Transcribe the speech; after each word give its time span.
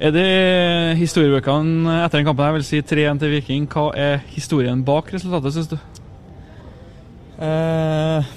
Er 0.00 0.14
det 0.16 0.96
historiebøkene 0.96 1.98
etter 2.06 2.22
den 2.22 2.24
kampen 2.30 2.46
jeg 2.46 2.54
vil 2.56 2.62
si 2.64 2.78
3-1 2.88 3.18
til 3.20 3.32
Viking? 3.34 3.66
Hva 3.68 3.90
er 3.92 4.22
historien 4.32 4.80
bak 4.80 5.10
resultatet, 5.12 5.52
syns 5.52 5.68
du? 5.68 5.74
Uh, 7.36 8.30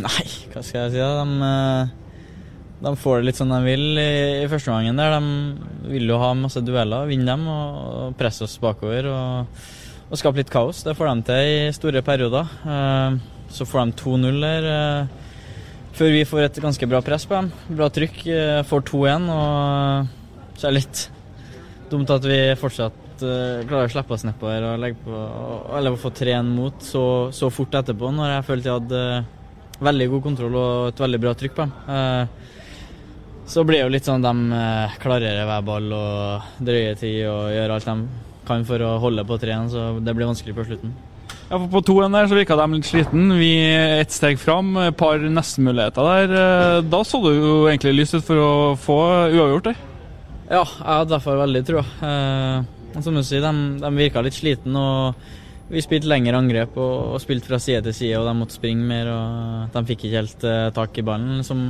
nei, 0.00 0.24
hva 0.54 0.62
skal 0.64 0.86
jeg 0.86 0.94
si? 0.94 1.02
da? 1.02 1.10
De, 1.20 1.50
eh, 1.50 2.78
de 2.86 2.92
får 3.02 3.20
det 3.20 3.28
litt 3.28 3.40
som 3.42 3.52
de 3.52 3.58
vil 3.66 4.00
i, 4.00 4.14
i 4.40 4.48
første 4.48 4.72
gangen. 4.72 5.02
der. 5.02 5.18
De 5.18 5.92
vil 5.92 6.08
jo 6.14 6.22
ha 6.22 6.30
masse 6.32 6.64
dueller, 6.64 7.04
vinne 7.12 7.28
dem 7.28 7.44
og, 7.44 8.16
presse 8.16 8.48
oss 8.48 8.56
bakover. 8.64 9.10
Og, 9.12 9.68
og 10.08 10.16
skape 10.16 10.40
litt 10.40 10.54
kaos. 10.54 10.80
Det 10.88 10.96
får 10.96 11.12
de 11.12 11.28
til 11.28 11.50
i 11.50 11.76
store 11.76 12.04
perioder. 12.08 12.56
Uh, 12.64 13.20
så 13.52 13.68
får 13.68 13.84
de 13.84 14.00
2-0 14.00 14.40
der. 14.46 14.70
eh, 14.72 15.28
før 15.92 16.16
vi 16.16 16.24
får 16.24 16.48
et 16.48 16.64
ganske 16.64 16.88
bra 16.88 17.04
press 17.04 17.28
på 17.28 17.36
dem. 17.36 17.52
Bra 17.68 17.92
trykk. 17.92 18.24
får 18.64 18.88
2-1. 18.88 19.30
og 19.36 20.18
så 20.62 20.68
det 20.68 20.76
er 20.76 20.78
litt 20.78 21.00
dumt 21.90 22.10
at 22.14 22.22
vi 22.22 22.36
fortsatt 22.54 23.24
uh, 23.26 23.62
klarer 23.66 23.88
å 23.88 23.90
slippe 23.90 24.14
oss 24.14 24.22
nedpå 24.28 24.46
her 24.46 24.66
og 24.70 24.84
Eller 25.74 25.98
få 25.98 26.12
3-1 26.14 26.52
mot 26.54 26.86
så, 26.86 27.04
så 27.34 27.50
fort 27.50 27.74
etterpå, 27.80 28.12
når 28.14 28.36
jeg 28.36 28.46
følte 28.46 28.70
jeg 28.70 28.78
hadde 28.78 29.02
uh, 29.26 29.82
veldig 29.82 30.08
god 30.14 30.24
kontroll 30.28 30.58
og 30.60 30.92
et 30.92 31.02
veldig 31.02 31.20
bra 31.24 31.34
trykk 31.34 31.58
på 31.58 31.66
dem. 31.66 31.74
Uh, 31.90 32.60
så 33.50 33.66
blir 33.66 33.80
det 33.80 33.88
jo 33.88 33.94
litt 33.96 34.06
sånn 34.06 34.22
at 34.22 34.38
de 34.38 34.96
klarer 35.02 35.42
hver 35.48 35.64
ball 35.66 35.90
og 35.98 36.62
drøyer 36.62 36.94
tid 37.00 37.24
og 37.26 37.50
gjør 37.50 37.74
alt 37.74 37.88
de 37.90 37.96
kan 38.46 38.62
for 38.68 38.86
å 38.86 38.94
holde 39.02 39.26
på 39.26 39.42
3-1, 39.42 39.72
så 39.74 39.88
det 39.98 40.14
blir 40.14 40.30
vanskelig 40.30 40.54
på 40.54 40.68
slutten. 40.70 40.94
Ja, 41.50 41.58
for 41.58 41.66
På 41.74 41.82
2-1 41.90 42.14
der 42.14 42.30
så 42.30 42.38
virka 42.38 42.56
de 42.62 42.68
litt 42.70 42.86
sliten. 42.86 43.26
Vi 43.42 43.52
ett 43.74 44.14
steg 44.14 44.38
fram, 44.40 44.76
et 44.86 44.96
par 44.96 45.18
nestemuligheter 45.18 46.06
der. 46.30 46.82
Da 46.86 47.02
så 47.04 47.20
det 47.26 47.34
jo 47.34 47.64
egentlig 47.66 47.98
lyst 47.98 48.14
ut 48.14 48.30
for 48.30 48.40
å 48.40 48.52
få 48.78 49.00
uavgjort 49.34 49.72
der. 49.72 49.88
Ja, 50.50 50.64
jeg 50.64 50.88
hadde 50.88 51.12
derfor 51.14 51.38
veldig 51.40 51.62
trua. 51.66 51.84
Eh, 52.02 53.00
som 53.00 53.14
du 53.16 53.22
sier, 53.24 53.44
de, 53.44 53.78
de 53.80 53.92
virka 53.96 54.22
litt 54.24 54.36
sliten 54.36 54.76
og 54.76 55.14
vi 55.72 55.80
spilte 55.80 56.10
lengre 56.10 56.36
angrep 56.36 56.74
og, 56.76 57.14
og 57.14 57.20
spilte 57.22 57.48
fra 57.48 57.58
side 57.62 57.80
til 57.86 57.94
side, 57.96 58.18
og 58.20 58.26
de 58.28 58.34
måtte 58.36 58.58
springe 58.58 58.84
mer. 58.84 59.08
og 59.08 59.72
De 59.72 59.84
fikk 59.88 60.04
ikke 60.04 60.18
helt 60.18 60.44
eh, 60.44 60.68
tak 60.76 60.98
i 61.00 61.04
ballen 61.06 61.40
som, 61.46 61.62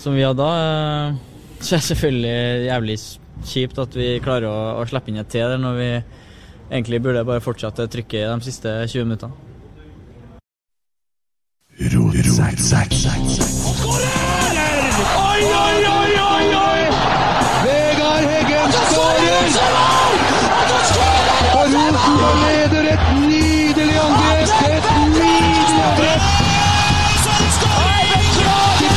som 0.00 0.16
vi 0.18 0.24
hadde 0.26 0.42
da. 0.42 0.50
Eh, 0.58 1.36
så 1.60 1.76
er 1.76 1.82
det 1.82 1.88
selvfølgelig 1.90 2.66
jævlig 2.68 2.96
kjipt 3.52 3.78
at 3.82 3.98
vi 3.98 4.08
klarer 4.22 4.48
å, 4.50 4.58
å 4.80 4.86
slippe 4.90 5.12
inn 5.12 5.20
et 5.22 5.30
til 5.30 5.46
der, 5.46 5.60
når 5.62 5.78
vi 5.78 5.90
egentlig 6.68 7.02
burde 7.04 7.26
bare 7.28 7.44
fortsette 7.44 7.86
trykket 7.92 8.26
de 8.26 8.48
siste 8.48 8.74
20 8.90 9.06
minuttene. 9.06 9.44
Oi, 13.78 15.38
oi, 15.38 15.44
oi, 15.46 15.84
oi, 15.86 15.87
Rosenborg 22.28 22.36
leder 22.44 22.92
et 22.92 23.00
nydelig 23.28 23.96
angrep! 24.06 24.48
Et 24.68 24.84
nydelig 25.08 25.82
angrep! 25.88 26.20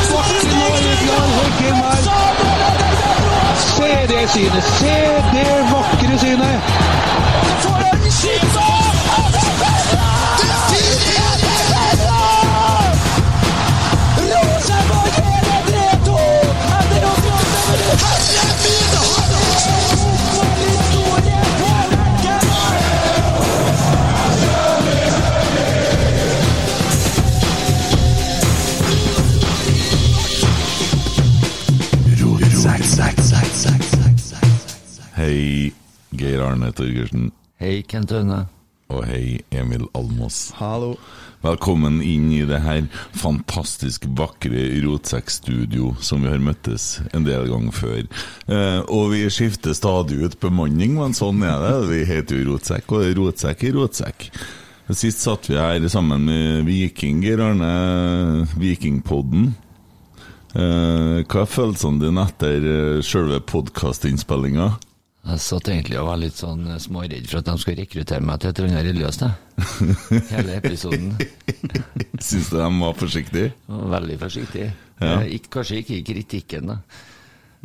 Og. 0.01 0.31
Se 3.55 3.91
det 4.07 4.29
synet! 4.29 4.63
Se 4.63 4.97
det 5.33 5.47
vakre 5.71 6.19
synet! 6.19 8.00
Hei, 35.21 35.71
Geir 36.17 36.41
Arne 36.41 36.71
Torgersen. 36.73 37.27
Hei, 37.61 37.83
Kent 37.85 38.09
Aune. 38.15 38.39
Og 38.89 39.03
hei, 39.05 39.43
Emil 39.53 39.83
Almås. 39.93 40.47
Hallo. 40.57 40.95
Velkommen 41.43 41.99
inn 42.01 42.31
i 42.33 42.39
det 42.49 42.63
her 42.63 42.87
fantastisk 43.13 44.07
vakre 44.17 44.63
Rotsekk-studio 44.81 45.91
som 46.01 46.25
vi 46.25 46.31
har 46.31 46.41
møttes 46.41 46.87
en 47.13 47.27
del 47.27 47.45
ganger 47.51 47.77
før. 47.83 48.01
Eh, 48.49 48.79
og 48.89 49.13
vi 49.13 49.21
skifter 49.29 49.77
stadig 49.77 50.23
ut 50.25 50.39
bemanning, 50.41 50.97
men 50.97 51.13
sånn 51.13 51.45
er 51.45 51.61
det. 51.67 51.77
Vi 51.93 52.03
heter 52.15 52.41
jo 52.41 52.55
Rotsekk, 52.55 52.89
og 52.97 53.13
Rotsekk 53.21 53.69
er 53.69 53.77
Rotsekk. 53.77 54.29
Sist 54.89 55.21
satt 55.21 55.51
vi 55.51 55.61
her 55.61 55.85
sammen 55.93 56.25
med 56.33 56.65
Viking, 56.65 57.21
Geir 57.21 57.45
Arne, 57.51 58.47
Vikingpodden. 58.57 59.51
Eh, 60.57 61.17
hva 61.21 61.45
er 61.45 61.57
følelsene 61.59 62.07
dine 62.09 62.25
etter 62.25 62.71
uh, 62.71 63.03
selve 63.05 63.37
podkastinnspillinga? 63.45 64.73
Jeg 65.21 65.37
satt 65.43 65.67
egentlig 65.69 65.99
og 66.01 66.07
var 66.09 66.17
litt 66.17 66.37
sånn 66.39 66.63
eh, 66.73 66.79
småredd 66.81 67.27
for 67.29 67.41
at 67.41 67.49
de 67.51 67.53
skulle 67.61 67.83
rekruttere 67.83 68.25
meg 68.25 68.39
til 68.41 68.49
et 68.49 68.59
eller 68.61 68.71
annet 68.71 68.87
religiøst. 68.89 69.25
Hele 70.31 70.55
episoden. 70.57 71.11
Syns 72.25 72.49
du 72.49 72.55
de 72.57 72.69
var 72.81 72.95
forsiktige? 72.97 73.51
Veldig 73.69 74.17
forsiktige. 74.23 74.71
Ja. 74.97 75.19
Eh, 75.19 75.35
Ikke, 75.37 75.51
kanskje 75.59 75.81
ikke 75.83 75.99
i 75.99 76.05
kritikken, 76.07 76.71
da. 76.73 76.79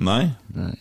Nei? 0.04 0.22
Nei. 0.52 0.74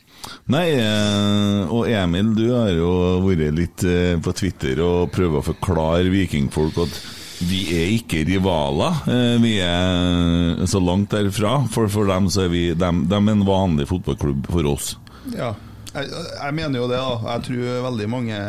Nei, 0.51 0.65
eh, 0.75 1.71
og 1.71 1.87
Emil, 1.87 2.33
du 2.35 2.49
har 2.51 2.73
jo 2.75 2.89
vært 3.23 3.55
litt 3.55 3.85
på 4.25 4.33
Twitter 4.35 4.81
og 4.83 5.13
prøvd 5.15 5.39
å 5.39 5.45
forklare 5.53 6.11
vikingfolk 6.11 6.81
at 6.83 6.97
vi 7.45 7.61
er 7.75 7.93
ikke 7.93 8.23
rivaler. 8.27 8.99
Vi 9.43 9.53
er 9.63 10.61
så 10.71 10.79
langt 10.83 11.11
derfra. 11.11 11.57
For, 11.71 11.87
for 11.91 12.07
dem 12.09 12.27
så 12.31 12.45
er 12.45 12.51
vi 12.51 12.61
dem, 12.79 13.05
dem 13.11 13.27
er 13.31 13.35
en 13.37 13.47
vanlig 13.47 13.87
fotballklubb 13.91 14.47
for 14.51 14.69
oss. 14.71 14.93
Ja, 15.35 15.51
jeg, 15.95 16.09
jeg 16.35 16.53
mener 16.57 16.79
jo 16.81 16.87
det, 16.91 16.97
da. 16.99 17.33
Jeg 17.35 17.43
tror 17.47 17.83
veldig 17.89 18.07
mange 18.11 18.39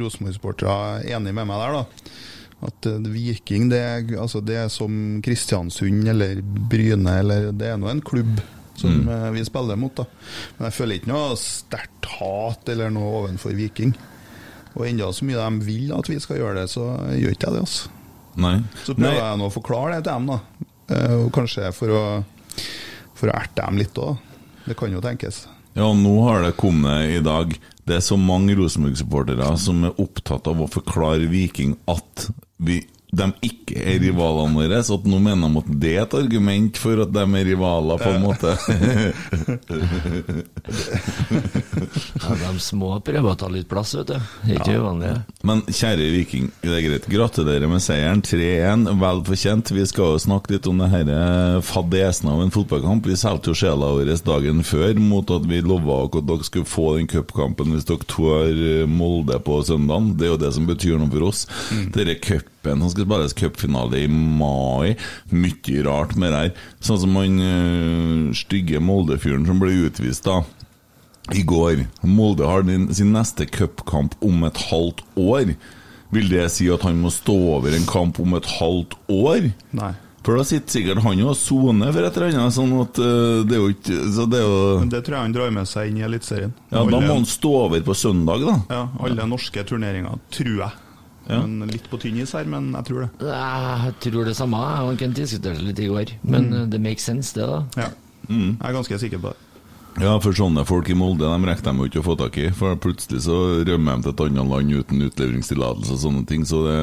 Rosenborg-sportere 0.00 0.76
er 1.00 1.16
enig 1.16 1.32
med 1.36 1.48
meg 1.50 1.60
der, 1.62 1.78
da. 1.80 2.14
At 2.68 2.86
eh, 2.90 2.98
Viking 3.08 3.70
det 3.72 3.80
er, 3.80 4.06
altså 4.20 4.42
det 4.44 4.56
er 4.64 4.68
som 4.72 4.92
Kristiansund 5.24 6.08
eller 6.12 6.40
Bryne, 6.44 7.18
eller 7.22 7.50
det 7.56 7.70
er 7.72 7.78
nå 7.80 7.88
en 7.92 8.02
klubb 8.04 8.40
som 8.80 8.90
Mm. 9.02 9.08
eh, 9.12 9.30
vi 9.34 9.42
spiller 9.44 9.76
mot. 9.76 9.92
da 9.94 10.04
Men 10.58 10.70
jeg 10.70 10.72
føler 10.78 10.96
ikke 11.00 11.10
noe 11.12 11.34
sterkt 11.36 12.06
hat 12.16 12.68
eller 12.72 12.88
noe 12.94 13.10
ovenfor 13.24 13.52
Viking. 13.56 13.94
Og 14.76 14.86
enda 14.86 15.08
så 15.12 15.24
mye 15.28 15.36
de 15.50 15.64
vil 15.66 15.90
at 15.92 16.08
vi 16.08 16.16
skal 16.22 16.38
gjøre 16.38 16.62
det, 16.62 16.70
så 16.72 16.86
gjør 17.12 17.34
ikke 17.34 17.50
jeg 17.50 17.56
det. 17.58 17.60
altså 17.60 17.90
Nei. 18.40 18.54
Så 18.86 18.94
prøver 18.94 19.18
Nei. 19.18 19.24
jeg 19.26 19.38
nå 19.40 19.48
å 19.50 19.52
forklare 19.52 19.96
det 19.98 20.04
til 20.06 20.12
dem, 20.14 20.26
da. 20.30 20.38
Eh, 20.94 21.14
Og 21.26 21.32
kanskje 21.34 21.72
for 21.76 21.88
å 21.92 22.02
for 23.20 23.28
å 23.28 23.36
erte 23.36 23.60
dem 23.66 23.76
litt 23.82 23.98
òg. 24.00 24.16
Det 24.64 24.76
kan 24.80 24.92
jo 24.94 25.00
tenkes. 25.04 25.42
Ja, 25.78 25.92
nå 25.94 26.14
har 26.26 26.42
det 26.42 26.56
kommet 26.58 27.10
i 27.14 27.20
dag. 27.22 27.54
Det 27.86 27.96
er 27.96 28.02
så 28.04 28.16
mange 28.18 28.56
Rosenborg-supportere 28.58 29.52
som 29.58 29.84
er 29.86 30.00
opptatt 30.02 30.48
av 30.50 30.62
å 30.62 30.70
forklare 30.70 31.30
Viking 31.30 31.76
at 31.90 32.26
vi, 32.58 32.80
de 33.10 33.26
ikke 33.46 33.74
er 33.80 33.98
rivalene 34.02 34.54
våre, 34.54 34.82
så 34.86 34.98
at 35.00 35.06
nå 35.10 35.18
mener 35.22 35.50
de 35.50 35.58
at 35.62 35.70
det 35.82 35.94
er 35.96 36.02
et 36.04 36.18
argument 36.20 36.78
for 36.80 37.02
at 37.04 37.10
de 37.14 37.24
er 37.24 37.48
rivaler, 37.50 37.96
på 37.98 38.10
en 38.14 38.22
måte. 38.24 38.50
Ja, 42.20 42.34
de 42.36 42.60
små 42.62 42.92
prøver 43.04 43.32
å 43.32 43.38
ta 43.38 43.48
litt 43.50 43.68
plass, 43.70 43.94
vet 43.96 44.10
du. 44.10 44.16
Det 44.44 44.54
er 44.54 44.60
ikke 44.60 44.80
uvanlig. 44.82 45.12
Men 45.46 45.62
kjære 45.66 46.08
Viking, 46.14 46.50
det 46.62 46.72
er 46.76 46.84
greit. 46.84 47.08
Gratulerer 47.10 47.70
med 47.70 47.82
seieren. 47.84 48.22
3-1, 48.26 48.86
vel 49.00 49.22
fortjent. 49.26 49.72
Vi 49.74 49.86
skal 49.88 50.14
jo 50.14 50.22
snakke 50.26 50.54
litt 50.54 50.68
om 50.70 50.82
det 50.82 50.90
her 50.92 51.10
eh, 51.14 51.58
fadesen 51.64 52.30
av 52.32 52.42
en 52.44 52.54
fotballkamp. 52.54 53.08
Vi 53.08 53.18
solgte 53.18 53.52
jo 53.52 53.60
sjela 53.62 53.92
vår 53.96 54.12
dagen 54.26 54.62
før 54.66 55.00
mot 55.00 55.34
at 55.34 55.48
vi 55.48 55.62
lova 55.64 56.02
at 56.06 56.20
dere 56.28 56.46
skulle 56.46 56.68
få 56.68 56.86
den 56.98 57.10
cupkampen 57.10 57.74
hvis 57.74 57.88
dere 57.88 58.08
tar 58.10 58.50
eh, 58.52 58.86
Molde 58.90 59.40
på 59.44 59.60
søndagen. 59.66 60.14
Det 60.18 60.28
er 60.28 60.34
jo 60.34 60.40
det 60.44 60.54
som 60.56 60.68
betyr 60.68 61.00
noe 61.00 61.12
for 61.12 61.30
oss. 61.30 61.46
Denne 61.94 62.18
cupen 62.60 62.82
Han 62.82 62.90
skal 62.90 63.04
spilles 63.04 63.34
cupfinale 63.34 63.98
i 64.04 64.08
mai. 64.08 64.96
Mye 65.30 65.84
rart 65.84 66.16
med 66.16 66.32
det 66.32 66.40
her. 66.40 66.50
Sånn 66.80 67.00
som 67.00 67.16
han 67.16 67.40
øh, 67.40 68.34
stygge 68.34 68.80
Molde-fyren 68.80 69.46
som 69.46 69.60
ble 69.60 69.72
utvist, 69.86 70.24
da 70.24 70.42
i 71.30 71.44
går. 71.46 71.84
Molde 72.02 72.46
har 72.48 72.64
sin 72.92 73.12
neste 73.12 73.46
cupkamp 73.46 74.16
om 74.20 74.42
et 74.48 74.56
halvt 74.70 75.02
år. 75.16 75.52
Vil 76.10 76.30
det 76.30 76.48
si 76.50 76.66
at 76.72 76.82
han 76.82 76.98
må 76.98 77.10
stå 77.14 77.36
over 77.54 77.76
en 77.76 77.86
kamp 77.86 78.18
om 78.18 78.34
et 78.34 78.48
halvt 78.58 78.96
år? 79.14 79.52
Nei. 79.70 79.92
For 80.26 80.36
da 80.36 80.44
sitter 80.44 80.74
sikkert 80.74 81.04
han 81.04 81.22
og 81.22 81.36
soner 81.38 81.94
for 81.94 82.04
et 82.08 82.16
eller 82.18 82.34
annet, 82.34 82.56
sånn 82.56 82.72
at 82.82 82.98
uh, 82.98 83.44
det 83.46 83.54
er 83.56 83.62
jo 83.62 83.70
ikke 83.72 84.00
Så 84.12 84.26
det 84.28 84.40
er 84.42 84.44
jo 84.44 84.58
Men 84.82 84.90
det 84.92 85.00
tror 85.06 85.16
jeg 85.16 85.28
han 85.28 85.36
drar 85.36 85.54
med 85.54 85.70
seg 85.70 85.88
inn 85.88 86.00
i 86.02 86.04
Eliteserien. 86.04 86.52
Ja, 86.68 86.82
da 86.82 87.00
må 87.04 87.14
han 87.14 87.28
stå 87.28 87.54
over 87.62 87.86
på 87.86 87.96
søndag, 87.96 88.44
da. 88.44 88.58
Ja, 88.74 88.82
alle 89.06 89.28
norske 89.30 89.64
turneringer, 89.70 90.18
tror 90.34 90.56
jeg. 90.66 90.89
Ja. 91.30 91.40
Men 91.46 91.70
Litt 91.70 91.86
på 91.90 92.00
tynn 92.02 92.18
is 92.20 92.34
her, 92.34 92.48
men 92.50 92.72
jeg 92.74 92.88
tror 92.88 93.04
det. 93.04 93.10
Jeg 93.30 93.94
tror 94.06 94.26
det 94.26 94.34
samme. 94.38 94.62
Jeg 94.66 94.88
og 94.88 95.04
Kent 95.04 95.20
diskuterte 95.20 95.66
litt 95.66 95.82
i 95.82 95.90
går. 95.90 96.16
Men 96.26 96.50
mm. 96.50 96.64
det 96.72 96.82
makes 96.82 97.06
sense, 97.06 97.34
det, 97.36 97.46
da. 97.46 97.86
Ja. 97.86 97.92
Jeg 98.30 98.58
er 98.58 98.76
ganske 98.76 98.98
sikker 99.02 99.22
på 99.22 99.32
det. 99.32 99.38
Ja, 99.98 100.12
for 100.22 100.30
sånne 100.36 100.62
folk 100.68 100.86
i 100.92 100.94
Molde 100.94 101.26
de 101.26 101.46
rekker 101.48 101.64
de 101.66 101.72
jo 101.82 101.86
ikke 101.88 101.98
å 102.00 102.04
få 102.06 102.14
tak 102.20 102.36
i. 102.38 102.44
For 102.54 102.76
plutselig 102.80 103.20
så 103.26 103.36
rømmer 103.66 103.96
de 103.98 104.02
til 104.06 104.12
et 104.12 104.20
annet 104.26 104.50
land 104.52 104.74
uten 104.78 105.02
utleveringstillatelse 105.08 105.92
og 105.96 106.02
sånne 106.04 106.22
ting. 106.30 106.42
Så 106.48 106.56
det, 106.66 106.76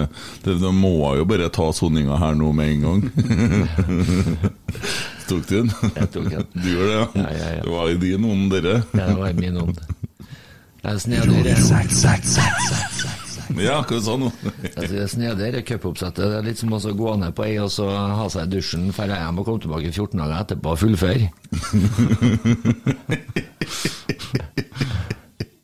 det, 0.44 0.54
de 0.62 0.72
må 0.76 0.96
jo 1.18 1.24
bare 1.30 1.54
ta 1.54 1.68
soninga 1.74 2.16
her 2.20 2.34
nå 2.38 2.50
med 2.58 2.68
en 2.76 2.84
gang. 2.88 3.02
Tok 5.28 5.44
du 5.48 5.54
den? 5.56 5.70
Jeg 5.96 6.08
tok 6.14 6.26
den. 6.32 6.46
Du 6.56 6.68
gjør 6.72 6.86
det, 6.92 7.00
Ja, 7.22 7.30
ja, 7.32 7.48
ja. 7.58 7.64
Det 7.64 7.72
var 7.74 7.86
i 7.92 8.02
din 8.04 8.24
ånd, 8.28 8.46
dere. 8.54 8.76
Ja, 8.92 9.06
det 9.08 9.18
var 9.22 9.30
i 9.32 9.40
min 9.40 9.56
ånd. 9.64 9.78
Jeg 10.84 10.92
er 10.94 11.00
snedig. 11.04 11.38
Ja, 13.68 13.80
hva 13.88 14.00
sa 14.04 14.16
du 14.18 14.26
nå? 14.26 14.32
Det 14.76 15.08
snedig, 15.12 15.52
det 15.56 15.64
cupoppsettet. 15.68 16.24
Det 16.26 16.38
er 16.42 16.48
litt 16.48 16.60
som 16.60 16.74
å 16.76 16.80
gå 16.80 17.16
ned 17.22 17.36
på 17.38 17.46
ei 17.48 17.56
og 17.64 17.72
så 17.74 17.88
ha 17.90 18.28
seg 18.32 18.48
i 18.48 18.58
dusjen, 18.58 18.90
dra 18.92 19.22
hjem 19.22 19.40
og 19.42 19.48
komme 19.48 19.64
tilbake 19.64 19.94
14 19.94 20.20
dager 20.20 20.42
etterpå 20.44 20.76
og 20.76 20.82
fullføre. 20.84 21.28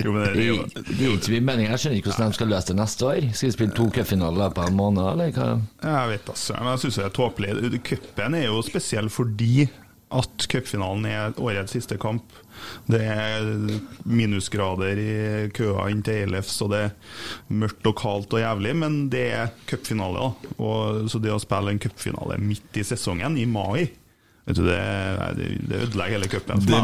Jo, 0.03 0.11
men 0.11 0.23
det 0.25 0.33
Det 0.35 0.45
jo 0.47 0.55
er 0.59 0.71
det 0.73 1.05
er 1.05 1.13
ikke 1.15 1.31
min 1.31 1.45
mening. 1.47 1.67
Jeg 1.69 1.79
skjønner 1.79 1.97
ikke 2.01 2.09
hvordan 2.11 2.33
de 2.33 2.37
skal 2.37 2.49
løse 2.51 2.67
det 2.67 2.75
neste 2.75 3.05
år. 3.07 3.27
Skal 3.31 3.47
de 3.49 3.55
spille 3.55 3.75
to 3.77 3.85
cupfinaler 3.95 4.49
på 4.55 4.65
en 4.67 4.75
måned, 4.75 5.05
eller 5.13 5.31
hva? 5.31 5.45
Jeg 5.85 6.09
vet 6.11 6.31
altså, 6.33 6.57
men 6.59 6.71
jeg 6.73 6.81
syns 6.83 6.97
det 6.99 7.05
er 7.05 7.13
tåpelig. 7.15 7.53
Cupen 7.87 8.35
er 8.35 8.45
jo 8.49 8.59
spesiell 8.67 9.07
fordi 9.13 9.67
at 10.13 10.47
cupfinalen 10.51 11.07
er 11.09 11.39
årets 11.39 11.73
siste 11.77 11.95
kamp. 12.01 12.35
Det 12.89 13.01
er 13.01 13.47
minusgrader 14.05 14.99
i 14.99 15.49
køa 15.55 15.87
inn 15.93 16.03
til 16.05 16.23
Eilefs, 16.25 16.61
og 16.65 16.71
det 16.73 16.81
er 16.89 16.93
mørkt 17.63 17.89
og 17.89 17.95
kaldt 17.99 18.33
og 18.37 18.43
jævlig, 18.43 18.75
men 18.83 18.97
det 19.13 19.25
er 19.37 19.51
cupfinale. 19.69 20.31
Så 21.09 21.21
det 21.23 21.31
å 21.33 21.41
spille 21.41 21.73
en 21.75 21.81
cupfinale 21.83 22.39
midt 22.43 22.79
i 22.81 22.83
sesongen, 22.87 23.37
i 23.37 23.45
mai 23.49 23.89
Vet 24.43 24.57
du, 24.59 24.65
Det, 24.67 24.79
det, 25.37 25.77
ødelegger 25.85 26.17
hele 26.17 26.27
cupen. 26.27 26.59
Det 26.67 26.79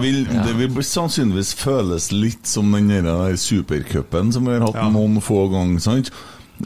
det 0.46 0.54
vil 0.56 0.78
sannsynligvis 0.88 1.50
føles 1.60 2.06
litt 2.16 2.48
som 2.48 2.72
den 2.72 2.88
supercupen 3.36 4.32
som 4.32 4.48
vi 4.48 4.54
har 4.56 4.64
hatt 4.64 4.78
Ja. 4.80 4.86
noen 4.94 5.20
få 5.20 5.42
ganger. 5.52 5.82
sant? 5.84 6.12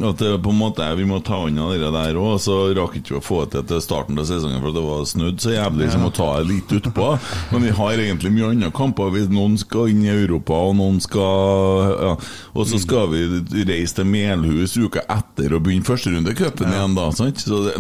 At 0.01 0.17
det 0.17 0.31
på 0.41 0.49
en 0.49 0.57
måte 0.57 0.85
Vi 0.97 1.05
må 1.05 1.19
ta 1.21 1.43
unna 1.45 1.67
det 1.77 1.91
der 1.93 2.17
òg, 2.17 2.39
så 2.41 2.55
rakk 2.73 2.97
ikke 2.97 3.13
vi 3.13 3.19
å 3.19 3.23
få 3.23 3.43
til 3.51 3.65
til 3.69 3.81
starten 3.83 4.17
av 4.17 4.25
sesongen 4.25 4.61
for 4.63 4.73
det 4.73 4.83
var 4.83 5.03
snudd 5.09 5.41
så 5.43 5.53
jævlig 5.53 5.91
som 5.93 6.05
å 6.07 6.11
ta 6.13 6.29
det 6.39 6.47
litt 6.49 6.71
utpå. 6.79 7.09
Men 7.51 7.65
vi 7.67 7.73
har 7.77 8.01
egentlig 8.01 8.31
mye 8.33 8.49
andre 8.53 8.71
kamper. 8.73 9.11
Hvis 9.13 9.29
noen 9.33 9.57
skal 9.61 9.91
inn 9.91 10.01
i 10.05 10.11
Europa, 10.11 10.57
og 10.69 10.77
noen 10.79 10.99
skal 11.03 11.93
ja. 11.93 12.13
Og 12.53 12.67
så 12.69 12.79
skal 12.81 13.09
vi 13.11 13.23
reise 13.67 13.97
til 13.99 14.09
Melhus 14.09 14.75
uka 14.77 15.03
etter 15.11 15.55
og 15.55 15.63
begynne 15.65 15.85
førsterundecupen 15.87 16.69
ja. 16.69 16.79
igjen, 16.79 16.97
da. 16.97 17.07
sant? 17.15 17.43
Så 17.43 17.63
det, 17.67 17.75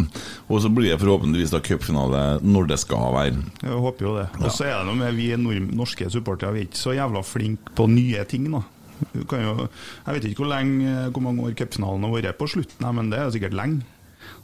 og 0.49 0.61
så 0.63 0.71
blir 0.73 0.91
det 0.93 0.99
forhåpentligvis 1.01 1.53
da 1.53 1.61
cupfinale 1.63 2.23
når 2.43 2.69
det 2.73 2.79
skal 2.83 3.13
være. 3.15 3.47
Jeg 3.63 3.81
håper 3.87 4.07
jo 4.07 4.15
det. 4.19 4.27
Og 4.41 4.49
så 4.53 4.69
er 4.69 4.77
det 4.79 4.87
noe 4.89 4.99
med 4.99 5.17
vi 5.17 5.31
norske 5.37 6.09
supportere, 6.13 6.53
vi 6.55 6.65
er 6.65 6.69
ikke 6.69 6.83
så 6.83 6.97
jævla 6.97 7.23
flinke 7.25 7.75
på 7.77 7.89
nye 7.91 8.25
ting, 8.29 8.49
da. 8.53 8.63
Jo, 9.13 9.67
jeg 10.05 10.15
vet 10.15 10.29
ikke 10.29 10.43
hvor, 10.43 10.51
lenge, 10.53 10.93
hvor 11.09 11.25
mange 11.25 11.47
år 11.47 11.57
cupfinalen 11.57 12.07
har 12.07 12.15
vært 12.15 12.39
på 12.39 12.49
slutten, 12.55 12.87
men 12.97 13.11
det 13.13 13.19
er 13.19 13.33
sikkert 13.35 13.57
lenge. 13.57 13.83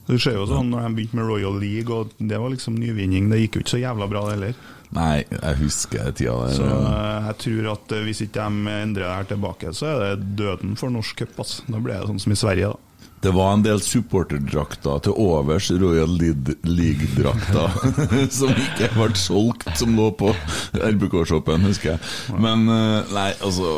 Du 0.09 0.17
ser 0.17 0.39
jo 0.39 0.47
sånn 0.49 0.71
når 0.73 0.87
de 0.87 0.95
begynte 0.97 1.19
med 1.19 1.27
Royal 1.29 1.57
League, 1.61 1.93
og 1.93 2.15
det 2.17 2.39
var 2.41 2.49
liksom 2.49 2.79
nyvinning. 2.81 3.29
Det 3.29 3.43
gikk 3.43 3.59
jo 3.59 3.63
ikke 3.63 3.75
så 3.75 3.81
jævla 3.83 4.07
bra, 4.09 4.25
det 4.25 4.37
heller. 4.37 4.61
Nei, 4.97 5.21
jeg 5.29 5.57
husker 5.59 6.11
tida 6.17 6.33
der. 6.47 6.55
Så 6.57 6.65
eh, 6.65 7.27
jeg 7.27 7.37
tror 7.43 7.67
at 7.75 7.93
eh, 7.93 8.05
hvis 8.07 8.23
ikke 8.25 8.41
de 8.41 8.73
endrer 8.73 9.05
det 9.05 9.11
her 9.13 9.27
tilbake, 9.35 9.73
så 9.77 9.91
er 9.91 9.99
det 10.01 10.31
døden 10.39 10.73
for 10.79 10.93
norsk 10.93 11.21
cup. 11.21 11.35
Altså. 11.43 11.65
Da 11.69 11.81
blir 11.81 11.93
det 11.93 12.09
sånn 12.09 12.23
som 12.23 12.33
i 12.33 12.39
Sverige, 12.41 12.71
da. 12.73 12.85
Det 13.19 13.33
var 13.35 13.51
en 13.51 13.63
del 13.65 13.81
supporterdrakter 13.83 15.01
til 15.03 15.15
overs 15.19 15.67
Royal 15.75 16.13
League-drakter 16.17 17.73
som 18.39 18.53
ikke 18.55 18.87
ble 18.95 19.09
solgt, 19.19 19.67
som 19.75 19.91
lå 19.99 20.07
på 20.17 20.31
RBK-shoppen, 20.79 21.67
husker 21.67 21.97
jeg. 21.97 22.39
Men 22.39 22.63
eh, 22.71 23.13
nei, 23.13 23.29
altså 23.43 23.75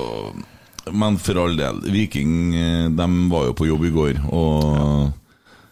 Men 0.93 1.17
for 1.21 1.39
all 1.45 1.57
del, 1.59 1.81
Viking 1.93 2.53
eh, 2.55 2.85
de 2.91 3.09
var 3.31 3.49
jo 3.49 3.57
på 3.57 3.67
jobb 3.69 3.85
i 3.88 3.91
går, 3.95 4.19
og 4.33 5.11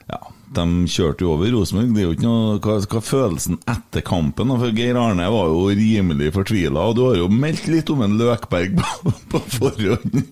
ja, 0.10 0.20
de 0.58 0.64
kjørte 0.90 1.22
jo 1.26 1.34
over 1.36 1.52
Rosenborg. 1.54 1.92
Det 1.94 2.02
er 2.02 2.08
jo 2.08 2.16
ikke 2.16 2.26
noe 2.26 2.60
Hva, 2.64 2.78
hva 2.90 3.02
følelsen 3.06 3.60
etter 3.70 4.02
kampen? 4.08 4.50
For 4.58 4.74
Geir 4.74 4.98
Arne 4.98 5.28
var 5.30 5.52
jo 5.52 5.68
rimelig 5.70 6.32
fortvila, 6.34 6.88
og 6.90 6.98
du 6.98 7.04
har 7.10 7.20
jo 7.22 7.28
meldt 7.30 7.68
litt 7.70 7.92
om 7.94 8.02
en 8.08 8.18
Løkberg 8.20 8.80
på, 8.80 9.14
på 9.36 9.44
forhånd. 9.60 10.20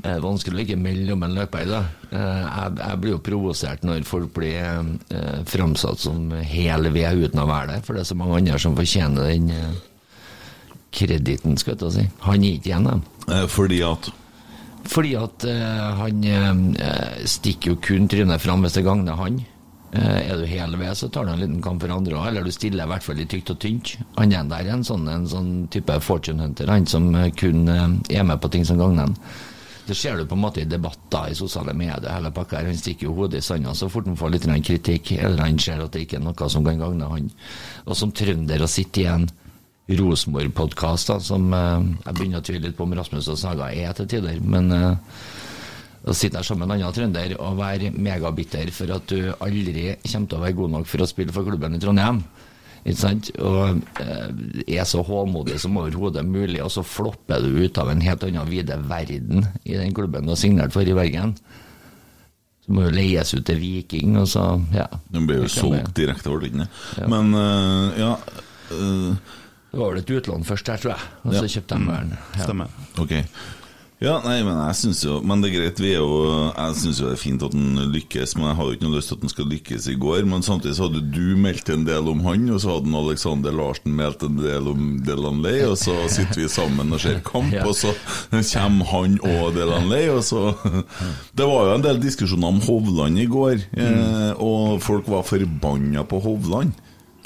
Det 0.00 0.08
er 0.08 0.22
vanskelig 0.24 0.56
å 0.56 0.62
ikke 0.64 0.78
melde 0.80 1.12
om 1.12 1.24
en 1.26 1.34
Løkberg, 1.36 1.68
da. 1.68 1.80
Eh, 2.08 2.44
Jeg, 2.46 2.72
jeg 2.80 3.00
blir 3.02 3.12
jo 3.16 3.20
provosert 3.24 3.82
når 3.86 4.06
folk 4.08 4.30
blir 4.36 4.56
eh, 4.62 5.40
framsatt 5.48 6.00
som 6.00 6.30
hel 6.40 6.88
ved 6.94 7.24
uten 7.26 7.42
å 7.42 7.48
være 7.50 7.74
det, 7.74 7.80
for 7.86 7.96
det 7.96 8.04
er 8.04 8.08
så 8.12 8.16
mange 8.18 8.38
andre 8.40 8.58
som 8.62 8.76
fortjener 8.78 9.28
den 9.28 9.50
eh, 9.54 9.70
krediten, 10.94 11.56
skal 11.60 11.78
jeg 11.78 11.94
si. 11.94 12.08
Han 12.26 12.42
gir 12.44 12.58
ikke 12.58 12.72
igjen 12.72 12.88
dem. 12.88 13.04
Eh, 13.28 13.46
Fordi 13.50 13.80
at 13.86 14.10
Fordi 14.90 15.14
at 15.14 15.44
uh, 15.46 15.88
han 16.00 16.24
uh, 16.24 17.24
stikker 17.28 17.74
jo 17.74 17.80
kun 17.84 18.08
trynet 18.08 18.40
fram 18.40 18.64
hvis 18.64 18.78
det 18.78 18.86
gagner 18.86 19.18
han. 19.18 19.36
Uh, 19.92 20.18
er 20.22 20.40
du 20.40 20.46
hel 20.48 20.74
ved, 20.78 20.94
så 20.96 21.10
tar 21.12 21.26
du 21.26 21.32
en 21.34 21.42
liten 21.42 21.60
kamp 21.62 21.82
for 21.82 21.92
andre 21.92 22.16
òg, 22.16 22.30
eller 22.30 22.46
du 22.46 22.50
stiller 22.54 22.86
i 22.86 22.90
hvert 22.90 23.04
fall 23.04 23.20
i 23.20 23.28
tykt 23.28 23.52
og 23.52 23.60
tynt. 23.60 23.96
Han 24.16 24.32
er 24.32 24.48
der 24.48 24.72
en 24.72 24.84
sånn, 24.86 25.06
en 25.10 25.28
sånn 25.28 25.52
type 25.70 25.98
fortune 26.02 26.42
hunter, 26.46 26.70
han 26.70 26.88
som 26.88 27.10
kun 27.36 27.68
er 27.68 28.24
med 28.24 28.40
på 28.40 28.50
ting 28.54 28.64
som 28.66 28.80
gagner 28.80 29.10
han. 29.10 29.16
Det 29.90 29.96
ser 29.98 30.16
du 30.16 30.26
på 30.30 30.36
en 30.36 30.44
måte 30.44 30.62
i 30.62 30.68
debatter 30.70 31.32
i 31.32 31.34
sosiale 31.34 31.74
medier, 31.74 32.12
hele 32.14 32.30
pakka 32.30 32.60
her. 32.60 32.68
Han 32.70 32.78
stikker 32.78 33.08
jo 33.08 33.14
hodet 33.16 33.40
i 33.40 33.44
sanda 33.44 33.74
så 33.74 33.88
fort 33.90 34.06
han 34.06 34.18
får 34.18 34.36
litt 34.36 34.46
kritikk, 34.64 35.12
eller 35.18 35.42
han 35.42 35.58
ser 35.58 35.82
at 35.82 35.92
det 35.92 36.04
ikke 36.04 36.20
er 36.20 36.26
noe 36.28 36.48
som 36.48 36.64
kan 36.64 36.78
gagne 36.78 37.08
han. 37.10 37.30
Og 37.86 37.98
som 37.98 38.12
trønder 38.14 38.62
å 38.62 38.70
sitte 38.70 39.02
igjen 39.02 39.26
en 39.26 39.32
Rosenborg-podkast, 39.88 41.12
som 41.24 41.52
eh, 41.54 41.86
jeg 42.04 42.16
begynner 42.16 42.42
å 42.42 42.46
tvile 42.46 42.68
litt 42.68 42.76
på 42.78 42.86
om 42.86 42.98
Rasmus 42.98 43.30
og 43.32 43.38
Saga 43.40 43.70
er 43.74 43.94
til 43.98 44.10
tider, 44.10 44.36
men 44.42 44.70
eh, 44.74 45.24
å 46.06 46.14
sitte 46.16 46.40
her 46.40 46.46
sammen 46.46 46.68
med 46.68 46.76
en 46.78 46.84
annen 46.84 46.96
trønder 46.96 47.34
og 47.42 47.58
være 47.58 47.90
megabitter 47.92 48.70
for 48.72 48.92
at 48.94 49.10
du 49.10 49.32
aldri 49.36 49.90
kommer 50.04 50.30
til 50.30 50.38
å 50.38 50.44
være 50.44 50.58
god 50.60 50.76
nok 50.76 50.86
for 50.88 51.04
å 51.04 51.08
spille 51.10 51.34
for 51.34 51.48
klubben 51.48 51.76
i 51.76 51.80
Trondheim. 51.82 52.22
Ikke 52.80 52.96
sant? 52.96 53.32
Og 53.44 53.82
eh, 54.00 54.28
er 54.78 54.86
så 54.88 55.02
hålmodig 55.04 55.58
som 55.60 55.76
overhodet 55.76 56.24
mulig, 56.24 56.62
og 56.64 56.70
så 56.72 56.84
flopper 56.86 57.42
du 57.44 57.58
ut 57.66 57.82
av 57.82 57.90
en 57.92 58.04
helt 58.04 58.24
annen 58.28 58.48
vide 58.48 58.78
verden 58.88 59.44
i 59.64 59.74
den 59.76 59.92
klubben 59.96 60.24
du 60.24 60.32
har 60.32 60.40
signert 60.40 60.72
for 60.76 60.86
i 60.86 60.96
Bergen. 60.96 61.34
Så 62.64 62.72
må 62.76 62.86
jo 62.86 62.94
leies 62.94 63.34
ut 63.34 63.44
til 63.48 63.60
Viking, 63.60 64.16
og 64.22 64.30
så 64.30 64.46
ja. 64.72 64.86
Den 65.12 65.26
ble 65.28 65.42
jo 65.42 65.52
solgt 65.52 65.92
direkte 65.98 66.32
over 66.32 66.46
den. 66.46 66.64
Ja. 66.96 67.10
Men 67.10 67.36
ja 67.98 68.14
eh, 68.70 69.36
Det 69.70 69.78
var 69.78 69.92
vel 69.92 69.98
et 70.02 70.10
utlån 70.10 70.44
først 70.48 70.66
der, 70.66 70.76
tror 70.82 70.94
jeg, 70.96 71.08
og 71.24 71.32
så 71.34 71.42
Ja. 71.44 71.48
kjøpte 71.60 71.78
de 71.78 71.86
den. 71.86 72.18
Ja. 72.36 72.44
Stemmer. 72.44 72.66
Ok. 72.98 73.12
Ja, 74.00 74.14
nei, 74.24 74.38
men 74.42 74.56
jeg 74.56 74.76
synes 74.78 75.02
jo 75.04 75.18
Men 75.20 75.42
det 75.42 75.50
er 75.50 75.58
greit, 75.60 75.76
vi 75.78 75.90
er 75.92 75.98
jo 76.00 76.54
Jeg 76.56 76.72
syns 76.80 77.00
jo 77.02 77.10
det 77.10 77.18
er 77.18 77.20
fint 77.20 77.42
at 77.44 77.52
han 77.52 77.76
lykkes, 77.92 78.32
men 78.38 78.46
jeg 78.48 78.56
har 78.56 78.64
jo 78.64 78.72
ikke 78.72 78.86
noe 78.86 78.96
lyst 78.96 79.08
til 79.12 79.16
at 79.18 79.20
han 79.26 79.28
skal 79.34 79.44
lykkes 79.50 79.88
i 79.92 79.96
går. 80.00 80.24
Men 80.24 80.40
samtidig 80.42 80.72
så 80.78 80.86
hadde 80.88 81.02
du 81.12 81.36
meldt 81.36 81.68
en 81.68 81.84
del 81.84 82.08
om 82.08 82.22
han, 82.24 82.48
og 82.48 82.60
så 82.64 82.78
hadde 82.78 82.94
Alexander 82.96 83.52
Larsen 83.52 83.92
meldt 83.94 84.22
en 84.24 84.38
del 84.40 84.68
om 84.72 84.86
Delanley, 85.04 85.66
og 85.68 85.76
så 85.76 85.98
sitter 86.08 86.40
vi 86.40 86.48
sammen 86.48 86.92
og 86.96 86.98
ser 87.04 87.20
kamp, 87.20 87.52
Ja. 87.58 87.66
og 87.68 87.74
så 87.76 87.92
kommer 88.56 88.86
han 88.86 89.20
og 89.20 89.52
Delanley, 89.54 90.08
og 90.08 90.24
så 90.24 90.56
Det 91.36 91.44
var 91.46 91.68
jo 91.68 91.74
en 91.76 91.82
del 91.84 92.00
diskusjoner 92.00 92.48
om 92.48 92.60
Hovland 92.64 93.18
i 93.20 93.26
går, 93.28 93.60
eh, 93.76 94.32
og 94.40 94.80
folk 94.80 95.06
var 95.12 95.22
forbanna 95.28 96.04
på 96.08 96.22
Hovland. 96.24 96.72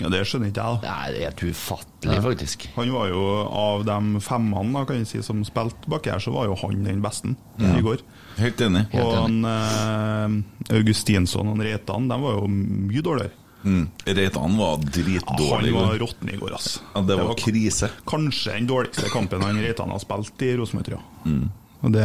Ja, 0.03 0.09
Det 0.11 0.25
skjønner 0.27 0.51
ikke 0.51 0.65
jeg, 0.65 0.81
da. 0.81 0.81
Det 0.83 0.91
er 0.91 1.29
helt 1.29 1.45
ufattelig, 1.55 2.17
faktisk. 2.25 2.67
Han 2.75 2.91
var 2.95 3.09
jo 3.13 3.23
av 3.47 3.85
de 3.87 4.23
femmene 4.25 4.75
da, 4.75 4.83
kan 4.89 4.99
jeg 4.99 5.11
si, 5.11 5.23
som 5.23 5.45
spilte 5.47 5.91
baki 5.91 6.11
her, 6.11 6.23
så 6.23 6.35
var 6.35 6.49
jo 6.51 6.57
han 6.65 6.83
den 6.87 7.03
beste 7.05 7.35
i 7.63 7.85
går. 7.85 8.03
Helt 8.41 8.61
enig. 8.67 8.85
Og 8.99 9.13
han 9.15 9.39
eh, 9.47 10.77
Augustinsson 10.81 11.53
og 11.53 11.63
Reitan, 11.63 12.09
de 12.11 12.21
var 12.27 12.39
jo 12.41 12.49
mye 12.51 13.05
dårligere. 13.07 13.41
Mm. 13.65 13.85
Reitan 14.05 14.57
var 14.59 14.83
dritdårlig. 14.83 15.71
i 15.71 15.77
han 15.77 15.89
var 15.89 15.99
råtten 16.03 16.35
i 16.35 16.37
går, 16.37 16.57
altså. 16.59 16.83
Ja, 16.95 17.01
det 17.09 17.17
var 17.23 17.39
krise. 17.41 17.91
Kanskje 18.05 18.59
den 18.59 18.67
dårligste 18.69 19.09
kampen 19.15 19.47
han 19.47 19.63
Reitan 19.63 19.95
har 19.95 20.03
spilt 20.03 20.43
i 20.45 20.57
Rosenborg, 20.59 20.91
tror 20.91 20.99
jeg. 20.99 21.39
Og 21.85 21.93
det, 21.93 22.05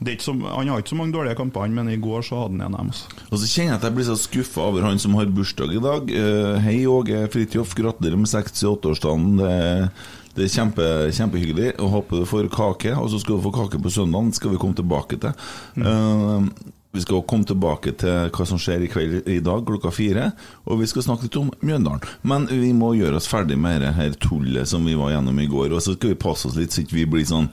det 0.00 0.10
er 0.10 0.16
ikke 0.18 0.26
så, 0.26 0.34
han 0.36 0.68
har 0.68 0.82
ikke 0.82 0.92
så 0.92 0.98
mange 0.98 1.14
dårlige 1.14 1.38
kamper, 1.38 1.70
men 1.72 1.88
i 1.88 2.00
går 2.00 2.26
så 2.26 2.42
hadde 2.42 2.58
han 2.58 2.66
en 2.66 2.76
av 2.76 2.82
dem. 2.82 2.90
altså. 2.92 3.22
Og 3.30 3.40
så 3.40 3.48
kjenner 3.48 3.72
jeg 3.72 3.78
at 3.78 3.86
jeg 3.88 3.96
blir 3.96 4.08
så 4.10 4.18
skuffa 4.20 4.66
over 4.68 4.88
han 4.88 5.00
som 5.00 5.16
har 5.16 5.32
bursdag 5.32 5.72
i 5.72 5.84
dag. 5.86 6.12
Uh, 6.12 6.58
hei, 6.66 6.82
Åge 6.90 7.22
Fridtjof. 7.32 7.72
Gratulerer 7.78 8.20
med 8.20 8.28
68-årsdagen. 8.28 9.40
Det, 9.40 9.56
det 10.36 10.44
er 10.44 10.52
kjempe, 10.58 10.90
kjempehyggelig. 11.16 11.72
Og 11.78 11.96
håper 11.96 12.20
du 12.20 12.28
får 12.28 12.52
kake. 12.52 12.92
Og 12.98 13.08
så 13.14 13.22
skal 13.22 13.38
du 13.38 13.46
få 13.46 13.54
kake 13.56 13.80
på 13.80 13.94
søndag. 13.96 14.28
Skal 14.36 14.52
vi 14.52 14.60
komme 14.60 14.76
tilbake 14.76 15.20
til. 15.24 15.32
Uh, 15.80 16.52
vi 16.92 17.00
skal 17.00 17.24
komme 17.24 17.48
tilbake 17.48 17.94
til 17.96 18.28
hva 18.28 18.44
som 18.44 18.60
skjer 18.60 18.84
i 18.84 18.90
kveld 18.92 19.30
i 19.32 19.38
dag 19.40 19.64
klokka 19.64 19.88
fire. 19.96 20.28
Og 20.68 20.82
vi 20.82 20.90
skal 20.90 21.06
snakke 21.06 21.30
litt 21.30 21.40
om 21.40 21.48
Mjøndalen. 21.64 22.04
Men 22.28 22.44
vi 22.50 22.74
må 22.76 22.92
gjøre 22.98 23.16
oss 23.16 23.30
ferdig 23.32 23.56
med 23.56 23.80
det 23.86 23.94
her 23.96 24.12
tullet 24.20 24.68
som 24.68 24.84
vi 24.84 24.98
var 25.00 25.14
gjennom 25.14 25.40
i 25.40 25.48
går. 25.48 25.72
Og 25.72 25.80
så 25.80 25.96
skal 25.96 26.12
vi 26.12 26.20
passe 26.28 26.50
oss 26.50 26.60
litt, 26.60 26.76
så 26.76 26.84
ikke 26.84 27.00
vi 27.00 27.08
blir 27.16 27.24
sånn 27.32 27.48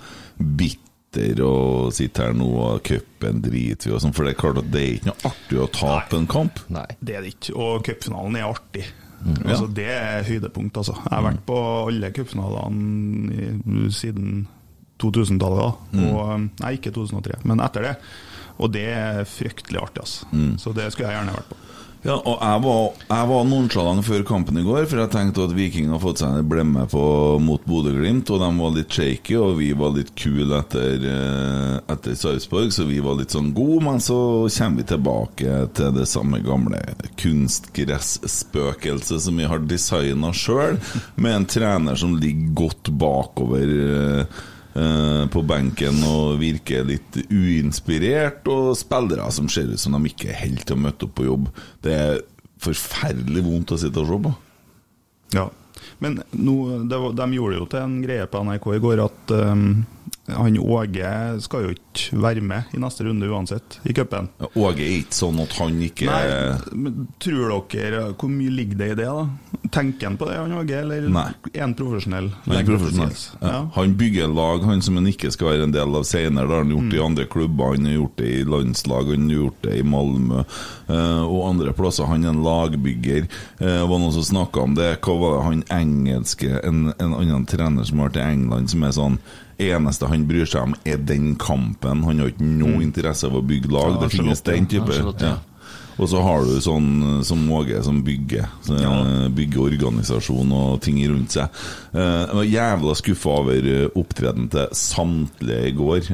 bitter 1.13 1.41
og 1.45 1.93
sitter 1.95 2.29
her 2.29 2.37
nå 2.37 2.47
og 2.61 2.81
cupen 2.85 3.41
driter 3.43 3.89
vi 3.89 3.95
og 3.95 4.03
sånn. 4.03 4.15
For 4.15 4.25
det 4.25 4.35
er 4.35 4.39
klart 4.39 4.61
at 4.61 4.71
det 4.73 4.81
er 4.83 4.95
ikke 4.97 5.11
noe 5.11 5.31
artig 5.31 5.59
å 5.59 5.69
tape 5.73 6.19
en 6.19 6.29
kamp. 6.29 6.63
Nei. 6.73 6.87
Det 6.99 7.17
er 7.17 7.25
det 7.25 7.33
ikke. 7.35 7.55
Og 7.57 7.85
cupfinalen 7.87 8.39
er 8.39 8.49
artig. 8.49 8.85
Mm. 9.19 9.35
Altså, 9.43 9.67
det 9.75 9.89
er 9.91 10.27
høydepunkt, 10.27 10.79
altså. 10.79 10.95
Jeg 11.01 11.11
har 11.11 11.25
vært 11.25 11.45
på 11.47 11.59
alle 11.59 12.11
cupfinalene 12.15 13.89
siden 13.95 14.45
2000-tallet. 15.01 15.63
da. 15.63 15.97
Mm. 15.97 16.05
Og, 16.09 16.19
um, 16.35 16.49
nei, 16.63 16.75
ikke 16.77 16.93
2003, 16.95 17.41
men 17.49 17.63
etter 17.65 17.89
det. 17.89 17.95
Og 18.59 18.71
det 18.75 18.85
er 18.91 19.25
fryktelig 19.27 19.81
artig, 19.81 20.05
altså. 20.05 20.29
Mm. 20.35 20.53
Så 20.61 20.75
det 20.75 20.89
skulle 20.93 21.11
jeg 21.11 21.19
gjerne 21.19 21.35
vært 21.35 21.51
på. 21.51 21.59
Ja, 21.99 22.13
og 22.15 22.39
jeg 22.39 22.61
var, 22.63 22.93
jeg 23.09 23.27
var 23.27 23.41
nonchalant 23.43 24.05
før 24.07 24.21
kampen 24.23 24.55
i 24.61 24.63
går, 24.63 24.85
for 24.87 25.01
jeg 25.01 25.11
tenkte 25.11 25.43
at 25.49 25.55
Viking 25.57 25.89
har 25.91 25.99
fått 25.99 26.21
seg 26.21 26.31
en 26.31 26.47
blemme 26.47 26.85
på, 26.87 27.01
mot 27.43 27.59
Bodø-Glimt, 27.67 28.29
og 28.31 28.39
de 28.39 28.47
var 28.55 28.71
litt 28.77 28.93
shaky, 28.95 29.35
og 29.35 29.59
vi 29.59 29.75
var 29.75 29.91
litt 29.97 30.13
kule 30.15 30.55
etter, 30.61 30.95
eh, 31.11 31.75
etter 31.91 32.15
Sarpsborg, 32.15 32.71
så 32.71 32.87
vi 32.87 33.03
var 33.03 33.19
litt 33.19 33.35
sånn 33.35 33.51
gode, 33.57 33.83
men 33.83 33.99
så 34.03 34.47
kommer 34.47 34.77
vi 34.79 34.83
tilbake 34.93 35.67
til 35.75 35.91
det 35.97 36.07
samme 36.07 36.39
gamle 36.45 36.79
kunstgressspøkelset 37.19 39.19
som 39.25 39.35
vi 39.35 39.43
har 39.51 39.59
designa 39.67 40.31
sjøl, 40.31 40.79
med 41.19 41.35
en 41.35 41.49
trener 41.51 41.95
som 41.99 42.15
ligger 42.15 42.55
godt 42.63 42.95
bakover. 42.95 43.67
Eh, 44.79 45.23
på 45.31 45.43
benken 45.47 46.01
og 46.07 46.39
virker 46.41 46.87
litt 46.87 47.21
uinspirert, 47.29 48.47
og 48.49 48.73
spillere 48.79 49.29
som 49.35 49.49
ser 49.51 49.71
ut 49.73 49.81
som 49.81 49.97
de 49.97 50.11
ikke 50.11 50.31
er 50.31 50.43
helt 50.45 50.65
til 50.65 50.79
å 50.79 50.83
møte 50.87 51.07
opp 51.07 51.15
på 51.19 51.27
jobb. 51.27 51.49
Det 51.83 51.95
er 51.95 52.21
forferdelig 52.59 53.45
vondt 53.45 53.75
å 53.75 53.79
sitte 53.81 54.03
og 54.03 54.09
se 54.09 54.21
på. 54.27 54.35
Ja. 55.37 55.49
Men 55.99 56.21
nå, 56.31 56.55
var, 56.89 57.13
de 57.15 57.27
gjorde 57.35 57.59
jo 57.59 57.69
til 57.71 57.83
en 57.83 57.99
greie 58.03 58.27
på 58.29 58.41
NRK 58.47 58.67
i 58.75 58.81
går 58.83 59.01
at 59.03 59.33
um, 59.35 59.63
han 60.29 60.57
Åge 60.61 61.11
skal 61.43 61.65
jo 61.65 61.73
ikke 61.75 62.19
være 62.21 62.43
med 62.45 62.75
i 62.75 62.81
neste 62.81 63.05
runde 63.07 63.29
uansett, 63.29 63.79
i 63.83 63.95
cupen. 63.95 64.29
Åge 64.53 64.85
er 64.85 64.99
ikke 65.01 65.17
sånn 65.17 65.41
at 65.43 65.55
han 65.59 65.79
ikke 65.83 66.09
Nei, 66.09 66.75
men 66.75 67.07
tror 67.21 67.55
dere 67.71 68.03
Hvor 68.13 68.31
mye 68.31 68.53
ligger 68.53 68.81
det 68.81 68.91
i 68.93 68.97
det, 69.01 69.09
da? 69.09 69.58
Tenker 69.71 70.07
han 70.07 70.17
på 70.17 70.25
det, 70.29 70.37
han 70.37 70.53
Åge, 70.53 70.79
eller 70.79 71.07
Nei. 71.13 71.27
er 71.53 71.61
han 71.61 71.73
profesjonell? 71.77 72.29
Han 72.45 72.55
er 72.57 72.67
profesjonell. 72.67 73.15
Ja. 73.41 73.57
Han 73.75 73.95
bygger 73.99 74.31
lag, 74.33 74.63
han 74.65 74.81
som 74.81 74.97
han 74.97 75.09
ikke 75.11 75.31
skal 75.33 75.51
være 75.51 75.67
en 75.67 75.75
del 75.75 75.97
av 75.99 76.05
senere. 76.09 76.47
Det 76.47 76.55
har 76.55 76.63
han 76.63 76.73
gjort 76.73 76.95
i 76.95 77.01
andre 77.05 77.25
klubber, 77.29 77.75
han 77.75 77.89
har 77.89 77.97
gjort 77.97 78.15
det 78.21 78.29
i 78.29 78.45
landslag, 78.49 79.11
han 79.13 79.27
har 79.29 79.41
gjort 79.43 79.59
det 79.67 79.75
i 79.79 79.83
Malmö 79.85 80.45
uh, 80.45 81.23
og 81.25 81.43
andre 81.49 81.75
plasser. 81.77 82.09
Han 82.09 82.25
er 82.25 82.33
en 82.33 82.41
lagbygger. 82.45 83.27
Det 83.59 83.75
var 83.91 84.01
noen 84.01 84.15
som 84.15 84.25
snakka 84.31 84.65
om 84.65 84.79
det. 84.79 84.95
Hva 85.05 85.19
var 85.21 85.37
det 85.37 85.45
han 85.49 85.67
engelske, 85.81 86.55
en, 86.63 86.89
en 86.97 87.13
annen 87.19 87.45
trener 87.49 87.85
som 87.85 88.01
har 88.01 88.09
vært 88.09 88.23
i 88.23 88.25
England, 88.25 88.73
som 88.73 88.87
er 88.87 88.97
sånn 88.97 89.21
Eneste 89.59 90.07
han 90.07 90.21
bryr 90.23 90.47
seg 90.47 90.69
om, 90.69 90.73
er 90.87 91.01
den 91.03 91.33
kampen. 91.35 92.05
Han 92.07 92.21
har 92.21 92.29
ikke 92.31 92.45
noe 92.47 92.79
interesse 92.79 93.27
av 93.27 93.35
å 93.35 93.41
bygge 93.43 93.67
lag. 93.73 93.97
Ja, 93.97 94.05
det 94.05 94.13
finnes 94.13 94.41
den 94.47 94.69
type. 94.71 94.95
Ja. 95.19 95.33
Og 95.99 96.07
så 96.07 96.21
har 96.23 96.45
du 96.47 96.55
sånn 96.63 96.89
eh, 97.03 97.21
som 97.27 97.41
Åge, 97.51 97.81
som 97.83 98.01
bygger 98.05 98.47
så, 98.63 98.77
ja. 98.79 98.93
Bygger 99.35 99.65
organisasjon 99.67 100.51
og 100.55 100.79
ting 100.85 101.01
rundt 101.11 101.35
seg. 101.35 101.51
Eh, 101.91 102.01
Jeg 102.01 102.35
var 102.39 102.47
jævla 102.53 102.95
skuffa 102.95 103.37
over 103.41 103.69
eh, 103.75 103.87
opptredenen 103.99 104.49
til 104.53 104.67
samtlige 104.79 105.67
i 105.69 105.75
går. 105.75 106.11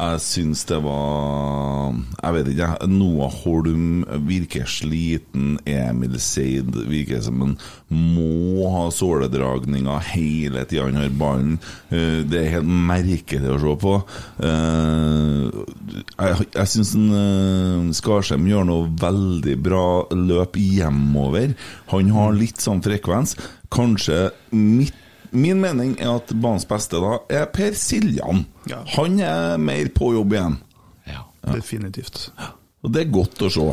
Eh, 0.00 0.14
Jeg 0.14 0.20
syns 0.24 0.62
det 0.68 0.78
var 0.82 1.92
Jeg 2.22 2.32
vet 2.36 2.48
ikke. 2.54 2.68
Noah 2.88 3.32
Holm 3.42 4.04
virker 4.28 4.64
sliten. 4.70 5.58
Emil 5.68 6.16
Seid 6.20 6.72
virker 6.88 7.20
som 7.24 7.40
han 7.44 7.56
må 7.90 8.68
ha 8.72 8.84
såledragninger 8.94 10.04
hele 10.12 10.64
tida 10.70 10.86
han 10.88 10.96
har 11.00 11.10
ballen. 11.20 11.58
Eh, 11.90 12.22
Det 12.24 12.38
er 12.40 12.54
helt 12.56 12.70
merkelig 12.70 13.50
å 13.50 13.60
se 13.60 13.76
på. 13.84 13.94
Eh, 14.46 15.44
Jeg, 16.20 16.48
jeg 16.54 16.72
syns 16.74 16.94
Skarsheim 18.00 18.46
gjør 18.48 18.64
noe 18.68 18.88
veldig 19.00 19.56
bra 19.62 19.84
løp 20.14 20.56
hjemover. 20.60 21.54
Han 21.92 22.10
har 22.16 22.32
litt 22.36 22.60
sånn 22.62 22.82
frekvens. 22.84 23.36
Kanskje 23.70 24.30
mitt 24.52 24.94
Min 25.30 25.60
mening 25.62 25.94
er 26.00 26.16
at 26.18 26.32
banens 26.34 26.66
beste 26.68 26.98
da 27.02 27.20
er 27.30 27.46
Per 27.54 27.76
Siljan. 27.78 28.44
Ja. 28.70 28.80
Han 28.96 29.20
er 29.22 29.60
mer 29.62 29.90
på 29.94 30.12
jobb 30.16 30.34
igjen. 30.34 30.58
Ja. 31.06 31.24
Definitivt. 31.52 32.28
Og 32.82 32.92
det 32.94 33.04
er 33.04 33.14
godt 33.14 33.44
å 33.46 33.50
se. 33.52 33.68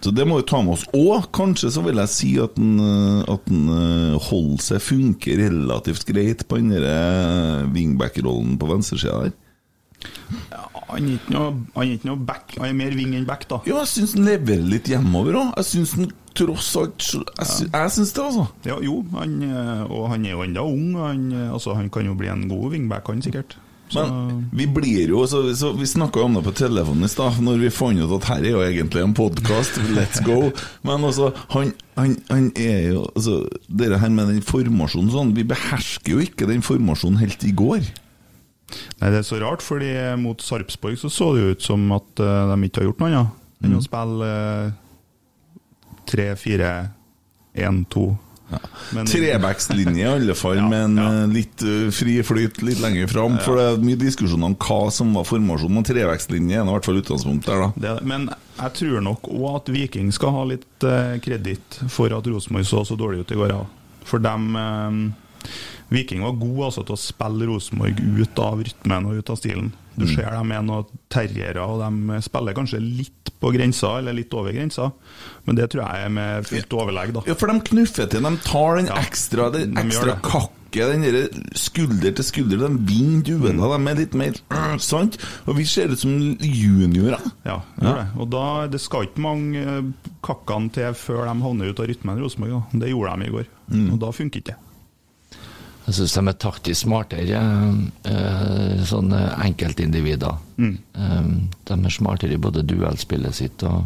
Så 0.00 0.12
det 0.14 0.26
må 0.28 0.36
vi 0.38 0.46
ta 0.46 0.60
med 0.62 0.76
oss. 0.76 0.84
Og 0.94 1.30
kanskje 1.34 1.70
så 1.74 1.82
vil 1.82 1.98
jeg 2.02 2.12
si 2.12 2.28
at 2.42 2.54
den, 2.58 2.76
eh, 2.78 3.24
at 3.32 3.48
den 3.48 3.64
eh, 3.72 4.28
holder 4.28 4.62
seg 4.62 4.84
funker 4.84 5.40
relativt 5.40 6.06
greit 6.06 6.44
på 6.46 6.60
den 6.60 6.76
eh, 6.78 7.64
wingback-rollen 7.72 8.54
på 8.60 8.68
venstresida 8.70 9.24
der. 9.24 9.34
Han 10.86 11.08
er 11.08 11.16
ikke 11.96 12.08
noe, 12.08 12.20
back, 12.28 12.54
han 12.60 12.70
er 12.70 12.78
mer 12.78 12.94
wing 12.96 13.16
enn 13.18 13.26
back, 13.28 13.48
da. 13.50 13.60
Jo, 13.66 13.80
jeg 13.82 13.92
syns 13.92 14.14
han 14.16 14.28
leverer 14.28 14.70
litt 14.70 14.88
hjemover 14.90 15.40
òg. 15.42 15.52
Jeg 15.58 15.70
syns 15.72 15.94
han 15.98 16.10
tross 16.36 16.72
alt 16.76 17.06
Jeg, 17.06 17.48
sy 17.48 17.66
jeg 17.66 17.92
syns 17.94 18.12
det, 18.16 18.24
altså. 18.24 18.46
Ja, 18.68 18.80
jo, 18.84 19.00
han, 19.16 19.38
eh, 19.42 19.84
og 19.88 20.10
han 20.12 20.26
er 20.26 20.36
jo 20.36 20.42
enda 20.46 20.66
ung. 20.66 20.90
Han, 21.00 21.30
eh, 21.32 21.52
altså, 21.52 21.76
han 21.78 21.90
kan 21.92 22.08
jo 22.08 22.16
bli 22.18 22.30
en 22.32 22.46
god 22.50 22.76
wingback, 22.76 23.08
han 23.12 23.24
sikkert. 23.24 23.56
Så, 23.88 24.02
Men 24.02 24.48
vi 24.50 24.66
blir 24.66 25.12
jo 25.12 25.20
så, 25.30 25.44
så 25.54 25.68
Vi 25.78 25.86
snakka 25.86 26.24
om 26.24 26.34
det 26.34 26.40
på 26.42 26.52
telefonen 26.58 27.06
i 27.06 27.10
stad, 27.10 27.36
når 27.38 27.60
vi 27.60 27.68
fant 27.70 28.00
ut 28.02 28.16
at 28.16 28.26
her 28.32 28.42
er 28.42 28.56
jo 28.56 28.62
egentlig 28.64 29.04
en 29.04 29.14
podkast. 29.14 29.78
Let's 29.94 30.22
go. 30.26 30.50
Men 30.82 31.06
altså, 31.06 31.30
han, 31.54 31.70
han, 31.94 32.16
han 32.30 32.48
er 32.58 32.90
jo 32.96 33.04
altså, 33.14 33.44
Det 33.68 33.92
her 34.00 34.10
med 34.10 34.32
den 34.32 34.42
formasjonen 34.42 35.12
sånn 35.14 35.36
Vi 35.36 35.46
behersker 35.46 36.16
jo 36.16 36.24
ikke 36.24 36.50
den 36.50 36.66
formasjonen 36.66 37.22
helt 37.22 37.46
i 37.46 37.54
går. 37.54 37.86
Nei, 39.00 39.10
Det 39.12 39.18
er 39.20 39.26
så 39.28 39.38
rart, 39.40 39.62
fordi 39.62 39.92
mot 40.18 40.40
Sarpsborg 40.42 40.98
så 40.98 41.10
så 41.12 41.32
det 41.36 41.42
jo 41.44 41.54
ut 41.54 41.62
som 41.62 41.84
at 41.94 42.18
eh, 42.20 42.54
de 42.54 42.68
ikke 42.68 42.82
har 42.82 42.88
gjort 42.90 43.02
noe 43.04 43.10
annet 43.12 43.42
enn 43.64 43.72
Mm. 43.72 43.78
å 43.78 43.82
spille 43.86 44.30
tre, 46.06 46.34
fire, 46.36 46.90
én, 47.56 47.84
to. 47.88 48.16
Men- 48.94 49.06
Trebackslinje 49.10 50.04
i 50.04 50.06
alle 50.06 50.34
fall, 50.38 50.56
Ja, 50.60 50.68
men 50.70 50.96
ja. 51.00 51.06
eh, 51.22 51.26
litt 51.32 51.62
eh, 51.66 51.88
fri 51.90 52.18
flyt 52.22 52.60
litt 52.62 52.78
lenger 52.84 53.08
fram. 53.10 53.38
For 53.42 53.58
det 53.58 53.64
er 53.72 53.80
mye 53.82 53.98
diskusjon 53.98 54.44
om 54.46 54.54
hva 54.54 54.90
som 54.94 55.10
var 55.18 55.24
formasjonen, 55.26 55.74
men 55.80 55.86
trebackslinje 55.88 56.60
er 56.60 56.62
i 56.62 56.70
hvert 56.76 56.86
fall 56.86 57.00
utgangspunktet 57.00 57.50
der, 57.50 57.64
da. 57.64 57.72
Det, 57.96 58.04
men 58.06 58.28
jeg 58.60 58.72
tror 58.78 59.02
nok 59.02 59.26
òg 59.32 59.48
at 59.56 59.72
Viking 59.74 60.12
skal 60.14 60.30
ha 60.36 60.44
litt 60.52 60.86
eh, 60.86 61.16
kreditt 61.24 61.80
for 61.90 62.12
at 62.14 62.26
Rosenborg 62.30 62.68
så 62.70 62.84
så 62.86 62.94
dårlig 62.98 63.24
ut 63.26 63.34
i 63.34 63.40
går. 63.40 63.50
Ja. 63.56 63.64
For 64.06 64.22
dem 64.22 64.54
eh, 64.54 65.50
Viking 65.90 66.22
var 66.26 66.32
god 66.40 66.64
altså, 66.68 66.82
til 66.86 66.96
å 66.96 66.98
spille 66.98 67.46
Rosenborg 67.46 68.00
ut 68.18 68.38
av 68.42 68.62
rytmen 68.66 69.06
og 69.06 69.20
ut 69.20 69.30
av 69.30 69.36
stilen. 69.38 69.72
Du 69.96 70.04
Mm. 70.04 70.14
ser 70.14 70.30
dem 70.30 70.50
er 70.52 70.62
noen 70.62 70.84
terriere, 71.08 71.62
og 71.64 71.80
de 71.80 72.18
spiller 72.20 72.52
kanskje 72.52 72.80
litt 72.82 73.30
på 73.40 73.48
grensa, 73.54 73.94
eller 73.98 74.12
litt 74.12 74.34
over 74.34 74.52
grensa. 74.52 74.90
Men 75.46 75.56
det 75.56 75.70
tror 75.70 75.86
jeg 75.86 76.04
er 76.04 76.08
med 76.12 76.44
fullt 76.44 76.68
overlegg, 76.76 77.12
da. 77.14 77.22
Ja, 77.26 77.34
for 77.34 77.46
de 77.48 77.60
knuffer 77.60 78.06
til. 78.10 78.20
De 78.22 78.36
tar 78.44 78.76
den 78.76 78.88
ekstra, 78.92 79.50
den 79.52 79.72
de 79.74 79.80
ekstra 79.86 80.18
det. 80.18 80.52
den 80.76 81.00
der 81.00 81.28
skulder 81.56 82.12
til 82.12 82.24
skulder. 82.24 82.58
De 82.58 82.68
vinner 82.84 83.22
dueller, 83.24 83.78
de 83.78 83.88
er 83.88 83.94
litt 84.02 84.14
mer 84.14 84.34
øh, 84.50 84.76
sant? 84.78 85.16
Og 85.46 85.56
vi 85.56 85.64
ser 85.64 85.88
ut 85.88 85.98
som 85.98 86.12
juniorer. 86.42 87.22
Ja, 87.46 87.62
ja. 87.80 87.94
det. 88.02 88.06
Og 88.20 88.28
da, 88.34 88.66
det 88.68 88.80
skal 88.82 89.06
ikke 89.06 89.22
mange 89.24 89.94
kakkene 90.26 90.70
til 90.76 90.92
før 90.92 91.24
de 91.24 91.40
havner 91.40 91.70
ut 91.72 91.80
av 91.80 91.86
rytmen, 91.88 92.20
Rosenborg. 92.20 92.50
da. 92.72 92.80
Det 92.84 92.90
gjorde 92.92 93.16
de 93.22 93.26
i 93.30 93.34
går. 93.38 93.46
Og 93.92 93.98
da 94.02 94.12
funker 94.12 94.42
ikke 94.42 94.52
det. 94.52 94.58
Jeg 95.86 95.94
syns 95.94 96.14
de 96.16 96.22
er 96.28 96.38
taktisk 96.42 96.80
smartere, 96.82 97.40
eh, 98.04 98.84
sånne 98.88 99.20
enkeltindivider. 99.44 100.38
Mm. 100.58 100.78
de 101.68 101.74
er 101.74 101.90
smartere 101.92 102.32
i 102.32 102.40
både 102.40 102.62
duellspillet 102.66 103.34
sitt 103.34 103.62
og 103.68 103.84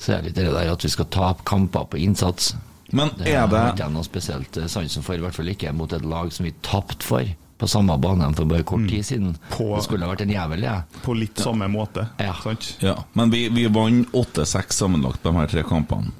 så 0.00 0.14
er 0.16 0.22
det 0.22 0.30
litt 0.30 0.34
det 0.40 0.52
der 0.52 0.70
at 0.72 0.82
vi 0.84 0.88
skal 0.88 1.04
tape 1.12 1.44
kamper 1.44 1.84
på 1.92 1.98
innsats. 2.00 2.54
Men 2.92 3.10
Det 3.18 3.28
er 3.36 3.46
det 3.46 3.60
ikke 3.76 3.90
noe 3.92 4.02
spesielt 4.06 4.56
eh, 4.56 4.66
sansen 4.66 5.02
for, 5.04 5.14
i 5.14 5.20
hvert 5.20 5.34
fall 5.36 5.48
ikke 5.52 5.72
mot 5.76 5.92
et 5.92 6.04
lag 6.08 6.32
som 6.32 6.44
vi 6.48 6.52
tapte 6.64 7.04
for 7.04 7.24
på 7.60 7.68
samme 7.68 7.92
bane 8.00 8.30
for 8.34 8.48
bare 8.48 8.64
kort 8.64 8.88
tid 8.88 9.04
siden. 9.04 9.34
På- 9.52 9.76
Det 9.76 9.84
skulle 9.84 10.06
ha 10.06 10.14
vært 10.14 10.22
en 10.24 10.30
jævel, 10.32 10.62
ja. 10.64 10.78
På 11.04 11.12
litt 11.14 11.36
samme 11.36 11.68
måte. 11.68 12.06
Ja. 12.18 12.32
Sant? 12.42 12.76
Ja, 12.80 12.94
men 13.12 13.30
vi, 13.30 13.48
vi 13.52 13.66
vant 13.68 14.08
8-6 14.16 14.72
sammenlagt 14.72 15.22
på 15.22 15.28
de 15.30 15.36
her 15.36 15.46
tre 15.52 15.62
kampene. 15.68 16.10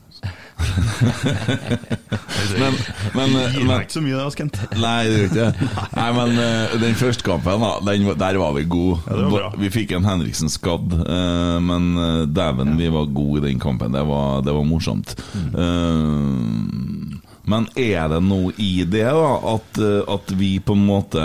Men, 2.61 2.77
men, 3.15 3.35
Gir 3.55 3.67
meg 3.69 3.85
ikke 3.85 3.97
så 3.97 4.03
mye, 4.05 4.17
det, 4.17 4.25
Askent. 4.27 4.61
Nei, 4.81 4.99
det 5.09 5.17
gjør 5.17 5.29
ikke 5.29 5.47
det. 5.47 5.69
Nei, 5.97 6.09
men 6.17 6.41
eh, 6.45 6.77
den 6.83 6.99
første 6.99 7.27
kampen, 7.27 7.65
da, 7.65 8.15
der 8.25 8.41
var 8.43 8.57
vi 8.57 8.67
gode. 8.71 9.01
Ja, 9.07 9.29
det. 9.35 9.53
Vi 9.65 9.73
fikk 9.75 9.95
en 9.97 10.09
Henriksen 10.09 10.53
skadd, 10.53 10.97
eh, 11.01 11.57
men 11.65 11.91
eh, 11.97 12.23
dæven, 12.31 12.77
vi 12.81 12.91
var 12.93 13.11
gode 13.15 13.43
i 13.43 13.47
den 13.51 13.63
kampen. 13.63 13.95
Det 13.97 14.05
var, 14.09 14.43
det 14.47 14.57
var 14.57 14.67
morsomt. 14.69 15.15
Mm. 15.35 17.21
Men 17.51 17.67
er 17.79 18.11
det 18.13 18.21
noe 18.23 18.53
i 18.63 18.85
det, 18.87 19.09
da, 19.17 19.31
at, 19.57 19.81
at 20.15 20.35
vi 20.39 20.59
på 20.63 20.77
en 20.77 20.85
måte 20.87 21.23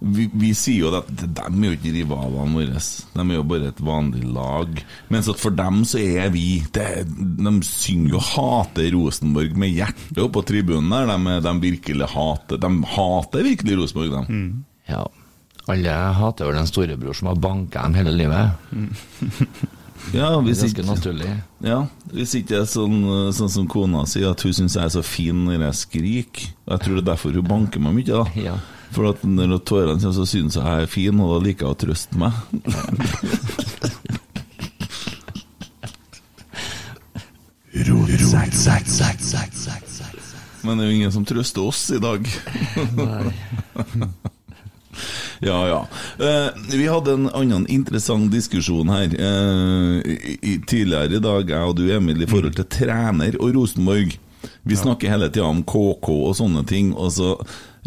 vi, 0.00 0.26
vi 0.32 0.50
sier 0.56 0.86
jo 0.86 0.90
at 0.96 1.08
de 1.12 1.28
er 1.44 1.66
jo 1.68 1.76
ikke 1.76 1.92
rivalene 1.92 2.54
våre. 2.56 2.80
De 3.14 3.20
er 3.26 3.34
jo 3.36 3.42
bare 3.44 3.68
et 3.68 3.82
vanlig 3.84 4.24
lag. 4.32 4.82
Mens 5.12 5.28
at 5.28 5.40
for 5.42 5.52
dem 5.52 5.82
så 5.84 6.00
er 6.00 6.30
vi 6.32 6.62
det, 6.72 7.04
De 7.10 7.52
synger 7.66 8.14
jo 8.16 8.20
'hater 8.24 8.90
Rosenborg' 8.96 9.56
med 9.60 9.74
hjertet 9.76 10.22
oppå 10.24 10.42
tribunen 10.48 10.88
der. 10.90 11.10
De, 11.12 11.40
de 11.44 11.54
virkelig 11.70 12.08
hater 12.14 12.56
De 12.56 12.70
hater 12.96 13.42
virkelig 13.44 13.76
Rosenborg, 13.78 14.10
de. 14.16 14.32
Mm. 14.32 14.64
Ja. 14.88 15.04
Alle 15.68 15.92
hater 16.16 16.48
vel 16.48 16.56
en 16.58 16.66
storebror 16.66 17.14
som 17.14 17.28
har 17.28 17.36
banka 17.36 17.82
dem 17.84 17.94
hele 18.00 18.16
livet. 18.16 18.50
Ja, 20.16 20.40
hvis 20.40 20.62
ikke, 20.64 20.82
naturlig. 20.88 21.28
ja, 21.60 21.82
hvis 22.10 22.32
ikke 22.38 22.54
det 22.54 22.58
er 22.62 22.68
sånn, 22.70 23.02
sånn 23.36 23.50
som 23.52 23.66
kona 23.68 24.06
sier, 24.08 24.30
at 24.32 24.40
hun 24.46 24.54
syns 24.56 24.74
jeg 24.78 24.86
er 24.86 24.92
så 24.94 25.02
fin 25.04 25.42
når 25.44 25.60
jeg 25.66 25.76
skriker. 25.76 26.46
Jeg 26.72 26.80
tror 26.80 26.96
det 26.96 27.02
er 27.04 27.08
derfor 27.12 27.36
hun 27.36 27.44
banker 27.50 27.82
meg 27.84 27.98
mye. 27.98 28.06
da 28.08 28.24
Ja. 28.40 28.54
For 28.90 29.10
at 29.10 29.22
når 29.22 29.58
tårene 29.68 30.00
kommer, 30.00 30.14
så 30.16 30.26
syns 30.26 30.56
jeg 30.58 30.66
jeg 30.66 30.82
er 30.86 30.90
fin, 30.90 31.20
og 31.22 31.34
da 31.34 31.38
liker 31.44 31.66
jeg 31.66 31.74
å 31.74 31.80
trøste 31.84 32.14
meg. 32.18 32.32
Men 40.60 40.76
det 40.76 40.84
er 40.84 40.90
jo 40.90 40.96
ingen 40.98 41.14
som 41.14 41.24
trøster 41.24 41.62
oss 41.64 41.86
i 41.94 42.00
dag. 42.02 42.26
Ja, 45.40 45.68
ja. 45.68 45.86
Eh, 46.26 46.48
vi 46.76 46.88
hadde 46.88 47.14
en 47.16 47.30
annen 47.32 47.62
interessant 47.72 48.28
diskusjon 48.32 48.90
her 48.92 49.08
eh, 49.08 50.18
i, 50.44 50.58
tidligere 50.68 51.16
i 51.16 51.22
dag, 51.24 51.48
jeg 51.48 51.70
og 51.70 51.78
du, 51.78 51.86
Emil, 51.94 52.20
i 52.20 52.28
forhold 52.28 52.58
til 52.58 52.68
trener 52.68 53.38
og 53.40 53.54
Rosenborg. 53.56 54.18
Vi 54.68 54.76
snakker 54.76 55.08
hele 55.12 55.30
tida 55.32 55.48
om 55.48 55.62
KK 55.64 56.10
og 56.12 56.36
sånne 56.36 56.66
ting, 56.68 56.92
og 56.92 57.08
så 57.16 57.32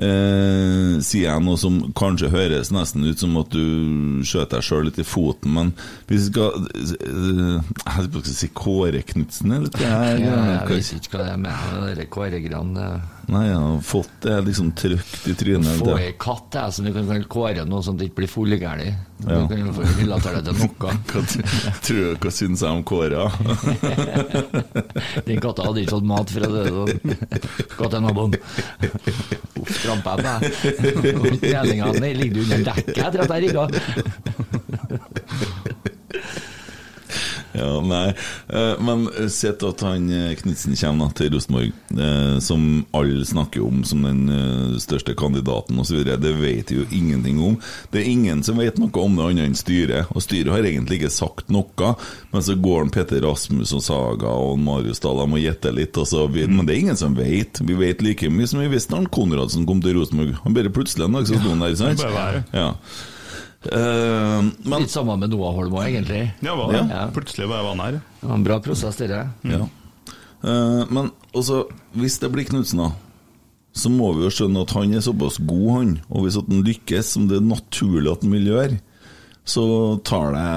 eh, 0.01 0.99
sier 1.03 1.27
jeg 1.27 1.43
noe 1.45 1.59
som 1.59 1.79
kanskje 1.97 2.31
høres 2.33 2.71
nesten 2.73 3.05
ut 3.05 3.19
som 3.21 3.35
at 3.41 3.53
du 3.53 4.23
skjøt 4.25 4.53
deg 4.55 4.65
sjøl 4.65 4.87
litt 4.89 5.01
i 5.01 5.07
foten, 5.07 5.53
men 5.57 5.73
hvis 6.09 6.27
vi 6.27 6.31
skal 6.31 6.67
eh, 6.73 7.73
Jeg 7.83 8.07
skal 8.09 8.29
si 8.33 8.51
Kåre 8.57 9.03
Knutsen, 9.13 9.57
eller 9.57 9.73
er? 9.77 9.83
Ja, 9.83 9.97
jeg 10.09 10.23
jeg 10.23 10.69
vet 10.71 10.93
ikke 10.97 11.17
hva 11.17 11.27
det 11.27 11.33
er 11.33 11.43
med 11.43 11.89
det 11.89 11.97
der 11.99 12.09
Kåre-greiene. 12.13 12.87
Nei, 13.31 13.45
jeg 13.47 13.55
har 13.55 13.77
fått 13.87 14.15
det 14.25 14.35
liksom 14.49 14.71
trykt 14.75 15.27
i 15.31 15.33
trynet. 15.39 15.77
Få 15.79 15.93
ei 15.95 16.11
katt 16.19 16.57
jeg, 16.59 16.73
som 16.75 16.87
du 16.87 16.91
kan 16.91 17.07
kalle 17.07 17.27
Kåre, 17.31 17.63
noe 17.67 17.83
sånt 17.85 17.99
du 18.01 18.05
ikke 18.07 18.23
blir 18.23 18.31
fullgæli. 18.31 18.89
Ja. 19.23 19.37
Du 19.39 19.47
kan 19.47 19.69
få 19.77 19.85
relatere 19.95 20.41
det 20.43 20.51
til 20.51 20.67
noe. 20.67 20.95
Hva, 21.07 21.23
tror 21.85 22.01
du, 22.01 22.17
hva 22.19 22.33
syns 22.35 22.63
jeg 22.65 22.75
om 22.75 22.83
Kåre? 22.83 23.23
Den 25.29 25.39
katta 25.43 25.69
hadde 25.69 25.85
ikke 25.85 25.95
fått 25.95 26.09
mat 26.11 26.35
fra 26.35 26.51
det 26.51 26.65
sånn. 26.75 27.15
Kattenaboen. 27.77 28.35
Uff, 29.63 29.75
trampa 29.79 30.17
jeg 30.19 30.23
på. 30.27 30.33
Treninga 31.45 31.91
den 31.95 32.09
ligger 32.19 32.43
under 32.43 32.67
dekket 32.73 33.03
etter 33.07 33.23
at 33.23 33.35
jeg 33.37 33.47
rigga. 33.47 33.63
Ja, 37.53 37.81
nei. 37.85 38.13
Eh, 38.49 38.73
Men 38.81 39.07
sett 39.29 39.63
at 39.63 39.81
han 39.85 40.09
eh, 40.09 40.33
Knutsen 40.39 40.75
kommer 40.79 41.11
til 41.17 41.31
Rosenborg, 41.33 41.71
eh, 41.93 42.39
som 42.41 42.85
alle 42.97 43.25
snakker 43.25 43.63
om 43.65 43.83
som 43.87 44.03
den 44.05 44.79
største 44.81 45.13
kandidaten 45.17 45.79
osv. 45.79 46.01
Det 46.03 46.33
vet 46.39 46.73
jo 46.73 46.85
ingenting 46.91 47.39
om. 47.43 47.59
Det 47.93 48.01
er 48.01 48.09
ingen 48.09 48.43
som 48.43 48.57
vet 48.61 48.79
noe 48.81 48.91
om 49.03 49.17
det 49.17 49.27
annet 49.29 49.51
enn 49.51 49.57
styret. 49.57 50.09
Og 50.15 50.25
styret 50.25 50.53
har 50.53 50.65
egentlig 50.67 51.01
ikke 51.01 51.13
sagt 51.13 51.53
noe. 51.53 51.93
Men 52.33 52.45
så 52.45 52.57
går 52.57 52.83
han 52.83 52.93
Petter 52.93 53.21
Rasmus 53.25 53.73
og 53.77 53.85
Saga 53.85 54.33
og 54.33 54.57
Marius 54.61 55.01
Dahl 55.03 55.21
de 55.23 55.29
må 55.29 55.41
gjette 55.43 55.73
litt. 55.75 55.97
Og 56.01 56.09
så, 56.09 56.25
men 56.33 56.65
det 56.65 56.75
er 56.75 56.83
ingen 56.87 56.99
som 56.99 57.15
vet. 57.17 57.61
Vi 57.63 57.77
vet 57.79 58.01
like 58.05 58.29
mye 58.33 58.49
som 58.49 58.63
vi 58.63 58.71
visste 58.73 58.93
da 58.97 59.03
Konradsen 59.13 59.67
kom 59.69 59.81
til 59.83 59.97
Rosenborg. 59.99 60.35
Han 60.43 60.55
bare 60.57 60.73
plutselig 60.73 61.05
en 61.07 61.19
dag 61.19 61.27
så 61.29 61.37
sto 61.37 61.53
han 61.53 61.61
der, 61.63 61.75
sant? 61.79 62.01
Ja. 62.53 62.71
Eh, 63.71 64.41
men 64.67 64.83
Litt 64.83 64.91
sammen 64.91 65.21
med 65.21 65.31
Noah 65.31 65.55
Holm 65.55 65.77
òg, 65.77 65.85
egentlig. 65.87 66.25
Ja, 66.43 66.55
var 66.59 66.73
det? 66.75 66.83
Ja. 66.91 67.05
Plutselig 67.15 67.47
var 67.47 67.61
jeg 67.61 67.69
var 67.69 67.79
nær. 67.79 67.99
Det 68.19 68.29
var 68.29 68.37
en 68.39 68.45
bra 68.47 68.59
prosess, 68.65 68.99
det. 68.99 69.23
Ja. 69.47 69.63
Uh, 70.43 70.83
men 70.91 71.13
også, 71.31 71.63
hvis 71.95 72.17
det 72.19 72.29
blir 72.33 72.47
Knutsen, 72.49 72.81
da, 72.83 72.89
så 73.73 73.89
må 73.89 74.11
vi 74.17 74.25
jo 74.25 74.33
skjønne 74.33 74.65
at 74.65 74.73
han 74.75 74.91
er 74.93 75.05
såpass 75.05 75.39
god, 75.39 75.69
han. 75.77 75.93
Og 76.11 76.25
hvis 76.25 76.39
at 76.41 76.49
han 76.51 76.65
lykkes, 76.67 77.13
som 77.15 77.29
det 77.29 77.39
er 77.39 77.47
naturlig 77.47 78.11
at 78.11 78.25
han 78.25 78.35
vil 78.35 78.51
gjøre, 78.51 78.81
så 79.47 79.65
tar 80.07 80.35
det 80.35 80.49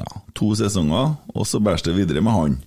ja, 0.00 0.08
to 0.36 0.50
sesonger, 0.58 1.14
og 1.34 1.46
så 1.48 1.60
bæres 1.62 1.84
det 1.84 1.96
videre 1.96 2.24
med 2.24 2.36
han. 2.36 2.58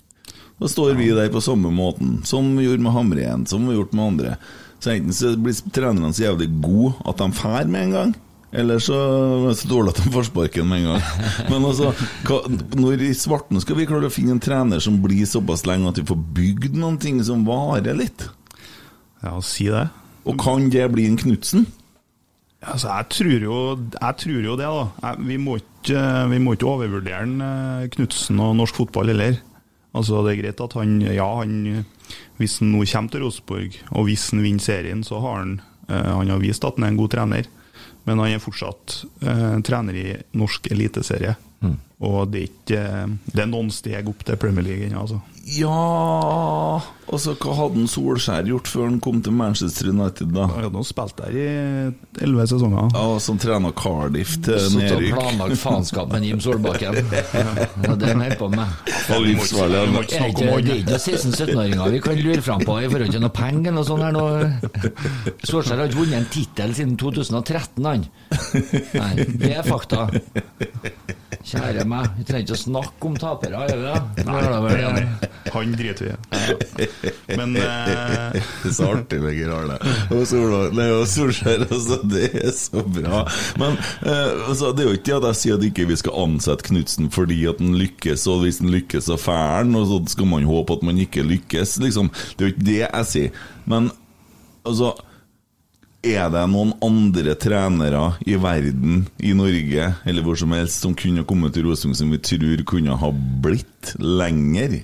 Da 0.62 0.70
står 0.70 0.94
vi 0.96 1.10
der 1.12 1.32
på 1.34 1.42
samme 1.44 1.74
måten, 1.74 2.22
som 2.24 2.54
vi 2.56 2.68
gjorde 2.68 2.86
med 2.86 2.96
Hamren, 2.96 3.48
som 3.50 3.66
vi 3.66 3.74
har 3.74 3.82
gjort 3.82 3.98
med 3.98 4.06
andre. 4.06 4.36
Så 4.80 4.94
enten 4.94 5.16
så 5.16 5.34
blir 5.40 5.58
trenerne 5.74 6.14
så 6.14 6.28
jævlig 6.28 6.50
gode 6.64 6.94
at 7.10 7.20
de 7.20 7.28
drar 7.36 7.68
med 7.72 7.88
en 7.88 7.98
gang, 7.98 8.14
eller 8.54 8.82
så 8.84 8.98
er 8.98 9.48
det 9.50 9.70
dårlig 9.70 9.94
at 9.96 10.02
de 10.04 10.14
får 10.14 10.28
sparken 10.30 10.68
med 10.70 10.84
en 10.84 10.92
gang. 10.92 11.06
Men 11.52 11.68
altså, 11.70 11.92
hva, 12.28 12.40
når 12.78 13.06
i 13.08 13.12
svarten 13.18 13.62
skal 13.64 13.80
vi 13.80 13.88
klare 13.90 14.10
å 14.10 14.14
finne 14.14 14.36
en 14.36 14.44
trener 14.44 14.84
som 14.84 15.00
blir 15.04 15.26
såpass 15.30 15.66
lenge 15.70 15.90
at 15.90 16.02
vi 16.02 16.08
får 16.10 16.20
bygd 16.38 16.78
noen 16.78 17.00
ting 17.02 17.22
som 17.26 17.46
varer 17.48 17.98
litt? 17.98 18.28
Ja, 19.24 19.40
si 19.46 19.70
det. 19.72 19.88
Og 20.30 20.38
kan 20.40 20.70
det 20.72 20.86
bli 20.94 21.08
en 21.10 21.18
Knutsen? 21.20 21.66
Altså, 22.64 22.94
jeg 22.94 23.10
tror 23.12 23.48
jo, 23.48 23.56
jeg 23.98 24.20
tror 24.22 24.46
jo 24.46 24.60
det, 24.60 24.68
da. 24.70 24.86
Jeg, 25.08 25.26
vi, 25.28 25.40
må 25.42 25.58
ikke, 25.60 26.04
vi 26.32 26.40
må 26.44 26.54
ikke 26.56 26.70
overvurdere 26.72 27.26
eh, 27.50 27.90
Knutsen 27.98 28.40
og 28.44 28.56
norsk 28.60 28.84
fotball 28.84 29.12
heller. 29.12 29.42
Altså, 29.94 30.22
det 30.26 30.34
er 30.34 30.42
greit 30.46 30.64
at 30.64 30.78
han 30.80 30.96
Ja, 31.04 31.28
han 31.42 31.84
hvis 32.42 32.60
han 32.60 32.72
nå 32.74 32.84
kommer 32.90 33.14
til 33.14 33.24
Rosenborg, 33.24 33.76
og 33.94 34.08
hvis 34.08 34.30
han 34.34 34.44
vinner 34.44 34.64
serien, 34.64 35.04
så 35.06 35.20
har 35.24 35.42
han 35.42 35.54
eh, 35.90 36.10
Han 36.18 36.32
har 36.34 36.42
vist 36.42 36.66
at 36.66 36.80
han 36.80 36.88
er 36.88 36.94
en 36.94 37.00
god 37.00 37.14
trener, 37.14 37.50
men 38.04 38.20
han 38.20 38.36
er 38.36 38.44
fortsatt 38.44 39.04
eh, 39.24 39.58
trener 39.66 39.98
i 40.00 40.08
norsk 40.38 40.72
eliteserie. 40.74 41.36
Og 42.04 42.26
det 42.34 42.40
er 42.42 42.50
ikke 42.50 42.80
Det 43.32 43.40
er 43.46 43.48
noen 43.48 43.70
steg 43.72 44.10
opp 44.12 44.26
til 44.28 44.36
Premier 44.42 44.66
League 44.66 44.90
ennå, 44.90 45.06
altså. 45.06 45.22
Ja 45.60 46.80
Altså, 47.14 47.34
hva 47.36 47.54
hadde 47.58 47.82
en 47.82 47.90
Solskjær 47.92 48.46
gjort 48.48 48.70
før 48.72 48.86
han 48.88 49.00
kom 49.04 49.18
til 49.24 49.34
Manchester 49.36 49.90
United, 49.92 50.30
da? 50.34 50.46
Han 50.54 50.64
hadde 50.66 50.84
spilt 50.88 51.18
der 51.20 51.36
i 51.36 51.48
elleve 52.24 52.46
sesonger. 52.48 52.88
Ja, 52.96 53.20
Som 53.22 53.38
trener 53.44 53.74
Cardiff 53.78 54.38
til 54.46 54.58
Satt 54.72 54.96
og 54.96 55.04
planlagt 55.12 55.60
faenskap 55.62 56.14
med 56.16 56.26
Jim 56.30 56.40
Solbakken. 56.44 56.96
Ja, 57.84 57.96
det 58.00 58.08
han 58.08 58.24
holder 58.24 58.38
på 58.40 58.48
med. 58.54 58.92
Livsfarlig. 59.28 59.82
Er 59.82 59.92
det 59.94 60.18
er 60.18 60.32
ikke 60.32 60.48
noen 60.48 60.94
16-17-åringer 60.96 61.92
vi 61.98 62.02
kan 62.08 62.22
lure 62.24 62.46
fram 62.46 62.64
på 62.64 62.78
i 62.80 62.88
forhold 62.90 63.12
til 63.14 63.24
noe 63.24 63.34
penger 63.36 63.74
eller 63.74 63.82
noe 63.82 63.88
sånt. 63.90 64.04
her 64.08 64.16
nå. 64.16 65.34
Solskjær 65.44 65.84
har 65.84 65.92
ikke 65.92 66.00
vunnet 66.00 66.22
en 66.22 66.30
tittel 66.34 66.76
siden 66.78 66.96
2013, 67.02 67.90
han. 67.90 68.08
Nei, 68.96 69.28
det 69.44 69.54
er 69.60 69.68
fakta. 69.68 70.08
Kjære 71.44 71.84
meg, 71.88 72.06
vi 72.16 72.24
trenger 72.24 72.46
ikke 72.46 72.56
å 72.56 72.62
snakke 72.62 73.08
om 73.10 73.16
tapere, 73.20 73.64
gjør 73.68 73.80
vi 73.82 73.88
det? 73.90 74.26
Nei, 74.30 74.44
det. 74.96 75.30
Han 75.52 75.74
driter 75.76 76.08
vi 76.08 76.14
i. 76.14 76.88
Men 77.36 77.58
eh, 77.60 78.38
Det 78.38 78.70
er 78.70 78.76
så 78.78 78.88
artig 78.94 79.20
med 79.22 79.36
Geir 79.36 79.52
Arne. 79.52 79.76
Og 80.16 80.24
Solskjær, 80.30 81.66
altså. 81.68 82.00
Det 82.08 82.30
er 82.32 82.54
så 82.56 82.84
bra. 82.88 83.26
Men 83.60 83.76
eh, 83.76 84.48
altså, 84.48 84.72
det 84.72 84.86
er 84.86 84.90
jo 84.90 84.98
ikke 84.98 85.10
det 85.12 85.18
at 85.20 85.30
jeg 85.34 85.42
sier 85.42 85.60
at 85.60 85.68
ikke 85.68 85.88
vi 85.92 86.00
skal 86.00 86.20
ansette 86.24 86.68
Knutsen 86.70 87.12
fordi 87.14 87.42
at 87.52 87.60
han 87.60 87.76
lykkes, 87.76 88.24
og 88.32 88.46
hvis 88.46 88.62
han 88.64 88.72
lykkes, 88.74 89.12
så 89.12 89.20
han, 89.28 89.76
og 89.76 89.90
så 89.92 90.00
skal 90.16 90.30
man 90.32 90.48
håpe 90.48 90.80
at 90.80 90.86
man 90.88 91.02
ikke 91.04 91.28
lykkes, 91.28 91.76
liksom. 91.84 92.12
Det 92.38 92.40
er 92.40 92.48
jo 92.48 92.56
ikke 92.56 92.70
det 92.72 92.80
jeg 92.86 93.10
sier. 93.12 93.42
Men 93.68 93.92
altså 94.64 94.94
Er 96.04 96.28
det 96.34 96.42
noen 96.52 96.74
andre 96.84 97.32
trenere 97.40 98.18
i 98.28 98.36
verden, 98.36 99.06
i 99.24 99.32
Norge 99.38 99.86
eller 100.04 100.26
hvor 100.26 100.36
som 100.36 100.52
helst, 100.52 100.82
som 100.84 100.96
kunne 101.00 101.24
kommet 101.24 101.56
til 101.56 101.70
Rosenborg 101.70 101.96
som 101.96 102.12
vi 102.12 102.20
tror 102.20 102.64
kunne 102.68 102.98
ha 103.00 103.12
blitt 103.46 103.94
lenger? 104.04 104.82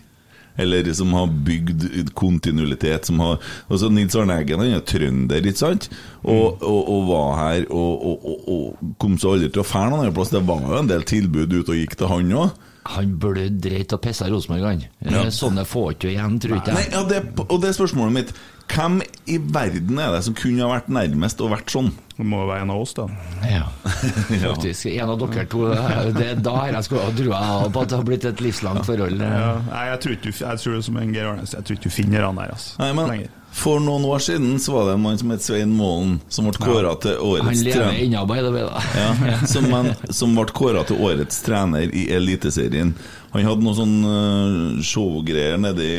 Eller 0.59 0.87
som 0.95 1.11
har 1.15 1.27
bygd 1.27 2.13
kontinuitet 2.19 3.07
som 3.07 3.19
har, 3.23 3.43
altså 3.67 3.91
Nils 3.91 4.15
Arne 4.19 4.39
Eggen 4.39 4.63
han 4.63 4.73
er 4.75 4.85
trønder, 4.87 5.43
ikke 5.43 5.59
sant? 5.59 5.89
Og, 6.23 6.63
og, 6.63 6.79
og 6.87 7.05
var 7.11 7.29
her 7.39 7.67
og, 7.67 8.07
og, 8.11 8.25
og, 8.25 8.49
og 8.55 8.95
kom 8.99 9.19
så 9.19 9.35
aldri 9.35 9.51
til 9.51 9.63
å 9.63 9.67
fære 9.67 9.91
noen 9.91 10.05
annen 10.05 10.15
plass. 10.15 10.31
Det 10.31 10.43
var 10.47 10.63
jo 10.63 10.79
en 10.79 10.91
del 10.91 11.03
tilbud 11.07 11.51
ute 11.51 11.75
og 11.75 11.79
gikk 11.79 11.99
til 11.99 12.11
han 12.11 12.35
òg. 12.45 12.65
Han 12.95 13.17
blødde 13.21 13.59
dreit 13.61 13.93
og 13.93 14.01
pissa 14.01 14.25
Rosenborg, 14.31 14.63
han. 14.65 14.85
Ja. 15.05 15.25
Sånne 15.33 15.65
får 15.67 15.91
ikke 15.97 16.09
igjen, 16.13 16.39
tror 16.41 16.57
ikke 16.57 16.73
Nei, 16.73 16.85
jeg. 16.87 16.93
ja, 16.95 17.03
det, 17.09 17.19
og 17.45 17.59
det 17.61 17.69
er 17.69 17.75
spørsmålet 17.77 18.15
mitt. 18.15 18.31
Hvem 18.69 18.99
i 19.29 19.37
verden 19.49 19.97
er 20.01 20.11
det 20.13 20.21
som 20.27 20.35
kunne 20.37 20.61
ha 20.61 20.69
vært 20.75 20.89
nærmest 20.93 21.39
og 21.41 21.49
vært 21.55 21.73
sånn? 21.73 21.87
Det 22.19 22.25
må 22.27 22.41
være 22.49 22.65
en 22.65 22.73
av 22.73 22.81
oss, 22.83 22.93
da. 22.97 23.05
Ja, 23.49 23.63
faktisk. 24.49 24.89
En 24.91 25.13
av 25.13 25.17
dere 25.21 25.45
to. 25.49 25.63
Det, 26.17 26.27
da 26.45 26.53
har 26.57 26.73
jeg 26.75 26.87
skulle 26.89 27.07
trua 27.17 27.41
på 27.73 27.81
at 27.85 27.93
det 27.93 27.97
har 28.01 28.05
blitt 28.09 28.27
et 28.29 28.43
livslangt 28.45 28.85
forhold. 28.85 29.21
Ja, 29.23 29.55
nei, 29.71 29.83
jeg 29.93 30.01
tror 30.03 30.17
ikke 30.17 30.27
du, 30.27 30.31
jeg 30.43 30.63
tror 30.63 30.77
det 30.77 30.85
som 30.89 30.99
en 31.01 31.13
Geir 31.15 31.31
Arnes, 31.31 31.55
jeg 31.57 31.65
tror 31.65 31.79
ikke 31.79 31.89
du 31.89 31.95
finner 31.95 32.27
han 32.27 32.41
der, 32.41 32.53
altså. 32.57 32.75
Nei, 32.83 32.91
men 32.99 33.13
Lenger. 33.13 33.35
For 33.51 33.81
noen 33.83 34.05
år 34.05 34.21
siden 34.23 34.59
så 34.61 34.71
var 34.75 34.85
det 34.87 34.93
en 34.95 35.01
mann 35.03 35.17
som 35.19 35.31
het 35.33 35.43
Svein 35.43 35.71
Målen, 35.75 36.19
som 36.31 36.45
ble 36.47 36.53
kåra 36.61 36.93
til 37.01 37.17
årets 37.17 37.63
trener. 37.75 37.97
Ja, 38.99 39.39
som, 39.49 39.65
en, 39.73 39.89
som 40.15 40.35
ble 40.37 40.45
kåra 40.55 40.83
til 40.87 41.01
årets 41.03 41.41
trener 41.43 41.89
i 41.91 42.05
Eliteserien. 42.15 42.93
Han 43.33 43.45
hadde 43.45 43.65
noen 43.65 43.77
sånn 43.77 43.97
eh, 44.09 44.79
showgreier 44.85 45.59
nedi 45.61 45.89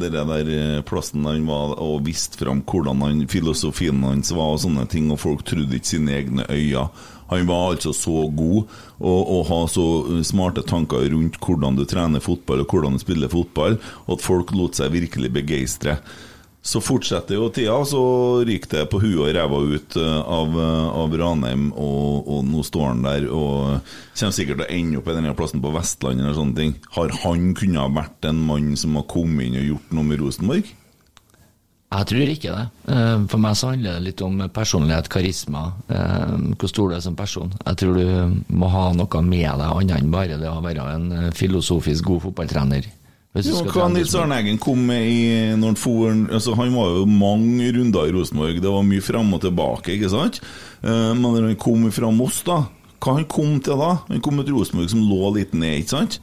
den 0.00 0.16
der 0.32 0.48
eh, 0.54 0.80
plassen 0.86 1.26
han 1.28 1.44
var, 1.50 1.76
og 1.82 2.02
viste 2.06 2.40
fram 2.40 2.64
hvordan 2.66 3.04
han, 3.04 3.20
filosofien 3.30 4.00
hans 4.06 4.32
var, 4.34 4.56
og 4.56 4.62
sånne 4.64 4.88
ting, 4.90 5.10
og 5.14 5.20
folk 5.22 5.44
trodde 5.46 5.78
ikke 5.78 5.92
sine 5.96 6.16
egne 6.18 6.48
øyne. 6.48 6.88
Han 7.28 7.44
var 7.44 7.74
altså 7.74 7.92
så 7.92 8.22
god 8.32 8.70
og, 9.04 9.18
og 9.20 9.42
ha 9.50 9.58
så 9.68 9.86
eh, 10.14 10.22
smarte 10.24 10.64
tanker 10.66 11.04
rundt 11.12 11.36
hvordan 11.44 11.76
du 11.76 11.84
trener 11.88 12.24
fotball 12.24 12.64
og 12.64 12.72
hvordan 12.72 12.96
du 12.96 13.02
spiller 13.04 13.30
fotball, 13.32 13.76
og 14.06 14.16
at 14.16 14.24
folk 14.24 14.54
lot 14.56 14.80
seg 14.80 14.94
virkelig 14.96 15.34
begeistre. 15.36 15.98
Så 16.68 16.82
fortsetter 16.84 17.38
jo 17.38 17.46
tida, 17.54 17.76
så 17.88 18.00
ryker 18.44 18.74
det 18.74 18.88
på 18.92 18.98
huet 19.00 19.22
og 19.22 19.30
ræva 19.32 19.60
ut 19.70 19.94
eh, 19.96 20.16
av, 20.20 20.56
eh, 20.60 20.88
av 21.00 21.14
Ranheim, 21.16 21.70
og, 21.72 22.28
og 22.28 22.42
nå 22.44 22.64
står 22.66 22.90
han 22.90 23.06
der 23.06 23.28
og 23.32 23.94
kommer 24.18 24.36
sikkert 24.36 24.60
til 24.60 24.66
å 24.66 24.74
ende 24.76 25.00
opp 25.00 25.08
i 25.08 25.14
denne 25.16 25.32
plassen 25.38 25.62
på 25.64 25.72
Vestlandet 25.72 26.26
eller 26.26 26.36
sånne 26.36 26.58
ting. 26.58 26.74
Har 26.98 27.14
han 27.22 27.54
kunnet 27.56 27.80
ha 27.80 27.86
vært 28.02 28.28
en 28.28 28.42
mann 28.50 28.74
som 28.76 29.00
har 29.00 29.08
kommet 29.08 29.48
inn 29.48 29.56
og 29.62 29.66
gjort 29.70 29.96
noe 29.96 30.10
med 30.10 30.20
Rosenborg? 30.20 30.68
Jeg 31.88 32.08
tror 32.10 32.34
ikke 32.34 32.52
det. 32.58 32.66
Eh, 32.92 33.24
For 33.32 33.40
meg 33.46 33.56
så 33.56 33.72
handler 33.72 33.96
det 33.96 34.06
litt 34.10 34.26
om 34.28 34.44
personlighet, 34.52 35.08
karisma, 35.08 35.64
hvor 35.88 36.68
stor 36.68 36.92
du 36.92 36.98
er 36.98 37.04
som 37.06 37.16
person. 37.16 37.56
Jeg 37.64 37.80
tror 37.80 37.96
du 37.96 38.36
må 38.60 38.68
ha 38.76 38.90
noe 38.92 39.24
med 39.24 39.48
deg 39.48 39.66
annet 39.70 39.96
enn 40.02 40.12
bare 40.12 40.36
det 40.36 40.52
å 40.52 40.60
være 40.60 40.90
en 40.98 41.32
filosofisk 41.32 42.12
god 42.12 42.26
fotballtrener. 42.28 42.92
Jo, 43.46 43.60
hva 43.70 43.86
Nils 43.92 44.14
Arne 44.18 44.38
Eggen 44.40 44.58
kom 44.58 44.80
med 44.88 45.04
i 45.06 45.20
når 45.58 45.72
han 45.74 45.78
for 45.78 46.10
altså, 46.34 46.54
Han 46.58 46.74
var 46.74 46.96
jo 46.96 47.04
mange 47.06 47.70
runder 47.76 48.08
i 48.08 48.14
Rosenborg, 48.16 48.58
det 48.62 48.72
var 48.72 48.82
mye 48.88 49.04
fram 49.04 49.30
og 49.36 49.40
tilbake, 49.44 49.94
ikke 49.94 50.10
sant? 50.10 50.40
Eh, 50.82 51.12
Men 51.14 51.22
når 51.22 51.46
han 51.52 51.56
kom 51.56 51.86
fra 51.94 52.10
Moss, 52.10 52.42
da 52.48 52.64
Hva 52.98 53.14
han 53.20 53.28
kom 53.30 53.60
til 53.60 53.78
da? 53.78 53.92
Han 54.08 54.20
kom 54.24 54.42
til 54.42 54.54
Rosenborg 54.56 54.90
som 54.90 55.04
lå 55.06 55.34
litt 55.36 55.54
ned, 55.54 55.84
ikke 55.84 55.94
sant? 55.94 56.18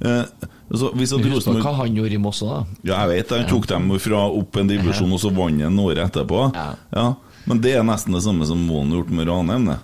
Eh, 0.00 0.22
altså, 0.70 0.92
Rosenborg 0.94 1.64
hva 1.64 1.74
han 1.82 1.96
gjorde 1.98 2.14
i 2.14 2.22
Moss 2.22 2.40
da. 2.46 2.62
Ja, 2.84 3.02
jeg 3.02 3.08
vet 3.16 3.28
det. 3.28 3.40
Han 3.42 3.50
tok 3.50 3.66
dem 3.68 3.90
fra 3.98 4.22
opp 4.30 4.56
en 4.56 4.70
divisjon, 4.70 5.12
og 5.12 5.20
så 5.20 5.32
vant 5.34 5.60
han 5.60 5.78
året 5.82 6.06
etterpå. 6.06 6.46
Ja. 6.94 7.08
Men 7.50 7.60
det 7.60 7.74
er 7.76 7.82
nesten 7.84 8.14
det 8.14 8.22
samme 8.22 8.46
som 8.46 8.60
Moen 8.68 8.92
gjort 8.94 9.10
med 9.10 9.28
Ranheim. 9.28 9.66
det. 9.66 9.78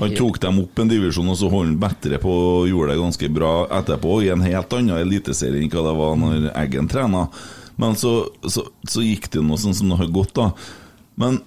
Han 0.00 0.16
tok 0.16 0.40
dem 0.42 0.58
opp 0.62 0.80
en 0.80 0.90
divisjon, 0.90 1.28
og 1.28 1.38
så 1.38 1.50
holdt 1.52 1.70
han 1.70 1.78
bedre 1.82 2.18
på 2.22 2.32
og 2.32 2.68
gjorde 2.70 2.94
det 2.94 3.02
ganske 3.02 3.30
bra 3.36 3.52
etterpå, 3.80 4.16
i 4.24 4.30
en 4.32 4.44
helt 4.44 4.76
annen 4.76 4.96
eliteserie 5.00 5.60
enn 5.60 5.72
hva 5.72 5.84
det 5.86 5.94
var 6.00 6.18
når 6.20 6.50
Eggen 6.54 6.88
trena. 6.90 7.26
Men 7.80 7.96
så, 7.96 8.14
så, 8.48 8.66
så 8.88 9.04
gikk 9.04 9.30
det 9.32 9.44
noe 9.44 9.60
sånn 9.60 9.76
som 9.76 9.92
det 9.92 10.00
har 10.00 10.10
gått, 10.12 10.34
da. 10.36 10.50
Men 11.20 11.38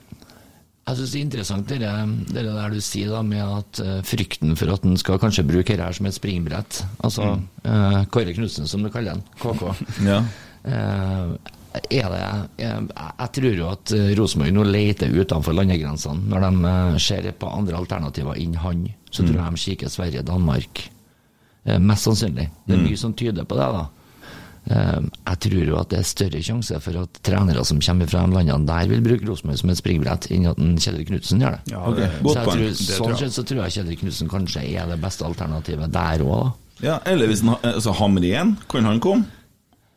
Jeg 0.83 0.97
syns 0.99 1.11
det 1.13 1.19
er 1.19 1.25
interessant 1.25 1.69
det, 1.71 1.91
det 2.33 2.43
der 2.47 2.73
du 2.73 2.79
sier 2.83 3.13
da 3.13 3.21
med 3.25 3.43
at 3.43 3.79
eh, 3.83 3.99
frykten 4.05 4.57
for 4.59 4.73
at 4.73 4.83
en 4.85 4.97
skal 4.99 5.21
kanskje 5.21 5.45
bruke 5.47 5.69
dette 5.71 5.85
her 5.85 5.95
som 5.95 6.09
et 6.09 6.17
springbrett. 6.17 6.81
Altså 7.05 7.29
eh, 7.63 7.99
Kåre 8.11 8.33
Knutsen, 8.35 8.67
som 8.67 8.83
du 8.83 8.89
kaller 8.93 9.15
han. 9.15 9.23
KK. 9.39 9.69
ja. 10.09 10.23
Eh, 10.63 11.52
er 11.73 12.09
det, 12.13 12.21
jeg, 12.61 12.87
jeg 12.95 13.29
tror 13.37 13.57
jo 13.57 13.69
at 13.71 13.93
eh, 13.97 14.11
Rosenborg 14.19 14.53
nå 14.53 14.63
leter 14.67 15.13
utenfor 15.15 15.55
landegrensene. 15.57 16.27
Når 16.29 16.45
de 16.47 16.71
eh, 16.73 16.99
ser 17.01 17.31
på 17.39 17.49
andre 17.49 17.79
alternativer 17.79 18.37
enn 18.41 18.55
han, 18.61 18.85
så 19.09 19.25
tror 19.25 19.39
jeg 19.39 19.55
de 19.57 19.63
kikker 19.65 19.91
Sverige, 19.93 20.23
Danmark. 20.27 20.85
Eh, 21.65 21.79
Mest 21.81 22.09
sannsynlig. 22.09 22.49
Det 22.67 22.77
er 22.77 22.83
mye 22.85 22.99
som 22.99 23.13
tyder 23.17 23.45
på 23.49 23.57
det. 23.59 23.67
da. 23.77 23.83
Eh, 24.63 25.01
Jeg 25.31 25.39
tror 25.47 25.63
jo 25.67 25.77
at 25.81 25.89
det 25.91 25.99
er 25.99 26.07
større 26.07 26.41
sjanse 26.45 26.79
for 26.83 27.01
at 27.03 27.21
trenere 27.25 27.65
som 27.67 27.81
kommer 27.83 28.07
fra 28.07 28.25
de 28.27 28.37
landene 28.37 28.67
der, 28.69 28.87
vil 28.91 29.03
bruke 29.03 29.27
Rosenborg 29.27 29.59
som 29.59 29.73
et 29.73 29.79
springbrett, 29.81 30.29
enn 30.31 30.47
at 30.51 30.57
Kjedrik 30.59 30.79
Kjetil 30.85 31.07
Knutsen 31.09 31.43
gjør 31.43 31.57
det. 31.57 31.73
Ja, 31.73 31.81
okay. 31.89 32.09
så 32.23 32.35
jeg 32.37 32.47
tror, 32.47 33.07
sånn 33.09 33.17
sett 33.23 33.37
så 33.37 33.43
tror 33.49 33.63
jeg 33.65 33.77
Kjetil 33.79 33.99
Knutsen 34.03 34.31
kanskje 34.31 34.65
er 34.77 34.91
det 34.93 34.99
beste 35.03 35.25
alternativet 35.27 35.91
der 35.93 36.23
òg, 36.25 36.35
da. 36.45 36.51
ja, 36.85 36.99
Eller 37.11 37.27
hvis 37.31 37.43
han, 37.43 37.57
altså, 37.73 37.95
Hamrien, 37.99 38.55
kan 38.71 38.87
han 38.87 39.01
komme? 39.03 39.25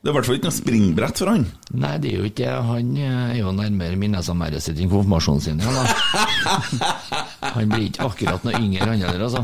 Det 0.06 0.12
er 0.12 0.14
i 0.14 0.18
hvert 0.20 0.26
fall 0.28 0.36
ikke 0.38 0.46
noe 0.46 0.54
springbrett 0.54 1.18
for 1.18 1.28
han. 1.32 1.44
Nei, 1.82 1.96
det 1.98 2.12
er 2.12 2.20
jo 2.20 2.26
ikke 2.28 2.44
det. 2.44 2.50
Han 2.68 2.90
eh, 2.94 3.14
er 3.32 3.38
jo 3.40 3.50
nærmere 3.56 3.98
minnesamværet 3.98 4.62
sitt 4.62 4.78
enn 4.78 4.92
konfirmasjonen 4.92 5.42
sin. 5.42 5.58
Ja, 5.58 5.72
da. 5.74 6.92
Han 7.56 7.72
blir 7.72 7.88
ikke 7.88 8.06
akkurat 8.06 8.46
noe 8.46 8.60
yngre, 8.60 8.86
han 8.86 9.02
heller, 9.02 9.24
altså. 9.26 9.42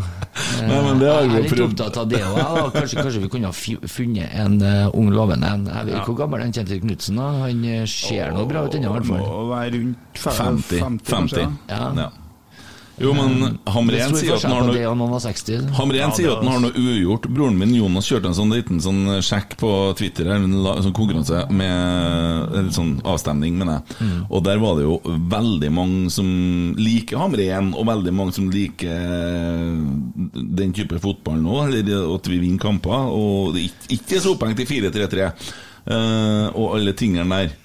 Nei, 0.61 0.79
men 0.85 1.01
det 1.01 1.09
har 1.09 1.23
jeg 1.25 1.33
er 1.33 1.45
litt 1.47 1.53
prøvd. 1.55 1.65
opptatt 1.67 1.99
av 2.03 2.09
det 2.13 2.23
òg. 2.29 2.71
Kanskje, 2.77 2.99
kanskje 3.01 3.25
vi 3.25 3.31
kunne 3.33 3.51
ha 3.51 3.87
funnet 3.91 4.39
en 4.45 4.57
uh, 4.63 4.99
ung 4.99 5.11
lovende 5.15 5.51
en. 5.51 5.67
Jeg 5.67 5.89
vet 5.89 5.97
ikke 5.97 6.11
hvor 6.13 6.21
gammel 6.23 6.45
han 6.45 6.55
Kjetil 6.55 6.83
Knutsen 6.85 7.19
er. 7.23 7.39
Han 7.43 7.69
eh, 7.73 7.85
ser 7.91 8.35
noe 8.37 8.47
bra 8.51 8.67
ut 8.69 8.79
ennå, 8.79 8.91
i 8.91 8.97
hvert 9.01 9.11
fall. 9.11 9.23
Må 9.27 9.45
være 9.51 9.75
rundt 9.81 10.23
50. 10.23 10.43
50. 10.47 10.83
50, 10.87 11.15
kanskje, 11.17 11.47
50. 11.73 12.05
ja. 12.05 12.11
Jo, 13.01 13.15
men 13.17 13.59
Hamren 13.73 14.13
er 14.13 14.13
sier 14.21 14.35
at 14.37 14.45
han 14.45 14.53
har 14.53 14.67
noe 14.67 14.75
det 14.77 14.85
og 14.87 14.97
noen 15.01 15.15
av 15.17 15.23
60. 15.25 15.71
Hamren 15.79 16.13
sier 16.13 16.29
er 16.29 16.35
at 16.37 16.43
han 16.45 16.51
har 16.53 16.61
noe 16.61 16.83
ugjort. 16.83 17.29
Broren 17.33 17.57
min 17.59 17.73
Jonas 17.75 18.09
kjørte 18.11 18.29
en 18.29 18.37
sånn 18.37 18.53
liten 18.53 18.83
sånn 18.85 19.01
sjekk 19.25 19.57
på 19.63 19.71
Twitter, 19.99 20.29
en 20.35 20.53
sånn 20.85 20.95
konkurranse 20.97 21.47
med 21.57 22.59
en 22.61 22.71
sånn 22.75 22.93
avstemning, 23.09 23.57
mener 23.59 23.81
jeg. 23.81 23.99
Mm. 24.05 24.21
Og 24.29 24.45
der 24.47 24.61
var 24.63 24.77
det 24.79 24.87
jo 24.87 24.99
veldig 25.33 25.73
mange 25.73 26.13
som 26.13 26.29
liker 26.79 27.23
Hamren, 27.23 27.73
og 27.73 27.89
veldig 27.89 28.15
mange 28.21 28.37
som 28.37 28.51
liker 28.53 29.73
den 30.63 30.77
type 30.77 31.01
fotball 31.03 31.41
nå, 31.43 31.59
eller 31.67 32.07
at 32.15 32.31
vi 32.31 32.41
vinner 32.45 32.63
kamper. 32.63 33.09
Og 33.13 33.55
det 33.57 33.71
ikke- 33.89 34.17
er 34.17 34.21
så 34.21 34.37
opphengt 34.37 34.61
i 34.61 34.69
4-3-3 34.69 35.33
uh, 35.89 36.49
og 36.55 36.77
alle 36.77 36.93
tingene 36.93 37.29
der. 37.29 37.57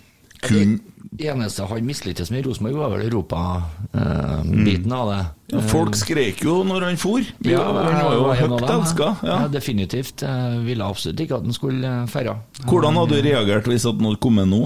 Kun 0.41 0.79
eneste 1.17 1.65
han 1.69 1.85
mislyktes 1.87 2.29
med 2.33 2.41
i 2.41 2.45
Rosenborg, 2.47 2.75
var 2.77 2.91
vel 2.95 3.05
Europa-biten 3.07 4.91
av 4.93 5.09
det. 5.11 5.19
ja, 5.53 5.61
Folk 5.71 5.95
skrek 5.97 6.41
jo 6.45 6.59
når 6.67 6.85
han 6.89 6.99
for. 7.01 7.23
Ja, 7.47 7.63
han 7.63 7.97
var 8.03 8.15
jo 8.17 8.27
høyt 8.57 8.65
elska. 8.69 9.09
Ja. 9.23 9.37
Ja, 9.43 9.47
definitivt. 9.53 10.23
Jeg 10.25 10.63
ville 10.67 10.85
absolutt 10.87 11.23
ikke 11.23 11.39
at 11.39 11.47
han 11.47 11.55
skulle 11.57 11.93
eh, 12.03 12.07
feire. 12.11 12.37
Hvordan 12.67 12.99
hadde 12.99 13.17
du 13.21 13.27
reagert 13.29 13.69
hvis 13.71 13.87
at 13.89 14.01
noe 14.03 14.19
kom 14.21 14.37
med 14.41 14.49
nå? 14.51 14.61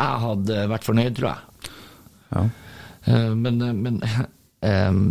Jeg 0.00 0.22
hadde 0.26 0.62
vært 0.70 0.86
fornøyd, 0.88 1.16
tror 1.18 1.32
jeg. 1.32 1.74
Ja. 2.30 2.44
Eh, 3.10 3.30
Men, 3.34 3.60
eh, 3.64 3.72
men 3.74 4.00
ehm, 4.70 5.04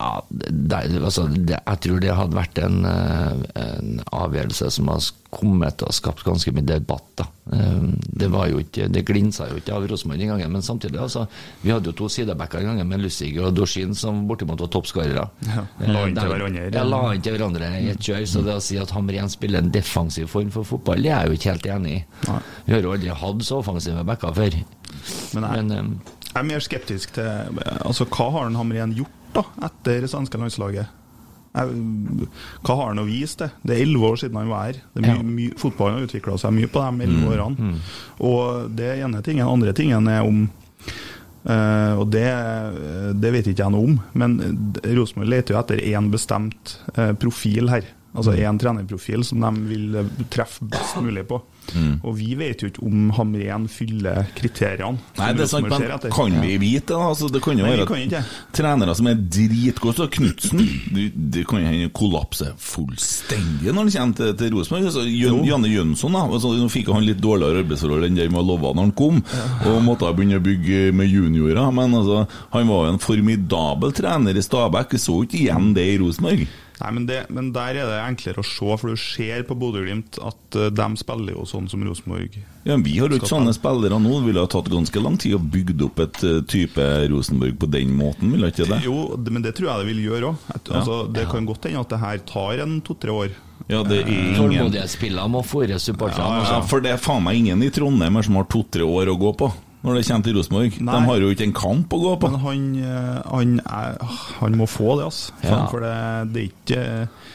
ja, 0.00 0.24
det, 0.30 0.78
altså, 1.00 1.28
det, 1.30 1.58
jeg 1.60 1.80
tror 1.84 2.00
det 2.02 2.14
hadde 2.18 2.36
vært 2.36 2.58
en, 2.64 2.80
eh, 2.84 3.44
en 3.62 4.00
avgjørelse 4.12 4.70
som 4.74 4.88
har 4.90 5.04
kommet 5.34 5.76
til 5.80 5.88
å 5.90 5.94
skapt 5.94 6.24
ganske 6.26 6.52
mye 6.54 6.66
debatt. 6.66 7.06
Da. 7.18 7.24
Eh, 7.54 7.86
Det 8.18 8.28
var 8.30 8.48
jo 8.50 8.58
ikke, 8.62 8.88
det 8.90 9.04
glinsa 9.06 9.46
jo 9.50 9.56
ikke 9.60 9.74
av 9.74 9.86
Rosenborg 9.90 10.18
den 10.20 10.28
gangen, 10.32 10.52
men 10.52 10.62
samtidig 10.62 10.98
altså, 11.02 11.26
Vi 11.62 11.70
hadde 11.70 11.90
jo 11.90 11.92
to 11.98 12.08
sidebacker 12.08 12.58
den 12.62 12.68
gangen 12.72 12.88
med 12.88 13.02
Lussig 13.02 13.32
og 13.42 13.54
Dorsin 13.54 13.94
som 13.94 14.26
bortimot 14.28 14.60
var 14.60 14.68
toppskårere. 14.74 15.28
Ja, 15.46 15.64
la 15.86 16.04
inn 16.08 16.14
til 16.18 16.24
Eh, 16.24 16.32
hverandre. 16.34 16.66
Ja, 16.74 16.84
la 16.84 17.00
inn 17.14 17.22
til 17.22 17.36
hverandre 17.38 17.70
i 17.80 17.88
et 17.94 17.98
kjør. 18.00 18.26
Så 18.26 18.42
det 18.44 18.54
å 18.58 18.62
si 18.62 18.78
at 18.78 18.90
Hamren 18.94 19.28
spiller 19.30 19.58
en 19.62 19.70
defensiv 19.74 20.26
form 20.28 20.50
for 20.50 20.64
fotball, 20.64 21.02
det 21.02 21.10
er 21.12 21.24
jeg 21.24 21.32
jo 21.32 21.38
ikke 21.40 21.52
helt 21.54 21.70
enig 21.78 21.96
i. 22.00 22.04
Vi 22.66 22.72
har 22.74 22.82
jo 22.82 22.92
aldri 22.94 23.08
hatt 23.14 23.42
så 23.46 23.58
offensive 23.62 24.04
backer 24.04 24.34
før. 24.34 24.60
Men 25.34 25.42
Men 25.54 25.70
eh, 25.72 26.12
jeg 26.34 26.40
er 26.42 26.48
mer 26.50 26.60
skeptisk 26.64 27.14
til 27.14 27.60
Altså, 27.86 28.04
hva 28.10 28.26
har 28.34 28.44
han 28.48 28.56
Hamren 28.58 28.92
gjort 28.96 29.34
da, 29.34 29.44
etter 29.70 30.00
det 30.04 30.10
svenske 30.10 30.38
landslaget? 30.38 31.00
Jeg, 31.54 31.70
hva 32.66 32.74
har 32.80 32.88
han 32.90 32.98
å 32.98 33.06
vise 33.06 33.36
til? 33.38 33.50
Det 33.62 33.76
er 33.76 33.82
elleve 33.84 34.08
år 34.10 34.16
siden 34.18 34.36
han 34.40 34.48
var 34.50 34.64
her. 34.72 34.80
Er 34.98 35.06
Ja. 35.06 35.14
fotballen 35.62 36.00
har 36.00 36.06
utvikla 36.08 36.34
seg 36.42 36.52
mye 36.56 36.66
på 36.66 36.82
de 36.82 37.04
elleve 37.06 37.22
Mm, 37.22 37.30
årene. 37.30 37.80
Og 38.18 38.70
det 38.74 38.98
ene 38.98 39.22
tingen. 39.22 39.46
Andre 39.46 39.72
tingen 39.72 40.08
er 40.08 40.22
om 40.26 40.48
Uh, 41.44 41.98
og 42.00 42.06
det, 42.08 42.24
det 43.20 43.30
vet 43.34 43.46
ikke 43.50 43.66
jeg 43.66 43.72
noe 43.74 43.84
om, 43.84 43.98
men 44.16 44.38
Rosenborg 44.96 45.28
leter 45.28 45.52
jo 45.52 45.58
etter 45.60 45.82
én 45.90 46.06
bestemt 46.08 46.78
uh, 46.96 47.10
profil 47.20 47.68
her. 47.68 47.84
Altså 48.14 48.34
én 48.38 48.58
trenerprofil 48.62 49.24
som 49.26 49.42
de 49.42 49.68
vil 49.72 49.98
eh, 49.98 50.10
treffe 50.30 50.62
best 50.70 51.00
mulig 51.02 51.26
på. 51.26 51.40
Mm. 51.72 51.94
Og 52.04 52.12
vi 52.18 52.34
vet 52.38 52.60
jo 52.62 52.68
ikke 52.68 52.84
om 52.86 53.08
Hamren 53.16 53.64
fyller 53.72 54.28
kriteriene. 54.36 55.00
Nei, 55.18 55.30
det 55.34 55.46
er 55.46 55.50
sant, 55.50 55.66
men 55.66 56.12
kan 56.12 56.36
vi 56.44 56.58
vite 56.60 56.92
det? 56.92 57.00
Altså, 57.00 57.30
det 57.32 57.40
kan 57.42 57.58
jo 57.58 57.64
Nei, 57.64 57.72
være 57.74 57.86
kan 57.88 58.28
trenere 58.54 58.94
som 58.94 59.08
er 59.10 59.18
dritgode, 59.18 59.96
så 59.96 60.08
Knutsen 60.14 60.60
Det 60.94 61.06
det 61.34 61.46
kan 61.48 61.64
hende 61.64 61.88
kollapser 61.96 62.52
fullstendig 62.60 63.72
når 63.72 63.88
han 63.88 63.92
kommer 63.94 64.18
til, 64.20 64.34
til 64.38 64.54
Rosenborg. 64.54 64.88
Altså, 64.90 65.06
Jøn, 65.08 65.40
Janne 65.48 65.72
Jønsson, 65.72 66.14
da. 66.14 66.24
Altså, 66.28 66.52
nå 66.60 66.68
fikk 66.72 66.92
han 66.94 67.06
litt 67.06 67.22
dårligere 67.24 67.64
arbeidsforhold 67.64 68.06
enn 68.08 68.18
det 68.18 68.28
han 68.28 68.38
var 68.38 68.46
lova 68.46 68.74
når 68.74 68.90
han 68.90 68.96
kom, 68.98 69.22
og 69.66 69.80
måtte 69.86 70.12
begynne 70.14 70.38
å 70.38 70.44
bygge 70.44 70.92
med 70.94 71.10
juniorer. 71.10 71.64
Men 71.74 71.98
altså, 71.98 72.24
han 72.54 72.70
var 72.70 72.86
jo 72.86 72.94
en 72.94 73.02
formidabel 73.02 73.96
trener 73.96 74.38
i 74.38 74.44
Stabæk. 74.44 74.94
Vi 74.94 75.02
så 75.02 75.22
ikke 75.24 75.40
igjen 75.40 75.72
det 75.74 75.88
i 75.94 75.98
Rosenborg. 76.02 76.46
Nei, 76.80 76.90
men, 76.90 77.04
det, 77.06 77.20
men 77.30 77.52
der 77.54 77.76
er 77.78 77.86
det 77.86 77.98
enklere 78.02 78.42
å 78.42 78.46
se, 78.46 78.66
for 78.80 78.90
du 78.90 78.98
ser 78.98 79.44
på 79.46 79.54
Bodø-Glimt 79.58 80.18
at 80.26 80.58
eh, 80.58 80.72
de 80.74 80.88
spiller 80.98 81.36
jo 81.36 81.44
sånn 81.46 81.68
som 81.70 81.84
Rosenborg. 81.86 82.34
Ja, 82.66 82.76
Vi 82.82 82.96
har 82.98 83.12
jo 83.12 83.20
ikke 83.20 83.30
sånne 83.30 83.54
spillere 83.54 84.00
nå. 84.02 84.16
Det 84.18 84.28
ville 84.30 84.42
ha 84.42 84.50
tatt 84.50 84.70
ganske 84.72 85.02
lang 85.04 85.18
tid 85.22 85.36
å 85.38 85.42
bygge 85.42 85.76
opp 85.86 86.02
et 86.02 86.22
eh, 86.26 86.40
type 86.50 86.86
Rosenborg 87.12 87.60
på 87.62 87.70
den 87.70 87.94
måten, 87.98 88.32
ville 88.34 88.50
ikke 88.50 88.66
det? 88.72 88.80
Jo, 88.86 89.14
det, 89.14 89.34
men 89.34 89.44
det 89.46 89.54
tror 89.58 89.70
jeg 89.70 89.84
det 89.84 89.90
vil 89.92 90.02
gjøre 90.08 90.32
òg. 90.32 90.48
Ja. 90.50 90.62
Altså, 90.80 91.00
det 91.14 91.28
kan 91.30 91.46
godt 91.46 91.68
hende 91.70 91.84
at 91.84 91.94
det 91.94 92.00
her 92.02 92.24
tar 92.32 92.64
en 92.66 92.80
to-tre 92.84 93.14
år. 93.14 93.36
Ja, 93.70 93.84
det 93.86 94.00
er 94.02 94.10
ingen 94.10 94.34
Tålmodighetsspillene 94.36 95.30
må 95.30 95.44
fôre 95.46 95.78
supporterne. 95.80 96.42
Ja, 96.42 96.56
ja, 96.56 96.64
for 96.68 96.82
det 96.84 96.96
er 96.96 97.00
faen 97.00 97.22
meg 97.24 97.38
ingen 97.38 97.62
i 97.64 97.70
Trondheim 97.72 98.18
her 98.18 98.26
som 98.26 98.40
har 98.40 98.50
to-tre 98.50 98.84
år 98.84 99.14
å 99.14 99.16
gå 99.20 99.30
på 99.40 99.52
når 99.84 99.98
det 99.98 100.04
kommer 100.08 100.24
til 100.24 100.36
Rosenborg. 100.38 100.78
De 100.80 100.98
har 101.06 101.20
jo 101.20 101.30
ikke 101.34 101.44
en 101.44 101.56
kamp 101.56 101.92
å 101.92 102.00
gå 102.00 102.12
på. 102.22 102.30
Men 102.32 102.40
han, 102.40 102.66
eh, 102.80 103.18
han, 103.28 103.54
er, 103.68 103.98
han 104.40 104.56
må 104.56 104.68
få 104.70 104.96
det, 104.98 105.10
altså. 105.10 105.34
Ja. 105.44 105.58
For 105.68 105.84
det, 105.84 105.94
det 106.32 106.42
er 106.42 106.50
ikke 106.50 106.84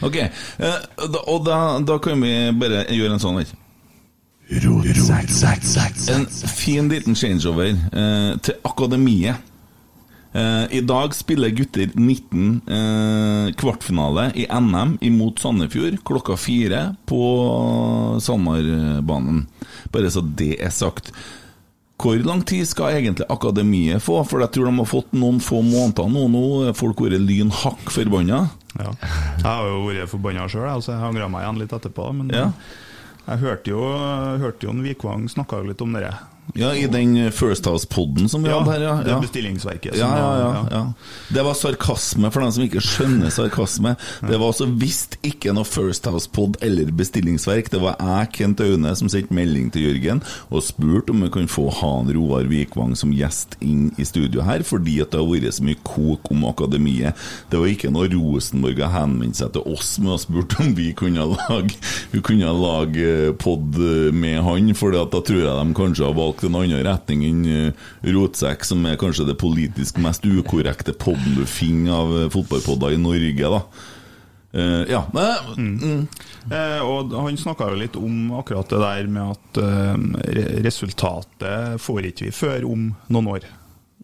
Ok, 0.07 0.17
eh, 0.17 0.79
da, 1.13 1.21
og 1.29 1.43
da, 1.45 1.59
da 1.85 1.99
kan 2.01 2.21
vi 2.23 2.33
bare 2.57 2.87
gjøre 2.89 3.17
en 3.17 3.21
sånn 3.21 3.41
her. 3.43 3.51
En 6.15 6.25
fin 6.49 6.89
liten 6.89 7.17
changeover 7.17 7.69
eh, 7.69 8.33
til 8.41 8.57
akademiet. 8.65 9.45
Eh, 10.33 10.65
I 10.77 10.81
dag 10.85 11.13
spiller 11.17 11.53
gutter 11.53 11.89
19 11.93 12.61
eh, 12.69 13.51
kvartfinale 13.57 14.27
i 14.37 14.45
NM 14.49 14.97
imot 15.05 15.41
Sandefjord 15.41 16.01
klokka 16.05 16.37
fire 16.37 16.83
på 17.09 17.21
Sandmarbanen. 18.21 19.43
Bare 19.93 20.11
så 20.13 20.21
det 20.21 20.55
er 20.61 20.73
sagt. 20.73 21.13
Hvor 21.99 22.15
lang 22.23 22.41
tid 22.47 22.63
skal 22.69 22.95
egentlig 22.95 23.25
akademiet 23.29 23.99
få? 24.01 24.21
For 24.27 24.39
jeg 24.39 24.53
tror 24.55 24.69
de 24.69 24.75
har 24.77 24.87
fått 24.87 25.11
noen 25.19 25.41
få 25.43 25.59
måneder 25.67 26.07
nå. 26.13 26.21
Nå 26.31 26.43
er 26.69 26.77
folk 26.79 27.01
vært 27.03 27.19
lyn 27.19 27.51
hakk 27.51 27.91
forbanna. 27.91 28.45
Ja. 28.79 28.93
Jeg 29.01 29.43
har 29.49 29.67
jo 29.67 29.81
vært 29.89 30.11
forbanna 30.13 30.45
sjøl, 30.47 30.79
så 30.85 30.93
jeg 30.95 31.03
angra 31.09 31.27
meg 31.33 31.43
igjen 31.43 31.59
litt 31.59 31.75
etterpå. 31.75 32.07
Men 32.15 32.29
Ja. 32.31 32.45
jeg 33.27 33.39
hørte 33.43 33.67
jo, 33.73 33.81
hørte 34.39 34.63
jo 34.63 34.69
en 34.71 34.83
Vikvang 34.83 35.27
snakka 35.27 35.59
litt 35.67 35.81
om 35.81 35.91
det. 35.93 36.13
Ja, 36.57 36.71
i 36.75 36.87
den 36.89 37.31
First 37.31 37.65
House-podden 37.69 38.29
som 38.29 38.43
vi 38.43 38.49
Ja, 38.49 38.59
hadde 38.59 38.71
her, 38.73 38.81
ja. 38.81 38.93
det 39.05 39.11
ja. 39.11 39.19
bestillingsverket. 39.21 39.95
Ja, 39.99 40.07
ja, 40.17 40.29
ja, 40.39 40.67
ja. 40.71 40.81
Det 41.29 41.43
var 41.45 41.53
sarkasme 41.53 42.31
for 42.33 42.41
dem 42.41 42.51
som 42.55 42.63
ikke 42.65 42.81
skjønner 42.81 43.29
sarkasme. 43.33 43.95
Det 44.25 44.39
var 44.39 44.47
altså 44.49 44.65
visst 44.81 45.17
ikke 45.25 45.53
noe 45.53 45.67
First 45.67 46.07
House-pod 46.09 46.57
eller 46.65 46.89
bestillingsverk. 46.97 47.69
Det 47.69 47.81
var 47.83 47.99
jeg, 48.01 48.31
Kent 48.39 48.63
Aune, 48.65 48.95
som 48.97 49.11
sendte 49.13 49.35
melding 49.37 49.69
til 49.75 49.85
Jørgen 49.89 50.23
og 50.49 50.63
spurte 50.65 51.13
om 51.13 51.21
vi 51.25 51.29
kunne 51.35 51.51
få 51.51 51.67
han 51.81 52.09
Roar 52.15 52.49
Vikvang 52.49 52.95
som 52.97 53.13
gjest 53.13 53.55
inn 53.61 53.91
i 54.01 54.07
studio 54.07 54.41
her, 54.47 54.63
fordi 54.65 54.97
at 55.03 55.13
det 55.13 55.21
har 55.21 55.29
vært 55.29 55.59
så 55.59 55.67
mye 55.67 55.79
kok 55.85 56.31
om 56.33 56.47
akademiet. 56.49 57.13
Det 57.51 57.61
var 57.61 57.69
ikke 57.69 57.93
noe 57.93 58.09
Rosenborg 58.09 58.81
har 58.81 58.95
henvendt 59.03 59.37
seg 59.39 59.53
til 59.55 59.69
oss 59.69 59.93
med 60.01 60.15
og 60.17 60.23
spurt 60.25 60.57
om 60.63 60.73
vi 60.77 60.89
kunne 60.97 61.29
lage, 61.35 61.77
vi 62.11 62.23
kunne 62.25 62.49
lage 62.57 63.35
pod 63.39 63.77
med 64.17 64.41
han, 64.49 64.73
for 64.77 64.97
da 64.97 65.05
tror 65.13 65.43
jeg 65.43 65.53
de 65.53 65.77
kanskje 65.77 66.09
har 66.09 66.17
valgt 66.17 66.38
en 66.47 66.55
annen 66.55 66.83
retning 66.85 67.23
enn 67.27 67.45
eh, 67.49 67.87
Rotsekk, 68.15 68.63
som 68.67 68.85
er 68.85 68.99
kanskje 69.01 69.27
det 69.27 69.37
politisk 69.41 69.97
mest 70.03 70.23
ukorrekte 70.25 70.93
poden 70.93 71.35
du 71.37 71.45
finner 71.49 71.97
av 71.99 72.13
eh, 72.21 72.29
fotballpodder 72.33 72.95
i 72.95 73.01
Norge, 73.01 73.55
da. 73.57 73.63
Uh, 74.53 74.81
ja, 74.89 75.05
Mm. 75.57 75.77
mm. 75.77 76.07
Uh, 76.49 76.81
og 76.81 77.13
han 77.13 77.37
snakka 77.37 77.67
jo 77.69 77.77
litt 77.77 77.95
om 77.99 78.31
akkurat 78.39 78.69
det 78.69 78.79
der 78.81 79.07
med 79.07 79.35
at 79.35 79.59
uh, 79.61 80.63
resultatet 80.65 81.77
får 81.81 82.07
ikke 82.09 82.25
vi 82.25 82.33
før 82.33 82.65
om 82.65 82.87
noen 83.13 83.29
år. 83.35 83.45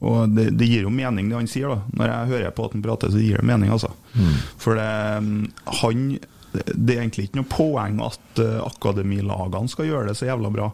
Og 0.05 0.29
det, 0.35 0.51
det 0.59 0.67
gir 0.69 0.85
jo 0.85 0.93
mening, 0.93 1.31
det 1.31 1.39
han 1.39 1.49
sier. 1.49 1.71
da 1.71 1.81
Når 1.97 2.11
jeg 2.11 2.31
hører 2.33 2.53
på 2.53 2.67
at 2.67 2.77
han 2.77 2.85
prater, 2.85 3.09
så 3.09 3.23
gir 3.23 3.39
det 3.41 3.47
mening, 3.47 3.71
altså. 3.73 3.89
For 4.61 4.77
det, 4.77 4.89
mm, 5.23 5.45
han 5.81 6.05
Det 6.51 6.93
er 6.93 7.01
egentlig 7.01 7.25
ikke 7.29 7.39
noe 7.41 7.49
poeng 7.51 7.97
at 8.05 8.39
akademilagene 8.67 9.71
skal 9.71 9.89
gjøre 9.89 10.11
det 10.11 10.17
så 10.19 10.29
jævla 10.29 10.51
bra. 10.53 10.69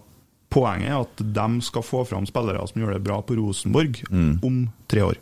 Poenget 0.51 0.91
er 0.91 1.01
at 1.05 1.21
de 1.35 1.61
skal 1.63 1.85
få 1.85 2.03
fram 2.05 2.25
spillere 2.27 2.67
som 2.67 2.81
gjør 2.81 2.97
det 2.97 3.03
bra 3.05 3.21
på 3.23 3.37
Rosenborg 3.39 4.01
om 4.43 4.63
tre 4.91 5.05
år. 5.07 5.19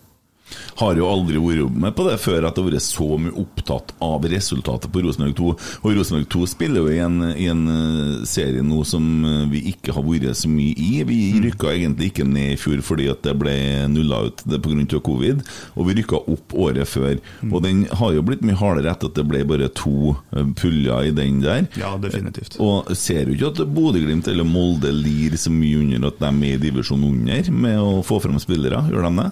Har 0.80 0.98
jo 1.00 1.10
aldri 1.10 1.40
vært 1.42 1.76
med 1.76 1.96
på 1.98 2.06
det 2.08 2.18
før 2.22 2.48
at 2.48 2.56
det 2.56 2.64
har 2.64 2.72
vært 2.72 2.86
så 2.86 3.08
mye 3.20 3.36
opptatt 3.42 3.94
av 4.04 4.26
resultatet 4.32 4.92
på 4.94 5.04
Rosenborg 5.04 5.36
2. 5.38 5.50
Og 5.84 5.98
Rosenborg 5.98 6.30
2 6.32 6.46
spiller 6.54 6.84
jo 6.86 6.94
i 6.94 7.02
en, 7.04 7.18
i 7.34 7.50
en 7.52 7.64
eh, 7.74 8.28
serie 8.30 8.64
nå 8.66 8.84
som 8.88 9.06
eh, 9.26 9.46
vi 9.52 9.64
ikke 9.74 9.96
har 9.96 10.06
vært 10.06 10.40
så 10.40 10.52
mye 10.52 10.76
i. 10.76 11.04
Vi 11.10 11.20
rykka 11.46 11.74
egentlig 11.74 12.12
ikke 12.12 12.28
ned 12.28 12.56
i 12.56 12.60
fjor 12.60 12.84
fordi 12.86 13.10
at 13.12 13.24
det 13.26 13.36
ble 13.40 13.56
nulla 13.92 14.24
ut 14.30 14.46
pga. 14.50 15.00
covid, 15.04 15.44
og 15.76 15.88
vi 15.88 15.98
rykka 16.00 16.22
opp 16.32 16.56
året 16.56 16.88
før. 16.90 17.20
Og 17.50 17.60
den 17.66 17.86
har 18.00 18.16
jo 18.16 18.24
blitt 18.26 18.46
mye 18.46 18.58
hardere 18.60 18.94
etter 18.94 19.12
at 19.12 19.20
det 19.20 19.28
ble 19.30 19.44
bare 19.50 19.70
to 19.76 20.16
eh, 20.36 20.48
puljer 20.60 21.10
i 21.10 21.16
den 21.16 21.44
der. 21.44 21.68
Ja, 21.80 21.96
definitivt. 22.02 22.60
Og 22.64 22.90
ser 22.98 23.28
jo 23.28 23.36
ikke 23.38 23.54
at 23.54 23.76
Bodø-Glimt 23.76 24.30
eller 24.32 24.48
Molde 24.48 24.92
lir 24.96 25.36
så 25.40 25.52
mye 25.54 25.84
under 25.84 26.10
at 26.10 26.22
de 26.22 26.32
er 26.32 26.58
i 26.58 26.64
divisjon 26.64 27.04
under 27.06 27.52
med 27.52 27.80
å 27.80 28.00
få 28.06 28.20
fram 28.24 28.40
spillere, 28.42 28.82
gjør 28.90 29.08
de 29.08 29.14
det? 29.22 29.30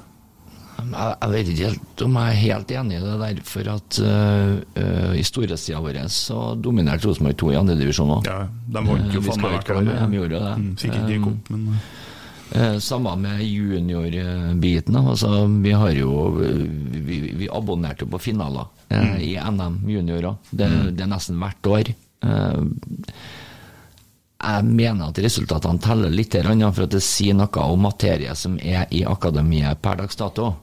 Jeg, 0.77 1.29
vet 1.33 1.51
ikke 1.51 1.69
helt 1.71 2.01
om 2.05 2.17
jeg 2.19 2.33
er 2.33 2.41
helt 2.41 2.73
enig 2.79 2.97
i 2.97 3.03
det 3.03 3.15
der, 3.21 3.39
for 3.49 3.69
at 3.73 3.99
uh, 4.03 5.13
i 5.17 5.23
storhetstida 5.25 5.79
vår 5.83 6.03
så 6.13 6.41
dominerte 6.61 7.09
Rosenborg 7.09 7.37
2 7.41 7.53
i 7.53 7.57
andredivisjon 7.61 8.13
òg. 8.19 8.29
Ja, 8.29 8.43
de 8.47 8.83
vant 8.89 9.15
jo 9.15 9.23
faen 9.25 9.39
skal 9.39 9.47
meg 9.47 9.57
hvert 9.57 9.73
år. 9.75 9.89
de 9.89 10.19
gjorde 10.21 10.43
det. 10.43 10.53
Mm, 10.61 10.75
Fikk 10.83 10.99
ikke 10.99 11.15
gikk 11.15 11.31
opp, 11.31 11.49
men 11.55 11.71
Eh, 12.51 12.77
Samme 12.77 13.15
med 13.15 13.41
juniorbiten. 13.43 14.95
Altså, 14.95 15.45
vi 15.45 15.71
har 15.71 15.89
jo 15.89 16.29
Vi, 16.91 17.19
vi 17.35 17.49
abonnerte 17.51 18.05
på 18.05 18.19
finaler 18.19 18.65
eh, 18.89 19.17
i 19.21 19.39
NM 19.51 19.81
juniorer. 19.89 20.35
Det, 20.49 20.69
det 20.95 21.03
er 21.03 21.11
nesten 21.11 21.39
hvert 21.41 21.67
år. 21.67 21.91
Eh, 22.23 22.61
jeg 24.37 24.63
mener 24.69 25.09
at 25.09 25.19
resultatene 25.19 25.81
teller 25.81 26.13
litt, 26.13 26.35
for 26.35 26.83
at 26.85 26.93
det 26.93 27.01
sier 27.03 27.33
noe 27.33 27.63
om 27.65 27.81
materie 27.81 28.35
som 28.35 28.59
er 28.61 28.85
i 28.93 29.03
akademiet 29.03 29.81
per 29.81 29.97
dags 30.03 30.15
dato. 30.15 30.53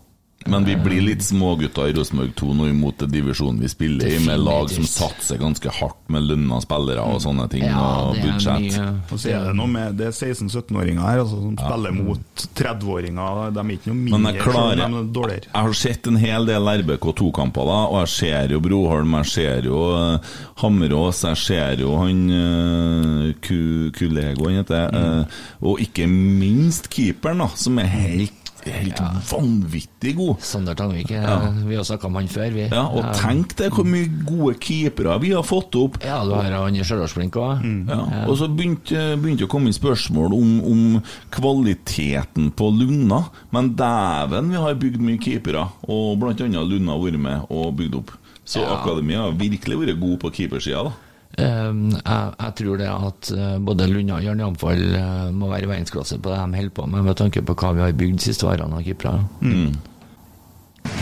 Men 0.47 0.65
vi 0.65 0.77
blir 0.77 1.01
litt 1.05 1.25
smågutter 1.25 1.89
i 1.89 1.95
Rosenborg 1.97 2.35
2 2.37 2.55
nå 2.59 2.69
imot 2.69 2.99
det 3.01 3.09
divisjonen 3.15 3.63
vi 3.63 3.71
spiller 3.73 4.11
i, 4.13 4.19
med 4.27 4.43
lag 4.45 4.71
som 4.71 4.85
satser 4.89 5.41
ganske 5.41 5.73
hardt 5.79 6.01
med 6.13 6.27
lønna 6.29 6.61
spillere 6.65 7.05
og 7.05 7.23
sånne 7.25 7.47
ting, 7.53 7.65
Ja, 7.65 7.85
og 8.09 8.19
det 8.19 8.25
er 8.25 8.35
budsjett. 8.35 8.79
Og 9.09 9.21
så 9.23 9.33
er 9.33 9.49
det 9.49 9.55
noe 9.57 9.71
med 9.71 9.97
Det 9.99 10.11
er 10.11 10.15
16-17-åringer 10.15 11.05
her 11.05 11.23
altså, 11.23 11.41
som 11.41 11.57
spiller 11.59 11.97
mot 11.97 12.45
30-åringer. 12.61 13.41
De 13.55 13.65
er 13.65 13.73
ikke 13.79 13.93
noe 13.93 14.19
Men 14.19 14.29
jeg 14.31 14.43
klarer 14.45 14.83
de 14.83 14.89
er 15.01 15.11
dårligere. 15.19 15.51
Jeg 15.51 15.69
har 15.69 15.79
sett 15.85 16.11
en 16.11 16.21
hel 16.21 16.49
del 16.49 16.73
RBK2-kamper, 16.85 17.71
da, 17.71 17.81
og 17.89 17.99
jeg 18.05 18.13
ser 18.15 18.55
jo 18.55 18.63
Broholm, 18.65 19.17
jeg 19.23 19.31
ser 19.33 19.69
jo 19.71 19.81
eh, 19.97 20.33
Hammerås, 20.63 21.25
jeg 21.31 21.41
ser 21.41 21.83
jo 21.85 21.97
han 21.99 22.23
uh, 22.31 23.33
Kulego, 23.45 24.49
han 24.49 24.61
heter 24.61 24.97
eh, 24.99 25.43
Og 25.65 25.83
ikke 25.85 26.07
minst 26.11 26.91
keeperen, 26.93 27.43
da, 27.45 27.51
som 27.59 27.79
er 27.83 27.91
helt, 27.93 28.44
helt 28.73 29.01
vanvittig 29.31 30.15
god. 30.17 30.41
Sander 30.41 30.75
Tangvik, 30.75 31.11
Ja. 31.11 31.51
vi 31.67 31.77
har 31.77 31.85
snakka 31.85 32.07
om 32.07 32.15
han 32.15 32.29
før. 32.29 32.53
Vi. 32.53 32.69
Ja, 32.71 32.87
og 32.89 33.05
tenk 33.19 33.55
deg 33.57 33.73
hvor 33.73 33.85
mye 33.85 34.09
gode 34.25 34.55
keepere 34.61 35.19
vi 35.21 35.33
har 35.33 35.43
fått 35.43 35.75
opp. 35.75 35.99
Ja, 36.05 36.25
du 36.25 36.33
har 36.35 36.51
han 36.51 36.75
i 36.77 36.81
Stjørdalsblink 36.85 37.33
òg. 37.37 37.65
Ja, 37.89 38.27
og 38.29 38.37
så 38.39 38.49
begynte, 38.49 39.17
det 39.21 39.45
å 39.45 39.49
komme 39.49 39.67
inn 39.67 39.73
spørsmål 39.77 40.33
om, 40.33 40.61
om 40.65 41.03
kvaliteten 41.31 42.51
på 42.57 42.71
Lunna. 42.73 43.25
Men 43.51 43.75
dæven, 43.79 44.51
vi 44.51 44.57
har 44.61 44.75
bygd 44.75 45.01
mye 45.01 45.19
keepere, 45.23 45.69
og 45.89 46.19
blant 46.21 46.41
annet 46.41 46.69
Lunna 46.69 46.93
har 46.97 47.03
vært 47.05 47.21
med 47.21 47.47
og 47.51 47.75
bygd 47.79 47.95
opp. 48.01 48.11
Så 48.45 48.61
Ja. 48.61 48.77
akademia 48.77 49.23
har 49.23 49.33
virkelig 49.33 49.79
vært 49.79 50.01
god 50.01 50.19
på 50.21 50.31
keepersida. 50.35 50.85
da. 50.85 50.93
Um, 51.35 51.91
jeg, 51.91 52.35
jeg 52.39 52.53
tror 52.61 52.77
det 52.79 52.87
at 52.87 53.31
eh, 53.35 53.55
både 53.67 53.89
Lunde 53.91 54.15
og 54.15 54.23
Jørn 54.23 54.39
Jamfall 54.39 54.83
eh, 54.95 55.33
må 55.35 55.49
være 55.51 55.67
i 55.67 55.71
verdensklasse 55.73 56.21
på 56.23 56.31
det 56.31 56.37
de 56.39 56.61
holder 56.61 56.75
på 56.77 56.87
med, 56.87 57.03
med 57.09 57.17
tanke 57.19 57.43
på 57.43 57.57
hva 57.59 57.73
vi 57.75 57.83
har 57.83 57.97
bygd 57.99 58.21
de 58.21 58.29
siste 58.29 58.47
årene 58.47 58.79
av 58.79 58.85
keepere. 58.87 59.25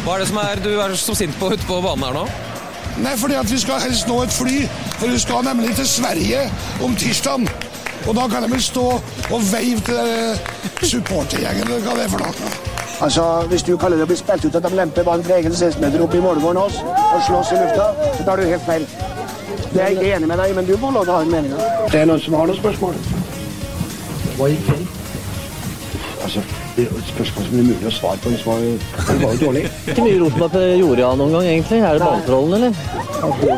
Hva 0.06 0.14
er 0.14 0.22
det 0.22 0.30
som 0.30 0.40
er 0.40 0.62
du 0.64 0.70
er 0.80 0.96
så 0.96 1.18
sint 1.18 1.36
på 1.36 1.52
ute 1.52 1.68
på 1.68 1.82
banen 1.84 2.06
her 2.06 2.16
nå? 2.16 2.24
Nei, 3.02 3.12
fordi 3.20 3.36
at 3.40 3.52
vi 3.52 3.58
skal 3.60 3.80
helst 3.80 4.08
nå 4.08 4.18
et 4.22 4.32
fly, 4.32 4.56
for 4.98 5.12
vi 5.12 5.20
skal 5.20 5.44
nemlig 5.44 5.76
til 5.76 5.88
Sverige 5.88 6.42
om 6.84 6.96
tirsdagen. 6.96 7.48
Og 8.08 8.16
da 8.16 8.26
kan 8.28 8.42
de 8.42 8.50
vel 8.50 8.62
stå 8.62 8.86
og 8.96 9.46
veive 9.52 9.84
til 9.86 10.00
eh, 10.00 10.50
supportergjengen, 10.82 11.68
eller 11.68 11.84
hva 11.84 11.96
det 11.98 12.08
er 12.08 12.12
for 12.12 12.24
noe. 12.24 12.52
Altså, 13.02 13.24
Hvis 13.50 13.64
du 13.66 13.76
kaller 13.76 14.00
det 14.00 14.08
å 14.08 14.10
bli 14.10 14.18
spilt 14.18 14.44
ut 14.46 14.56
at 14.56 14.64
de 14.64 14.76
lemper 14.78 15.06
ballen 15.06 15.26
en 15.26 15.38
egen 15.38 15.52
16-meter 15.54 16.04
opp 16.04 16.14
i 16.14 16.22
målgården 16.22 16.60
hos 16.62 16.80
og 16.82 17.24
slåss 17.28 17.52
i 17.52 17.60
lufta, 17.60 17.88
så 18.16 18.26
tar 18.28 18.40
du 18.40 18.48
helt 18.48 18.66
feil. 18.68 18.86
Det 19.72 19.80
er 19.82 19.86
jeg 19.86 19.96
ikke 19.96 20.16
enig 20.16 20.28
med 20.28 20.36
deg 20.36 20.50
i, 20.50 20.54
men 20.58 20.66
du 20.68 20.74
må 20.76 20.90
lov 20.92 21.06
til 21.06 21.14
å 21.14 21.16
ha 21.16 21.22
en 21.24 21.30
mening. 21.32 21.52
Det 21.92 22.00
er 22.02 22.08
noen 22.10 22.20
som 22.20 22.34
har 22.36 22.50
noen 22.50 22.58
spørsmål. 22.58 22.98
Hva 24.36 24.48
gikk 24.52 24.66
feil? 24.68 24.82
Altså, 26.22 26.42
det 26.76 26.84
er 26.84 26.98
et 26.98 27.08
spørsmål 27.14 27.46
som 27.48 27.58
er 27.62 27.68
mulig 27.70 27.88
å 27.88 27.94
svare 27.96 28.20
på. 28.20 28.34
Det 28.34 28.42
var 28.44 28.60
jo, 28.66 28.74
det 29.56 29.64
var 29.86 30.04
mye 30.06 30.18
rot 30.20 30.36
med 30.38 30.44
at 30.46 30.78
gjorde 30.78 31.06
han 31.08 31.18
noen 31.20 31.34
gang, 31.36 31.46
egentlig. 31.52 31.80
Er 31.82 31.98
det 31.98 32.06
banetrollen, 32.06 32.54
eller? 32.58 32.72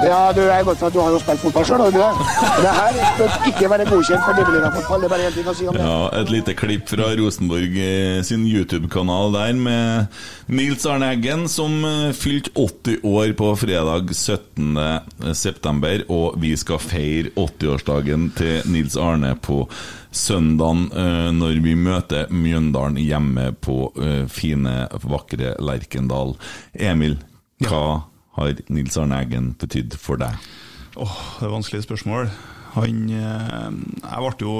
Ja, 0.04 0.20
du 0.36 0.40
er 0.44 0.64
godt 0.66 0.80
for 0.80 0.90
at 0.90 0.96
du 0.96 1.00
har 1.00 1.12
jo 1.14 1.20
spilt 1.22 1.40
fotball 1.40 1.64
sjøl, 1.68 1.80
har 1.80 1.92
du 1.92 1.96
ikke 1.96 2.08
det? 2.08 2.26
Det 2.64 2.72
her 2.78 2.98
bør 3.18 3.36
ikke 3.50 3.70
være 3.72 3.86
godkjent 3.88 4.26
for 4.26 4.38
nivåligafotball. 4.40 5.00
Det 5.00 5.08
er 5.08 5.14
bare 5.14 5.28
én 5.30 5.36
ting 5.38 5.48
å 5.48 5.54
si 5.56 5.68
om 5.68 5.76
det. 5.78 5.86
Ja, 5.86 5.98
Et 6.20 6.32
lite 6.34 6.56
klipp 6.58 6.88
fra 6.92 7.10
Rosenborg 7.20 7.78
eh, 7.86 8.20
sin 8.28 8.44
YouTube-kanal 8.48 9.34
der 9.36 9.56
med 9.56 10.52
Nils 10.52 10.84
Arne 10.90 11.10
Eggen, 11.14 11.46
som 11.48 11.78
eh, 11.88 12.12
fylte 12.16 12.52
80 12.56 13.04
år 13.08 13.34
på 13.40 13.50
fredag 13.60 14.12
17. 14.12 15.34
september, 15.34 16.04
og 16.12 16.38
vi 16.42 16.54
skal 16.60 16.80
feire 16.82 17.32
80-årsdagen 17.36 18.30
til 18.36 18.72
Nils 18.72 18.96
Arne 19.00 19.34
på 19.40 19.64
søndagen 20.14 20.86
eh, 20.94 21.30
når 21.34 21.60
vi 21.64 21.74
møter 21.78 22.30
Mjøndalen 22.32 22.98
hjemme 23.02 23.50
på 23.64 23.90
eh, 23.98 24.24
fine, 24.30 24.86
vakre 25.02 25.54
Lerkendal. 25.62 26.36
Emil, 26.72 27.18
hva 27.66 28.04
har 28.38 28.62
Nils 28.72 28.98
Arne 29.00 29.20
Eggen 29.24 29.52
betydd 29.60 29.98
for 30.00 30.20
deg? 30.22 30.38
Åh, 30.94 31.18
det 31.40 31.48
er 31.48 31.54
vanskelige 31.54 31.86
spørsmål. 31.88 32.30
Han 32.78 33.04
eh, 33.10 33.68
Jeg 34.02 34.24
ble 34.24 34.48
jo 34.48 34.56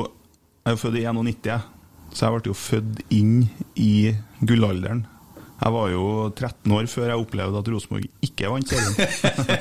Jeg 0.65 0.75
er 0.75 0.81
født 0.81 1.01
i 1.01 1.07
91, 1.07 1.67
så 2.15 2.27
jeg 2.27 2.37
ble 2.37 2.51
jo 2.53 2.59
født 2.59 3.03
inn 3.13 3.35
i 3.77 4.15
gullalderen. 4.43 5.05
Jeg 5.65 5.73
var 5.73 5.87
jo 5.89 6.01
13 6.29 6.73
år 6.77 6.89
før 6.93 7.07
jeg 7.09 7.21
opplevde 7.23 7.61
at 7.63 7.69
Rosenborg 7.73 8.27
ikke 8.27 8.51
vant 8.53 8.69
serien. 8.69 8.99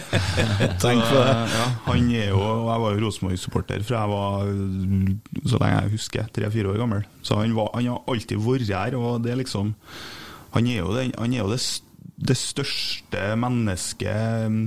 Tenk 0.84 1.00
på 1.08 1.16
det. 1.16 1.36
Ja, 1.54 1.68
han 1.86 2.10
er 2.12 2.28
jo, 2.34 2.42
og 2.44 2.68
Jeg 2.68 2.84
var 2.84 2.98
jo 2.98 3.06
Rosenborg-supporter 3.06 3.86
fra 3.88 4.02
jeg 4.02 4.12
var 4.12 4.52
så 5.48 5.62
lenge 5.62 5.78
jeg 5.78 5.94
husker, 5.96 6.28
tre-fire 6.36 6.74
år 6.74 6.82
gammel. 6.84 7.08
Så 7.24 7.40
han, 7.40 7.56
var, 7.56 7.72
han 7.78 7.88
har 7.94 8.04
alltid 8.12 8.44
vært 8.44 8.68
her, 8.76 9.00
og 9.00 9.24
det 9.24 9.32
er 9.32 9.40
liksom 9.40 9.72
Han 10.54 10.68
er 10.70 10.82
jo, 10.84 10.92
det, 10.94 11.08
han 11.18 11.34
er 11.34 11.40
jo 11.40 11.50
det, 11.50 11.62
det 12.30 12.38
største 12.38 13.24
mennesket 13.40 14.52
mm, 14.52 14.62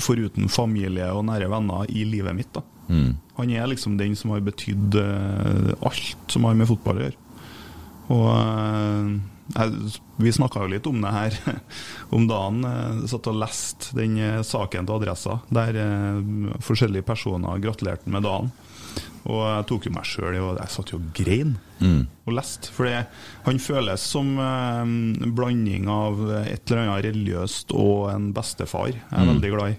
foruten 0.00 0.48
familie 0.48 1.10
og 1.12 1.26
nære 1.26 1.50
venner 1.50 1.90
i 1.90 2.06
livet 2.06 2.38
mitt. 2.38 2.54
da. 2.54 2.62
Mm. 2.86 3.16
Han 3.36 3.50
er 3.50 3.66
liksom 3.66 3.98
den 3.98 4.14
som 4.16 4.30
har 4.30 4.46
betydd 4.46 4.94
eh, 5.02 5.72
alt 5.82 6.32
som 6.32 6.46
har 6.46 6.54
med 6.54 6.70
fotball 6.70 7.02
å 7.02 7.08
gjøre. 7.08 7.24
Og 8.14 8.28
eh, 8.30 9.16
jeg, 9.54 10.00
Vi 10.18 10.32
snakka 10.32 10.62
jo 10.64 10.72
litt 10.72 10.86
om 10.90 11.00
det 11.04 11.12
her 11.12 11.36
om 12.16 12.26
dagen. 12.28 12.62
Jeg 12.66 13.10
satt 13.12 13.26
og 13.30 13.38
leste 13.40 13.94
den 13.96 14.16
eh, 14.18 14.42
saken 14.42 14.86
til 14.88 14.96
Adressa, 14.96 15.40
der 15.52 15.76
eh, 15.82 16.56
forskjellige 16.64 17.06
personer 17.06 17.60
gratulerte 17.62 18.08
med 18.10 18.22
dagen. 18.26 18.50
Og 19.26 19.40
jeg 19.42 19.66
tok 19.66 19.86
jo 19.88 19.90
meg 19.92 20.04
sjøl 20.06 20.36
i 20.38 20.40
og 20.40 20.58
Jeg 20.60 20.70
satt 20.70 20.92
jo 20.94 20.98
og 21.02 21.08
grein 21.18 21.56
Mm. 21.76 22.06
og 22.24 22.32
leste. 22.32 22.70
For 22.72 22.88
han 22.88 23.58
føles 23.60 24.00
som 24.00 24.30
eh, 24.40 24.78
en 24.80 25.34
blanding 25.36 25.90
av 25.92 26.22
et 26.38 26.70
eller 26.72 26.86
annet 26.86 27.04
religiøst 27.10 27.74
og 27.76 28.06
en 28.14 28.30
bestefar. 28.32 28.94
Jeg 28.94 29.04
er 29.12 29.26
Mm. 29.26 29.34
veldig 29.34 29.50
glad 29.52 29.74
i. 29.74 29.76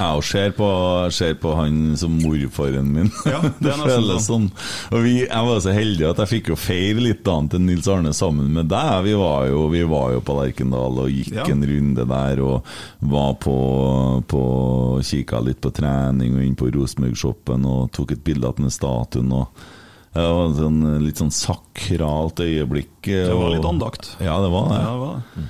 Jeg 0.00 0.22
ser, 0.24 0.52
på- 0.56 1.10
ser 1.12 1.34
på 1.36 1.50
han 1.58 1.96
som 2.00 2.14
morfaren 2.22 2.86
min. 2.94 3.10
Ja, 3.28 3.40
det 3.42 3.52
det 3.66 3.74
føles 3.76 4.24
sånn. 4.30 4.46
Og 4.90 5.02
vi, 5.04 5.12
jeg 5.26 5.46
var 5.50 5.60
så 5.60 5.74
heldig 5.76 6.06
at 6.08 6.22
jeg 6.24 6.30
fikk 6.30 6.48
jo 6.54 6.56
feire 6.56 7.02
litt 7.04 7.28
annet 7.28 7.58
enn 7.58 7.66
Nils 7.68 7.88
Arne 7.92 8.14
sammen 8.16 8.48
med 8.56 8.70
deg. 8.72 9.02
Vi 9.04 9.12
var 9.20 9.44
jo, 9.50 9.66
vi 9.74 9.82
var 9.90 10.14
jo 10.16 10.22
på 10.24 10.38
Lerkendal 10.38 11.02
og 11.04 11.10
gikk 11.12 11.34
Ja. 11.36 11.44
en 11.52 11.66
runde 11.68 12.06
der 12.14 12.40
og 12.46 12.64
var 13.12 13.34
på, 13.44 13.56
på 14.30 14.42
Kikka 15.04 15.42
litt 15.44 15.60
på 15.60 15.72
trening 15.76 16.38
og 16.38 16.46
inn 16.48 16.56
på 16.56 16.70
Rosenborg-shoppen 16.72 17.68
og 17.68 17.92
tok 17.92 18.16
et 18.16 18.24
bilde 18.24 18.48
av 18.48 18.56
den 18.56 18.72
statuen. 18.72 19.30
og 19.36 19.52
det 20.16 20.24
var 20.26 20.46
en 20.48 20.56
sånn, 20.58 20.80
litt 21.04 21.20
sånn 21.20 21.30
sakralt 21.30 22.40
øyeblikk. 22.42 22.96
Det 23.04 23.28
var 23.30 23.44
og- 23.50 23.52
litt 23.54 23.68
andakt. 23.68 24.14
Ja, 24.18 24.40
det 24.42 24.48
var 24.50 24.72
det. 24.72 24.80
Ja, 24.80 24.90
det 24.90 25.02
var 25.04 25.20
det. 25.20 25.48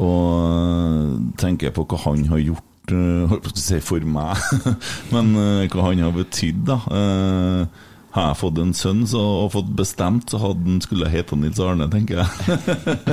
Og 0.00 0.24
øh, 0.40 1.14
tenker 1.36 1.70
på 1.74 1.84
hva 1.90 1.98
han 2.08 2.24
har 2.30 2.38
gjort 2.38 2.66
øh, 2.96 3.28
holdt 3.30 3.58
si 3.58 3.80
for 3.84 4.04
meg, 4.04 4.40
men 5.14 5.32
øh, 5.36 5.68
hva 5.70 5.86
han 5.90 6.04
har 6.04 6.16
betydd, 6.16 6.66
da. 6.68 6.80
Eh, 6.90 7.86
har 8.10 8.24
jeg 8.32 8.38
fått 8.40 8.58
en 8.58 8.72
sønn 8.74 9.04
så, 9.06 9.20
og 9.44 9.52
fått 9.54 9.68
bestemt, 9.78 10.32
så 10.32 10.40
hadde 10.42 10.66
han 10.66 10.80
skulle 10.82 11.10
hete 11.12 11.36
Nils 11.38 11.60
Arne, 11.62 11.86
tenker 11.92 12.24
jeg. 12.24 12.58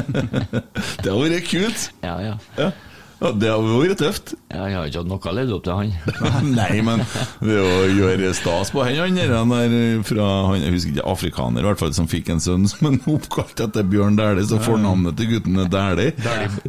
det 1.03 1.11
hadde 1.11 1.19
vært 1.21 1.51
kult! 1.51 1.89
Ja, 2.01 2.15
ja. 2.23 2.35
Ja. 2.57 2.71
Ja, 3.17 3.31
det 3.33 3.49
hadde 3.49 3.77
vært 3.81 3.97
tøft. 3.97 4.33
Ja, 4.53 4.67
Jeg 4.69 4.75
har 4.77 4.89
ikke 4.89 5.01
hatt 5.01 5.09
noe 5.09 5.17
å 5.17 5.55
opp 5.55 5.63
til 5.65 5.73
han. 5.73 5.93
Nei, 6.59 6.81
men 6.85 7.01
det 7.41 7.55
å 7.63 7.87
gjøre 7.89 8.29
stas 8.37 8.69
på 8.73 8.83
han 8.85 9.17
der 9.17 10.03
fra 10.05 10.27
han, 10.51 10.61
Jeg 10.61 10.75
husker 10.75 10.93
ikke, 10.93 11.07
afrikaner 11.09 11.65
i 11.65 11.69
hvert 11.71 11.81
fall, 11.81 11.95
som 11.97 12.09
fikk 12.11 12.29
en 12.35 12.43
sønn 12.43 12.69
som 12.69 12.91
er 12.91 12.99
oppkalt 13.15 13.63
etter 13.65 13.87
Bjørn 13.89 14.19
Dæhlie, 14.19 14.45
så 14.49 14.61
fornavnet 14.61 15.17
til 15.17 15.31
gutten 15.33 15.57
er 15.63 15.71
Dæhlie. 15.73 16.13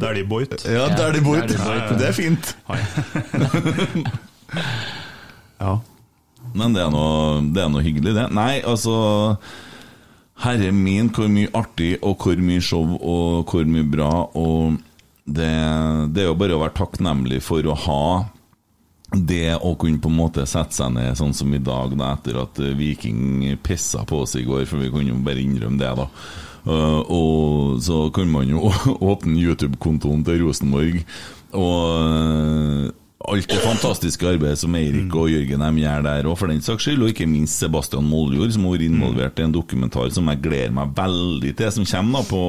Dæhlie 0.01 0.25
Boit. 0.29 0.57
Ja, 0.65 0.89
Dæhlie 0.97 1.21
Boit. 1.25 1.53
Det 1.53 2.09
er 2.09 2.17
fint. 2.17 2.55
Ja. 5.59 5.73
Men 6.55 6.71
det 6.73 6.81
er 6.81 6.91
noe, 6.93 7.41
det 7.53 7.61
er 7.61 7.71
noe 7.71 7.83
hyggelig, 7.83 8.13
det. 8.15 8.29
Nei, 8.33 8.61
altså 8.65 8.93
Herre 10.39 10.71
min, 10.71 11.09
hvor 11.13 11.27
mye 11.31 11.51
artig 11.57 11.97
og 11.99 12.23
hvor 12.23 12.39
mye 12.39 12.63
show 12.63 12.95
og 12.95 13.51
hvor 13.51 13.67
mye 13.67 13.83
bra. 13.91 14.11
Og 14.39 14.79
det, 15.35 15.53
det 16.13 16.23
er 16.23 16.29
jo 16.29 16.37
bare 16.39 16.57
å 16.57 16.61
være 16.63 16.77
takknemlig 16.79 17.41
for 17.45 17.65
å 17.69 17.77
ha 17.85 18.03
det 19.09 19.55
å 19.65 19.73
kunne 19.79 20.01
på 20.01 20.09
en 20.11 20.19
måte 20.19 20.45
sette 20.49 20.75
seg 20.77 20.93
ned 20.93 21.17
sånn 21.17 21.33
som 21.33 21.53
i 21.53 21.61
dag, 21.61 21.95
da, 21.97 22.13
etter 22.13 22.37
at 22.43 22.59
eh, 22.61 22.75
Viking 22.77 23.57
pissa 23.65 24.03
på 24.05 24.21
oss 24.25 24.35
i 24.37 24.45
går, 24.45 24.67
for 24.69 24.81
vi 24.81 24.91
kunne 24.93 25.13
jo 25.13 25.23
bare 25.25 25.41
innrømme 25.41 25.81
det, 25.81 25.89
da. 25.97 26.07
Uh, 26.59 26.99
og 27.15 27.77
så 27.81 28.09
kan 28.13 28.29
man 28.29 28.49
jo 28.51 28.69
åpne 29.11 29.39
YouTube-kontoen 29.39 30.25
til 30.27 30.43
Rosenborg, 30.43 30.99
og 31.57 31.85
uh, 31.97 32.89
alt 33.33 33.51
det 33.51 33.59
fantastiske 33.63 34.27
arbeidet 34.29 34.61
som 34.61 34.75
Eirik 34.77 35.15
og 35.15 35.29
Jørgen 35.31 35.65
de 35.65 35.83
gjør 35.83 36.07
der, 36.07 36.29
og 36.29 36.39
for 36.39 36.51
den 36.51 36.63
saks 36.65 36.87
skyld, 36.87 37.03
og 37.03 37.13
ikke 37.13 37.29
minst 37.29 37.61
Sebastian 37.61 38.07
Moljord, 38.09 38.53
som 38.55 38.65
har 38.67 38.77
vært 38.77 38.87
involvert 38.87 39.39
i 39.39 39.45
en 39.45 39.55
dokumentar 39.55 40.09
som 40.15 40.31
jeg 40.31 40.43
gleder 40.45 40.73
meg 40.75 40.95
veldig 40.97 41.53
til, 41.59 41.71
som 41.75 41.87
kommer 41.91 42.19
da 42.19 42.31
på 42.31 42.41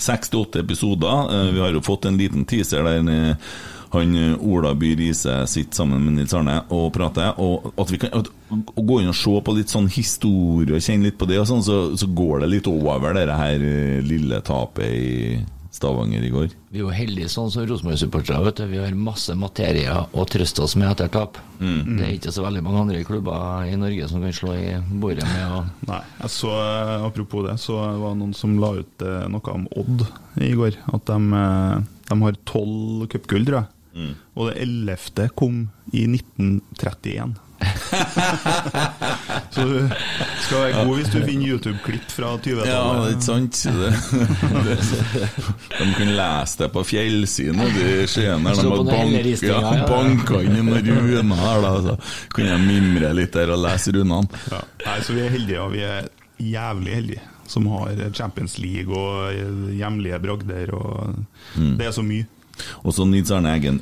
68 0.00 0.62
episoder. 0.62 1.30
Uh, 1.32 1.52
vi 1.52 1.62
har 1.64 1.76
jo 1.76 1.84
fått 1.84 2.08
en 2.08 2.18
liten 2.20 2.48
teaser 2.48 2.86
der 2.86 3.06
uh, 3.06 3.54
han 3.92 4.14
eh, 4.16 4.36
Ola 4.40 4.74
By 4.74 4.94
Riise 4.96 5.46
sitter 5.46 5.76
sammen 5.76 6.04
med 6.04 6.16
Nils 6.16 6.34
Arne 6.34 6.62
og 6.72 6.92
prater. 6.94 7.36
Og 7.42 7.72
at 7.76 7.92
vi 7.92 8.00
kan 8.00 8.14
at, 8.16 8.30
å 8.48 8.84
gå 8.88 9.00
inn 9.02 9.12
og 9.12 9.18
se 9.18 9.34
på 9.44 9.56
litt 9.56 9.72
sånn 9.72 9.90
historie 9.92 10.78
og 10.78 10.84
kjenne 10.84 11.10
litt 11.10 11.18
på 11.20 11.28
det, 11.28 11.40
og 11.42 11.48
sånn, 11.50 11.64
så, 11.66 11.80
så 11.98 12.08
går 12.08 12.44
det 12.44 12.52
litt 12.54 12.70
over 12.70 13.12
det 13.16 13.26
her 13.28 13.66
eh, 13.68 13.98
lille 14.04 14.40
tapet 14.46 14.96
i 14.96 15.10
Stavanger 15.72 16.20
i 16.22 16.30
går. 16.30 16.50
Vi 16.68 16.80
er 16.80 16.84
jo 16.84 16.92
heldige 16.92 17.30
sånn 17.32 17.48
som 17.52 17.64
Rosenborg-supportere. 17.64 18.66
Vi 18.68 18.80
har 18.82 18.92
masse 18.92 19.32
materie 19.38 19.88
å 19.88 20.24
trøste 20.28 20.60
oss 20.66 20.74
med 20.76 20.90
etter 20.90 21.08
tap. 21.12 21.38
Mm. 21.62 21.96
Det 21.96 22.04
er 22.04 22.12
ikke 22.18 22.34
så 22.34 22.44
veldig 22.44 22.60
mange 22.66 22.82
andre 22.82 23.00
klubber 23.08 23.64
i 23.70 23.78
Norge 23.80 24.08
som 24.10 24.20
kan 24.20 24.36
slå 24.36 24.52
i 24.58 24.74
bordet 25.00 25.24
med 25.24 25.46
å 25.48 25.62
Nei, 25.88 26.02
jeg 26.20 26.34
så, 26.34 26.52
eh, 26.52 27.06
apropos 27.08 27.46
det, 27.46 27.56
så 27.62 27.78
var 27.80 28.12
det 28.12 28.20
noen 28.20 28.36
som 28.36 28.58
la 28.60 28.74
ut 28.82 29.06
eh, 29.06 29.24
noe 29.32 29.54
om 29.56 29.64
Odd 29.80 30.04
i 30.44 30.52
går. 30.58 30.76
At 30.92 31.08
de, 31.08 31.40
eh, 31.40 31.78
de 32.10 32.18
har 32.26 32.42
tolv 32.48 33.08
cupgull, 33.12 33.48
tror 33.48 33.62
jeg. 33.62 33.72
Mm. 33.92 34.12
Og 34.36 34.48
det 34.48 34.58
ellevte 34.66 35.28
kom 35.36 35.64
i 35.92 36.04
1931. 36.08 37.34
så 39.54 39.64
du 39.68 39.76
skal 40.42 40.58
være 40.58 40.84
god 40.84 40.92
hvis 40.98 41.10
du 41.12 41.18
finner 41.26 41.46
YouTube-klipp 41.52 42.12
fra 42.12 42.30
20-tallet. 42.36 42.70
Ja, 42.70 42.82
det 43.04 43.10
ikke 43.16 43.26
sant? 43.26 43.60
Det, 43.64 43.90
det, 44.66 44.76
de 45.78 45.88
kan 45.98 46.12
lese 46.18 46.62
det 46.62 46.70
på 46.74 46.84
fjellsiden 46.88 47.62
de 47.76 47.88
skjener. 48.10 48.56
De 48.58 48.68
har 48.68 48.76
den 48.78 48.92
bank, 48.92 49.44
ja, 49.46 49.60
banka 49.88 50.42
inn 50.46 50.56
en 50.62 50.72
rune 50.88 51.40
her, 51.42 51.66
da. 51.66 51.74
Så 51.88 51.96
kan 52.36 52.50
jeg 52.52 52.64
mimre 52.66 53.12
litt 53.16 53.34
der 53.36 53.54
og 53.56 53.62
lese 53.66 53.94
runene. 53.96 54.42
Ja. 54.52 54.62
Nei, 54.86 54.98
så 55.06 55.16
vi 55.16 55.24
er 55.26 55.34
heldige, 55.36 55.60
og 55.62 55.74
vi 55.76 55.84
er 55.86 56.08
jævlig 56.42 56.98
heldige 56.98 57.28
som 57.52 57.66
har 57.68 57.98
Champions 58.16 58.54
League 58.62 58.96
og 58.96 59.34
hjemlige 59.76 60.18
bragder. 60.22 60.74
Og 60.78 61.14
Mm. 61.56 61.76
Det 61.76 61.86
er 61.86 61.90
så 61.92 62.02
mye. 62.02 62.24
Og 62.82 62.94
så 62.94 63.04
Nils 63.04 63.30
Arne 63.30 63.50
Eggen 63.52 63.80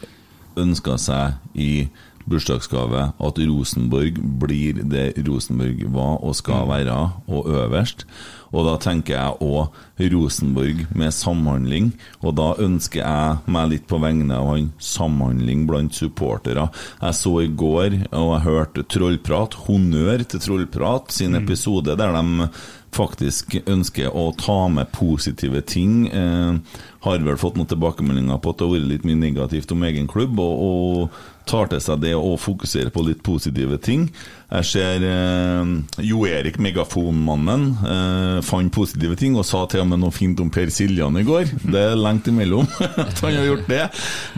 ønska 0.58 0.96
seg 0.98 1.36
i 1.54 1.88
bursdagsgave 2.28 3.06
at 3.16 3.40
Rosenborg 3.48 4.20
blir 4.42 4.82
det 4.90 5.14
Rosenborg 5.26 5.86
var 5.94 6.20
og 6.20 6.36
skal 6.38 6.68
være, 6.68 6.98
og 7.30 7.48
øverst. 7.48 8.06
Og 8.50 8.66
da 8.66 8.74
tenker 8.82 9.14
jeg 9.14 9.36
òg 9.46 10.08
Rosenborg 10.10 10.82
med 10.96 11.14
samhandling, 11.14 11.92
og 12.24 12.34
da 12.40 12.48
ønsker 12.58 13.04
jeg 13.04 13.52
meg 13.54 13.70
litt 13.70 13.86
på 13.90 14.00
vegne 14.02 14.34
av 14.34 14.48
han 14.50 14.72
samhandling 14.82 15.68
blant 15.70 15.94
supportere. 15.94 16.66
Jeg 16.98 17.18
så 17.20 17.36
i 17.44 17.52
går, 17.62 18.00
og 18.10 18.34
jeg 18.34 18.46
hørte 18.48 18.86
Trollprat, 18.90 19.54
honnør 19.68 20.26
til 20.26 20.42
Trollprat 20.42 21.14
sin 21.14 21.38
episode 21.38 21.94
der 22.00 22.16
de 22.16 22.50
faktisk 22.90 23.54
ønsker 23.70 24.10
å 24.10 24.30
ta 24.34 24.64
med 24.72 24.90
positive 24.94 25.62
ting. 25.62 26.08
Eh, 26.10 26.80
har 27.06 27.22
vel 27.24 27.38
fått 27.40 27.56
noen 27.56 27.70
tilbakemeldinger 27.70 28.40
på 28.42 28.50
at 28.50 28.58
det 28.58 28.66
har 28.66 28.74
vært 28.74 28.90
litt 28.90 29.06
mye 29.08 29.20
negativt 29.20 29.70
om 29.72 29.86
egen 29.86 30.10
klubb, 30.10 30.40
og, 30.42 30.64
og 30.66 31.39
tar 31.50 31.70
til 31.70 31.82
seg 31.82 32.02
det 32.04 32.14
og 32.16 32.38
fokuserer 32.40 32.92
på 32.94 33.04
litt 33.06 33.22
positive 33.26 33.78
ting. 33.82 34.08
Jeg 34.50 34.68
ser 34.70 35.06
eh, 35.06 35.72
Jo 36.06 36.24
Erik, 36.28 36.58
megafonmannen, 36.62 37.66
eh, 37.94 38.36
fant 38.46 38.72
positive 38.74 39.18
ting 39.20 39.38
og 39.38 39.46
sa 39.48 39.64
til 39.70 39.84
og 39.84 39.90
med 39.92 40.02
noe 40.02 40.14
fint 40.14 40.40
om 40.42 40.50
Per 40.54 40.70
Siljan 40.74 41.18
i 41.20 41.26
går. 41.26 41.54
Det 41.62 41.86
er 41.92 41.98
lengt 41.98 42.30
imellom 42.30 42.68
at 43.06 43.24
han 43.24 43.40
har 43.40 43.50
gjort 43.52 43.70
det. 43.70 43.86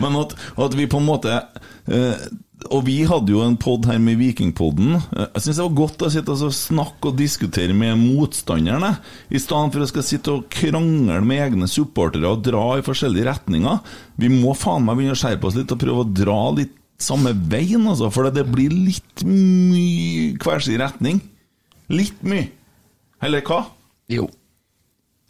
Men 0.03 0.23
at, 0.23 0.37
at 0.67 0.79
vi 0.79 0.89
på 0.89 1.01
en 1.01 1.09
måte 1.09 1.37
eh, 1.37 2.25
og 2.71 2.85
vi 2.87 3.01
hadde 3.07 3.33
jo 3.33 3.41
en 3.43 3.57
pod 3.59 3.87
her 3.89 3.97
med 3.99 4.19
Vikingpodden. 4.21 4.93
Jeg 4.95 5.41
syns 5.43 5.57
det 5.57 5.65
var 5.65 5.79
godt 5.81 6.05
å 6.05 6.11
sitte 6.13 6.35
og 6.35 6.55
snakke 6.55 7.09
og 7.09 7.17
diskutere 7.19 7.75
med 7.75 7.99
motstanderne, 7.99 8.93
i 9.27 9.41
stedet 9.41 9.73
for 9.73 9.83
å 9.83 9.89
skal 9.89 10.05
sitte 10.07 10.35
og 10.37 10.47
krangle 10.53 11.19
med 11.25 11.43
egne 11.47 11.67
supportere 11.71 12.29
og 12.29 12.45
dra 12.45 12.77
i 12.77 12.85
forskjellige 12.85 13.27
retninger. 13.27 13.97
Vi 14.21 14.31
må 14.31 14.55
faen 14.57 14.85
meg 14.87 14.99
begynne 14.99 15.17
å 15.17 15.21
skjerpe 15.23 15.49
oss 15.49 15.59
litt 15.59 15.75
og 15.75 15.81
prøve 15.83 16.05
å 16.05 16.13
dra 16.23 16.39
litt 16.55 16.77
samme 17.01 17.33
veien, 17.51 17.83
altså, 17.89 18.09
for 18.13 18.29
det 18.33 18.45
blir 18.51 18.73
litt 18.73 19.23
mye 19.27 20.33
hver 20.43 20.63
sin 20.63 20.81
retning. 20.81 21.21
Litt 21.93 22.21
mye. 22.25 22.49
Eller 23.23 23.43
hva? 23.47 23.63
Jo. 24.11 24.27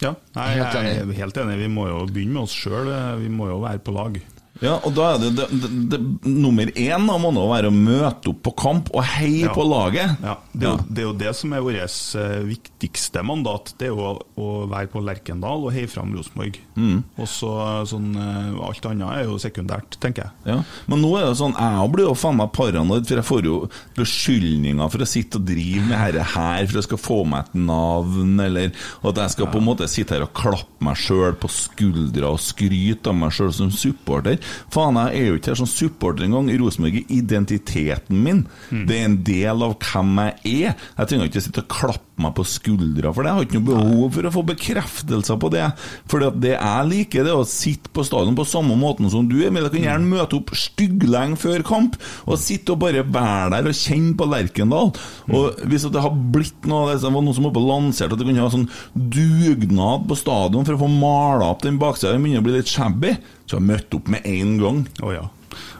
Ja, 0.02 0.12
nei, 0.34 0.48
jeg 0.58 0.96
er 0.98 1.10
helt 1.16 1.38
enig. 1.40 1.58
Vi 1.62 1.68
må 1.70 1.86
jo 1.88 2.04
begynne 2.10 2.34
med 2.36 2.46
oss 2.48 2.54
sjøl. 2.58 2.90
Vi 3.22 3.30
må 3.32 3.48
jo 3.52 3.60
være 3.62 3.80
på 3.84 3.94
lag. 3.94 4.18
Ja, 4.62 4.76
og 4.86 4.92
da 4.94 5.08
er 5.14 5.18
det, 5.18 5.30
det, 5.34 5.46
det, 5.64 5.68
det 5.90 5.98
Nummer 6.30 6.68
én 6.78 7.06
da 7.08 7.16
må 7.18 7.32
nå 7.34 7.42
være 7.50 7.72
å 7.72 7.74
møte 7.74 8.30
opp 8.30 8.42
på 8.46 8.52
kamp 8.60 8.90
og 8.94 9.02
heie 9.16 9.48
Ja. 9.48 9.52
på 9.56 9.64
laget. 9.66 10.14
Ja, 10.22 10.36
det, 10.54 10.68
er 10.70 10.84
det 10.86 11.02
er 11.02 11.08
jo 11.08 11.14
det 11.24 11.32
som 11.34 11.52
er 11.56 11.64
vårt 11.64 11.96
eh, 12.20 12.36
viktigste 12.46 13.24
mandat. 13.26 13.72
Det 13.80 13.88
er 13.88 13.92
jo 13.94 14.04
å, 14.06 14.12
å 14.38 14.46
være 14.70 14.90
på 14.92 15.02
Lerkendal 15.02 15.66
og 15.66 15.74
heie 15.74 15.90
fram 15.90 16.14
Rosenborg. 16.14 16.60
Mm. 16.78 17.00
Og 17.18 17.26
så 17.30 17.50
sånn 17.90 18.12
eh, 18.14 18.52
Alt 18.68 18.86
annet 18.92 19.10
er 19.10 19.26
jo 19.26 19.40
sekundært, 19.42 19.98
tenker 20.02 20.28
jeg. 20.28 20.54
Ja, 20.54 20.58
Men 20.90 21.02
nå 21.02 21.10
er 21.18 21.26
det 21.32 21.38
sånn, 21.42 21.56
jeg 21.58 21.90
blir 21.96 22.06
jo 22.08 22.14
faen 22.18 22.38
meg 22.38 22.52
paranoid, 22.54 23.08
for 23.10 23.20
jeg 23.20 23.28
får 23.28 23.48
jo 23.50 23.58
beskyldninger 23.98 24.90
for 24.92 25.02
å 25.04 25.08
sitte 25.08 25.40
og 25.40 25.46
drive 25.48 25.82
med 25.88 26.14
dette 26.14 26.26
her, 26.34 26.66
for 26.68 26.78
jeg 26.80 26.86
skal 26.88 27.00
få 27.02 27.18
meg 27.28 27.48
et 27.48 27.58
navn, 27.66 28.34
eller 28.44 28.70
at 29.02 29.20
jeg 29.24 29.34
skal 29.34 29.50
på 29.52 29.60
en 29.60 29.66
måte 29.68 29.88
sitte 29.90 30.14
her 30.16 30.26
og 30.26 30.34
klappe 30.36 30.84
meg 30.84 30.98
sjøl 31.00 31.34
på 31.40 31.50
skuldra 31.52 32.32
og 32.34 32.42
skryte 32.44 33.10
av 33.12 33.18
meg 33.18 33.34
sjøl 33.34 33.52
som 33.56 33.72
supporter. 33.74 34.38
Faen, 34.74 34.98
jeg 35.08 35.20
er 35.20 35.30
jo 35.30 35.38
ikke 35.38 35.52
her 35.52 35.60
som 35.62 35.70
supporter 35.70 36.26
engang. 36.26 36.50
Rosenborg 36.60 37.00
er 37.00 37.12
identiteten 37.14 38.22
min. 38.24 38.44
Det 38.70 38.98
er 38.98 39.08
en 39.08 39.20
del 39.26 39.64
av 39.66 39.76
hvem 39.80 40.18
jeg 40.22 40.58
er. 40.68 40.88
Jeg 40.98 41.10
trenger 41.10 41.30
ikke 41.30 41.44
sitte 41.44 41.64
og 41.64 41.70
klappe 41.72 42.02
meg 42.22 42.30
på 42.36 42.44
skuldra 42.46 43.10
for 43.10 43.24
det. 43.26 43.30
Jeg 43.30 43.36
har 43.36 43.46
ikke 43.48 43.58
noe 43.58 43.68
behov 43.72 44.14
for 44.14 44.28
å 44.28 44.32
få 44.36 44.42
bekreftelser 44.46 45.38
på 45.42 45.50
det. 45.50 45.64
For 46.10 46.26
det 46.44 46.52
jeg 46.54 46.88
liker, 46.90 47.26
det 47.26 47.32
er 47.32 47.40
å 47.42 47.48
sitte 47.48 47.90
på 47.94 48.04
stadion 48.06 48.36
på 48.38 48.46
samme 48.46 48.76
måten 48.78 49.10
som 49.10 49.26
du, 49.30 49.40
Emil. 49.42 49.66
Jeg 49.66 49.74
kan 49.74 49.86
gjerne 49.88 50.12
møte 50.12 50.38
opp 50.38 50.54
stygglenge 50.58 51.38
før 51.40 51.64
kamp 51.66 51.98
og 52.24 52.38
sitte 52.40 52.74
og 52.74 52.82
bare 52.84 53.02
være 53.02 53.50
der 53.56 53.70
og 53.70 53.78
kjenne 53.78 54.14
på 54.18 54.28
Lerkendal. 54.30 54.92
Og 55.34 55.64
hvis 55.70 55.88
det 55.90 56.02
har 56.04 56.14
blitt 56.34 56.68
noe 56.68 56.94
Det 56.94 57.02
var 57.02 57.22
noen 57.22 57.34
som 57.36 57.46
var 57.48 57.54
på 57.56 57.62
lansert 57.64 58.12
at 58.14 58.20
det 58.20 58.26
kunne 58.26 58.44
ha 58.44 58.50
sånn 58.52 58.68
dugnad 58.94 60.06
på 60.08 60.16
stadion 60.18 60.66
for 60.66 60.76
å 60.76 60.82
få 60.84 60.90
mala 60.90 61.50
opp 61.52 61.64
den 61.64 61.80
baksida, 61.80 62.14
den 62.14 62.24
begynner 62.24 62.44
å 62.44 62.46
bli 62.46 62.56
litt 62.58 62.70
shabby, 62.70 63.14
så 63.44 63.58
jeg 63.58 63.68
møtt 63.68 63.96
opp 63.96 64.10
med 64.12 64.26
en 64.28 64.58
gang. 64.60 64.84
Å 65.04 65.14
ja. 65.14 65.24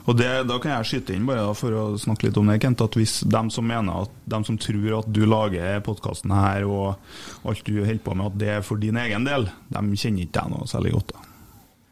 Og 0.05 0.15
det, 0.15 0.29
Da 0.47 0.57
kan 0.61 0.71
jeg 0.77 0.87
skyte 0.87 1.15
inn 1.15 1.25
bare 1.27 1.43
da, 1.43 1.53
for 1.57 1.75
å 1.75 1.83
snakke 1.99 2.27
litt 2.27 2.37
om 2.39 2.47
det, 2.47 2.59
Kent, 2.63 2.83
at 2.85 2.95
hvis 2.95 3.19
dem 3.27 3.49
som 3.51 3.67
mener 3.67 4.05
at 4.05 4.17
dem 4.31 4.45
som 4.47 4.57
tror 4.61 4.99
at 5.01 5.11
du 5.11 5.23
lager 5.27 5.81
podkasten 5.85 6.31
her 6.35 6.67
og 6.69 7.47
alt 7.49 7.65
du 7.67 7.79
holder 7.81 8.03
på 8.05 8.15
med, 8.15 8.29
at 8.31 8.41
det 8.41 8.51
er 8.57 8.65
for 8.65 8.81
din 8.81 8.99
egen 9.01 9.27
del, 9.27 9.49
de 9.73 9.85
kjenner 9.97 10.27
ikke 10.27 10.37
deg 10.39 10.53
noe 10.53 10.69
særlig 10.69 10.93
godt. 10.95 11.15
da. 11.15 11.31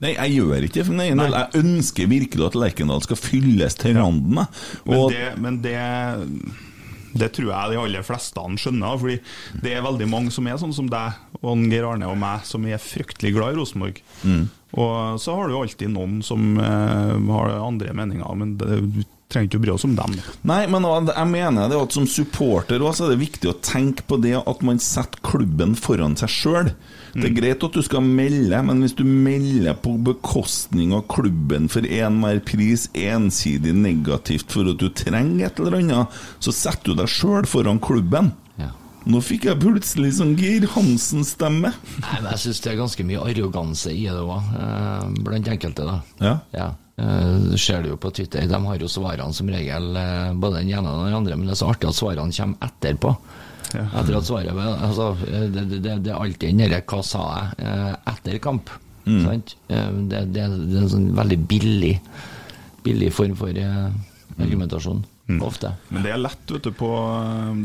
Nei, 0.04 0.14
jeg 0.18 0.36
gjør 0.36 0.66
ikke 0.68 0.80
det 0.82 0.86
for 0.90 1.00
egen 1.06 1.22
del. 1.22 1.36
Jeg 1.38 1.64
ønsker 1.64 2.10
virkelig 2.12 2.46
at 2.50 2.58
Lerkendal 2.60 3.04
skal 3.06 3.20
fylles 3.20 3.78
til 3.80 3.96
randen. 3.96 4.42
Men, 4.84 5.04
det, 5.14 5.28
men 5.40 5.60
det, 5.64 5.78
det 7.16 7.30
tror 7.38 7.52
jeg 7.54 7.72
de 7.72 7.80
aller 7.80 8.04
fleste 8.04 8.44
skjønner. 8.60 8.98
Fordi 9.00 9.62
det 9.64 9.78
er 9.78 9.86
veldig 9.86 10.10
mange 10.12 10.34
som 10.36 10.50
er 10.50 10.60
sånn 10.60 10.76
som 10.76 10.90
deg 10.92 11.40
og 11.40 11.64
Geir 11.72 11.88
Arne 11.88 12.10
og 12.12 12.20
meg, 12.20 12.44
som 12.48 12.68
er 12.68 12.84
fryktelig 12.84 13.32
glad 13.38 13.56
i 13.56 13.60
Rosenborg. 13.62 14.04
Mm. 14.28 14.44
Og 14.74 15.20
så 15.22 15.36
har 15.38 15.50
du 15.50 15.58
alltid 15.60 15.92
noen 15.94 16.22
som 16.26 16.56
eh, 16.58 17.18
har 17.36 17.58
andre 17.60 17.94
meninger, 17.94 18.40
men 18.40 18.56
det, 18.58 18.80
du 18.96 19.04
trenger 19.34 19.50
ikke 19.50 19.60
å 19.60 19.64
bry 19.64 19.74
oss 19.74 19.86
om 19.88 19.96
dem. 19.98 20.18
Nei, 20.50 20.64
men 20.70 20.86
jeg 20.86 21.30
mener 21.30 21.70
det 21.70 21.80
at 21.80 21.96
som 21.96 22.06
supporter 22.10 22.84
også, 22.84 23.08
er 23.08 23.14
det 23.14 23.24
viktig 23.24 23.50
å 23.50 23.56
tenke 23.66 24.06
på 24.10 24.20
det 24.22 24.36
at 24.40 24.66
man 24.66 24.82
setter 24.82 25.22
klubben 25.26 25.76
foran 25.80 26.18
seg 26.20 26.34
sjøl. 26.34 26.74
Det 27.14 27.28
er 27.30 27.36
greit 27.38 27.66
at 27.66 27.76
du 27.78 27.82
skal 27.86 28.06
melde, 28.06 28.62
men 28.66 28.82
hvis 28.82 28.96
du 28.98 29.04
melder 29.06 29.78
på 29.78 29.96
bekostning 30.06 30.96
av 30.98 31.06
klubben 31.12 31.68
for 31.70 31.86
enhver 31.86 32.42
pris, 32.46 32.88
ensidig 32.98 33.76
negativt 33.78 34.54
for 34.54 34.70
at 34.72 34.82
du 34.82 34.90
trenger 34.90 35.50
et 35.50 35.62
eller 35.62 35.78
annet, 35.82 36.24
så 36.42 36.54
setter 36.54 36.94
du 36.94 37.04
deg 37.04 37.14
sjøl 37.14 37.50
foran 37.50 37.82
klubben. 37.84 38.34
Nå 39.06 39.20
fikk 39.20 39.46
jeg 39.50 39.60
plutselig 39.60 40.14
sånn 40.18 40.36
Geir 40.40 40.64
Hansen-stemme. 40.76 41.74
Nei, 42.04 42.20
men 42.22 42.30
Jeg 42.32 42.40
syns 42.46 42.62
det 42.64 42.72
er 42.72 42.78
ganske 42.80 43.04
mye 43.04 43.20
arroganse 43.20 43.92
i 43.92 44.06
det 44.08 44.22
òg, 44.22 44.54
blant 45.26 45.48
enkelte. 45.52 45.84
da. 45.84 45.98
Ja. 46.54 46.70
Eh, 46.98 47.38
Du 47.52 47.58
ser 47.58 47.82
du 47.84 47.90
jo 47.90 47.98
på 47.98 48.14
Twitter, 48.14 48.48
de 48.48 48.60
har 48.66 48.78
jo 48.78 48.88
svarene 48.88 49.34
som 49.34 49.48
regel, 49.50 49.96
eh, 49.98 50.32
både 50.34 50.62
den 50.62 50.70
ene 50.70 50.88
og 50.90 51.06
den 51.08 51.14
andre, 51.16 51.36
men 51.36 51.48
det 51.48 51.52
er 51.58 51.66
så 51.66 51.70
artig 51.74 51.90
at 51.90 51.96
svarene 51.96 52.32
kommer 52.32 52.58
etterpå. 52.62 53.18
Etter 53.74 54.16
at 54.18 54.24
svaret 54.24 54.54
altså, 54.54 55.18
eh, 55.28 55.48
det, 55.50 55.82
det, 55.82 56.04
det 56.04 56.12
er 56.14 56.20
alltid 56.22 56.50
den 56.50 56.58
derre 56.58 56.82
'hva 56.82 57.04
sa 57.04 57.52
jeg?' 57.58 57.66
eh, 57.66 57.96
etter 58.14 58.40
kamp. 58.40 58.70
Mm. 59.06 59.24
Sant? 59.26 59.56
Eh, 59.70 59.90
Det, 60.08 60.34
det, 60.34 60.42
er 60.42 60.46
en 60.54 60.90
sånn 60.90 61.16
veldig 61.16 61.48
billig, 61.48 62.00
billig 62.84 63.12
form 63.12 63.36
for 63.36 63.50
eh, 63.50 63.90
argumentasjon. 65.24 65.48
Ofte. 65.48 65.74
Men 65.90 66.04
det 66.04 66.12
er 66.12 66.22
lett, 66.22 66.52
vet 66.52 66.64
du, 66.64 66.72
på 66.76 66.90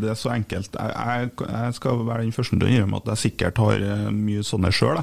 Det 0.00 0.10
er 0.12 0.18
så 0.18 0.30
enkelt. 0.30 0.76
Jeg, 0.78 0.94
jeg, 0.94 1.30
jeg 1.48 1.74
skal 1.74 2.02
være 2.06 2.22
den 2.22 2.32
første 2.32 2.56
til 2.56 2.68
å 2.68 2.72
innrømme 2.72 3.00
at 3.02 3.12
jeg 3.12 3.22
sikkert 3.26 3.58
har 3.58 3.82
eh, 3.82 4.08
mye 4.14 4.44
sånne 4.46 4.70
sjøl, 4.72 5.02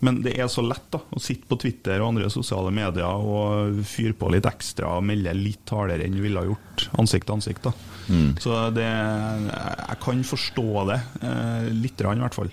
Men 0.00 0.22
det 0.22 0.36
er 0.38 0.48
så 0.48 0.62
lett 0.64 0.86
da 0.90 1.02
å 1.02 1.20
sitte 1.20 1.48
på 1.50 1.58
Twitter 1.60 2.00
og 2.00 2.14
andre 2.14 2.30
sosiale 2.30 2.70
medier 2.70 3.04
og 3.04 3.82
fyre 3.84 4.14
på 4.16 4.30
litt 4.32 4.46
ekstra 4.48 4.96
og 4.96 5.04
melde 5.04 5.34
litt 5.36 5.68
hardere 5.74 6.06
enn 6.06 6.16
du 6.16 6.22
ville 6.22 6.40
ha 6.40 6.48
gjort 6.48 6.88
ansikt 7.00 7.26
til 7.28 7.40
ansikt. 7.40 7.66
da 7.68 7.74
Mm. 8.10 8.32
Så 8.42 8.50
det, 8.74 8.88
jeg 8.90 9.98
kan 10.02 10.22
forstå 10.26 10.86
det, 10.88 10.96
eh, 11.22 11.68
litt 11.70 12.00
grann 12.00 12.18
i 12.18 12.24
hvert 12.24 12.34
fall. 12.34 12.50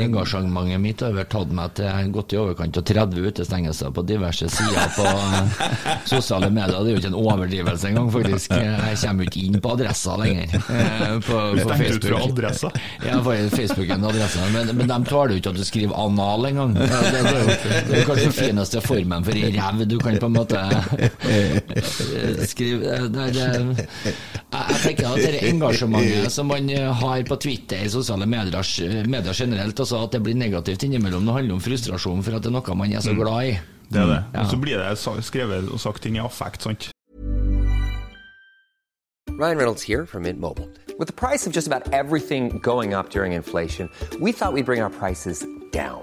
Engasjementet 0.00 0.80
mitt 0.80 1.00
har 1.04 1.12
vel 1.12 1.26
tatt 1.30 1.50
meg 1.52 1.74
til 1.76 2.10
godt 2.14 2.32
i 2.32 2.38
overkant 2.40 2.78
av 2.80 2.84
30 2.88 3.26
utestengelser 3.28 3.90
på 3.92 4.04
diverse 4.08 4.48
sider 4.48 4.92
på 4.96 5.04
eh, 5.04 5.66
sosiale 6.08 6.48
medier. 6.50 6.78
Det 6.82 6.92
er 6.92 6.96
jo 6.96 7.00
ikke 7.02 7.10
en 7.12 7.18
overdrivelse 7.20 7.90
engang, 7.90 8.08
faktisk. 8.14 8.54
Jeg 8.56 8.98
kommer 9.02 9.28
ikke 9.28 9.44
inn 9.46 9.58
på 9.62 9.72
adressa 9.76 10.16
lenger. 10.20 10.56
eh, 10.56 11.18
På, 11.26 11.38
på 11.52 11.66
stengt 11.66 11.96
ut 11.98 12.08
fra 12.08 12.22
adressa? 12.28 12.70
Ja, 13.06 13.18
på 13.22 13.36
Facebook 13.56 13.90
adressa. 13.96 14.46
Men, 14.54 14.72
men 14.76 14.88
de 14.88 14.98
tåler 15.10 15.36
jo 15.36 15.42
ikke 15.42 15.52
at 15.52 15.60
du 15.60 15.64
skriver 15.68 15.98
anal 16.06 16.48
engang. 16.52 16.74
Det, 16.78 16.88
det, 16.88 17.10
det, 17.12 17.34
er 17.34 17.42
jo- 17.42 17.58
det 17.90 17.98
er 18.00 18.06
kanskje 18.08 18.24
den 18.28 18.36
fineste 18.38 18.80
formen 18.84 19.24
for 19.26 19.42
ræv 19.58 19.84
du 19.92 19.98
kan 20.02 20.16
på 20.22 20.28
en 20.30 20.36
måte 20.36 20.62
eh, 21.28 21.82
skrive 22.48 22.96
det, 23.12 23.26
det, 23.34 23.42
jeg, 23.42 24.76
tenker 24.82 25.08
at 25.08 25.20
det 25.22 25.42
engasjementet 25.48 26.32
som 26.32 26.48
man 26.50 26.68
har 27.02 27.22
på 27.28 27.36
Twitter, 27.40 27.84
i 27.86 27.90
sosiale 27.92 28.26
medier, 28.28 29.06
medier 29.08 29.36
generelt, 29.36 29.81
altså 29.82 30.00
at 30.06 30.14
det 30.14 30.22
blir 30.24 30.38
negativt 30.38 30.86
innimellom, 30.86 31.26
det 31.26 31.36
handler 31.36 31.58
om 31.58 31.62
frustrasjon 31.62 32.22
for 32.24 32.38
at 32.38 32.44
det 32.44 32.52
er 32.52 32.56
noe 32.56 32.78
man 32.78 32.94
er 32.94 33.04
så 33.04 33.14
glad 33.18 33.52
i. 33.52 33.52
Det 33.92 34.00
er 34.00 34.08
det. 34.08 34.20
Ja. 34.32 34.40
Og 34.40 34.50
så 34.50 34.56
blir 34.62 34.80
det 34.80 35.24
skrevet 35.26 35.68
og 35.68 35.80
sagt 35.82 36.02
ting 36.06 36.16
i 36.16 36.22
affekt, 36.22 36.64
sant. 36.64 36.90
Ryan 39.38 39.56
Reynolds 39.56 39.82
here 39.82 40.06
from 40.06 40.22
Mint 40.22 40.38
Mobile. 40.38 40.68
With 40.98 41.08
the 41.08 41.12
price 41.12 41.46
of 41.46 41.52
just 41.52 41.66
about 41.66 41.92
everything 41.92 42.58
going 42.58 42.94
up 42.94 43.10
during 43.10 43.32
inflation, 43.32 43.88
we 44.20 44.30
thought 44.30 44.52
we'd 44.52 44.66
bring 44.66 44.80
our 44.80 44.90
prices 44.90 45.44
down. 45.72 46.02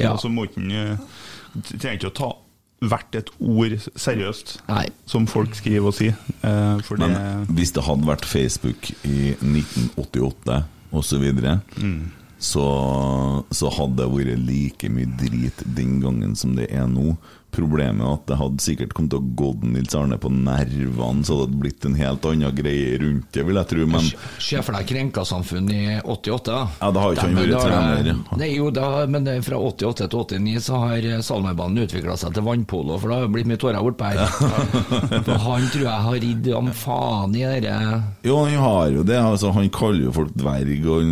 Ja. 0.00 0.16
Så 0.18 0.28
må 0.32 0.44
ikke 0.48 0.64
eh, 0.72 0.98
trenger 1.78 1.98
ikke 2.00 2.10
å 2.12 2.16
ta 2.18 2.30
hvert 2.84 3.14
et 3.16 3.30
ord 3.40 3.76
seriøst, 3.96 4.56
som 5.08 5.26
folk 5.30 5.54
skriver 5.56 5.86
og 5.88 5.94
sier. 5.96 6.16
Eh, 6.44 6.82
det 6.82 6.98
Men 7.00 7.46
hvis 7.56 7.72
det 7.72 7.84
hadde 7.86 8.08
vært 8.08 8.26
Facebook 8.28 8.90
i 9.08 9.32
1988 9.40 10.64
osv., 10.92 11.24
Mm. 11.80 12.10
så, 12.38 12.64
så 13.50 13.70
hadde 13.72 14.02
det 14.02 14.10
vært 14.12 14.42
like 14.44 14.90
mye 14.92 15.08
drit 15.16 15.62
den 15.76 16.00
gangen 16.02 16.34
som 16.36 16.54
det 16.58 16.68
er 16.70 16.86
nå. 16.90 17.16
Problemet 17.54 18.02
er 18.04 18.14
at 18.16 18.26
det 18.28 18.38
hadde 18.40 18.64
sikkert 18.64 18.94
kommet 18.96 19.14
til 19.14 19.20
å 19.22 19.34
gått 19.38 19.64
Nils 19.68 19.94
Arne 19.96 20.18
på 20.20 20.30
nervene, 20.32 21.24
så 21.26 21.36
det 21.38 21.46
hadde 21.46 21.60
blitt 21.62 21.86
en 21.88 21.98
helt 21.98 22.26
annen 22.28 22.56
greie 22.56 22.98
rundt 23.02 23.28
det, 23.34 23.44
vil 23.46 23.60
jeg 23.60 23.70
tro. 23.70 23.86
Men 23.90 24.08
Se 24.42 24.62
for 24.64 24.76
deg 24.76 24.88
Krenkasamfunn 24.90 25.70
i 25.74 25.82
88, 26.02 26.42
da. 26.50 26.60
Ja, 26.80 26.90
da 26.94 27.04
har 27.04 27.14
ikke 27.14 27.26
han 27.28 27.38
vært 27.38 27.64
trener. 27.64 28.10
Nei, 28.40 28.50
jo, 28.56 28.70
da, 28.74 28.88
men 29.10 29.28
fra 29.46 29.60
88 29.60 30.08
til 30.10 30.40
89 30.40 30.64
så 30.68 30.80
har 30.84 31.08
Salmerbanen 31.24 31.84
utvikla 31.84 32.16
seg 32.20 32.34
til 32.36 32.46
vannpolo, 32.46 32.98
for 33.00 33.10
det 33.10 33.18
har 33.18 33.26
jo 33.26 33.32
blitt 33.36 33.50
mye 33.50 33.60
tårer 33.60 33.84
bortpå 33.84 34.10
her. 34.10 34.22
For 35.24 35.40
han 35.46 35.68
tror 35.72 35.86
jeg 35.86 36.04
har 36.08 36.20
ridd 36.24 36.50
om 36.58 36.70
faen 36.74 37.34
i 37.38 37.44
det 37.64 37.74
Jo, 38.26 38.40
han 38.44 38.58
har 38.60 38.94
jo 38.94 39.04
det. 39.06 39.18
Altså, 39.20 39.52
han 39.54 39.70
kaller 39.74 40.08
jo 40.08 40.14
folk 40.14 40.34
dverg, 40.38 40.86
og 40.90 41.02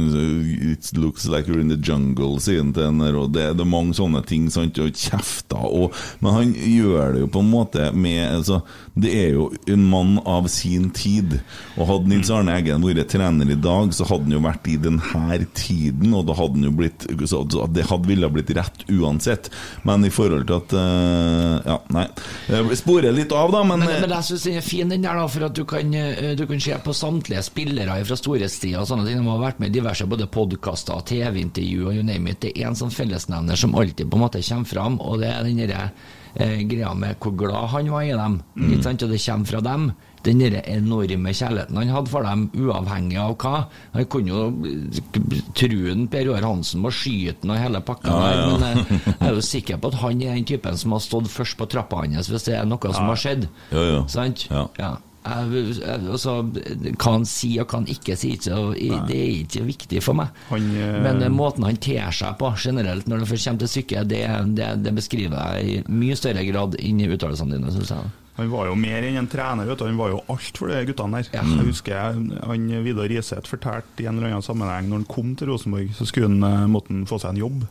It 0.72 0.90
looks 0.98 1.26
like 1.30 1.48
you're 1.50 1.60
in 1.60 1.72
the 1.72 1.78
jungle, 1.78 2.40
sier 2.42 2.62
han 2.62 2.72
til 2.76 2.88
en, 2.88 3.02
og 3.12 3.32
det, 3.34 3.48
det 3.58 3.64
er 3.64 3.68
mange 3.68 3.96
sånne 3.96 4.22
ting, 4.28 4.48
sant, 4.52 4.78
og 4.82 4.92
kjefter, 4.92 5.62
og 5.62 5.96
Men 6.22 6.31
han 6.36 6.52
gjør 6.54 7.14
det 7.14 7.22
jo 7.24 7.28
på 7.32 7.42
en 7.42 7.50
måte 7.50 7.88
med 7.94 8.20
altså, 8.26 8.60
Det 8.94 9.12
er 9.16 9.30
jo 9.36 9.48
en 9.70 9.84
mann 9.88 10.18
av 10.28 10.48
sin 10.52 10.90
tid, 10.94 11.38
og 11.76 11.88
hadde 11.88 12.10
Nils 12.10 12.30
Arne 12.32 12.56
Eggen 12.58 12.84
vært 12.84 13.10
trener 13.12 13.50
i 13.50 13.56
dag, 13.56 13.92
så 13.96 14.06
hadde 14.08 14.28
han 14.28 14.36
jo 14.36 14.42
vært 14.44 14.68
i 14.68 14.76
denne 14.80 15.38
tiden, 15.56 16.12
og 16.16 16.26
da 16.28 16.36
hadde 16.38 16.58
han 16.58 16.68
jo 16.68 16.74
blitt 16.82 17.06
så, 17.30 17.42
Det 17.46 17.86
hadde 17.88 18.08
ville 18.08 18.30
blitt 18.32 18.52
rett 18.56 18.84
uansett, 18.92 19.50
men 19.88 20.06
i 20.06 20.12
forhold 20.12 20.46
til 20.48 20.58
at 20.60 20.76
uh, 20.76 21.56
Ja, 21.72 21.78
nei. 21.94 22.06
Jeg 22.50 22.78
sporer 22.82 23.14
litt 23.14 23.32
av, 23.36 23.52
da, 23.54 23.62
men, 23.66 23.84
Men, 23.84 24.00
men 24.04 24.14
jeg 24.16 24.28
syns 24.30 24.46
den 24.48 24.58
er 24.60 24.66
fin, 24.66 24.92
den 24.92 25.06
der, 25.06 25.18
da, 25.18 25.26
for 25.30 25.48
at 25.48 25.56
du 25.56 25.64
kan, 25.68 25.94
eh, 25.96 26.32
du 26.38 26.44
kan 26.50 26.60
se 26.62 26.76
på 26.84 26.96
samtlige 26.96 27.44
spillere 27.46 27.98
fra 28.08 28.18
storhetstida 28.18 28.82
og 28.82 28.88
sånne 28.90 29.06
ting. 29.08 29.20
De 29.22 29.28
har 29.30 29.42
vært 29.42 29.62
med 29.62 29.72
i 29.72 29.78
diverse 29.78 30.06
både 30.08 30.28
podkaster, 30.32 31.04
TV-intervju 31.12 31.88
og 31.88 31.96
you 31.96 32.06
name 32.06 32.32
it. 32.32 32.42
Det 32.44 32.54
er 32.56 32.70
en 32.70 32.78
sånn 32.78 32.92
fellesnevner 32.94 33.58
som 33.58 33.76
alltid 33.78 34.10
på 34.10 34.18
en 34.18 34.26
måte 34.26 34.42
kommer 34.46 34.68
fram, 34.68 34.98
og 35.00 35.22
det 35.22 35.30
er 35.32 35.46
den 35.46 35.62
derre 35.62 35.90
eh, 36.34 36.62
greia 36.68 36.94
med 36.94 37.18
hvor 37.20 37.34
glad 37.36 37.68
han 37.74 37.90
var 37.92 38.06
i 38.06 38.14
dem. 38.16 38.40
Mm. 38.56 38.72
Ikke 38.72 38.86
sant? 38.88 39.04
Og 39.06 39.12
det 39.12 39.20
kommer 39.24 39.52
fra 39.52 39.60
dem. 39.66 39.92
Den 40.22 40.38
der 40.38 40.60
enorme 40.70 41.32
kjærligheten 41.34 41.78
han 41.80 41.88
hadde 41.90 42.10
for 42.12 42.22
dem, 42.22 42.44
uavhengig 42.54 43.16
av 43.18 43.32
hva. 43.42 43.64
Han 43.96 44.06
kunne 44.06 44.30
jo 44.30 44.42
eh, 44.70 45.38
true 45.58 45.96
Per 46.12 46.28
Joar 46.28 46.46
Hansen 46.46 46.82
med 46.82 46.92
å 46.92 46.96
skyte 46.96 47.48
og 47.48 47.58
hele 47.58 47.82
pakka 47.82 48.12
Ja, 48.12 48.20
der, 48.22 48.36
ja. 48.38 48.50
men 48.52 48.66
jeg, 48.68 49.00
jeg 49.08 49.28
er 49.28 49.34
jo 49.34 49.46
sikker 49.52 49.80
på 49.82 49.90
at 49.90 50.00
han 50.02 50.22
er 50.22 50.36
den 50.36 50.46
typen 50.52 50.78
som 50.78 50.94
har 50.94 51.02
stått 51.02 51.30
først 51.32 51.58
på 51.58 51.66
trappa 51.74 52.04
hans 52.04 52.30
hvis 52.30 52.46
det 52.46 52.58
er 52.60 52.68
noe 52.68 52.92
som 52.94 53.10
har 53.10 53.18
skjedd. 53.18 53.48
Ja, 53.74 53.88
ja. 53.88 54.04
Sant? 54.12 54.46
Ja. 54.50 54.94
Jeg, 55.22 55.74
altså, 56.10 56.32
hva 56.42 57.10
han 57.12 57.26
sier 57.28 57.62
og 57.62 57.70
hva 57.70 57.78
han 57.78 57.90
ikke 57.92 58.16
sier, 58.18 58.40
så, 58.42 58.56
det 58.74 59.18
er 59.18 59.28
ikke 59.44 59.62
viktig 59.68 60.00
for 60.02 60.18
meg. 60.18 60.32
Han, 60.48 60.64
eh, 60.74 60.96
Men 61.04 61.22
eh, 61.22 61.30
måten 61.30 61.66
han 61.68 61.78
ter 61.78 62.10
seg 62.14 62.34
på 62.40 62.50
generelt 62.58 63.06
når 63.06 63.22
det 63.22 63.28
først 63.30 63.46
kommer 63.46 63.62
til 63.62 63.70
stykket, 63.70 64.10
det, 64.10 64.24
det, 64.58 64.70
det 64.82 64.94
beskriver 64.96 65.38
jeg 65.38 65.68
i 65.68 65.76
mye 65.94 66.18
større 66.18 66.42
grad 66.48 66.74
inn 66.82 67.04
i 67.04 67.06
uttalelsene 67.12 67.54
dine, 67.54 67.70
syns 67.74 67.94
jeg. 67.94 68.10
Han 68.38 68.48
var 68.48 68.70
jo 68.70 68.74
mer 68.80 69.04
enn 69.04 69.18
en 69.20 69.28
trener, 69.28 69.68
vet 69.68 69.78
du. 69.78 69.84
han 69.84 69.98
var 70.00 70.14
jo 70.14 70.22
alt 70.32 70.58
for 70.58 70.72
de 70.72 70.80
guttene 70.88 71.20
der. 71.20 71.28
Jeg 71.36 71.66
husker 71.68 71.92
jeg, 71.92 72.40
han 72.48 72.64
Vidar 72.86 73.10
Riseth 73.12 73.50
fortalte 73.52 74.02
i 74.02 74.08
en 74.08 74.16
eller 74.16 74.32
annen 74.32 74.46
sammenheng 74.46 74.88
når 74.88 75.02
han 75.02 75.10
kom 75.10 75.34
til 75.36 75.52
Rosenborg, 75.52 75.92
så 75.98 76.08
skulle 76.08 76.32
han, 76.32 76.42
eh, 76.48 76.66
måtte 76.72 76.94
han 76.94 77.04
få 77.06 77.20
seg 77.20 77.36
en 77.36 77.42
jobb. 77.44 77.62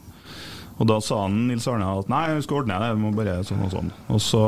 Og 0.81 0.87
da 0.89 1.01
sa 1.03 1.23
han 1.25 1.47
Nils 1.49 1.67
Arne 1.69 1.89
at 1.99 2.07
nei, 2.09 2.23
jeg 2.31 2.45
skal 2.47 2.61
ordne 2.63 2.79
det, 2.81 2.93
Vi 2.95 3.03
må 3.03 3.11
bare 3.13 3.41
sånn 3.45 3.65
og 3.65 3.73
sånn. 3.73 3.91
Og 4.09 4.21
så 4.23 4.45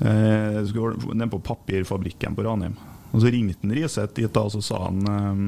eh, 0.00 0.60
skulle 0.70 1.14
ned 1.14 1.30
på 1.32 1.42
papirfabrikken 1.50 2.36
på 2.36 2.46
Ranheim. 2.46 2.76
Og 3.10 3.22
så 3.24 3.32
ringte 3.32 3.58
han 3.64 3.74
Riseth 3.74 4.14
dit 4.16 4.30
da, 4.32 4.46
og 4.46 4.54
så 4.54 4.62
sa 4.64 4.84
han 4.86 5.00
eh, 5.10 5.40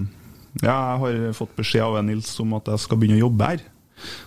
ja, 0.66 0.72
jeg 0.74 1.02
har 1.02 1.36
fått 1.38 1.54
beskjed 1.56 1.86
av 1.86 2.00
en 2.02 2.10
Nils 2.12 2.32
om 2.42 2.58
at 2.58 2.66
jeg 2.68 2.82
skal 2.84 2.98
begynne 3.00 3.22
å 3.22 3.26
jobbe 3.28 3.52
her. 3.54 3.62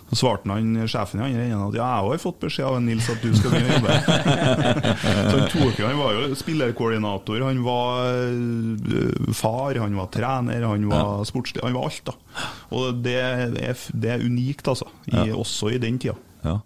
Så 0.10 0.16
svarte 0.22 0.48
han 0.48 0.86
sjefen 0.88 1.20
i 1.20 1.26
andre 1.26 1.44
enden 1.50 1.64
at 1.66 1.76
ja, 1.76 1.86
jeg 2.00 2.08
har 2.08 2.22
fått 2.24 2.38
beskjed 2.46 2.68
av 2.70 2.78
en 2.78 2.86
Nils 2.88 3.10
at 3.12 3.22
du 3.22 3.34
skal 3.36 3.52
begynne 3.52 3.74
å 3.74 3.78
jobbe 3.78 3.96
her. 3.96 4.88
så 5.30 5.34
han 5.36 5.50
tok 5.52 5.82
han 5.84 6.00
var 6.00 6.16
jo 6.16 6.38
spillerkoordinator, 6.40 7.44
han 7.44 7.60
var 7.66 8.06
øh, 8.24 9.34
far, 9.36 9.82
han 9.84 9.98
var 10.00 10.10
trener, 10.16 10.66
han 10.70 10.88
var 10.90 11.26
sportslig, 11.28 11.62
han 11.66 11.76
var 11.76 11.90
alt 11.90 12.08
da. 12.08 12.16
Og 12.78 13.04
det 13.06 13.18
er, 13.20 13.58
det 13.94 14.14
er 14.16 14.24
unikt 14.26 14.72
altså, 14.72 14.88
i, 15.12 15.18
Ja. 15.18 15.36
også 15.36 15.74
i 15.76 15.82
den 15.82 16.00
tida. 16.02 16.16
Ja. 16.46 16.60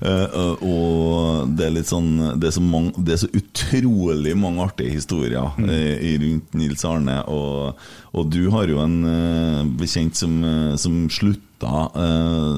Eh, 0.00 0.64
og 0.64 1.50
det 1.56 1.66
er 1.66 1.74
litt 1.74 1.90
sånn 1.90 2.10
Det 2.40 2.48
er 2.48 2.54
så, 2.56 2.62
mange, 2.64 2.92
det 2.96 3.14
er 3.14 3.20
så 3.26 3.28
utrolig 3.36 4.32
mange 4.40 4.64
artige 4.64 4.94
historier 4.96 5.52
Mm. 5.56 5.68
i 5.70 6.12
rundt 6.22 6.54
Nils 6.56 6.84
Arne. 6.88 7.18
Og, 7.28 7.76
og 8.16 8.30
du 8.32 8.48
har 8.54 8.66
jo 8.70 8.80
en 8.82 8.96
uh, 9.04 9.64
bekjent 9.78 10.16
som, 10.16 10.38
som 10.80 11.04
slutta 11.12 11.72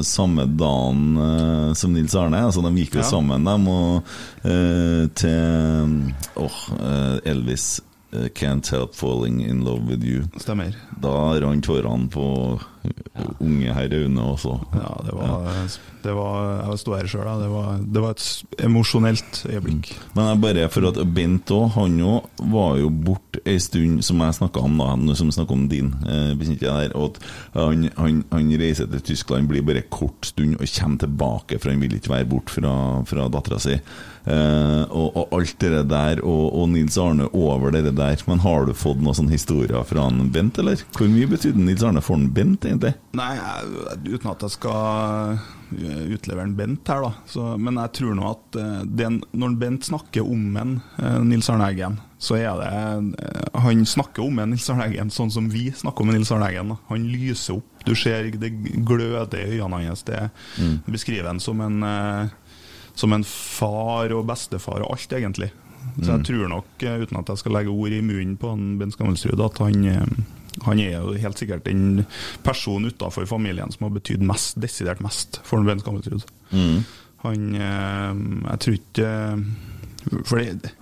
samme 0.02 0.44
dagen 0.58 1.74
som 1.78 1.92
Nils 1.94 2.14
Arne. 2.18 2.40
Altså 2.48 2.62
De 2.64 2.72
gikk 2.80 2.96
jo 2.98 3.04
Ja. 3.04 3.10
sammen, 3.10 3.44
dem, 3.46 3.68
og 3.70 4.02
til 5.14 6.02
eh, 6.36 7.30
Elvis. 7.30 7.80
Eh, 8.12 8.28
Can't 8.34 8.70
help 8.70 8.94
falling 8.94 9.40
in 9.44 9.64
love 9.64 9.88
with 9.88 10.04
you. 10.04 10.24
Stemmer. 10.40 10.74
Da 11.02 11.38
rant 11.40 11.64
tårene 11.64 12.08
på 12.12 12.58
unge 13.42 13.74
herr 13.74 13.94
Aune 13.98 14.24
også. 14.32 14.54
Ja, 14.74 14.90
det 15.04 15.14
var, 15.16 15.46
det 16.04 16.14
var 16.16 16.46
Jeg 16.70 16.80
sto 16.82 16.94
her 16.96 17.08
sjøl. 17.10 17.28
Det 17.42 17.48
var, 17.52 17.80
det 17.82 18.02
var 18.02 18.14
et 18.14 18.64
emosjonelt 18.64 19.40
øyeblikk. 19.48 19.92
Men 20.16 20.30
jeg 20.30 20.40
bare 20.44 20.68
for 20.72 20.88
at 20.90 21.00
Bent 21.14 21.52
òg, 21.54 21.70
han 21.76 21.98
òg 22.04 22.44
var 22.52 22.76
jo 22.80 22.90
borte 22.90 23.42
ei 23.48 23.58
stund, 23.62 24.02
som 24.06 24.22
jeg 24.24 24.38
snakka 24.38 24.62
om 24.64 24.78
da, 24.80 25.16
som 25.18 25.32
snakka 25.34 25.56
om 25.56 25.66
din 25.70 25.92
eh, 26.08 26.34
der, 26.58 26.94
og 26.98 27.16
at 27.16 27.20
han, 27.54 27.88
han, 27.96 28.22
han 28.32 28.52
reiser 28.60 28.88
til 28.90 29.04
Tyskland, 29.12 29.48
blir 29.50 29.66
bare 29.66 29.86
kort 29.90 30.30
stund 30.30 30.58
og 30.58 30.68
kommer 30.78 31.02
tilbake, 31.04 31.58
for 31.58 31.72
han 31.72 31.82
vil 31.82 31.98
ikke 31.98 32.14
være 32.14 32.30
borte 32.30 32.58
fra, 32.58 32.74
fra 33.08 33.28
dattera 33.32 33.60
si. 33.62 33.78
Eh, 34.28 34.82
og, 34.92 35.14
og 35.16 35.30
alt 35.38 35.54
det 35.62 35.84
der, 35.88 36.20
og, 36.20 36.50
og 36.60 36.66
Nils 36.74 36.98
Arne 37.00 37.28
over 37.32 37.72
det 37.72 37.94
der. 37.96 38.20
Men 38.28 38.42
har 38.44 38.66
du 38.68 38.74
fått 38.76 39.00
noen 39.00 39.16
sånne 39.16 39.32
historier 39.32 39.84
fra 39.88 40.04
han 40.08 40.26
Bent, 40.34 40.58
eller? 40.60 40.82
Hvor 40.96 41.08
mye 41.08 41.28
betydde 41.30 41.62
Nils 41.64 41.84
Arne 41.86 42.02
for 42.04 42.18
han 42.18 42.26
Bent, 42.36 42.66
egentlig? 42.68 42.92
Nei, 43.16 43.30
uten 44.04 44.28
at 44.34 44.44
jeg 44.44 44.56
skal 44.58 45.38
utlevere 46.12 46.44
en 46.48 46.56
Bent 46.58 46.88
her, 46.92 47.02
da. 47.06 47.12
Så, 47.28 47.44
men 47.60 47.80
jeg 47.80 47.94
tror 47.98 48.14
nå 48.18 48.26
at 48.34 48.58
eh, 48.60 48.82
den, 49.00 49.20
når 49.36 49.56
Bent 49.60 49.88
snakker 49.88 50.24
om 50.28 50.56
en 50.60 50.76
eh, 51.00 51.18
Nils 51.28 51.48
Arne 51.52 51.68
Eggen, 51.72 51.98
så 52.18 52.34
er 52.38 52.56
det 52.58 52.68
eh, 53.22 53.58
Han 53.64 53.84
snakker 53.86 54.24
om 54.26 54.40
en 54.42 54.52
Nils 54.54 54.68
Arne 54.72 54.88
Eggen 54.88 55.12
sånn 55.14 55.30
som 55.34 55.48
vi 55.52 55.68
snakker 55.76 56.04
om 56.04 56.10
en 56.12 56.18
Nils 56.18 56.32
Arne 56.34 56.48
Eggen. 56.50 56.74
Han 56.90 57.08
lyser 57.12 57.60
opp. 57.60 57.68
Du 57.86 57.94
ser 57.96 58.28
det 58.36 58.50
gløder 58.84 59.38
i 59.46 59.60
øynene 59.62 59.86
hans. 59.88 60.04
Det, 60.08 60.26
Mm. 60.58 60.80
beskriver 60.90 61.28
han 61.30 61.40
som 61.40 61.60
en 61.64 61.82
eh, 61.86 62.32
Som 62.98 63.14
en 63.14 63.24
far 63.28 64.10
og 64.16 64.26
bestefar 64.28 64.82
og 64.82 64.90
alt, 64.96 65.12
egentlig. 65.14 65.52
Så 66.02 66.10
jeg 66.10 66.18
Mm. 66.20 66.24
tror 66.26 66.48
nok, 66.52 66.82
eh, 66.82 66.98
uten 67.04 67.18
at 67.18 67.30
jeg 67.32 67.38
skal 67.40 67.52
legge 67.54 67.70
ord 67.72 67.92
i 67.94 68.00
munnen 68.02 68.36
på 68.38 68.50
han 68.50 68.76
Bent 68.78 68.94
Skammelsrud, 68.96 69.40
at 69.44 69.58
han 69.62 69.84
eh, 69.86 70.06
han 70.66 70.80
er 70.82 70.96
jo 70.98 71.12
helt 71.22 71.38
sikkert 71.38 71.62
den 71.68 72.04
personen 72.42 72.90
utafor 72.90 73.26
familien 73.30 73.70
som 73.70 73.84
har 73.86 73.92
betydd 73.94 74.24
mest, 74.26 74.56
desidert 74.58 74.98
mest 75.04 75.38
for 75.46 75.62
Bent 75.62 75.84
Skammelsrud. 75.84 76.24
Mm. 76.50 76.80
Han 77.22 77.54
eh, 77.54 78.50
Jeg 78.50 78.58
tror 78.64 78.74
ikke 78.74 79.44
For 80.26 80.38
det, 80.38 80.72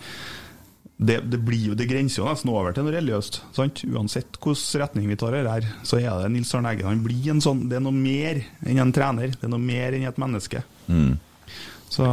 det, 0.99 1.17
det 1.31 1.41
blir 1.45 1.71
jo 1.71 1.75
Det 1.79 1.89
grenser 1.91 2.23
jo 2.23 2.29
nesten 2.29 2.51
over 2.53 2.73
til 2.77 2.85
noe 2.87 2.95
religiøst. 2.97 3.41
Sant? 3.57 3.83
Uansett 3.89 4.39
hvilken 4.41 4.81
retning 4.81 5.09
vi 5.13 5.17
tar 5.21 5.37
her, 5.37 5.49
her, 5.49 5.69
så 5.85 5.99
er 6.01 6.23
det 6.25 6.33
Nils 6.33 6.55
Arne 6.57 6.73
Eggen. 6.73 6.89
Han 6.89 7.05
blir 7.05 7.31
en 7.35 7.41
sånn 7.45 7.67
Det 7.69 7.77
er 7.77 7.85
noe 7.85 7.97
mer 7.97 8.43
enn 8.65 8.81
en 8.81 8.93
trener. 8.97 9.33
Det 9.37 9.45
er 9.45 9.53
noe 9.53 9.61
mer 9.63 9.93
enn 9.97 10.09
et 10.09 10.21
menneske. 10.21 10.63
Mm. 10.89 11.19
Så, 11.97 12.07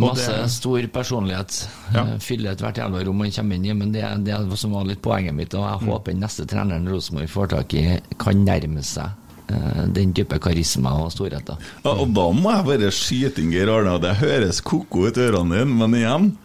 Masse 0.00 0.32
det- 0.32 0.50
stor 0.52 0.86
personlighet. 0.92 1.68
Ja. 1.94 2.04
Fyller 2.20 2.52
ethvert 2.52 2.76
jævla 2.76 3.04
rom 3.06 3.16
man 3.18 3.30
kommer 3.32 3.56
inn 3.56 3.64
i. 3.64 3.72
Men 3.74 3.92
det 3.92 4.02
er 4.04 4.16
det 4.18 4.58
som 4.58 4.72
var 4.72 4.84
litt 4.84 5.00
poenget 5.02 5.34
mitt, 5.34 5.54
og 5.54 5.64
jeg 5.64 5.80
Mm. 5.86 5.92
håper 5.92 6.12
den 6.12 6.20
neste 6.20 6.46
treneren 6.46 6.88
Rosenborg 6.88 7.28
får 7.28 7.48
tak 7.48 7.74
i, 7.74 8.00
kan 8.18 8.44
nærme 8.44 8.82
seg 8.84 9.10
eh, 9.48 9.86
den 9.92 10.12
type 10.12 10.38
karisma 10.40 10.90
og 11.04 11.12
storhet. 11.12 11.44
da. 11.46 11.56
Ja, 11.84 11.90
og 11.92 12.12
da 12.12 12.30
må 12.32 12.50
jeg 12.50 12.64
bare 12.66 12.90
skyte 12.90 13.38
inn 13.38 13.52
Geir 13.52 13.68
Arne, 13.70 13.92
og 13.94 14.02
det 14.02 14.16
høres 14.16 14.60
ko-ko 14.60 15.06
ut 15.06 15.16
i 15.16 15.20
ørene 15.20 15.58
dine, 15.60 15.78
men 15.78 15.92
igjen 15.94 16.36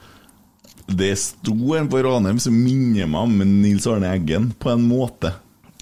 Det 0.88 1.18
sto 1.18 1.74
en 1.76 1.88
på 1.88 2.02
Ranheim 2.04 2.38
som 2.40 2.54
minner 2.54 3.08
meg 3.08 3.22
om 3.22 3.38
Nils 3.62 3.88
Arne 3.88 4.10
Eggen, 4.12 4.54
på 4.60 4.72
en 4.74 4.88
måte. 4.90 5.34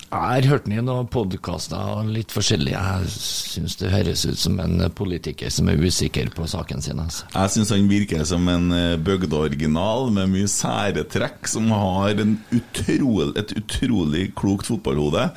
Jeg 0.10 0.42
har 0.42 0.46
hørt 0.50 0.64
den 0.66 0.74
i 0.74 0.82
noen 0.82 1.06
podkaster 1.14 1.78
og 2.00 2.08
litt 2.10 2.32
forskjellig. 2.34 2.72
Jeg 2.74 3.10
syns 3.14 3.76
det 3.78 3.92
høres 3.94 4.24
ut 4.26 4.40
som 4.42 4.56
en 4.64 4.82
politiker 4.98 5.52
som 5.54 5.68
er 5.70 5.78
usikker 5.78 6.32
på 6.34 6.48
saken 6.50 6.82
sin. 6.82 6.98
Altså. 7.04 7.28
Jeg 7.36 7.52
syns 7.54 7.70
han 7.76 7.86
virker 7.92 8.24
som 8.26 8.48
en 8.50 8.72
eh, 8.74 8.96
bygdeoriginal 9.06 10.10
med 10.16 10.32
mye 10.34 10.50
sære 10.50 11.04
trekk, 11.14 11.46
som 11.52 11.70
har 11.70 12.18
en 12.24 12.40
utrolig, 12.58 13.36
et 13.38 13.54
utrolig 13.62 14.24
klokt 14.40 14.72
fotballhode. 14.72 15.28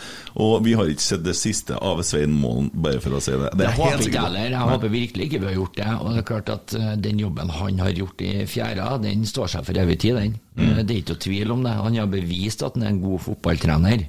Og 0.40 0.54
vi 0.64 0.72
har 0.78 0.88
ikke 0.88 1.04
sett 1.04 1.26
det 1.26 1.36
siste 1.36 1.76
av 1.76 2.00
Svein 2.08 2.32
Målen, 2.32 2.70
bare 2.72 3.02
for 3.04 3.18
å 3.18 3.20
si 3.20 3.36
det. 3.36 3.52
Det 3.52 3.68
er 3.68 3.76
håper 3.76 3.98
helt 3.98 4.08
ikke 4.08 4.24
jeg. 4.38 4.56
Håper 4.72 4.94
virkelig 4.96 5.28
ikke 5.28 5.42
vi 5.44 5.50
har 5.50 5.58
gjort 5.58 5.76
det. 5.82 5.90
Og 5.98 6.08
det 6.14 6.22
er 6.24 6.28
klart 6.32 6.54
at 6.56 6.78
eh, 6.80 6.94
den 7.10 7.20
jobben 7.20 7.52
han 7.60 7.84
har 7.84 7.92
gjort 8.00 8.24
i 8.24 8.32
fjæra, 8.48 8.88
den 9.04 9.28
står 9.28 9.52
seg 9.58 9.68
for 9.68 9.84
evig 9.84 10.00
tid, 10.06 10.16
den. 10.16 10.40
Mm. 10.56 10.64
Eh, 10.70 10.82
Det 10.86 10.96
er 10.96 11.04
ikke 11.04 11.18
noe 11.18 11.24
tvil 11.28 11.56
om 11.58 11.68
det. 11.68 11.76
Han 11.76 12.00
har 12.00 12.08
bevist 12.16 12.64
at 12.64 12.80
han 12.80 12.88
er 12.88 12.94
en 12.96 13.04
god 13.04 13.20
fotballtrener. 13.28 14.08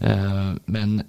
Eh, 0.00 0.52
Men 0.66 1.02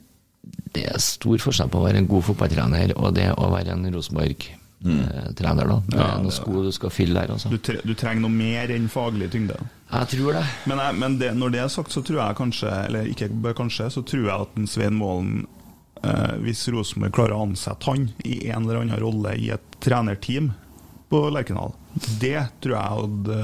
det 0.74 0.86
er 0.88 1.00
stor 1.04 1.38
forskjell 1.44 1.70
på 1.72 1.80
å 1.82 1.86
være 1.86 2.02
en 2.02 2.08
god 2.08 2.24
fotballtrener 2.30 2.94
og 2.98 3.14
det 3.16 3.30
å 3.38 3.50
være 3.52 3.74
en 3.76 3.86
Rosenborg-trener. 3.94 5.68
da. 5.68 5.78
Det 5.88 6.00
er 6.00 6.18
noen 6.24 6.32
sko 6.34 6.64
du 6.66 6.72
skal 6.76 6.89
fylle 6.94 7.20
der, 7.22 7.34
Også. 7.36 7.50
Du, 7.52 7.58
tre, 7.58 7.80
du 7.84 7.94
trenger 7.94 8.22
noe 8.26 8.34
mer 8.34 8.72
enn 8.74 8.88
faglig 8.92 9.30
tyngde. 9.34 9.58
Jeg 9.92 10.08
tror 10.16 10.34
det. 10.39 10.46
Men, 10.72 10.80
jeg, 10.86 10.96
men 11.04 11.18
det, 11.20 11.34
når 11.38 11.52
det 11.56 11.60
er 11.66 11.68
sagt, 11.74 11.92
så 11.92 12.02
tror 12.08 12.22
jeg 12.24 12.39
kanskje, 12.39 12.72
eller 12.88 13.10
ikke 13.12 13.30
bare 13.44 13.58
kanskje, 13.60 13.89
så 13.92 14.04
tror 14.08 14.24
jeg 14.26 14.48
at 14.48 14.58
en 14.58 14.68
Svein 14.72 14.96
Målen 14.98 15.46
eh, 16.04 16.36
Hvis 16.46 16.64
Rosenborg 16.74 17.14
klarer 17.14 17.36
å 17.38 17.44
ansette 17.50 17.92
han 17.92 18.10
i 18.24 18.39
en 18.50 18.64
eller 18.66 18.82
annen 18.82 19.00
rolle 19.04 19.36
i 19.38 19.52
et 19.54 19.80
trenerteam 19.84 20.54
på 21.12 21.26
Lerkendal, 21.36 21.74
det 22.22 22.38
tror 22.64 22.78
jeg 22.78 22.92
hadde 22.96 23.39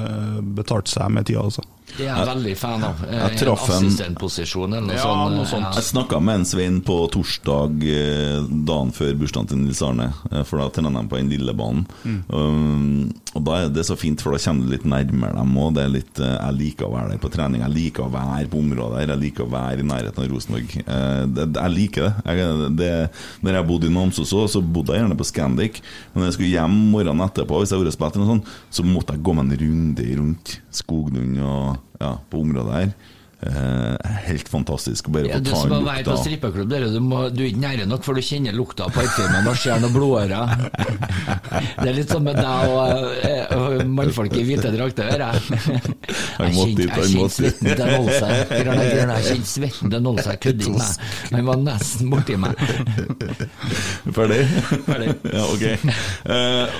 betalt 0.55 0.87
seg 0.87 1.11
med 1.11 1.27
tida, 1.27 1.43
altså. 1.43 1.65
Det 1.95 2.03
er 2.05 2.17
jeg 2.17 2.27
veldig 2.27 2.57
fan 2.57 2.83
av. 2.83 3.03
Eh, 3.07 3.29
Jeg 3.29 3.37
traff 3.39 3.69
en- 3.69 3.75
en 3.77 3.85
assistentposisjon 3.87 4.73
eller 4.75 4.87
noe 4.87 4.95
Ja, 4.95 5.03
sånt. 5.03 5.31
noe 5.35 5.41
eh, 5.41 5.47
sånt. 5.51 5.63
ja. 5.63 5.71
Jeg 5.71 5.83
snakka 5.83 6.19
med 6.21 6.35
en 6.35 6.45
Svein 6.45 6.81
på 6.81 6.97
torsdag 7.09 7.83
eh, 7.87 8.41
dagen 8.65 8.91
før 8.91 9.13
bursdagen 9.17 9.47
til 9.47 9.57
Nils 9.57 9.81
Arne, 9.81 10.13
eh, 10.31 10.43
for 10.43 10.57
da 10.59 10.67
trener 10.69 10.91
de 11.01 11.07
på 11.07 11.17
den 11.17 11.29
lille 11.29 11.53
banen. 11.55 11.87
Mm. 12.05 12.23
Um, 12.29 13.13
og 13.37 13.43
da 13.45 13.57
er 13.61 13.73
det 13.73 13.85
så 13.85 13.95
fint, 13.99 14.21
for 14.23 14.33
da 14.33 14.39
kommer 14.41 14.65
du 14.65 14.73
litt 14.73 14.85
nærmere 14.89 15.37
dem 15.37 15.57
òg. 15.61 15.77
Jeg 15.77 16.55
liker 16.57 16.87
å 16.87 16.93
være 16.95 17.13
der 17.13 17.21
på 17.21 17.31
trening, 17.33 17.61
jeg 17.61 17.75
liker 17.75 18.07
å 18.07 18.11
være 18.13 18.49
på 18.49 18.61
området 18.63 19.01
her, 19.01 19.13
jeg 19.13 19.23
liker 19.27 19.45
å 19.45 19.51
være 19.53 19.83
i 19.83 19.87
nærheten 19.87 20.23
av 20.23 20.31
Rosenborg. 20.31 20.77
Eh, 20.81 21.21
jeg 21.45 21.73
liker 21.75 22.07
det. 22.07 22.13
Jeg, 22.25 22.71
det. 22.79 22.91
Når 23.45 23.59
jeg 23.59 23.69
bodde 23.69 23.89
i 23.89 23.93
Namsos 23.93 24.33
òg, 24.37 24.47
så 24.51 24.63
bodde 24.63 24.95
jeg 24.95 25.05
gjerne 25.05 25.19
på 25.19 25.27
Scandic. 25.29 25.81
Men 26.13 26.23
når 26.23 26.31
jeg 26.31 26.37
skulle 26.39 26.53
hjem 26.55 26.79
morgenen 26.95 27.27
etterpå, 27.27 27.61
hvis 27.61 27.75
jeg 27.75 27.83
hadde 27.83 27.93
spilt 27.95 28.17
eller 28.17 28.25
noe 28.25 28.37
sånt, 28.37 28.55
så 28.73 28.87
måtte 28.87 29.13
jeg 29.13 29.25
gå 29.27 29.37
meg 29.37 29.45
en 29.45 29.61
runde 29.65 30.09
rundt 30.21 30.57
Skoglund 30.81 31.37
og 31.45 32.01
ja, 32.01 32.15
på 32.31 32.41
området 32.41 32.81
her. 32.81 32.97
Eh, 33.37 34.07
helt 34.25 34.47
fantastisk 34.49 35.11
bare 35.13 35.29
Ja, 35.29 35.37
du 35.37 35.51
som 35.53 35.69
har 35.69 35.83
vært 35.85 36.07
på 36.09 36.15
strippeklubb, 36.23 36.71
du, 36.73 36.95
du 37.37 37.43
er 37.43 37.49
ikke 37.51 37.61
nære 37.61 37.85
nok, 37.85 38.01
for 38.07 38.17
du 38.17 38.23
kjenner 38.25 38.55
lukta 38.57 38.87
av 38.87 38.95
parfyme, 38.95 39.43
ser 39.61 39.85
og 39.85 39.93
blodårer. 39.93 40.65
Det 41.77 41.85
er 41.85 41.93
litt 41.99 42.09
sånn 42.09 42.25
med 42.25 42.39
deg 42.41 42.73
og, 42.73 43.13
eh, 43.29 43.53
og 43.53 43.85
mannfolk 43.93 44.33
i 44.41 44.43
hvite 44.47 44.71
drakter, 44.73 45.11
hører 45.13 45.37
jeg. 45.37 45.61
Jeg 46.37 46.53
kjente- 46.53 46.87
jeg 46.87 47.09
kjente 47.13 47.33
svetten 47.33 47.69
til 47.69 47.79
grønne, 48.63 49.15
Jeg 49.17 49.25
kjente 49.29 49.49
svetten 49.51 49.93
til 49.93 50.03
Nolsøy 50.05 50.35
ikke 50.37 50.73
meg. 50.73 51.07
Han 51.33 51.47
var 51.51 51.61
nesten 51.65 52.11
borti 52.13 52.37
meg. 52.41 52.61
Ferdig? 54.17 54.41
Ferdig. 54.87 55.13
ja, 55.33 55.43
ok. 55.45 55.65
Eh, 56.37 56.79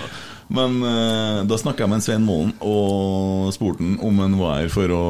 men 0.50 0.78
uh, 0.84 1.44
da 1.48 1.58
snakka 1.60 1.84
jeg 1.84 1.90
med 1.92 2.04
Svein 2.06 2.24
Målen 2.26 2.54
og 2.64 3.50
spurte 3.56 3.84
han 3.84 3.98
om 4.04 4.20
han 4.24 4.38
var 4.40 4.62
her 4.62 4.70
for 4.72 4.88
å 4.96 5.02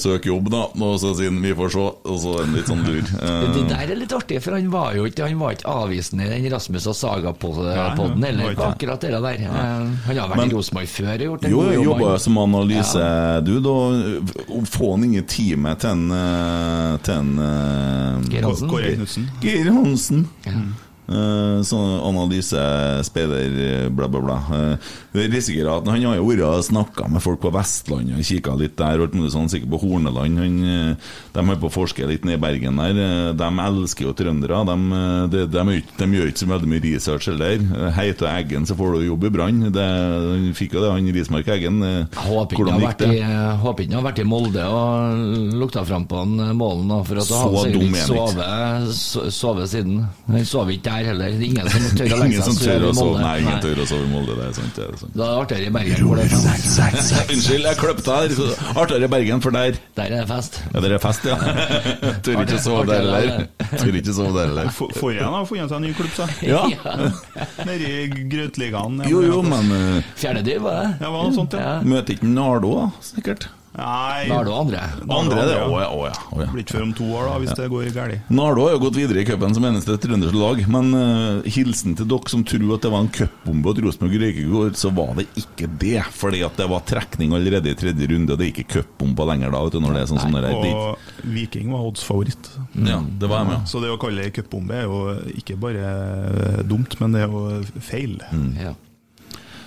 søke 0.00 0.30
jobb, 0.32 0.50
da. 0.50 0.64
Og 0.80 0.96
så 1.02 1.12
sier 1.14 1.30
han 1.30 1.40
'vi 1.42 1.54
får 1.54 1.70
se', 1.74 1.84
og 2.10 2.16
så 2.22 2.32
er 2.40 2.44
han 2.44 2.54
litt 2.56 2.66
sånn 2.70 2.82
lur. 2.86 3.04
Uh, 3.22 3.44
Det 3.54 3.68
der 3.70 3.92
er 3.94 3.96
litt 4.00 4.12
artig, 4.12 4.40
for 4.42 4.56
han 4.58 4.70
var 4.70 4.94
jo 4.98 5.06
ikke, 5.06 5.28
han 5.28 5.38
var 5.38 5.52
ikke 5.54 5.68
avvisende 5.70 6.26
i 6.26 6.30
den 6.40 6.50
Rasmus 6.52 6.86
og 6.90 6.96
Saga-podden 6.98 7.70
eller 7.70 8.26
heller, 8.26 8.44
han 8.50 8.56
på 8.56 8.68
akkurat 8.74 9.00
det 9.00 9.10
der. 9.10 9.40
Eh, 9.46 9.50
Han 10.06 10.16
har 10.16 10.28
vært 10.28 10.36
Men- 10.36 10.50
i 10.50 10.54
Rosenborg 10.54 10.88
før 10.88 11.14
og 11.14 11.26
gjort 11.28 11.44
en 11.44 11.50
Jo, 11.50 11.56
god 11.60 11.70
jeg 11.70 11.84
jobb. 11.84 12.00
jobba 12.00 12.18
som 12.18 12.38
analysedude, 12.38 13.66
og 14.50 14.66
få 14.66 14.90
han 14.94 15.04
inn 15.04 15.14
i 15.14 15.22
teamet 15.22 15.78
til 15.80 15.90
en, 15.90 16.10
eh, 16.12 16.96
til 17.02 17.14
en 17.14 17.38
eh, 17.38 18.28
Geir 18.30 18.42
Hansen. 18.48 19.30
Geir 19.40 19.72
Hansen. 19.72 20.28
Eh, 21.10 21.60
sånn 21.66 21.98
speider, 23.04 23.90
bla, 23.90 24.08
bla, 24.08 24.20
bla. 24.20 24.38
Risikerer 25.12 25.80
at 25.80 25.88
Han 25.90 26.04
har 26.06 26.18
jo 26.20 26.28
vært 26.28 26.44
og 26.46 26.64
snakka 26.64 27.08
med 27.10 27.22
folk 27.24 27.40
på 27.42 27.52
Vestlandet 27.54 28.20
og 28.20 28.26
kikka 28.26 28.54
litt 28.58 28.76
der, 28.78 29.02
og 29.02 29.16
sånn, 29.32 29.50
sikkert 29.50 29.72
på 29.74 29.80
Horneland. 29.82 30.38
Han, 30.38 30.58
eh, 30.64 31.10
de 31.34 31.44
holder 31.44 31.62
på 31.62 31.70
å 31.70 31.76
forske 31.80 32.06
litt 32.06 32.24
nede 32.24 32.38
i 32.38 32.42
Bergen 32.42 32.78
der. 32.80 33.34
De 33.34 33.50
elsker 33.66 34.06
jo 34.06 34.14
trøndere. 34.16 34.62
De, 34.70 34.76
de, 35.32 35.46
de, 35.50 35.80
de 35.98 36.10
gjør 36.16 36.30
ikke 36.30 36.44
så 36.44 36.50
veldig 36.50 36.70
mye 36.70 36.84
research 36.86 37.30
heller. 37.30 37.58
Eh, 37.58 37.90
Heit 37.98 38.22
Eggen, 38.30 38.66
så 38.68 38.76
får 38.78 38.98
du 38.98 39.08
jobb 39.08 39.26
i 39.26 39.32
Brann. 39.34 39.62
Han 39.70 40.50
fikk 40.56 40.76
jo 40.78 40.84
det, 40.84 40.92
han 40.94 41.10
Rismark 41.14 41.48
Eggen. 41.50 41.80
Håper 42.14 42.56
ikke 42.56 42.70
han 42.70 42.80
har 42.80 42.86
vært 44.06 44.20
i, 44.20 44.22
han 44.22 44.30
Molde 44.30 44.62
og 44.70 45.54
lukta 45.58 45.82
fram 45.88 46.06
på 46.10 46.22
eh, 46.22 46.52
målen, 46.56 46.92
for 47.06 47.20
at 47.22 47.30
han 47.34 47.56
sikkert 47.64 47.82
ikke 47.88 48.04
han 48.04 48.90
sovet, 48.92 49.34
sove 49.34 49.66
siden. 49.70 50.04
Han 50.30 50.46
sover 50.48 50.76
ikke 50.76 50.90
der 50.90 50.99
heller. 51.08 51.30
Det 51.30 51.40
er 51.40 51.48
ingen 51.50 51.68
som 51.70 51.86
tør 51.96 52.14
å 52.14 52.18
legge 52.20 52.42
seg 52.46 52.56
sove 52.60 52.90
i 52.90 52.94
Molde. 53.00 53.20
Nei, 53.24 53.34
ingen 53.44 53.60
tør 53.64 53.80
å 53.82 53.86
sove 53.90 54.04
i 54.06 54.10
Molde. 54.12 54.36
Det 54.40 54.46
er 54.48 54.54
sant. 54.58 54.72
Det 54.76 54.84
er 54.86 54.98
sant. 55.00 55.14
Da 55.16 55.24
er 55.24 55.30
det 55.30 55.40
artigere 55.44 55.66
i 55.70 55.74
Bergen. 55.76 56.04
hvor 56.06 56.20
det 56.20 56.24
er 56.26 56.32
fest. 56.34 57.14
Unnskyld, 57.34 57.68
jeg 57.70 57.80
kløpte 57.80 58.16
her. 58.18 58.34
så 58.36 58.48
Artigere 58.74 59.08
i 59.08 59.12
Bergen, 59.16 59.44
for 59.44 59.56
der 59.56 59.78
Der 60.00 60.04
er 60.04 60.16
det 60.20 60.28
fest. 60.30 60.60
Ja, 60.74 60.80
der 60.86 60.96
er 60.98 61.02
fest, 61.06 61.28
ja. 61.30 61.38
Tør 62.26 62.42
ikke 62.44 62.58
å 62.58 62.62
sove 62.64 62.86
der 62.90 63.04
heller. 63.04 63.46
Tør 63.76 64.00
ikke 64.00 64.14
å 64.14 64.18
sove 64.20 64.34
der 64.38 64.50
heller. 64.52 64.72
For- 64.76 64.96
Forrige 65.00 65.30
har 65.36 65.46
funnet 65.48 65.70
seg 65.70 65.78
en 65.80 65.86
ny 65.88 65.94
klubb, 65.96 66.12
seg. 66.16 66.34
Ja. 66.50 66.64
Nede 67.66 67.86
i 67.86 68.26
Grøtligaen. 68.32 69.00
Jo, 69.10 69.22
jo, 69.26 69.40
men 69.46 69.70
uh, 69.70 70.10
Fjerdediv, 70.18 70.62
var 70.66 70.80
det? 70.82 70.90
Ja, 71.04 71.10
var 71.14 71.28
noe 71.28 71.36
sånt, 71.36 71.54
ja. 71.56 71.76
Møter 71.86 72.16
ikke 72.16 72.28
Nardo, 72.30 72.74
da, 72.80 72.86
sikkert? 73.12 73.48
Nei 73.80 74.28
Nardo 74.28 74.54
andre. 74.60 74.80
Andre, 75.08 75.44
det. 75.48 75.56
Å 75.64 75.78
ja, 75.80 75.88
å 75.88 76.02
ja. 76.08 76.14
Å, 76.30 76.40
ja. 76.42 76.48
Blir 76.52 76.64
ikke 76.64 76.76
før 76.76 76.84
om 76.84 76.92
to 76.98 77.06
år, 77.08 77.28
da, 77.28 77.36
hvis 77.42 77.54
det 77.56 77.68
går 77.72 77.88
galt. 77.96 78.30
Nardo 78.40 78.66
har 78.66 78.74
jo 78.74 78.82
gått 78.82 78.98
videre 78.98 79.22
i 79.22 79.26
cupen 79.28 79.56
som 79.56 79.66
eneste 79.68 79.96
trønderske 80.02 80.40
lag, 80.40 80.60
men 80.74 80.90
uh, 80.96 81.48
hilsen 81.48 81.96
til 81.98 82.08
dere 82.10 82.32
som 82.32 82.44
tror 82.46 82.74
at 82.76 82.84
det 82.84 82.92
var 82.92 83.04
en 83.06 83.12
cupbombe 83.16 83.72
at 83.72 83.80
Rosenborg 83.86 84.18
røyker 84.24 84.42
i 84.42 84.50
går, 84.50 84.74
så 84.80 84.92
var 84.96 85.14
det 85.20 85.26
ikke 85.40 85.70
det. 85.80 85.96
Fordi 86.20 86.42
at 86.46 86.60
det 86.60 86.68
var 86.72 86.84
trekning 86.88 87.34
allerede 87.36 87.72
i 87.72 87.78
tredje 87.78 88.10
runde, 88.12 88.34
og 88.34 88.40
det 88.42 88.50
er 88.50 88.52
ikke 88.52 88.68
cupbomber 88.76 89.30
lenger 89.32 89.54
da, 89.54 89.64
vet 89.64 89.78
du, 89.78 89.80
når 89.86 89.96
det 89.96 90.04
er 90.04 90.12
sånn 90.12 90.22
som 90.26 90.36
det 90.36 90.44
er. 90.50 90.60
Og 90.60 91.32
Viking 91.32 91.72
var 91.72 91.88
Odds 91.88 92.04
favoritt. 92.06 92.52
Ja, 92.76 93.00
det 93.00 93.32
var 93.32 93.44
jeg 93.44 93.52
med. 93.54 93.66
Så 93.70 93.82
det 93.82 93.92
å 93.94 93.98
kalle 94.00 94.28
det 94.28 94.36
cupbombe 94.36 94.76
er 94.76 94.86
jo 94.86 95.02
ikke 95.40 95.56
bare 95.60 96.62
dumt, 96.68 97.00
men 97.00 97.16
det 97.16 97.24
er 97.24 97.32
jo 97.32 97.82
feil. 97.84 98.20
Ja. 98.60 98.76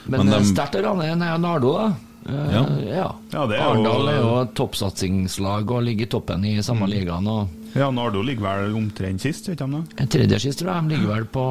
Men, 0.03 0.25
Men 0.25 0.33
de, 0.33 0.41
sterkt 0.51 0.75
å 0.75 0.83
rane 0.83 1.07
er 1.07 1.37
Nardo, 1.39 1.77
da. 1.79 1.91
Eh, 2.25 2.53
Ja. 2.53 2.63
ja. 2.87 3.15
Ja, 3.33 3.45
det 3.47 3.57
er 3.57 3.63
Arendal 3.65 4.07
er 4.09 4.17
jo 4.21 4.41
et 4.43 4.53
toppsatsingslag 4.55 5.69
og 5.71 5.83
ligger 5.83 6.05
i 6.07 6.09
toppen 6.09 6.45
i 6.45 6.61
samme 6.63 6.87
ligaen. 6.87 7.27
Og 7.27 7.47
Ja, 7.75 7.89
Nardo 7.89 8.21
ligger 8.21 8.43
vel 8.45 8.75
omtrent 8.77 9.19
sist, 9.21 9.47
vet 9.49 9.57
de 9.57 9.65
det? 9.97 10.09
tredje 10.13 10.39
sist, 10.39 10.59
tror 10.61 10.75
jeg. 10.75 10.89
De 10.89 10.95
ligger 10.95 11.09
vel 11.15 11.25
på 11.25 11.43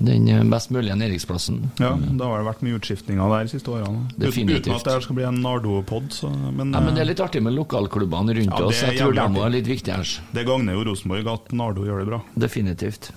den 0.00 0.50
best 0.50 0.70
mulige 0.72 0.96
nedrykksplassen. 0.96 1.58
Ja, 1.78 1.90
det 1.94 2.20
har 2.24 2.38
vel 2.38 2.46
vært 2.48 2.62
mye 2.64 2.78
utskiftninger 2.80 3.28
der 3.34 3.44
de 3.44 3.52
siste 3.52 3.68
årene. 3.70 4.06
Definitivt. 4.18 4.64
uten 4.66 4.74
at 4.78 4.84
det 4.88 5.02
skal 5.04 5.16
bli 5.16 5.24
en 5.28 5.42
Nardo-pod, 5.42 6.16
men, 6.56 6.72
Ja, 6.72 6.80
men 6.80 6.94
det 6.94 7.02
er 7.02 7.04
eh, 7.04 7.10
litt 7.12 7.20
artig 7.20 7.42
med 7.42 7.52
lokalklubbene 7.54 8.34
rundt 8.40 8.58
Ja, 8.58 8.64
oss. 8.64 8.80
Jeg 8.80 8.96
tror 8.98 9.12
det 9.12 9.20
de 9.20 9.28
være 9.28 9.40
var 9.42 9.50
litt 9.50 9.66
Her. 9.86 10.20
det 10.32 10.46
gagner 10.46 10.72
jo 10.72 10.84
Rosenborg 10.88 11.26
at 11.34 11.52
Nardo 11.52 11.84
gjør 11.84 11.98
det 12.00 12.06
bra. 12.08 12.22
Definitivt. 12.38 13.10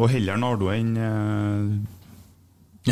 Og 0.00 0.10
heller 0.10 0.36
Nardo 0.36 0.66
enn 0.74 0.96
eh, 0.96 1.99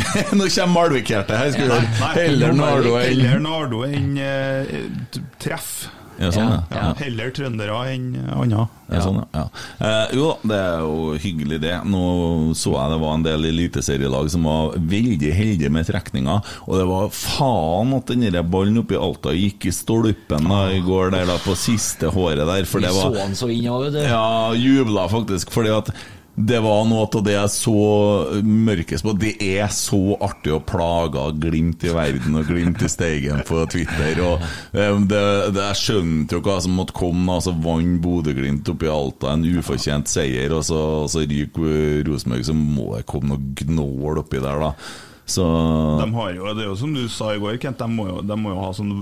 Nå 0.37 0.47
kommer 0.47 0.73
Malvik-hjertet 0.73 1.39
her, 1.39 1.53
skal 1.55 1.71
høre. 1.73 1.93
Nei, 1.99 2.11
Heller 2.17 2.57
Nardo 2.57 2.97
enn 2.99 3.07
Heller 3.07 3.45
Nardo 3.45 3.85
enn 3.87 4.11
uh, 4.19 5.23
treff. 5.41 5.71
Ja, 6.19 6.29
sånn, 6.35 6.49
ja. 6.51 6.57
Ja, 6.67 6.79
ja. 6.83 6.95
Heller 6.99 7.29
trøndere 7.31 7.75
enn 7.93 8.09
andre. 8.27 8.65
Ja, 8.89 9.01
sånn, 9.05 9.21
ja. 9.31 9.43
Eh, 9.85 10.15
jo 10.17 10.33
det 10.49 10.57
er 10.57 10.83
jo 10.83 11.13
hyggelig 11.21 11.61
det. 11.63 11.75
Nå 11.87 12.01
så 12.59 12.73
jeg 12.75 12.93
det 12.93 12.99
var 13.03 13.15
en 13.15 13.23
del 13.23 13.47
eliteserielag 13.53 14.31
som 14.33 14.47
var 14.49 14.75
veldig 14.91 15.31
heldige 15.37 15.71
med 15.71 15.87
trekninga, 15.87 16.39
og 16.65 16.75
det 16.75 16.87
var 16.89 17.13
faen 17.15 17.95
at 17.95 18.11
den 18.11 18.27
der 18.27 18.43
ballen 18.43 18.81
oppi 18.81 18.99
Alta 18.99 19.31
gikk 19.35 19.69
i 19.69 19.75
stolpen 19.75 20.51
da, 20.51 20.65
i 20.75 20.83
går 20.83 21.15
der 21.15 21.29
da, 21.29 21.39
på 21.43 21.55
siste 21.59 22.11
håret 22.11 22.43
der, 22.43 22.67
for 22.67 22.83
Vi 22.83 22.91
var, 22.91 23.15
så 23.15 23.23
han 23.23 23.39
så 23.39 23.51
inn 23.53 23.69
òg, 23.71 23.87
vet 23.87 23.99
du. 24.01 24.03
Ja, 24.09 24.51
jubla 24.59 25.07
faktisk, 25.11 25.53
fordi 25.55 25.71
at 25.77 25.93
Det 26.39 26.59
var 26.63 26.85
noe 26.87 27.03
av 27.03 27.23
det 27.25 27.33
jeg 27.33 27.51
så 27.51 27.79
mørkest 28.47 29.03
på. 29.03 29.11
Det 29.19 29.33
er 29.43 29.67
så 29.75 30.15
artig 30.23 30.53
å 30.55 30.61
plage 30.63 31.25
Glimt 31.43 31.83
i 31.83 31.91
verden 31.91 32.37
og 32.39 32.47
Glimt 32.47 32.79
i 32.85 32.87
Steigen 32.91 33.41
på 33.47 33.65
Twitter. 33.71 34.21
Og 34.23 34.45
eh, 34.71 34.95
det, 35.09 35.23
det, 35.51 35.65
jeg 35.65 35.79
skjønte 35.81 36.37
jo 36.37 36.43
hva 36.45 36.55
som 36.63 36.79
måtte 36.79 36.95
komme. 36.95 37.27
Altså 37.35 37.51
Vant 37.59 37.99
Bodø-Glimt 38.03 38.71
oppe 38.71 38.87
Alta, 38.87 39.33
en 39.35 39.43
ufortjent 39.43 40.07
seier, 40.07 40.55
og 40.55 40.63
så, 40.69 40.79
og 41.03 41.11
så 41.11 41.25
ryker 41.27 42.07
Rosenborg, 42.07 42.47
så 42.47 42.55
må 42.55 42.93
det 42.95 43.05
komme 43.09 43.35
noe 43.35 43.55
gnål 43.59 44.23
oppi 44.23 44.39
der, 44.39 44.63
da. 44.63 44.73
Så 45.29 45.45
De 45.99 46.07
har 46.15 46.35
jo, 46.37 46.53
det 46.55 46.63
er 46.63 46.71
jo 46.71 46.77
som 46.79 46.95
du 46.95 47.03
sa 47.11 47.33
i 47.35 47.41
går, 47.41 47.59
Kent, 47.61 47.83
de 47.83 47.99
må 47.99 48.07
jo, 48.07 48.21
de 48.25 48.37
må 48.39 48.55
jo 48.55 48.61
ha 48.63 48.71
sånn 48.73 48.93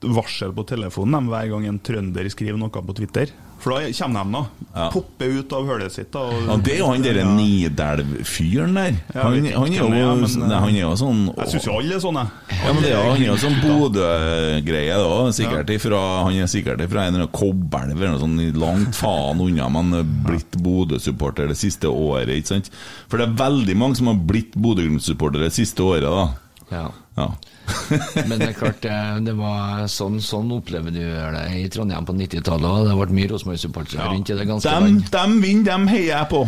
varsel 0.00 0.52
på 0.56 0.64
telefonen 0.68 1.18
de, 1.18 1.32
hver 1.32 1.48
gang 1.50 1.66
en 1.68 1.80
trønder 1.84 2.28
skriver 2.32 2.60
noe 2.60 2.70
på 2.72 2.96
Twitter. 3.00 3.32
For 3.60 3.76
da 3.76 3.90
kommer 3.92 4.24
de, 4.24 4.32
da. 4.72 4.84
Popper 4.94 5.34
ut 5.40 5.52
av 5.52 5.66
hølet 5.68 5.92
sitt. 5.92 6.08
Da, 6.14 6.22
og, 6.24 6.46
Ja, 6.46 6.56
det 6.64 6.72
er 6.72 6.78
jo 6.80 6.88
han 6.88 7.02
derre 7.04 7.24
Nidelv-fyren 7.28 8.78
der. 8.78 8.94
Han, 9.16 9.36
han, 9.44 9.74
er 9.74 9.80
jo, 9.80 9.88
hvem 9.90 10.22
men, 10.22 10.36
nei, 10.46 10.60
han 10.64 10.76
er 10.76 10.80
jo 10.80 10.92
sånn 11.00 11.20
Jeg 11.28 11.52
syns 11.54 11.66
jo 11.68 11.74
alle 11.80 11.96
er 11.98 12.04
sånne. 12.04 12.24
Ja, 12.54 12.72
men 12.72 12.80
det 12.84 12.92
er, 12.94 13.04
han 13.04 13.20
er 13.20 13.28
jo 13.28 13.36
sånn 13.42 13.58
Bodø-greie, 13.64 14.98
da. 15.02 15.10
Sikkert 15.36 15.74
ifra, 15.74 16.00
han 16.26 16.38
er 16.40 16.50
sikkert 16.50 16.84
ifra 16.86 17.06
en 17.10 17.20
kobberelv 17.34 17.96
eller 17.98 18.14
noe 18.16 18.22
sånt 18.22 18.60
langt 18.60 18.96
faen 18.98 19.44
unna, 19.44 19.68
men 19.76 20.00
blitt 20.26 20.56
Bodø-supporter 20.64 21.50
det 21.50 21.58
siste 21.60 21.90
året, 21.90 22.32
ikke 22.38 22.54
sant? 22.54 22.72
For 23.10 23.20
det 23.20 23.28
er 23.28 23.38
veldig 23.44 23.76
mange 23.78 24.00
som 24.00 24.10
har 24.12 24.20
blitt 24.30 24.56
Bodø-Glimt-supporter 24.56 25.44
det 25.44 25.52
siste 25.56 25.84
året, 25.84 26.08
da. 26.08 26.28
Ja. 26.70 26.86
Ja. 27.18 27.32
Men 28.28 28.36
det 28.40 28.48
er 28.50 28.58
klart, 28.58 28.84
eh, 28.84 29.16
det 29.26 29.34
var 29.38 29.86
sånn, 29.90 30.20
sånn 30.24 30.50
opplever 30.58 30.94
du 30.94 31.00
det 31.02 31.46
i 31.60 31.64
Trondheim 31.72 32.06
på 32.08 32.16
90-tallet. 32.18 32.68
og 32.70 32.86
Det 32.90 32.98
ble 33.00 33.18
mye 33.20 33.32
Rosenborg-supportere 33.34 34.10
rundt 34.12 34.30
i 34.30 34.38
det 34.38 34.46
ganske 34.50 34.70
Dem, 34.76 34.86
land. 34.90 35.10
dem 35.16 35.40
vinner, 35.44 35.64
dem 35.72 35.90
heier 35.92 36.14
jeg 36.16 36.30
på. 36.34 36.44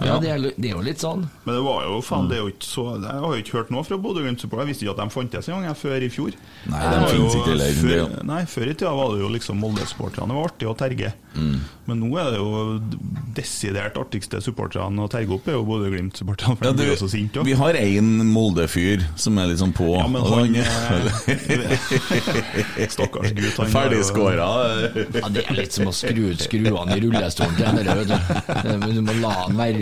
Ja, 0.00 0.14
det 0.16 0.30
er, 0.32 0.38
det 0.56 0.70
er 0.70 0.78
jo 0.78 0.80
litt 0.80 1.02
sånn. 1.02 1.26
Men 1.44 1.58
det 1.58 1.60
var 1.60 1.82
jo 1.84 1.98
faen, 2.00 2.28
det 2.30 2.38
er 2.38 2.46
jo 2.46 2.48
ikke 2.54 2.64
så 2.64 2.84
Jeg 3.02 3.18
har 3.20 3.34
jo 3.34 3.40
ikke 3.42 3.56
hørt 3.58 3.72
noe 3.74 3.84
fra 3.84 3.98
Bodø-Glimt-supportere. 4.00 4.64
Jeg 4.64 4.72
visste 4.72 4.86
ikke 4.86 4.94
at 4.94 5.02
de 5.02 5.12
fantes 5.12 5.48
engang 5.52 5.76
før 5.76 6.06
i 6.06 6.08
fjor. 6.08 6.38
Nei, 6.72 6.80
Det 6.80 6.94
de 6.94 7.02
var 7.02 7.10
finnes 7.12 7.34
jo 7.36 7.42
ikke 7.42 7.58
det 7.60 7.66
Før, 7.82 8.14
nei, 8.30 8.38
før 8.48 8.70
i 8.72 8.76
tida 8.80 8.94
var 8.96 9.12
det 9.12 9.20
jo 9.20 9.28
liksom 9.34 9.60
Molde-supporterne. 9.60 10.30
Det 10.32 10.38
var 10.38 10.48
artig 10.48 10.70
å 10.70 10.74
terge. 10.80 11.12
Mm. 11.36 11.58
Men 11.90 12.00
nå 12.00 12.08
er 12.22 12.30
det 12.32 12.40
jo 12.40 12.80
desidert 13.36 13.98
artigste 14.00 14.40
supporterne 14.42 15.04
å 15.04 15.10
terge 15.12 15.36
opp, 15.36 15.46
er 15.52 15.58
jo. 15.58 15.66
Ja, 15.68 16.72
jo 16.72 16.96
så 16.98 17.08
sinte 17.12 17.44
vi 17.44 17.54
har 17.60 17.76
én 17.78 18.08
Molde-fyr 18.32 19.04
som 19.20 19.36
er 19.38 19.52
litt 19.52 19.60
sånn 19.60 19.74
på. 19.76 19.92
Ja, 19.98 20.06
men 20.08 20.22
han- 20.24 20.54
Stakkars 22.94 23.30
gutt. 23.36 23.56
han 23.58 23.68
Ferdigskåra. 23.74 24.48
Ja, 25.20 25.26
Det 25.32 25.42
er 25.46 25.54
litt 25.58 25.72
som 25.76 25.84
å 25.90 25.92
skru 25.94 26.22
ut 26.32 26.40
skruene 26.44 26.92
i 26.96 26.98
rullestolen 27.04 27.54
til 27.58 27.66
du. 28.10 28.16
Men 28.70 28.88
du 28.98 29.02
må 29.06 29.12
la 29.22 29.34
den 29.46 29.56
være. 29.60 29.80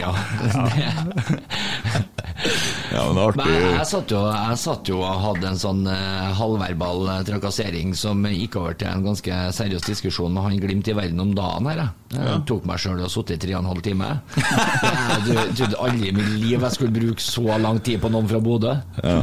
Ja, 2.93 3.12
men 3.12 3.18
er 3.18 3.22
Men 3.22 3.22
artig. 3.24 3.53
jeg, 3.53 3.62
jeg, 3.74 3.87
satt 3.91 4.12
jo, 4.14 4.20
jeg 4.31 4.57
satt 4.62 4.89
jo 4.91 4.97
og 5.03 5.20
hadde 5.24 5.47
en 5.51 5.59
sånn 5.61 5.83
eh, 5.91 6.29
halvverbal 6.39 6.99
eh, 7.12 7.22
trakassering 7.26 7.89
som 7.99 8.22
gikk 8.31 8.55
over 8.61 8.72
til 8.79 8.89
en 8.93 9.03
ganske 9.09 9.33
seriøs 9.59 9.85
diskusjon 9.89 10.33
med 10.35 10.43
han 10.47 10.57
Glimt 10.62 10.89
i 10.91 10.95
verden 10.97 11.20
om 11.22 11.33
dagen 11.37 11.64
her. 11.70 11.79
Jeg, 12.14 12.22
jeg 12.24 12.41
tok 12.49 12.62
meg 12.68 12.76
sjøl 12.83 13.03
og 13.05 13.11
sittet 13.12 13.37
i 13.37 13.39
tre 13.47 13.53
og 13.57 13.61
en 13.64 13.70
halv 13.72 13.83
time. 13.85 14.09
Jeg 14.39 15.20
trodde 15.59 15.81
aldri 15.85 16.07
i 16.11 16.14
mitt 16.16 16.31
liv 16.41 16.59
jeg 16.59 16.72
skulle 16.79 16.95
bruke 16.95 17.22
så 17.22 17.47
lang 17.62 17.79
tid 17.85 17.97
på 18.03 18.09
noen 18.14 18.29
fra 18.31 18.41
Bodø. 18.43 18.72
Ja. 19.03 19.16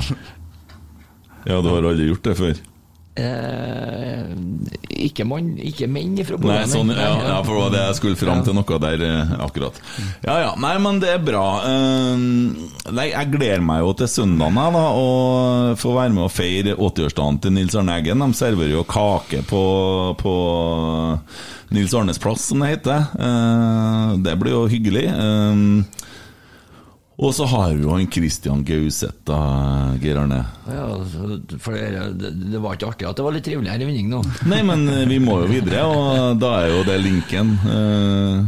Ja, 1.46 1.60
du 1.62 1.70
har 1.72 1.92
aldri 1.92 2.10
gjort 2.10 2.26
det 2.26 2.40
før? 2.40 2.64
Eh, 3.16 4.24
ikke, 5.08 5.24
mann, 5.24 5.54
ikke 5.64 5.88
menn 5.88 6.18
fra 6.28 6.36
Bodø. 6.36 6.58
Sånn, 6.68 6.92
ja, 6.92 7.14
ja, 7.24 7.38
for 7.46 7.54
det 7.56 7.62
var 7.62 7.72
det 7.72 7.84
jeg 7.86 7.98
skulle 8.02 8.20
fram 8.20 8.42
til 8.44 8.58
noe 8.58 8.80
der 8.84 9.04
eh, 9.08 9.32
akkurat. 9.46 9.80
Ja 10.26 10.36
ja, 10.42 10.50
nei, 10.60 10.74
men 10.84 11.00
det 11.00 11.14
er 11.14 11.24
bra. 11.24 11.46
Uh, 11.64 12.26
nei, 12.92 13.08
jeg 13.14 13.32
gleder 13.32 13.64
meg 13.64 13.86
jo 13.86 13.94
til 14.02 14.12
søndagen, 14.12 14.60
jeg, 14.60 14.76
da, 14.76 14.84
og 15.00 15.80
få 15.80 15.96
være 15.96 16.16
med 16.18 16.26
og 16.28 16.34
feire 16.36 16.76
80-årsdagen 16.76 17.40
til 17.46 17.56
Nils 17.56 17.78
Arne 17.80 17.96
Eggen. 18.02 18.26
De 18.26 18.36
serverer 18.36 18.76
jo 18.76 18.84
kake 18.90 19.46
på, 19.48 19.64
på 20.20 20.36
Nils 21.76 21.96
Arnes 21.96 22.20
plass, 22.20 22.50
som 22.52 22.66
det 22.66 22.74
heter. 22.74 23.08
Uh, 23.16 24.20
det 24.28 24.36
blir 24.42 24.58
jo 24.58 24.66
hyggelig. 24.72 25.08
Eh, 25.16 26.12
og 27.16 27.32
så 27.32 27.46
har 27.48 27.72
vi 27.78 27.86
jo 27.86 27.94
han 27.96 28.10
Christian 28.12 28.64
Gauseth, 28.68 29.22
da, 29.28 29.38
Geir 30.02 30.20
Arne. 30.20 30.42
Ja, 30.68 30.88
for 31.64 31.78
det, 31.78 32.32
det, 32.52 32.60
var 32.60 32.76
ikke 32.76 32.90
artig 32.92 33.08
at 33.08 33.16
det 33.16 33.24
var 33.24 33.36
litt 33.38 33.48
trivelig 33.48 33.72
her 33.72 33.80
i 33.80 33.88
vinning 33.88 34.10
nå. 34.12 34.20
Nei, 34.52 34.60
men 34.68 34.84
eh, 34.92 35.06
vi 35.08 35.22
må 35.24 35.38
jo 35.46 35.48
videre, 35.54 35.86
og 35.88 36.42
da 36.42 36.52
er 36.66 36.74
jo 36.74 36.84
det 36.88 37.00
linken. 37.06 37.56
Uh, 37.64 38.44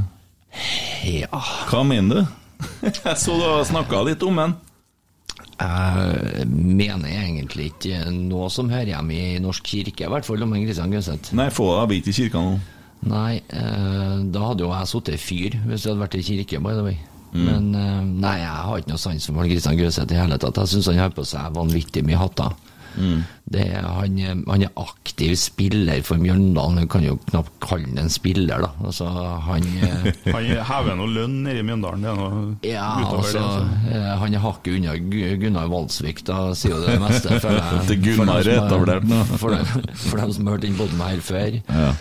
Ja 1.07 1.39
Hva 1.70 1.84
mener 1.88 2.24
du? 2.24 2.38
Jeg 3.05 3.15
så 3.22 3.38
du 3.38 3.45
har 3.45 3.68
snakka 3.70 4.03
litt 4.07 4.24
om 4.26 4.39
den. 4.41 4.55
Jeg 5.57 6.45
mener 6.51 7.09
egentlig 7.09 7.72
ikke 7.72 8.03
noe 8.13 8.49
som 8.53 8.70
hører 8.70 8.91
hjemme 8.91 9.15
i 9.15 9.41
Norsk 9.41 9.65
kirke, 9.65 10.05
i 10.05 10.11
hvert 10.11 10.28
fall 10.28 10.43
om 10.43 10.55
Christian 10.59 10.91
Gauseth. 10.91 11.32
Nei, 11.38 11.47
få 11.55 11.72
deg 11.80 11.93
bit 11.95 12.11
i 12.11 12.20
kirka 12.20 12.43
nå. 12.43 12.57
Nei, 13.07 13.38
uh, 13.53 14.26
da 14.28 14.49
hadde 14.51 14.65
jo 14.65 14.74
jeg 14.74 14.91
sittet 14.91 15.15
i 15.15 15.22
fyr 15.22 15.61
hvis 15.70 15.86
jeg 15.86 15.93
hadde 15.93 16.03
vært 16.03 16.20
i 16.20 16.28
kirke, 16.34 16.59
by 16.59 16.76
the 16.76 16.84
way. 16.84 16.99
Mm. 17.34 17.44
Men 17.50 17.68
eh, 17.76 18.00
nei, 18.28 18.38
jeg 18.44 18.64
har 18.70 18.78
ikke 18.84 18.94
noe 18.96 19.02
sans 19.08 19.28
for 19.32 19.44
Kristian 19.50 19.78
Gauseth 19.80 20.14
i 20.16 20.22
hele 20.22 20.38
tatt. 20.42 20.62
Jeg 20.64 20.74
syns 20.78 20.88
han 20.94 21.04
har 21.06 21.14
på 21.18 21.26
seg 21.28 21.54
vanvittig 21.58 22.06
mye 22.08 22.22
hatter. 22.22 22.56
Mm. 22.98 23.20
Det 23.54 23.62
er, 23.78 23.84
han, 23.94 24.16
han 24.50 24.64
er 24.66 24.72
aktiv 24.82 25.36
spiller 25.38 26.00
for 26.08 26.18
Mjøndalen. 26.18 26.80
Du 26.82 26.88
kan 26.90 27.04
jo 27.06 27.20
knapt 27.28 27.52
kalle 27.62 27.86
han 27.92 28.00
en 28.02 28.10
spiller, 28.10 28.64
da. 28.66 28.72
Altså, 28.90 29.06
han 29.46 29.68
eh, 29.86 30.08
Han 30.34 30.48
hever 30.72 30.98
noe 30.98 31.12
lønn 31.14 31.36
nede 31.46 31.62
i 31.62 31.68
Mjøndalen. 31.68 32.02
Det 32.08 32.10
er 32.10 32.18
noe 32.18 32.42
Ja, 32.66 32.88
utover 33.04 33.22
altså, 33.22 33.38
det. 33.38 33.46
Altså. 33.46 33.94
eh, 34.00 34.10
han 34.24 34.34
er 34.40 34.44
hakket 34.48 34.80
unna 34.80 34.98
Gunnar 35.44 35.70
Valsvik, 35.76 36.24
da 36.32 36.40
sier 36.58 36.74
jo 36.74 36.82
det 36.88 36.98
meste. 37.06 37.38
For, 37.44 37.62
det 37.92 38.00
Gunnar 38.02 38.42
For 38.42 38.50
dem 38.50 38.58
som 38.58 38.58
er 38.58 38.66
etablert 38.66 39.10
nå. 39.14 39.22
For, 39.44 39.54
dem- 39.54 39.90
for 40.08 40.24
dem 40.24 40.34
som 40.40 40.48
har 40.50 40.58
hørt 40.58 40.66
den 40.66 40.80
båten 40.82 41.06
her 41.06 41.22
før. 41.30 41.62
Ja. 41.70 41.92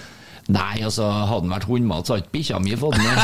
Nei, 0.46 0.76
altså, 0.86 1.02
hadde 1.10 1.42
han 1.42 1.52
vært 1.58 1.64
hundmat, 1.68 2.06
så 2.06 2.14
hadde 2.16 2.22
ikke 2.24 2.36
bikkja 2.38 2.58
mi 2.62 2.76
fått 2.78 2.94
den. 3.02 3.16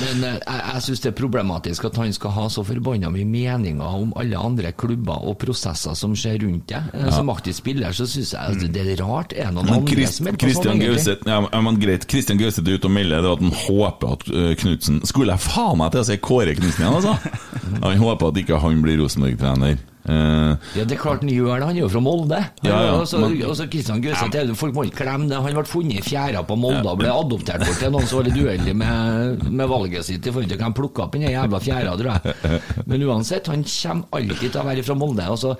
Men 0.00 0.24
eh, 0.24 0.36
jeg, 0.40 0.60
jeg 0.74 0.82
syns 0.86 1.02
det 1.04 1.10
er 1.10 1.16
problematisk 1.18 1.84
at 1.90 1.98
han 2.00 2.12
skal 2.16 2.32
ha 2.36 2.46
så 2.52 2.64
forbanna 2.66 3.10
mye 3.12 3.26
meninger 3.28 3.96
om 4.00 4.12
alle 4.20 4.38
andre 4.40 4.72
klubber 4.72 5.24
og 5.28 5.36
prosesser 5.42 5.96
som 5.98 6.14
skjer 6.16 6.40
rundt 6.44 6.66
det. 6.72 6.80
Eh, 6.94 7.06
Ja. 7.10 7.14
Som 7.16 7.30
aktiv 7.32 7.52
spiller 7.56 7.92
så 7.96 8.06
syns 8.08 8.32
jeg 8.36 8.40
at 8.40 8.72
det 8.74 8.84
er 8.94 9.00
rart. 9.02 9.32
Er 9.36 9.50
noen 9.52 9.66
Men 9.66 9.80
andre 9.82 10.06
som 10.06 10.28
sånn, 10.30 10.38
Christian? 10.40 10.80
Gauseth 10.80 11.26
ja, 11.28 11.40
men 11.64 11.80
greit, 11.82 12.06
Christian 12.10 12.38
Gauseth 12.40 12.66
er 12.68 12.78
ute 12.78 12.88
og 12.90 12.94
melder 12.94 13.24
det 13.24 13.32
at 13.34 13.44
han 13.44 13.54
håper 13.64 14.14
at 14.14 14.26
uh, 14.30 14.50
Knutsen 14.60 15.00
Skulle 15.08 15.34
jeg 15.34 15.44
faen 15.44 15.78
meg 15.80 15.92
til 15.94 16.02
å 16.02 16.06
si 16.08 16.16
Kåre 16.22 16.54
Knutsen 16.58 16.84
igjen, 16.84 16.98
altså? 17.00 17.16
Han 17.84 18.00
håper 18.02 18.30
at 18.32 18.38
ikke 18.42 18.58
han 18.60 18.80
blir 18.84 18.98
Rosenborg-trener. 19.00 19.78
Eh, 20.10 20.56
Ja, 20.76 20.84
det 20.84 20.96
er 20.96 21.00
klart 21.00 21.22
han 21.24 21.30
gjør 21.30 21.60
det. 21.60 21.66
Han 21.70 21.76
er 21.76 21.80
jo 21.84 21.88
fra 21.92 22.02
Molde. 22.04 22.38
Ja, 22.66 22.78
ja, 22.84 22.94
og 23.00 23.06
så 23.08 23.66
Kristian 23.70 24.02
Gøseth 24.02 24.30
Gauseth, 24.32 24.54
folk 24.58 24.74
må 24.76 24.84
ikke 24.88 25.04
glemme 25.06 25.28
det. 25.30 25.38
Han 25.40 25.56
ble 25.56 25.64
funnet 25.68 26.00
i 26.00 26.04
fjæra 26.04 26.42
på 26.46 26.56
Molde 26.58 26.84
og 26.90 26.98
ble 27.00 27.10
adoptert 27.12 27.62
bort 27.64 27.78
til 27.80 27.92
noen 27.94 28.06
som 28.10 28.20
var 28.20 28.28
litt 28.28 28.38
uheldig 28.40 28.74
med, 28.80 29.44
med 29.50 29.70
valget 29.70 30.06
sitt 30.08 30.26
i 30.26 30.32
forhold 30.32 30.50
til 30.50 30.60
hva 30.60 30.68
han 30.68 30.76
plukka 30.76 31.04
opp 31.06 31.14
den 31.16 31.26
jævla 31.28 31.60
fjæra, 31.62 31.94
tror 32.00 32.10
jeg. 32.16 32.62
Men 32.90 33.06
uansett, 33.08 33.50
han 33.52 33.64
kommer 33.66 34.18
alltid 34.20 34.46
til 34.50 34.60
å 34.62 34.66
være 34.70 34.86
fra 34.86 34.98
Molde. 34.98 35.28
Og 35.30 35.40
så 35.44 35.54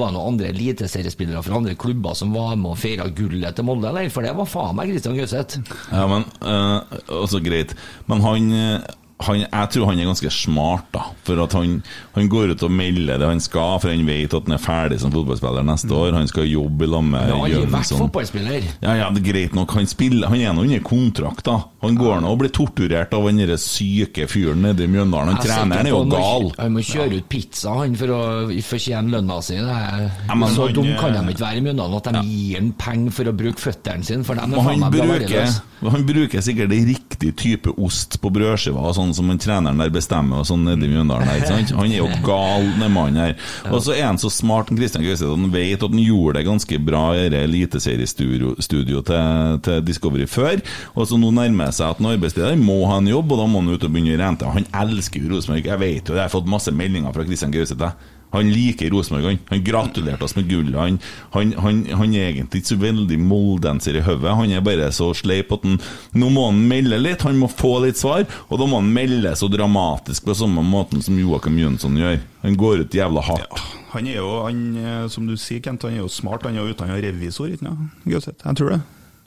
var 0.00 0.14
noen 0.14 0.32
andre 0.34 0.50
eliteseriespillere 0.54 1.42
fra 1.46 1.58
andre 1.60 1.76
klubber 1.78 2.18
som 2.18 2.34
var 2.34 2.54
med 2.58 2.72
og 2.74 2.80
feira 2.82 3.06
gullet 3.14 3.54
til 3.58 3.66
Molde, 3.68 3.88
eller? 3.92 4.10
For 4.14 4.26
det 4.26 4.34
var 4.38 4.50
faen 4.50 4.76
meg 4.78 4.92
Kristian 4.92 5.16
Gauseth. 5.18 5.60
Ja, 5.92 6.04
men 6.10 6.26
uh, 6.42 6.82
Også 7.22 7.40
greit. 7.44 7.74
Men 8.10 8.22
han, 8.24 8.50
eh, 8.52 8.92
han 9.22 9.44
Jeg 9.44 9.68
tror 9.70 9.86
han 9.86 10.00
er 10.00 10.08
ganske 10.08 10.30
smart, 10.34 10.88
da. 10.94 11.04
For 11.26 11.38
at 11.44 11.54
han, 11.54 11.76
han 12.16 12.28
går 12.30 12.54
ut 12.54 12.64
og 12.66 12.72
melder 12.74 13.20
det 13.22 13.28
han 13.28 13.42
skal, 13.42 13.78
for 13.82 13.92
han 13.92 14.02
vet 14.08 14.34
at 14.34 14.48
han 14.48 14.56
er 14.56 14.62
ferdig 14.62 14.98
som 15.02 15.12
fotballspiller 15.14 15.66
neste 15.66 15.94
år. 15.94 16.16
Han 16.18 16.30
skal 16.30 16.48
jobbe 16.50 16.86
i 16.86 16.90
lag 16.90 17.04
med 17.06 17.30
Han 17.30 17.44
har 17.44 17.68
vært 17.76 17.94
fotballspiller. 17.94 18.68
Ja, 18.82 18.96
ja, 18.98 19.10
det 19.14 19.22
er 19.22 19.28
greit 19.30 19.54
nok. 19.56 19.74
Han 19.78 19.86
spiller 19.90 20.32
Han 20.32 20.42
er 20.42 20.56
nå 20.56 20.64
under 20.66 20.82
kontrakt, 20.84 21.44
da. 21.46 21.60
Han 21.84 21.98
går 22.00 22.24
nå 22.24 22.32
og 22.32 22.40
blir 22.42 22.52
torturert 22.54 23.14
av 23.14 23.28
den 23.28 23.54
syke 23.60 24.26
fyren 24.30 24.64
nede 24.64 24.86
i 24.86 24.90
Mjøndalen. 24.90 25.34
Han 25.34 25.38
er 25.38 25.46
treneren 25.46 25.86
er 25.86 25.92
jo 25.94 26.02
gal. 26.10 26.50
Han 26.58 26.74
må 26.74 26.84
kjøre 26.84 27.20
ut 27.20 27.28
pizza 27.30 27.76
han 27.78 27.94
for 28.00 28.14
å 28.14 28.22
fortjene 28.64 29.14
lønna 29.14 29.38
si. 29.44 29.60
Ja, 29.60 30.40
så 30.54 30.68
dum 30.74 30.90
kan 30.98 31.14
de 31.14 31.22
ikke 31.34 31.46
være 31.46 31.62
i 31.62 31.66
Mjøndalen 31.68 32.00
at 32.00 32.10
de 32.18 32.24
gir 32.26 32.58
han 32.58 32.72
penger 32.80 33.14
for 33.20 33.30
å 33.30 33.36
bruke 33.36 33.62
føttene 33.62 34.06
sine. 34.06 34.26
For 34.26 34.38
de 34.38 34.48
er 34.48 34.68
faen 34.68 34.82
meg 34.82 34.98
bra. 34.98 35.46
Han 35.92 36.06
bruker 36.06 36.40
sikkert 36.44 36.72
riktig 36.72 37.32
type 37.36 37.72
ost 37.76 38.16
på 38.22 38.30
brødskiva, 38.32 38.84
sånn 38.96 39.12
som 39.16 39.30
en 39.32 39.40
treneren 39.40 39.80
der 39.82 39.92
bestemmer, 39.92 40.42
og 40.42 40.48
sånn 40.48 40.64
nede 40.64 40.86
i 40.86 40.92
Mjøndalen. 40.92 41.28
her, 41.28 41.40
ikke 41.42 41.50
sant? 41.52 41.74
Han 41.76 41.92
er 41.92 42.00
jo 42.00 42.08
gal, 42.28 42.66
den 42.80 42.94
mannen 42.94 43.20
her. 43.20 43.34
Og 43.70 43.82
så 43.84 43.94
er 43.96 44.06
han 44.08 44.20
så 44.20 44.30
smart, 44.32 44.72
Kristian 44.74 45.04
Gauseth, 45.04 45.30
han 45.30 45.52
vet 45.52 45.82
at 45.82 45.90
han 45.90 46.02
gjorde 46.02 46.38
det 46.38 46.46
ganske 46.48 46.80
bra 46.86 47.04
i 47.18 47.28
det 47.32 47.44
eliteseriestudio 47.48 48.54
studio 48.64 49.02
til, 49.06 49.60
til 49.64 49.84
Discovery 49.84 50.26
før. 50.30 50.62
Og 50.94 51.08
så 51.10 51.18
nå 51.20 51.32
nærmer 51.34 51.70
det 51.70 51.78
seg 51.78 51.92
at 51.92 52.02
en 52.02 52.12
arbeidsleder 52.14 52.58
må 52.60 52.80
ha 52.90 52.98
en 53.02 53.10
jobb, 53.10 53.34
og 53.34 53.42
da 53.42 53.48
må 53.50 53.62
han 53.62 53.74
ut 53.74 53.84
og 53.84 53.94
begynne 53.94 54.16
å 54.16 54.22
rente. 54.24 54.50
Han 54.56 54.68
elsker 54.84 55.24
jo 55.24 55.34
Rosenborg. 55.34 55.68
Jeg 55.68 55.82
vet 55.82 56.02
jo 56.02 56.14
det, 56.14 56.20
jeg 56.22 56.28
har 56.28 56.34
fått 56.34 56.50
masse 56.50 56.74
meldinger 56.74 57.14
fra 57.14 57.26
Christian 57.26 57.54
Gauseth. 57.54 57.94
Han 58.34 58.50
liker 58.52 58.90
Rosenborg, 58.92 59.28
han. 59.30 59.38
Han 59.52 59.64
gratulerte 59.66 60.26
oss 60.26 60.36
med 60.36 60.48
gullet. 60.50 60.76
Han, 60.78 60.98
han, 61.36 61.54
han, 61.64 61.82
han 62.02 62.16
er 62.18 62.32
egentlig 62.32 62.62
ikke 62.62 62.72
så 62.74 62.80
veldig 62.82 63.18
moldenser 63.22 63.98
i 64.00 64.04
hodet. 64.04 64.34
Han 64.40 64.54
er 64.54 64.64
bare 64.66 64.90
så 64.94 65.12
sleip 65.16 65.52
at 65.54 65.64
han 65.66 65.78
Nå 66.14 66.28
må 66.32 66.48
han 66.48 66.60
melde 66.68 66.98
litt, 67.00 67.24
han 67.26 67.38
må 67.38 67.48
få 67.50 67.76
litt 67.84 67.98
svar, 67.98 68.26
og 68.48 68.60
da 68.60 68.66
må 68.70 68.78
han 68.80 68.90
melde 68.94 69.32
så 69.38 69.48
dramatisk 69.50 70.28
på 70.28 70.36
samme 70.38 70.62
måten 70.66 71.02
som 71.04 71.18
Joakim 71.18 71.56
Jønsson 71.58 71.98
gjør. 71.98 72.20
Han 72.44 72.58
går 72.60 72.84
ut 72.84 72.98
jævla 72.98 73.24
hardt. 73.24 73.64
Han 73.94 74.08
er 74.10 74.18
jo, 74.18 74.30
han, 74.42 74.62
eh, 74.76 75.04
som 75.12 75.26
du 75.28 75.36
sier, 75.38 75.62
Kent, 75.62 75.86
han 75.86 75.94
er 75.94 76.02
jo 76.02 76.10
smart. 76.10 76.46
Han 76.48 76.58
er 76.58 76.64
jo 76.64 76.74
utdanna 76.74 76.98
revisor, 77.02 77.52
ikke 77.54 78.20
sant? 78.24 78.42
Jeg 78.42 78.58
tror 78.58 78.74
det. 78.74 78.80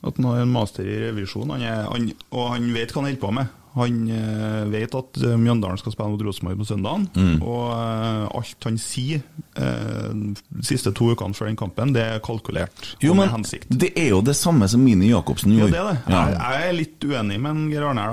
At 0.06 0.20
han 0.20 0.28
har 0.30 0.44
en 0.44 0.52
master 0.54 0.88
i 0.88 0.98
revisjon. 1.08 1.50
Han 1.56 1.64
er, 1.64 1.86
han, 1.88 2.10
og 2.32 2.52
han 2.54 2.68
vet 2.76 2.92
hva 2.92 3.02
han 3.02 3.10
holder 3.10 3.24
på 3.24 3.32
med. 3.40 3.56
Han 3.78 3.98
eh, 4.10 4.64
vet 4.72 4.96
at 4.98 5.20
eh, 5.22 5.36
Mjøndalen 5.40 5.80
skal 5.80 5.94
spille 5.94 6.14
mot 6.14 6.24
Rosenborg 6.26 6.62
på 6.62 6.68
søndagen. 6.70 7.08
Mm. 7.14 7.44
Og 7.46 7.64
eh, 7.74 8.24
alt 8.40 8.68
han 8.68 8.80
sier 8.82 9.26
de 9.58 10.66
siste 10.66 10.92
to 10.94 11.10
ukene 11.14 11.34
før 11.34 11.50
den 11.50 11.58
kampen, 11.58 11.94
det 11.96 12.04
er 12.04 12.20
kalkulert. 12.22 12.92
Jo, 13.02 13.16
men 13.18 13.32
hensikt. 13.34 13.72
det 13.74 13.90
er 13.98 14.12
jo 14.12 14.22
det 14.26 14.36
samme 14.38 14.68
som 14.70 14.84
Mini 14.86 15.10
Jacobsen 15.10 15.56
Ja, 15.56 15.66
Jo, 15.66 15.70
det 15.74 15.80
er 15.80 15.88
det. 15.90 15.96
Ja. 16.06 16.20
Jeg, 16.20 16.38
jeg 16.38 16.68
er 16.68 16.78
litt 16.78 17.08
uenig 17.08 17.40
med 17.42 17.64
Geir 17.72 17.88
Arne 17.90 18.06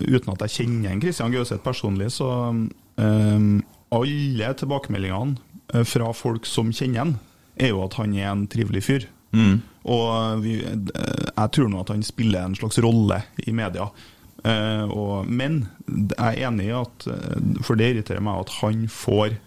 Uten 0.00 0.32
at 0.34 0.42
jeg 0.46 0.54
kjenner 0.56 0.90
en 0.90 1.02
Kristian 1.04 1.34
Gauseth 1.34 1.62
personlig, 1.62 2.10
så 2.16 2.30
um, 2.50 3.46
Alle 3.94 4.50
tilbakemeldingene 4.58 5.84
fra 5.86 6.10
folk 6.14 6.46
som 6.50 6.74
kjenner 6.74 7.04
han, 7.04 7.14
er 7.58 7.72
jo 7.72 7.84
at 7.86 7.96
han 8.00 8.18
er 8.18 8.32
en 8.32 8.44
trivelig 8.50 8.82
fyr. 8.86 9.06
Mm. 9.36 9.62
Og 9.86 10.42
vi, 10.42 10.58
jeg 10.66 11.48
tror 11.54 11.70
nå 11.70 11.82
at 11.82 11.94
han 11.94 12.04
spiller 12.06 12.46
en 12.46 12.58
slags 12.58 12.78
rolle 12.82 13.22
i 13.46 13.54
media. 13.54 13.86
Eh, 14.46 14.84
og, 14.94 15.26
men 15.26 15.64
jeg 15.88 16.38
er 16.38 16.44
enig 16.46 16.68
i 16.68 16.76
at 16.76 17.06
eh, 17.10 17.38
For 17.66 17.78
det 17.78 17.88
irriterer 17.90 18.22
meg 18.22 18.44
at 18.44 18.52
han 18.60 18.84
får 18.92 19.38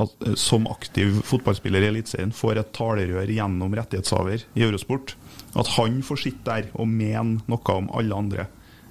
at, 0.00 0.14
eh, 0.24 0.36
som 0.40 0.68
aktiv 0.70 1.18
fotballspiller 1.28 1.84
i 1.84 1.90
Eliteserien 1.90 2.32
får 2.32 2.62
et 2.62 2.72
talerør 2.76 3.32
gjennom 3.34 3.74
rettighetshaver 3.76 4.46
i 4.56 4.64
Eurosport. 4.64 5.16
At 5.58 5.74
han 5.76 6.00
får 6.06 6.22
sitte 6.24 6.46
der 6.46 6.70
og 6.72 6.88
mene 6.88 7.42
noe 7.50 7.76
om 7.76 7.90
alle 7.98 8.16
andre. 8.16 8.46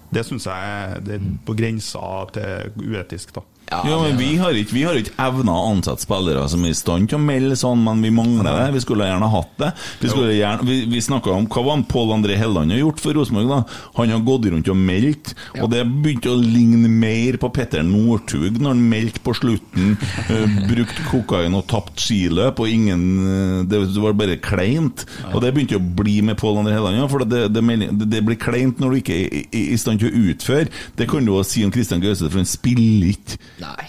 Det 0.09 0.25
syns 0.25 0.47
jeg 0.49 1.01
det 1.05 1.17
er 1.19 1.25
på 1.45 1.55
grensa 1.57 2.01
til 2.35 2.73
uetisk, 2.81 3.33
da. 3.37 3.45
Ja, 3.69 3.97
men 4.01 4.17
vi 4.17 4.31
har 4.39 4.55
ikke, 4.57 4.73
vi 4.73 4.83
har 4.87 4.97
ikke 4.97 5.13
evna 5.21 5.53
å 5.53 5.69
ansette 5.73 6.03
spillere 6.05 6.45
som 6.49 6.63
er 6.65 6.73
i 6.73 6.77
stand 6.77 7.09
til 7.11 7.19
å 7.19 7.21
melde 7.21 7.57
sånn, 7.59 7.83
men 7.85 8.01
vi 8.01 8.11
mangler 8.13 8.49
det. 8.49 8.67
Vi 8.75 8.81
skulle 8.83 9.07
gjerne 9.09 9.29
hatt 9.29 9.51
det. 9.61 9.69
Vi, 10.01 10.09
skulle 10.09 10.33
gjerne, 10.33 10.65
vi, 10.65 10.79
vi 10.89 11.01
snakka 11.03 11.35
om 11.35 11.45
hva 11.49 11.63
var 11.65 11.77
han 11.77 11.85
Pål 11.89 12.15
André 12.17 12.37
Helland 12.39 12.73
har 12.73 12.81
gjort 12.81 13.03
for 13.03 13.17
Rosenborg. 13.17 13.49
da? 13.51 13.59
Han 13.99 14.13
har 14.13 14.23
gått 14.25 14.47
rundt 14.49 14.71
og 14.73 14.79
meldt, 14.79 15.33
og 15.59 15.69
det 15.73 15.83
begynte 15.89 16.33
å 16.33 16.39
ligne 16.39 16.89
mer 16.89 17.37
på 17.41 17.51
Petter 17.53 17.85
Northug 17.85 18.57
når 18.59 18.73
han 18.73 18.83
meldte 18.93 19.23
på 19.25 19.35
slutten. 19.37 19.93
eh, 20.33 20.57
brukt 20.69 21.03
kokain 21.11 21.57
og 21.57 21.67
tapt 21.69 22.01
skiløp, 22.01 22.61
og 22.63 22.73
ingen 22.73 23.05
eh, 23.25 23.59
Det 23.69 23.83
var 24.01 24.17
bare 24.17 24.39
kleint. 24.41 25.05
Og 25.33 25.41
det 25.43 25.53
begynte 25.55 25.77
å 25.77 25.83
bli 26.01 26.19
med 26.25 26.39
Pål 26.41 26.63
André 26.63 26.77
Helland, 26.77 27.05
for 27.11 27.25
det, 27.25 27.45
det, 27.53 27.63
det, 27.69 28.09
det 28.15 28.23
blir 28.25 28.39
kleint 28.41 28.81
når 28.81 28.95
du 28.95 29.01
ikke 29.03 29.15
er 29.19 29.37
i, 29.41 29.45
i, 29.51 29.63
i 29.75 29.79
stand 29.79 30.01
til 30.01 30.09
å 30.09 30.25
utføre. 30.33 30.69
Det 30.97 31.09
kan 31.09 31.25
du 31.25 31.35
også 31.35 31.59
si 31.59 31.65
om 31.65 31.73
Christian 31.73 32.01
Gauseth, 32.03 32.29
for 32.31 32.41
han 32.41 32.49
spiller 32.49 33.13
ikke. 33.13 33.39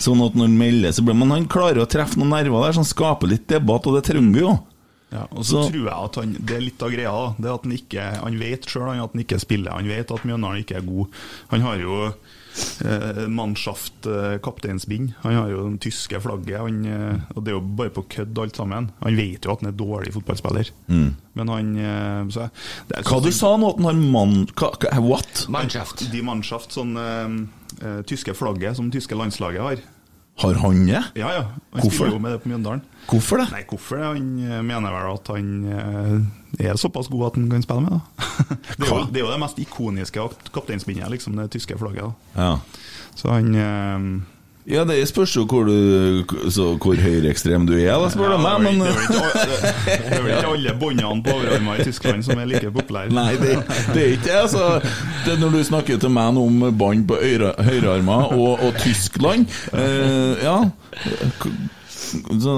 Sånn 0.02 0.22
at 0.26 0.34
når 0.34 0.48
han 0.50 0.58
melder, 0.58 0.92
så 0.96 1.04
blir 1.06 1.14
Men 1.20 1.30
han 1.30 1.46
klarer 1.50 1.82
å 1.84 1.88
treffe 1.90 2.16
noen 2.20 2.30
nerver 2.34 2.66
der, 2.66 2.72
så 2.76 2.82
han 2.84 2.90
skaper 2.90 3.28
litt 3.30 3.46
debatt, 3.48 3.86
og 3.86 3.94
det 3.98 4.04
trenger 4.10 4.32
vi 4.34 4.40
jo. 4.44 4.58
Ja, 5.10 5.24
og 5.34 5.42
så, 5.42 5.64
Så- 5.64 5.70
tror 5.72 5.86
jeg 5.88 6.04
at 6.04 6.14
han, 6.20 6.32
Det 6.38 6.54
er 6.56 6.60
litt 6.60 6.82
av 6.82 6.90
greia. 6.92 7.10
da 7.10 7.34
Det 7.42 7.50
at 7.54 7.64
Han 7.64 7.72
ikke 7.72 8.02
Han 8.22 8.38
vet 8.38 8.62
sjøl 8.70 8.90
at 9.02 9.10
han 9.12 9.24
ikke 9.24 9.40
spiller. 9.40 9.72
Han 9.72 9.88
vet 9.88 10.10
at 10.10 10.22
Mjøndalen 10.22 10.62
ikke 10.64 10.76
er 10.76 10.86
god. 10.86 11.08
Han 11.50 11.60
har 11.62 11.78
jo 11.78 12.14
eh, 12.84 13.26
Mannschaft 13.26 14.06
eh, 14.06 14.38
kapteinsbind. 14.38 15.14
Han 15.24 15.34
har 15.34 15.48
jo 15.50 15.64
det 15.70 15.80
tyske 15.80 16.20
flagget. 16.22 16.60
Han, 16.60 16.84
eh, 16.86 17.18
og 17.34 17.42
Det 17.44 17.50
er 17.52 17.58
jo 17.58 17.60
bare 17.60 17.90
på 17.90 18.04
kødd 18.08 18.38
alt 18.38 18.54
sammen. 18.56 18.90
Han 19.02 19.16
vet 19.16 19.42
jo 19.44 19.50
at 19.52 19.60
han 19.64 19.72
er 19.72 19.76
dårlig 19.76 20.12
fotballspiller. 20.14 20.70
Mm. 20.88 21.16
Men 21.34 21.48
han 21.48 21.76
eh, 21.76 22.24
så, 22.30 22.50
det 22.88 22.98
er 22.98 23.02
Hva 23.10 23.20
du 23.22 23.30
sa 23.32 23.56
nå, 23.56 23.70
at 23.70 23.82
han 23.82 23.90
har 23.90 23.94
mann... 23.94 24.46
What? 25.02 25.46
Mannschaft. 25.48 26.06
De 26.12 26.22
Mannschaft, 26.22 26.70
sånn 26.78 26.94
eh, 27.82 28.02
tyske 28.08 28.34
flagget 28.34 28.76
som 28.76 28.90
tyske 28.92 29.16
landslaget 29.18 29.62
har. 29.62 29.82
Har 30.40 30.54
han 30.54 30.86
det? 30.86 31.02
Ja, 31.14 31.32
ja. 31.34 31.42
Han 31.42 31.82
Hvorfor? 31.82 31.90
spiller 31.90 32.12
jo 32.12 32.18
med 32.18 32.32
det 32.32 32.42
på 32.42 32.48
Mjøndalen. 32.48 32.82
Hvorfor 33.10 33.42
det? 33.42 33.48
Nei, 33.52 33.62
hvorfor 33.68 33.96
det? 33.96 34.06
Han 34.06 34.28
eh, 34.46 34.62
mener 34.64 34.94
vel 34.94 35.12
at 35.12 35.30
han 35.34 35.50
eh, 35.68 36.66
er 36.70 36.80
såpass 36.80 37.10
god 37.12 37.26
at 37.26 37.38
han 37.40 37.50
kan 37.50 37.62
spille 37.66 37.84
med, 37.84 37.98
da. 37.98 38.00
det, 38.78 38.86
er 38.86 38.92
jo, 38.94 39.00
det 39.10 39.20
er 39.20 39.26
jo 39.26 39.32
det 39.32 39.40
mest 39.42 39.58
ikoniske 39.60 40.28
kapteinsbindet, 40.54 41.10
liksom, 41.12 41.36
det 41.36 41.50
tyske 41.52 41.76
flagget. 41.78 42.08
da. 42.36 42.46
Ja. 42.46 42.86
Så 43.14 43.32
han 43.34 43.54
eh, 43.54 43.98
Ja, 44.68 44.82
det 44.84 44.98
spørs 45.08 45.32
jo 45.36 45.46
hvor, 45.48 45.66
så 46.52 46.66
hvor 46.76 46.94
høyreekstrem 47.00 47.64
du 47.66 47.72
er, 47.78 47.94
da, 47.96 48.10
spør 48.12 48.34
du 48.34 48.42
meg, 48.42 48.60
men 48.66 48.82
det 48.82 48.90
er 48.90 50.20
vel 50.20 50.34
ikke, 50.34 50.50
alle 50.52 50.74
båndene 50.80 51.22
på 51.24 51.32
overarmer 51.38 51.80
i 51.80 51.86
Tyskland 51.88 52.22
som 52.26 52.38
er 52.38 52.46
like 52.50 52.70
populære. 52.74 53.10
Nei, 53.16 53.32
det, 53.40 53.56
det 53.94 54.02
er 54.04 54.12
ikke 54.18 54.28
det. 54.28 54.36
Altså, 54.42 54.66
det 55.26 55.38
når 55.40 55.56
du 55.56 55.62
snakker 55.64 55.98
til 56.04 56.12
meg 56.12 56.38
om 56.44 56.60
bånd 56.78 57.06
på 57.08 57.18
øyre- 57.24 57.56
høyrearmer 57.66 58.36
og, 58.36 58.60
og 58.68 58.78
Tyskland 58.84 59.48
eh, 59.72 60.44
Ja. 60.44 60.58
Så, 62.10 62.54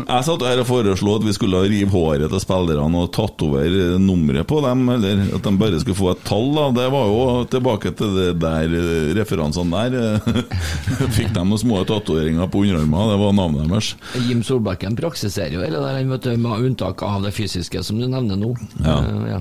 jeg 0.00 0.24
satt 0.26 0.42
her 0.44 0.60
og 0.60 0.66
foreslo 0.68 1.14
at 1.16 1.24
vi 1.24 1.32
skulle 1.34 1.60
rive 1.64 1.88
håret 1.92 2.30
til 2.32 2.42
spillerne 2.42 3.02
og 3.04 3.10
tatovere 3.14 3.98
nummeret 4.02 4.48
på 4.48 4.60
dem, 4.64 4.82
eller 4.94 5.22
at 5.36 5.46
de 5.46 5.52
bare 5.60 5.80
skulle 5.80 5.98
få 5.98 6.10
et 6.12 6.24
tall. 6.28 6.50
da 6.56 6.66
Det 6.76 6.86
var 6.92 7.08
jo 7.08 7.22
tilbake 7.52 7.92
til 7.96 8.16
det 8.16 8.28
der 8.42 8.74
eh, 8.80 9.12
referansene 9.16 9.84
der. 9.94 10.20
Fikk 11.16 11.32
de 11.36 11.44
noen 11.44 11.62
små 11.62 11.82
tatoveringer 11.88 12.50
på 12.52 12.64
underarmene, 12.64 13.08
det 13.12 13.20
var 13.22 13.36
navnet 13.38 13.70
deres. 13.70 13.92
Jim 14.28 14.44
Solbakken 14.46 14.98
praksiserer 14.98 15.56
jo 15.56 15.64
hele 15.64 15.80
der, 15.84 16.02
vet 16.12 16.28
du, 16.28 16.34
med 16.40 16.68
unntak 16.68 17.04
av 17.06 17.24
det 17.24 17.34
fysiske 17.36 17.84
som 17.86 18.00
du 18.00 18.08
nevner 18.10 18.40
nå. 18.40 18.52
Ja. 18.82 18.98
Eh, 19.00 19.24
ja. 19.36 19.40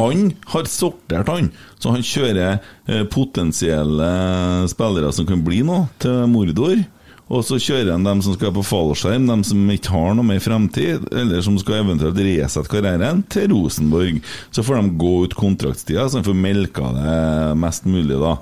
Han 0.00 0.30
har 0.54 0.70
sortert, 0.70 1.30
han. 1.30 1.52
Så 1.78 1.92
han 1.94 2.04
kjører 2.06 2.58
eh, 2.58 3.06
potensielle 3.12 4.10
spillere 4.72 5.12
som 5.14 5.28
kan 5.28 5.44
bli 5.46 5.62
noe, 5.66 5.86
til 6.02 6.26
Mordor. 6.32 6.86
Og 7.26 7.42
så 7.42 7.58
kjører 7.58 7.90
han 7.96 8.06
dem 8.06 8.20
som 8.22 8.36
skal 8.36 8.52
på 8.54 8.62
fallskjerm, 8.62 9.24
dem 9.26 9.42
som 9.46 9.70
ikke 9.74 9.90
har 9.90 10.12
noe 10.14 10.26
mer 10.28 10.42
fremtid, 10.42 11.08
eller 11.10 11.42
som 11.42 11.56
skal 11.58 11.80
eventuelt 11.80 12.20
resette 12.22 12.70
karrieren, 12.70 13.24
til 13.32 13.50
Rosenborg. 13.50 14.20
Så 14.54 14.62
får 14.66 14.78
de 14.78 15.00
gå 15.00 15.14
ut 15.24 15.34
kontraktstida, 15.38 16.06
så 16.06 16.20
de 16.20 16.28
får 16.28 16.38
melka 16.38 16.92
det 16.94 17.16
mest 17.58 17.88
mulig, 17.90 18.20
da. 18.22 18.36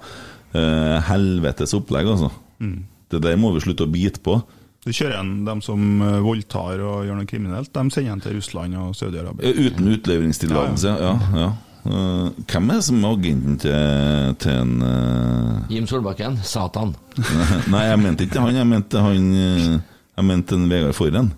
Eh, 0.55 0.99
helvetes 1.09 1.72
opplegg, 1.78 2.12
altså. 2.12 2.28
Mm. 2.61 2.82
Det 3.11 3.22
der 3.24 3.41
må 3.41 3.55
vi 3.55 3.64
slutte 3.64 3.89
å 3.89 3.91
bite 3.91 4.20
på. 4.24 4.37
Du 4.85 4.93
kjører 4.93 5.16
en, 5.22 5.32
dem 5.47 5.62
som 5.64 5.80
eh, 6.05 6.20
voldtar 6.20 6.82
og 6.85 7.07
gjør 7.09 7.22
noe 7.22 7.28
kriminelt, 7.30 7.72
de 7.72 7.95
sender 7.95 8.12
en 8.12 8.24
til 8.24 8.37
Russland 8.37 8.76
og 8.82 8.93
Saudi-Arabia. 8.99 9.49
Eh, 9.49 9.64
Uten 9.64 9.89
utleveringstillatelse, 9.97 10.93
ja. 11.01 11.14
ja. 11.41 11.49
Eh, 11.85 12.28
hvem 12.49 12.70
er 12.70 12.78
det 12.80 12.85
som 12.87 13.03
er 13.03 13.16
agenten 13.18 13.59
til, 13.61 14.37
til 14.41 14.61
en 14.62 14.76
uh... 14.80 15.72
Jim 15.72 15.89
Solbakken, 15.89 16.39
Satan. 16.43 16.95
Nei, 17.72 17.82
jeg 17.91 18.01
mente 18.01 18.24
ikke 18.24 18.41
han. 18.41 18.57
Jeg 18.57 18.68
mente 18.70 19.03
han 19.05 19.26
eh, 19.37 19.74
Jeg 20.14 20.28
mente 20.30 20.57
en 20.57 20.70
Vegard 20.70 20.97
Forren. 20.97 21.35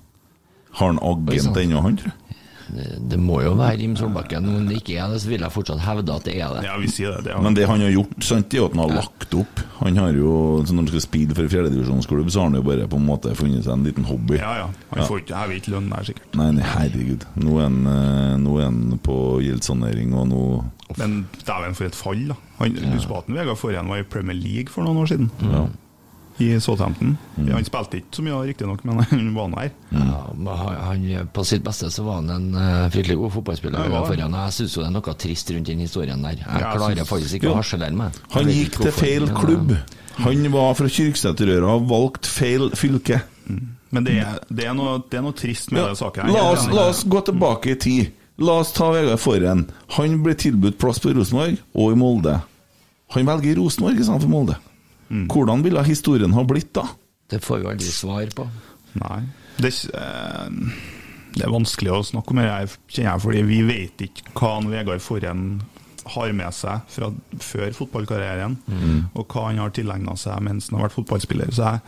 Har 0.76 0.92
han 0.92 1.02
agent 1.02 1.58
ennå, 1.58 1.82
han, 1.82 1.98
tror 1.98 2.12
jeg? 2.12 2.25
Det, 2.66 2.86
det 3.12 3.18
må 3.22 3.40
jo 3.44 3.52
være 3.54 3.78
Jim 3.78 3.94
Solbakken. 3.96 4.46
Om 4.50 4.64
det 4.66 4.80
ikke 4.80 4.96
er 4.98 5.12
det, 5.12 5.20
så 5.22 5.28
vil 5.30 5.40
jeg 5.44 5.52
fortsatt 5.54 5.78
hevde 5.84 6.14
at 6.16 6.24
det 6.26 6.34
er 6.42 6.54
det. 6.56 6.64
Ja, 6.66 6.76
vi 6.82 6.88
sier 6.90 7.12
det. 7.14 7.24
det 7.24 7.32
er- 7.36 7.42
Men 7.42 7.54
det 7.54 7.66
han 7.68 7.80
har 7.80 7.90
gjort, 7.94 8.16
sant, 8.26 8.54
er 8.54 8.64
at 8.64 8.74
han 8.74 8.82
har 8.82 8.96
lagt 8.96 9.34
opp. 9.38 9.60
Han 9.78 9.96
har 9.96 10.12
jo, 10.12 10.32
så 10.66 10.72
Når 10.74 10.82
han 10.82 10.88
skal 10.88 11.00
speede 11.04 11.34
for 11.36 11.46
fjerdedivisjonsklubb, 11.52 12.30
så 12.30 12.40
har 12.40 12.50
han 12.50 12.54
jo 12.58 12.62
bare 12.62 12.88
på 12.88 12.96
en 12.96 13.06
måte 13.06 13.34
funnet 13.36 13.62
seg 13.64 13.72
en 13.76 13.84
liten 13.84 14.04
hobby. 14.04 14.38
Ja, 14.40 14.56
ja. 14.64 14.68
Han 14.94 15.06
får 15.06 15.22
ikke, 15.22 15.36
hevet 15.44 15.68
lønn 15.68 15.88
der, 15.90 16.02
sikkert. 16.10 16.34
Nei, 16.34 16.50
nei, 16.58 16.62
herregud. 16.64 17.26
Nå 17.36 17.58
er 17.58 17.62
han, 17.68 17.80
eh, 17.86 18.36
nå 18.42 18.58
er 18.58 18.64
han 18.64 18.98
på 19.02 19.16
gjeldssanering, 19.46 20.14
og 20.14 20.28
nå 20.28 20.42
Men 20.98 21.26
dæven, 21.44 21.74
for 21.74 21.84
et 21.84 21.94
fall, 21.94 22.28
da. 22.28 22.34
Han, 22.58 22.76
Husk 22.94 23.08
på 23.08 23.18
at 23.18 23.26
Vegard 23.28 23.58
Forhen 23.58 23.88
var 23.88 23.98
i 23.98 24.02
Premier 24.02 24.34
League 24.36 24.68
for 24.70 24.82
noen 24.84 24.96
år 25.02 25.06
siden. 25.10 25.30
Ja. 25.42 25.66
I 26.38 26.60
Southampton. 26.60 27.14
Han 27.36 27.64
spilte 27.64 27.96
ikke 28.00 28.18
så 28.18 28.22
mye, 28.26 28.40
riktignok, 28.50 28.82
men 28.84 28.98
han 29.10 29.28
var 29.34 29.48
nå 29.48 29.60
her. 29.62 29.70
Ja, 29.96 30.22
han, 30.84 31.06
på 31.32 31.44
sitt 31.48 31.64
beste 31.64 31.88
så 31.94 32.04
var 32.04 32.18
han 32.20 32.28
en 32.34 32.48
uh, 32.54 32.88
fryktelig 32.92 33.16
god 33.22 33.32
fotballspiller. 33.38 33.86
Ja, 33.88 34.02
han. 34.04 34.36
Jeg 34.36 34.56
syns 34.58 34.74
det 34.76 34.84
er 34.84 34.92
noe 34.98 35.14
trist 35.24 35.52
rundt 35.54 35.70
den 35.70 35.84
historien 35.86 36.26
der. 36.26 36.36
Jeg 36.36 36.44
Ja, 36.44 36.58
jeg 36.60 36.80
klarer 36.80 36.98
synes- 37.00 37.08
faktisk 37.12 37.38
ikke 37.38 37.48
Jo. 37.48 37.54
å 37.54 37.60
harselere 37.62 37.96
meg. 37.96 38.20
Han 38.36 38.52
gikk 38.52 38.80
til 38.82 38.92
feil 38.92 39.28
klubb. 39.32 39.72
Han 40.16 40.46
var 40.52 40.74
fra 40.78 40.88
Kyrksæterøra 40.88 41.72
og 41.76 41.88
valgte 41.88 42.28
feil 42.32 42.70
fylke. 42.76 43.22
Men 43.90 44.04
det 44.04 44.18
er, 44.20 44.38
det 44.50 44.64
er, 44.66 44.74
noe, 44.76 44.98
det 45.08 45.18
er 45.20 45.24
noe 45.24 45.36
trist 45.36 45.70
med 45.72 45.80
Ja, 45.80 45.86
den 45.92 45.96
saken. 45.96 46.32
La 46.34 46.46
oss, 46.52 46.66
la 46.68 46.88
oss 46.90 47.04
gå 47.08 47.20
tilbake 47.24 47.72
i 47.76 47.80
tid. 47.80 48.12
La 48.42 48.58
oss 48.60 48.72
ta 48.76 48.90
Vegard 48.92 49.20
Forren. 49.22 49.66
Han 49.96 50.18
ble 50.24 50.34
tilbudt 50.36 50.76
plass 50.80 50.98
på 51.00 51.14
Rosenborg 51.16 51.56
og 51.72 51.92
i 51.94 51.96
Molde. 52.00 52.34
Han 53.14 53.28
velger 53.28 53.56
Rosenborg 53.60 54.00
i 54.02 54.04
stedet 54.04 54.56
Molde. 55.08 55.28
Hvordan 55.34 55.62
ville 55.62 55.84
historien 55.86 56.32
ha 56.34 56.42
blitt 56.44 56.72
da? 56.74 56.86
Det 57.30 57.40
får 57.42 57.60
vi 57.62 57.66
aldri 57.72 57.92
svar 57.94 58.26
på. 58.34 58.46
Nei. 59.02 59.20
Det, 59.58 59.72
eh, 59.94 60.48
det 61.36 61.44
er 61.44 61.52
vanskelig 61.52 61.92
å 61.92 62.02
snakke 62.04 62.30
om 62.34 62.40
det, 62.42 62.76
kjenner 62.88 63.12
jeg, 63.12 63.22
fordi 63.26 63.42
vi 63.48 63.62
vet 63.68 64.04
ikke 64.08 64.32
hva 64.34 64.54
han 64.56 64.70
Vegard 64.72 65.00
Forhen 65.04 65.42
har 66.06 66.32
med 66.38 66.54
seg 66.54 66.80
fra 66.88 67.08
før 67.42 67.72
fotballkarrieren, 67.74 68.56
Mm. 68.70 69.08
og 69.14 69.26
hva 69.28 69.46
han 69.48 69.58
har 69.58 69.70
tilegna 69.70 70.14
seg 70.16 70.40
mens 70.40 70.68
han 70.70 70.78
har 70.80 70.88
vært 70.88 70.94
fotballspiller. 71.00 71.50
Så 71.50 71.64
jeg, 71.66 71.80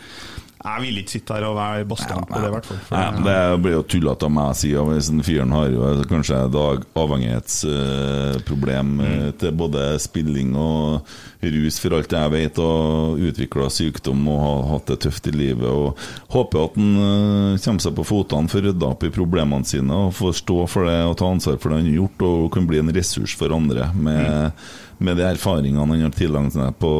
Jeg 0.58 0.82
vil 0.82 0.96
ikke 0.98 1.12
sitte 1.12 1.36
her 1.36 1.44
og 1.46 1.54
være 1.54 1.86
bastant 1.86 2.26
på 2.26 2.34
det, 2.34 2.48
i 2.48 2.52
hvert 2.56 2.66
fall. 2.66 2.78
For 2.88 2.98
Nei, 2.98 3.22
det 3.28 3.60
blir 3.62 3.76
jo 3.76 3.84
tullete 3.86 4.26
av 4.26 4.32
meg 4.34 4.50
å 4.50 4.56
si. 4.58 4.72
og 4.74 4.88
Hvis 4.90 5.10
den 5.12 5.22
fyren 5.22 5.54
har 5.54 5.68
jo 5.70 5.92
kanskje 6.10 6.40
et 6.48 6.54
dag- 6.54 6.86
avhengighetsproblem 6.98 8.90
mm. 8.98 9.32
til 9.38 9.54
både 9.54 9.84
spilling 10.02 10.56
og 10.58 11.06
rus, 11.46 11.78
for 11.78 11.94
alt 11.94 12.16
jeg 12.18 12.34
vet, 12.34 12.58
og 12.58 13.22
utvikla 13.28 13.70
sykdom 13.70 14.26
og 14.32 14.42
har 14.42 14.66
hatt 14.72 14.90
det 14.90 14.98
tøft 15.06 15.30
i 15.30 15.36
livet. 15.36 15.70
og 15.70 15.94
Håper 16.34 16.66
at 16.66 16.78
han 16.80 16.90
uh, 16.98 17.62
kommer 17.62 17.86
seg 17.86 17.94
på 17.94 18.08
føttene, 18.10 18.50
får 18.50 18.66
rydda 18.66 18.90
opp 18.90 19.06
i 19.06 19.14
problemene 19.14 19.68
sine 19.68 19.94
og 19.94 20.14
får 20.18 20.40
stå 20.42 20.60
for 20.66 20.90
det 20.90 20.98
og 21.06 21.18
ta 21.20 21.30
ansvar 21.30 21.62
for 21.62 21.70
det 21.70 21.84
han 21.84 21.90
har 21.92 22.00
gjort, 22.02 22.26
og 22.26 22.52
kan 22.56 22.66
bli 22.66 22.82
en 22.82 22.94
ressurs 22.98 23.38
for 23.38 23.54
andre 23.54 23.92
med, 23.94 24.64
med 24.98 25.20
de 25.20 25.28
erfaringene 25.30 25.86
han 25.86 26.08
har 26.08 26.18
tilegnet 26.18 26.58
seg 26.58 26.74
på 26.82 26.94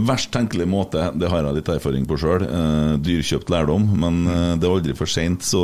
verst 0.00 0.32
tenkelig 0.34 0.68
måte. 0.70 1.10
Det 1.18 1.28
har 1.30 1.44
jeg 1.44 1.58
litt 1.58 1.74
erfaring 1.74 2.08
på 2.08 2.18
sjøl. 2.20 2.46
Eh, 2.46 2.94
dyrkjøpt 3.02 3.52
lærdom, 3.52 3.86
men 4.00 4.24
eh, 4.26 4.48
det 4.56 4.68
er 4.68 4.78
aldri 4.78 4.96
for 4.98 5.10
seint, 5.10 5.44
så 5.46 5.62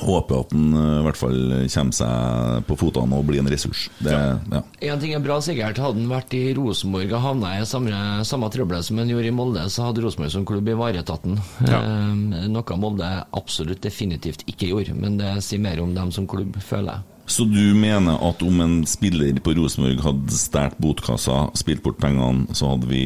håper 0.00 0.40
at 0.42 0.52
han 0.54 0.74
eh, 0.74 0.96
i 0.98 1.04
hvert 1.06 1.18
fall 1.18 1.36
kommer 1.74 1.96
seg 1.96 2.66
på 2.68 2.76
føttene 2.80 3.18
og 3.18 3.26
blir 3.28 3.42
en 3.42 3.50
ressurs. 3.50 3.86
Det, 4.02 4.14
ja. 4.14 4.62
En 4.90 5.02
ting 5.02 5.14
er 5.14 5.22
bra 5.22 5.38
sikkert, 5.44 5.80
hadde 5.82 6.00
han 6.00 6.10
vært 6.10 6.34
i 6.36 6.44
Rosenborg 6.56 7.14
og 7.14 7.24
havna 7.24 7.54
i 7.60 7.68
samme, 7.68 8.02
samme 8.26 8.50
trøbbelet 8.54 8.88
som 8.88 9.00
han 9.00 9.12
gjorde 9.12 9.30
i 9.30 9.34
Molde, 9.34 9.64
så 9.70 9.88
hadde 9.88 10.04
Rosenborg 10.04 10.34
som 10.34 10.46
klubb 10.48 10.70
ivaretatt 10.74 11.26
den. 11.26 11.40
Eh, 11.68 12.46
noe 12.50 12.80
Molde 12.80 13.10
absolutt 13.36 13.84
definitivt 13.84 14.46
ikke 14.50 14.72
gjorde, 14.72 14.98
men 14.98 15.18
det 15.20 15.36
sier 15.46 15.62
mer 15.62 15.82
om 15.84 15.94
dem 15.96 16.14
som 16.14 16.28
klubb, 16.30 16.58
føler 16.62 16.96
jeg. 16.96 17.10
Så 17.26 17.46
du 17.48 17.72
mener 17.74 18.18
at 18.20 18.42
om 18.44 18.58
en 18.60 18.72
spiller 18.84 19.38
på 19.40 19.54
Rosenborg 19.56 20.02
hadde 20.04 20.34
stjålet 20.36 20.74
botkassa, 20.78 21.36
spilt 21.56 21.80
bort 21.82 21.96
pengene, 22.02 22.44
så 22.52 22.68
hadde 22.74 22.84
vi 22.90 23.00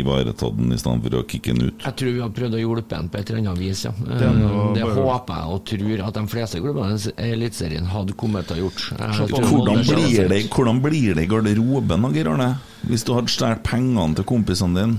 ivaretatt 0.00 0.56
den 0.56 0.72
i 0.72 0.78
stedet 0.80 1.02
for 1.04 1.18
å 1.18 1.24
kicke 1.28 1.52
den 1.52 1.66
ut? 1.68 1.84
Jeg 1.84 1.96
tror 2.00 2.14
vi 2.16 2.22
har 2.24 2.32
prøvd 2.38 2.56
å 2.56 2.62
hjelpe 2.62 2.88
den 2.94 3.10
på 3.12 3.18
et 3.20 3.30
eller 3.30 3.42
annet 3.42 3.60
vis, 3.60 3.82
ja. 3.84 3.92
Det 4.00 4.22
er 4.22 4.32
noe 4.38 4.62
Eh, 4.70 4.74
Det 4.74 4.82
bare- 4.88 5.04
håper 5.04 5.34
jeg 5.34 5.52
og 5.52 5.64
tror 5.66 6.06
at 6.08 6.14
de 6.14 6.26
fleste 6.26 6.60
klubbene 6.64 7.12
i 7.18 7.30
Eliteserien 7.34 7.86
hadde 7.86 8.12
kommet 8.16 8.46
til 8.48 8.56
å 8.56 8.60
gjort. 8.64 8.80
Hvordan 9.28 9.84
blir 9.84 10.28
det, 10.28 10.40
hvordan 10.50 10.80
blir 10.80 11.14
det 11.14 11.24
i 11.24 11.26
garderoben, 11.26 12.02
da, 12.02 12.08
Geir 12.16 12.28
Arne? 12.32 12.58
Hvis 12.88 13.04
du 13.04 13.12
hadde 13.12 13.28
stjålet 13.28 13.62
pengene 13.62 14.14
til 14.16 14.24
kompisene 14.24 14.74
dine? 14.74 14.96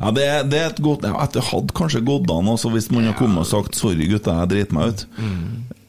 Ja, 0.00 0.10
det, 0.10 0.24
er- 0.28 0.44
det 0.44 0.58
er 0.60 0.66
et 0.70 0.80
godt 0.80 1.02
ja, 1.04 1.26
Det 1.26 1.42
hadde 1.42 1.72
kanskje 1.72 2.04
gått 2.04 2.30
an 2.30 2.44
hvis 2.46 2.90
man 2.92 3.04
hadde 3.04 3.16
kommet 3.18 3.38
og 3.38 3.46
sagt 3.46 3.74
'sorry, 3.76 4.06
gutta, 4.08 4.40
jeg 4.40 4.48
driter 4.48 4.72
meg 4.74 4.92
ut'. 4.92 5.06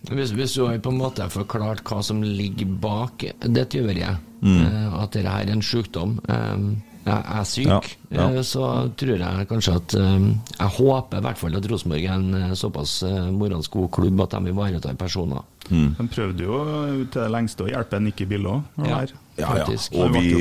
Hvis, 0.10 0.32
hvis 0.34 0.54
du 0.58 0.66
har 0.66 0.80
på 0.82 0.89
en 0.89 0.97
måte 0.97 1.28
forklart 1.30 1.84
hva 1.86 1.99
som 2.04 2.24
ligger 2.24 2.66
bak 2.82 3.26
det 3.45 3.68
tyveriet, 3.70 4.18
Mm. 4.41 4.62
eh, 4.66 4.93
at 5.04 5.12
dette 5.14 5.30
er 5.30 5.52
en 5.54 5.62
sykdom 5.62 6.16
eh, 6.28 6.64
jeg 7.06 7.24
er 7.30 7.43
syk, 7.45 7.68
Ja, 7.68 7.82
ja. 8.10 8.24
eh, 8.32 8.41
så 8.41 8.89
tror 8.97 9.20
jeg 9.22 9.47
kanskje 9.49 9.76
at 9.76 9.93
Jeg 9.93 10.68
håper 10.78 11.18
i 11.18 11.22
hvert 11.22 11.38
fall 11.38 11.56
at 11.60 11.68
Rosenborg 11.70 12.04
er 12.04 12.14
en 12.16 12.56
såpass 12.58 13.04
moralsk 13.32 13.72
god 13.72 13.91
klubb 13.91 14.22
at 14.22 14.32
de 14.32 14.49
ivaretar 14.49 14.95
personer. 14.97 15.41
Mm. 15.70 15.95
De 15.99 16.08
prøvde 16.08 16.43
jo 16.43 16.58
til 17.06 17.22
det 17.22 17.32
lengste 17.32 17.64
å 17.64 17.70
hjelpe 17.70 17.99
Nikki 18.02 18.26
Billå. 18.26 18.64
Ja, 18.86 19.04
Ja, 19.42 19.50
ja. 19.58 19.66
Og 19.66 19.70
vi-. 20.16 20.32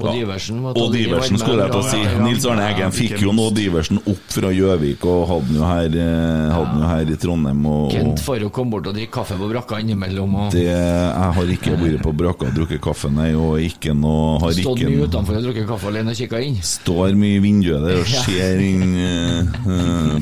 Og 0.00 0.06
Diversen 0.14 0.56
Og 0.66 0.76
skulle 1.38 1.62
jeg 1.64 1.70
til 1.70 1.80
å 1.80 1.82
si. 1.86 1.96
Ja, 2.00 2.04
ja, 2.04 2.10
ja. 2.16 2.22
Nils 2.26 2.44
Arne 2.50 2.64
Eggen 2.70 2.90
fikk 2.94 3.16
jo 3.22 3.30
nå 3.36 3.46
Diversen 3.56 3.98
opp 4.02 4.24
fra 4.34 4.48
Gjøvik 4.54 5.00
og 5.08 5.18
hadde 5.30 5.46
den 5.50 5.56
jo 5.60 5.64
her, 5.68 5.88
eh, 6.04 6.46
hadde 6.54 6.74
jo 6.80 6.84
her 6.90 7.04
i 7.14 7.16
Trondheim. 7.24 7.60
Og, 7.70 7.84
Kent 7.94 8.18
får 8.24 8.36
jo 8.44 8.48
komme 8.54 8.70
bort 8.76 8.86
og 8.90 8.94
drikke 8.96 9.14
kaffe 9.20 9.34
på 9.40 9.46
brakka 9.50 9.74
innimellom. 9.82 10.30
Og 10.44 10.48
det, 10.54 10.64
jeg 10.66 11.30
har 11.38 11.46
ikke 11.56 11.72
vært 11.80 12.00
på 12.04 12.10
brakka 12.22 12.42
og 12.50 12.54
drukket 12.58 12.80
kaffe, 12.84 13.08
nei, 13.14 13.30
og 13.38 13.52
ikke 13.64 13.92
noe 13.96 14.26
har 14.42 14.50
stått 14.56 14.78
ikke 14.80 14.90
mye 14.90 15.04
utenfor 15.10 15.34
og 15.40 15.44
drukket 15.48 15.66
kaffe 15.70 15.86
alene 15.92 16.08
og 16.14 16.18
kikka 16.20 16.38
inn. 16.46 16.56
Står 16.70 17.08
mye 17.18 17.34
i 17.38 17.40
vinduet 17.44 17.80
der 17.86 17.94
og 18.00 18.06
Ja. 18.10 18.20
ser 18.26 18.56
inn 18.64 18.88
eh, 18.96 19.38
eh, 19.40 19.44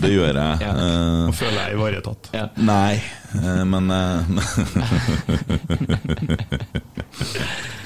Det 0.02 0.10
gjør 0.12 0.34
jeg. 0.34 0.54
Uh, 0.68 1.28
Og 1.28 1.34
føler 1.34 1.58
jeg 1.58 1.66
er 1.68 1.72
ivaretatt. 1.78 2.22
Nei, 2.58 2.94
uh, 3.34 3.64
men 3.64 3.84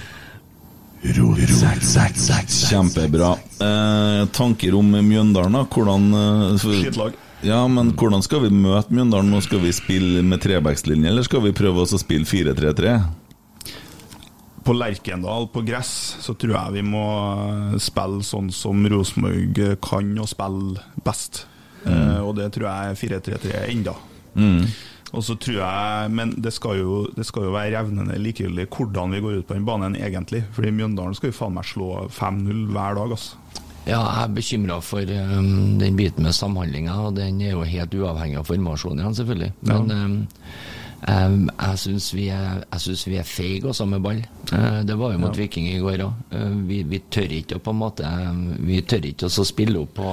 Kjempebra. 2.71 3.33
Eh, 3.59 4.27
tanker 4.37 4.77
om 4.79 4.93
Mjøndalen, 4.95 5.57
da? 5.57 5.65
Hvordan 5.67 6.05
eh, 6.15 6.63
Skittlag. 6.63 7.17
Ja, 7.43 7.65
men 7.67 7.91
hvordan 7.99 8.23
skal 8.23 8.45
vi 8.45 8.53
møte 8.55 8.95
Mjøndalen? 8.95 9.33
Nå 9.35 9.41
Skal 9.43 9.65
vi 9.65 9.73
spille 9.75 10.23
med 10.23 10.45
trebackslinje, 10.45 11.11
eller 11.11 11.27
skal 11.27 11.43
vi 11.43 11.55
prøve 11.59 11.83
oss 11.83 11.95
å 11.97 11.99
spille 11.99 12.29
4-3-3? 12.29 12.95
På 14.63 14.77
Lerkendal, 14.79 15.49
på 15.51 15.65
gress, 15.67 15.91
så 16.23 16.37
tror 16.39 16.55
jeg 16.55 16.77
vi 16.79 16.87
må 16.87 17.03
eh, 17.73 17.81
spille 17.83 18.23
sånn 18.23 18.53
som 18.55 18.87
Rosenborg 18.87 19.59
kan 19.83 20.15
å 20.23 20.29
spille 20.31 20.87
best. 21.03 21.49
Eh, 21.83 22.21
og 22.23 22.37
det 22.39 22.53
tror 22.55 22.69
jeg 22.71 22.95
er 22.95 23.03
4-3-3 23.03 23.63
enda. 23.73 23.99
Mm. 24.39 24.63
Og 25.13 25.25
så 25.25 25.37
tror 25.37 25.59
jeg, 25.61 26.11
Men 26.11 26.33
det 26.41 26.55
skal 26.57 26.81
jo, 26.81 27.07
det 27.17 27.27
skal 27.29 27.49
jo 27.49 27.55
være 27.55 27.77
revnende 27.77 28.17
likegyldig 28.19 28.69
hvordan 28.73 29.13
vi 29.13 29.21
går 29.21 29.41
ut 29.41 29.47
på 29.49 29.55
den 29.59 29.69
banen, 29.69 29.97
egentlig. 29.97 30.45
Fordi 30.57 30.73
Mjøndalen 30.73 31.15
skal 31.15 31.33
jo 31.33 31.37
faen 31.37 31.57
meg 31.59 31.69
slå 31.69 31.91
5-0 32.09 32.67
hver 32.73 32.99
dag, 32.99 33.17
altså. 33.19 33.39
Ja, 33.83 33.99
jeg 33.99 34.23
er 34.23 34.35
bekymra 34.37 34.77
for 34.85 35.03
um, 35.03 35.79
den 35.81 35.97
biten 35.99 36.23
med 36.23 36.37
samhandlinga, 36.37 36.95
og 37.03 37.17
den 37.17 37.41
er 37.43 37.57
jo 37.57 37.65
helt 37.67 37.97
uavhengig 37.99 38.39
av 38.39 38.47
formasjonen 38.47 39.17
selvfølgelig. 39.19 39.51
Men 39.67 39.91
um, 39.91 40.15
um, 41.09 41.51
jeg 41.51 41.79
syns 41.83 42.11
vi 42.15 42.29
er, 42.33 42.63
vi 43.09 43.19
er 43.19 43.27
feige 43.27 43.69
også 43.71 43.87
med 43.89 44.03
ball. 44.05 44.23
Eh, 44.53 44.81
det 44.85 44.95
var 44.99 45.15
jo 45.15 45.19
mot 45.23 45.33
Ja. 45.33 45.43
Viking 45.43 45.69
i 45.71 45.79
går 45.81 46.03
òg. 46.05 46.13
vi, 46.69 46.83
vi 46.83 46.99
tør 47.11 47.33
ikke 47.33 47.57
å 47.57 47.63
på 47.63 47.73
en 47.73 47.79
måte 47.79 48.09
Vi 48.61 48.81
tør 48.83 49.07
ikke 49.09 49.29
å 49.31 49.45
spille 49.47 49.79
opp 49.81 49.95
på 49.97 50.09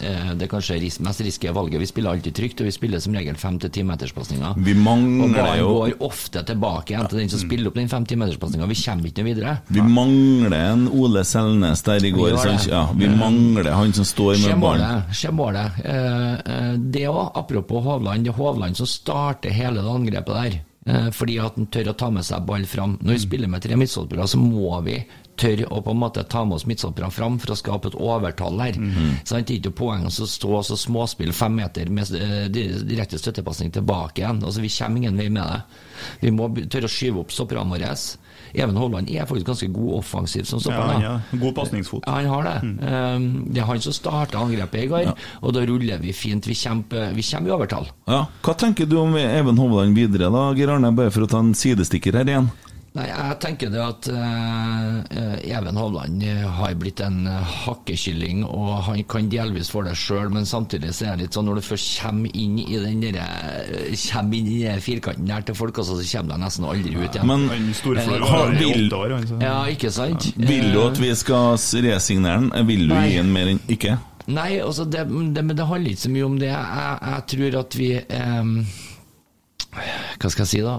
eh, 0.00 0.32
det 0.38 0.48
kanskje 0.50 0.78
ris 0.82 0.98
mest 1.04 1.20
risky 1.24 1.50
valget. 1.54 1.80
Vi 1.80 1.86
spiller 1.86 2.10
alltid 2.10 2.34
trygt, 2.34 2.60
og 2.60 2.68
vi 2.68 2.74
spiller 2.74 3.02
som 3.02 3.14
regel 3.14 3.36
fem 3.40 3.58
til 3.62 3.70
timeterspasninger. 3.70 4.58
Vi 4.64 4.74
mangler 4.74 5.28
og 5.28 5.36
ballen 5.36 5.68
går 5.68 6.06
ofte 6.08 6.42
tilbake 6.46 6.94
igjen 6.94 7.08
til 7.10 7.22
den 7.22 7.32
som 7.32 7.42
spiller 7.42 7.70
opp 7.70 7.78
den 7.78 7.90
fem 7.92 8.06
timeterspasninga. 8.08 8.68
Vi 8.70 8.78
kommer 8.82 9.10
ikke 9.10 9.22
noe 9.22 9.30
videre. 9.30 9.56
Vi 9.68 9.84
mangler 9.84 10.56
en 10.72 10.88
Ole 10.88 11.24
Selnes 11.28 11.84
der 11.86 12.04
i 12.04 12.12
går. 12.14 12.34
Vi. 12.34 12.56
Ja, 12.70 12.84
vi 12.96 13.08
mangler 13.08 13.70
han 13.74 13.92
som 13.96 14.06
står 14.08 14.40
med 14.42 14.60
ballen. 14.62 15.04
Se 15.14 15.30
målet. 15.34 15.78
Eh, 15.84 16.34
eh, 16.34 16.72
det 16.78 17.06
òg, 17.10 17.30
apropos 17.38 17.84
Hovland. 17.84 18.24
Det 18.24 18.32
er 18.34 18.38
Hovland 18.38 18.76
som 18.78 18.88
starter 18.88 19.54
hele 19.54 19.82
det 19.84 19.90
angrepet 19.94 20.33
der. 20.36 20.62
Eh, 20.86 21.10
fordi 21.16 21.38
at 21.40 21.56
han 21.56 21.68
tør 21.72 21.94
å 21.94 21.96
ta 21.96 22.10
med 22.12 22.26
seg 22.26 22.44
ball 22.44 22.66
fram. 22.68 22.98
Når 23.00 23.16
vi 23.16 23.22
spiller 23.22 23.48
med 23.48 23.64
tre 23.64 23.76
midtstolpere, 23.80 24.26
så 24.28 24.40
må 24.40 24.74
vi 24.84 24.98
tørre 25.40 25.66
å 25.72 25.80
på 25.82 25.90
en 25.90 25.98
måte 25.98 26.22
ta 26.30 26.44
med 26.44 26.58
oss 26.58 26.66
midtstolperne 26.68 27.10
fram 27.10 27.38
for 27.42 27.54
å 27.54 27.56
skape 27.58 27.90
et 27.90 27.96
overtall 27.96 28.60
der. 28.60 28.76
Så 29.24 29.34
det 29.34 29.40
er 29.40 29.56
ikke 29.56 29.72
poeng 29.80 30.04
å 30.06 30.12
stå 30.12 30.52
og 30.60 30.68
småspille 30.78 31.34
fem 31.34 31.56
meter 31.56 31.88
med 31.90 32.12
eh, 32.18 32.44
direkte 32.52 33.18
støttepasning 33.18 33.72
tilbake 33.74 34.22
igjen. 34.22 34.44
Altså, 34.44 34.60
vi 34.60 34.70
kommer 34.76 35.02
ingen 35.02 35.18
vei 35.18 35.30
med 35.32 35.42
det. 35.42 35.80
Vi 36.20 36.34
må 36.36 36.50
tørre 36.68 36.90
å 36.90 36.94
skyve 36.98 37.24
opp 37.24 37.32
stopperne 37.32 37.72
våre. 37.72 37.96
Even 38.54 38.76
Hovland 38.78 39.10
er 39.10 39.26
faktisk 39.26 39.46
ganske 39.46 39.68
god 39.74 39.98
offensiv 39.98 40.44
som 40.46 40.58
Ja, 40.58 40.62
stopper. 40.62 41.00
da. 41.00 41.14
er 41.34 41.38
god 41.40 41.54
pasningsfot. 41.54 42.04
Ja, 42.06 42.12
han 42.12 42.26
har 42.26 42.42
det. 42.42 42.56
Um, 42.62 43.44
det 43.50 43.60
er 43.62 43.66
han 43.66 43.80
som 43.80 43.92
starta 43.92 44.38
angrepet 44.38 44.84
i 44.84 44.86
går, 44.86 45.12
og 45.42 45.54
da 45.54 45.64
ruller 45.66 45.98
vi 45.98 46.12
fint. 46.12 46.46
Vi 46.46 46.54
kommer, 46.54 47.12
vi 47.14 47.22
kommer 47.22 47.48
i 47.48 47.52
overtall. 47.56 47.88
Ja. 48.06 48.26
Hva 48.42 48.54
tenker 48.54 48.86
du 48.86 48.98
om 49.00 49.16
Even 49.16 49.58
Hovland 49.58 49.94
videre, 49.98 50.30
da, 50.30 50.52
Geir 50.54 50.70
Arne? 50.70 50.92
Bare 50.94 51.10
for 51.10 51.26
å 51.26 51.30
ta 51.30 51.38
en 51.42 51.54
sidestikker 51.54 52.12
her 52.20 52.24
igjen. 52.30 52.50
Nei, 52.94 53.08
jeg 53.08 53.36
tenker 53.42 53.70
det 53.74 53.80
at 53.82 54.06
uh, 54.14 55.38
Even 55.42 55.74
Hovland 55.80 56.20
eh, 56.22 56.44
har 56.46 56.76
blitt 56.78 57.00
en 57.02 57.24
eh, 57.26 57.54
hakkekylling, 57.64 58.44
og 58.46 58.84
han 58.86 59.00
kan 59.10 59.26
delvis 59.32 59.72
få 59.74 59.82
det 59.82 59.96
sjøl, 59.98 60.28
men 60.30 60.46
samtidig 60.46 60.92
så 60.94 61.08
er 61.08 61.16
det 61.18 61.24
litt 61.26 61.34
sånn 61.34 61.48
når 61.50 61.58
du 61.58 61.64
først 61.66 61.88
kommer 62.04 62.30
inn 62.38 62.60
i 62.62 62.78
den 62.78 63.02
der, 63.02 63.18
kommer 63.98 64.38
inn 64.38 64.46
i 64.52 64.60
den 64.62 64.84
firkanten 64.84 65.26
der 65.26 65.42
til 65.48 65.58
folk, 65.58 65.80
altså, 65.82 65.96
så 65.98 66.06
kommer 66.20 66.36
de 66.36 66.44
nesten 66.44 66.68
aldri 66.70 66.94
ut 66.94 67.18
igjen. 67.18 67.26
Men 67.26 67.48
har- 68.30 68.54
vil- 68.60 68.94
år, 68.94 69.16
Ja, 69.42 69.56
ikke 69.74 69.90
sant? 69.90 70.30
Vil 70.38 70.70
du 70.70 70.80
at 70.86 71.02
vi 71.02 71.10
skal 71.18 71.58
resignere 71.58 72.44
den? 72.46 72.66
Vil 72.70 72.86
du 72.86 72.94
Nei. 72.94 73.08
gi 73.10 73.16
den 73.18 73.34
mer 73.34 73.50
enn 73.56 73.62
ikke? 73.74 73.98
Nei, 74.30 74.60
altså 74.62 74.86
det, 74.86 75.02
det, 75.34 75.42
men 75.44 75.56
det 75.58 75.66
handler 75.66 75.90
ikke 75.90 76.06
så 76.06 76.14
mye 76.14 76.30
om 76.30 76.38
det. 76.38 76.52
Jeg, 76.54 76.98
jeg 77.10 77.26
tror 77.34 77.58
at 77.64 77.76
vi 77.76 77.90
um, 78.22 78.54
Hva 79.74 80.30
skal 80.30 80.46
jeg 80.46 80.52
si, 80.54 80.62
da? 80.62 80.78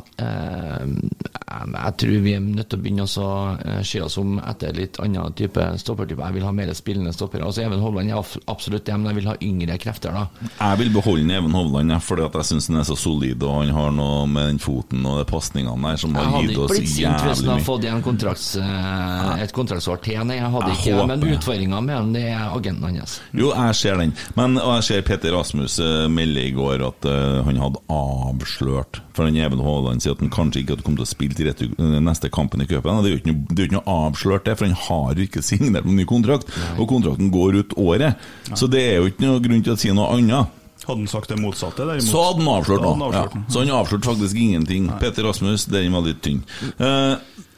Jeg, 1.46 1.94
tror 2.02 2.22
vi 2.26 2.32
er 2.34 2.42
nødt 2.42 2.72
til 2.72 2.80
å 2.80 2.82
begynne 2.82 3.06
å 3.06 3.32
eh, 3.62 3.82
se 3.86 4.02
oss 4.02 4.18
om 4.18 4.40
etter 4.42 4.74
litt 4.74 4.98
annen 5.04 5.34
type 5.38 5.62
stoppertype. 5.78 6.24
Jeg 6.24 6.38
vil 6.40 6.46
ha 6.48 6.54
mer 6.56 6.72
spillende 6.78 7.14
stoppere. 7.14 7.46
Altså 7.46 7.62
Even 7.66 7.84
Hovland 7.84 8.10
er 8.10 8.34
absolutt 8.50 8.88
det, 8.88 8.96
men 8.98 9.12
jeg 9.12 9.20
vil 9.20 9.30
ha 9.30 9.36
yngre 9.46 9.78
krefter, 9.82 10.16
da. 10.16 10.50
Jeg 10.58 10.80
vil 10.82 10.90
beholde 10.96 11.38
Even 11.38 11.54
Hovland, 11.54 11.94
fordi 12.02 12.26
jeg 12.26 12.48
syns 12.50 12.70
han 12.72 12.82
er 12.82 12.88
så 12.90 12.98
solid, 12.98 13.46
og 13.46 13.60
han 13.60 13.74
har 13.78 13.94
noe 13.94 14.26
med 14.32 14.50
den 14.50 14.62
foten 14.64 15.06
og 15.06 15.22
de 15.22 15.28
pasningene 15.30 15.92
der 15.92 16.02
som 16.02 16.18
Jeg 16.18 16.34
hadde 16.34 16.56
ikke 16.56 16.68
blitt 16.72 16.90
sint 16.96 17.26
hvis 17.26 17.44
han 17.44 17.52
hadde 17.54 17.68
fått 17.68 17.86
igjen 17.86 18.04
kontrakts, 18.06 18.48
eh, 18.62 19.44
et 19.46 19.54
kontraktsår 19.56 20.02
til. 20.06 20.20
Nei, 20.26 20.40
jeg 20.40 20.52
hadde 20.56 20.74
Jeg 20.74 20.82
ikke 20.82 20.98
håper. 20.98 21.12
Men 21.14 21.36
utfordringa 21.36 21.84
med 21.86 21.98
han, 22.00 22.12
det 22.16 22.26
er 22.32 22.44
agenten 22.50 22.90
hans. 22.90 23.20
Jo, 23.38 23.52
jeg 23.54 23.78
ser 23.78 24.02
den. 24.02 24.16
Men 24.40 24.58
og 24.58 24.80
jeg 24.80 24.88
ser 24.90 25.06
Peter 25.08 25.36
Rasmus 25.36 25.78
eh, 25.84 26.08
melde 26.12 26.48
i 26.50 26.54
går 26.56 26.84
at 26.86 27.08
uh, 27.10 27.44
han 27.46 27.60
hadde 27.62 27.82
avslørt 27.92 29.02
For 29.16 29.28
han 29.28 29.38
Even 29.40 29.62
Hovland 29.64 30.04
sier 30.04 30.16
at 30.16 30.24
han 30.24 30.34
kanskje 30.34 30.64
ikke 30.64 30.76
hadde 30.76 30.86
kommet 30.88 31.04
til 31.04 31.08
å 31.08 31.14
spille 31.14 31.35
til 31.38 31.50
retur, 31.50 31.72
eh, 31.78 31.96
neste 32.04 32.32
kampen 32.34 32.64
i 32.64 32.68
cupen. 32.70 33.02
Det 33.04 33.12
er 33.12 33.16
jo 33.16 33.22
ikke 33.22 33.34
noe, 33.36 33.70
noe 33.78 33.96
avslørt, 34.10 34.46
det, 34.48 34.58
for 34.60 34.70
han 34.70 34.78
har 34.88 35.16
jo 35.20 35.28
ikke 35.30 35.44
signert 35.52 35.88
noen 35.88 36.02
ny 36.02 36.08
kontrakt. 36.10 36.52
Og 36.80 36.90
kontrakten 36.92 37.32
går 37.34 37.62
ut 37.62 37.80
året. 37.82 38.22
Så 38.54 38.70
det 38.72 38.84
er 38.90 39.02
jo 39.02 39.10
ikke 39.12 39.28
noe 39.28 39.44
grunn 39.44 39.66
til 39.66 39.76
å 39.76 39.80
si 39.80 39.94
noe 39.96 40.12
annet. 40.16 40.62
Hadde 40.86 41.02
han 41.02 41.10
sagt 41.10 41.32
det 41.32 41.40
motsatte? 41.42 41.86
derimot? 41.88 42.06
Så 42.06 42.22
hadde 42.22 42.44
han 42.44 42.52
avslørt 42.60 42.84
noe. 42.86 43.10
Ja. 43.16 43.24
Så 43.50 43.64
han 43.64 43.72
avslørte 43.74 44.12
faktisk 44.12 44.38
ingenting. 44.38 44.90
Peter 45.02 45.26
Rasmus, 45.26 45.66
den 45.72 45.96
var 45.96 46.06
litt 46.06 46.22
tynn. 46.26 46.44
Eh, 46.78 47.16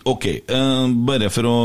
ok, 0.08 0.26
uh, 0.52 0.88
bare 1.08 1.30
for 1.34 1.48
å 1.50 1.56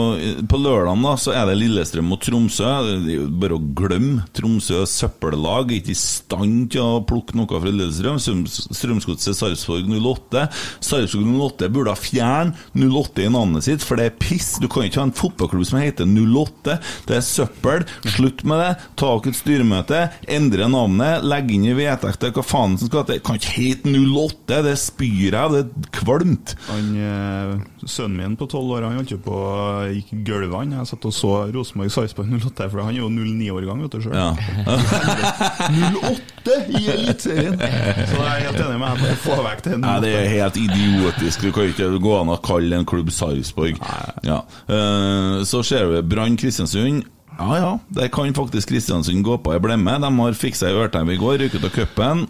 På 0.51 0.59
lørdag 0.61 1.01
da, 1.03 1.13
så 1.21 1.35
er 1.37 1.47
det 1.49 1.57
Lillestrøm 1.61 2.09
mot 2.11 2.23
Tromsø. 2.23 2.69
Det 3.05 3.17
er 3.17 3.29
bare 3.43 3.57
å 3.59 3.63
glemme. 3.79 4.27
Tromsø 4.37 4.83
søppellag 4.89 5.71
er 5.73 5.81
ikke 5.81 5.95
i 5.95 5.99
stand 5.99 6.71
til 6.75 6.83
å 6.85 7.03
plukke 7.07 7.37
noe 7.39 7.49
fra 7.49 7.71
Lillestrøm. 7.71 8.19
Strøms- 8.23 8.69
Strømsgodset 8.75 9.39
Sarpsborg 9.39 9.89
08. 9.93 10.47
Sarpsborg 10.83 11.29
08 11.29 11.71
burde 11.73 11.95
ha 11.95 11.99
fjerne 11.99 12.55
08 12.75 13.27
i 13.27 13.31
navnet 13.33 13.67
sitt, 13.67 13.85
for 13.87 14.01
det 14.01 14.11
er 14.11 14.19
piss. 14.21 14.55
Du 14.63 14.69
kan 14.71 14.87
ikke 14.87 15.01
ha 15.03 15.07
en 15.09 15.17
fotballklubb 15.17 15.67
som 15.69 15.81
heter 15.83 16.09
08. 16.09 16.79
Det 17.09 17.19
er 17.19 17.27
søppel. 17.27 17.87
Slutt 18.17 18.45
med 18.49 18.63
det. 18.63 18.71
Ta 19.01 19.13
dere 19.13 19.33
et 19.33 19.39
styremøte, 19.39 20.03
endre 20.39 20.69
navnet, 20.73 21.25
Legg 21.27 21.51
inn 21.55 21.69
i 21.69 21.77
vedtekter 21.77 22.33
hva 22.35 22.45
faen 22.45 22.77
som 22.81 22.91
skal 22.91 23.07
til. 23.09 23.21
Kan 23.25 23.39
ikke 23.39 23.57
hete 23.57 23.93
08. 23.93 24.63
Det 24.67 24.77
spyr 24.81 25.37
jeg. 25.37 25.53
Det 25.55 25.63
er 25.63 25.91
kvalmt. 26.01 26.55
Han, 26.69 26.91
eh, 26.97 27.87
sønnen 27.87 28.19
min 28.19 28.32
på 28.41 28.47
tolv 28.51 28.71
år 28.77 28.87
han 28.87 28.97
holdt 29.01 29.13
på 29.25 29.33
å 29.37 29.87
gikk 29.93 30.11
gulvene. 30.27 30.79
Jeg 30.81 30.91
satt 30.93 31.07
og 31.09 31.15
så 31.17 31.33
Rosenborg 31.55 31.93
Sarpsborg 31.95 32.33
08, 32.39 32.69
for 32.73 32.83
han 32.85 32.95
er 32.95 33.01
jo 33.03 33.09
09-årgang, 33.13 33.83
vet 33.87 33.97
du 33.97 34.01
sjøl. 34.05 34.17
Ja. 34.17 34.33
08 35.73 36.57
i 36.79 36.83
Eliteserien! 36.93 37.57
Så 37.59 38.19
jeg 38.19 38.29
er 38.29 38.45
helt 38.49 38.61
enig 38.65 38.79
med 38.83 39.03
deg. 39.03 39.17
Få 39.23 39.39
vekk 39.47 39.65
det. 39.67 39.79
Nei, 39.83 39.97
det 40.05 40.13
er 40.19 40.29
helt 40.33 40.59
idiotisk. 40.61 41.45
Du 41.47 41.53
kan 41.55 41.71
ikke 41.71 41.91
gå 42.03 42.15
an 42.21 42.33
å 42.35 42.39
kalle 42.45 42.79
en 42.81 42.89
klubb 42.89 43.11
Sarpsborg. 43.15 43.81
Ja. 44.27 44.41
Eh, 44.69 45.43
Så 45.49 45.63
ser 45.67 45.89
vi 45.93 46.03
Brann 46.07 46.37
Kristiansund. 46.41 47.05
Ja 47.39 47.57
ja, 47.59 47.79
der 47.89 48.09
kan 48.13 48.35
faktisk 48.35 48.69
Kristiansund 48.69 49.25
gå 49.25 49.39
på 49.43 49.53
ei 49.55 49.61
blemme. 49.63 49.95
De 50.03 50.11
har 50.19 50.37
fiksa 50.37 50.69
ei 50.69 50.75
i 51.15 51.17
går, 51.19 51.39
rykket 51.41 51.65
av 51.65 51.71
cupen. 51.75 52.27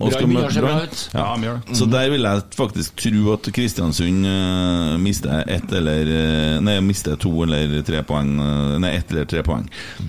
Ja. 1.13 1.27
Det. 1.37 1.77
Så 1.77 1.87
der 1.91 2.11
vil 2.11 2.23
jeg 2.23 2.43
faktisk 2.57 2.97
tro 3.03 3.33
at 3.35 3.51
Kristiansund 3.53 4.27
uh, 4.27 4.99
mister 5.03 5.45
ett 5.51 5.73
eller 5.73 6.07
eh, 6.07 6.61
Nei, 6.63 6.79
mister 6.81 7.17
to 7.17 7.33
eller 7.45 7.83
tre 7.83 8.03
poeng. 8.07 8.33
eh, 8.41 8.79
Nei, 8.83 8.95
ett 8.97 9.11
eller 9.13 9.27
tre 9.29 9.43
poeng. 9.47 9.67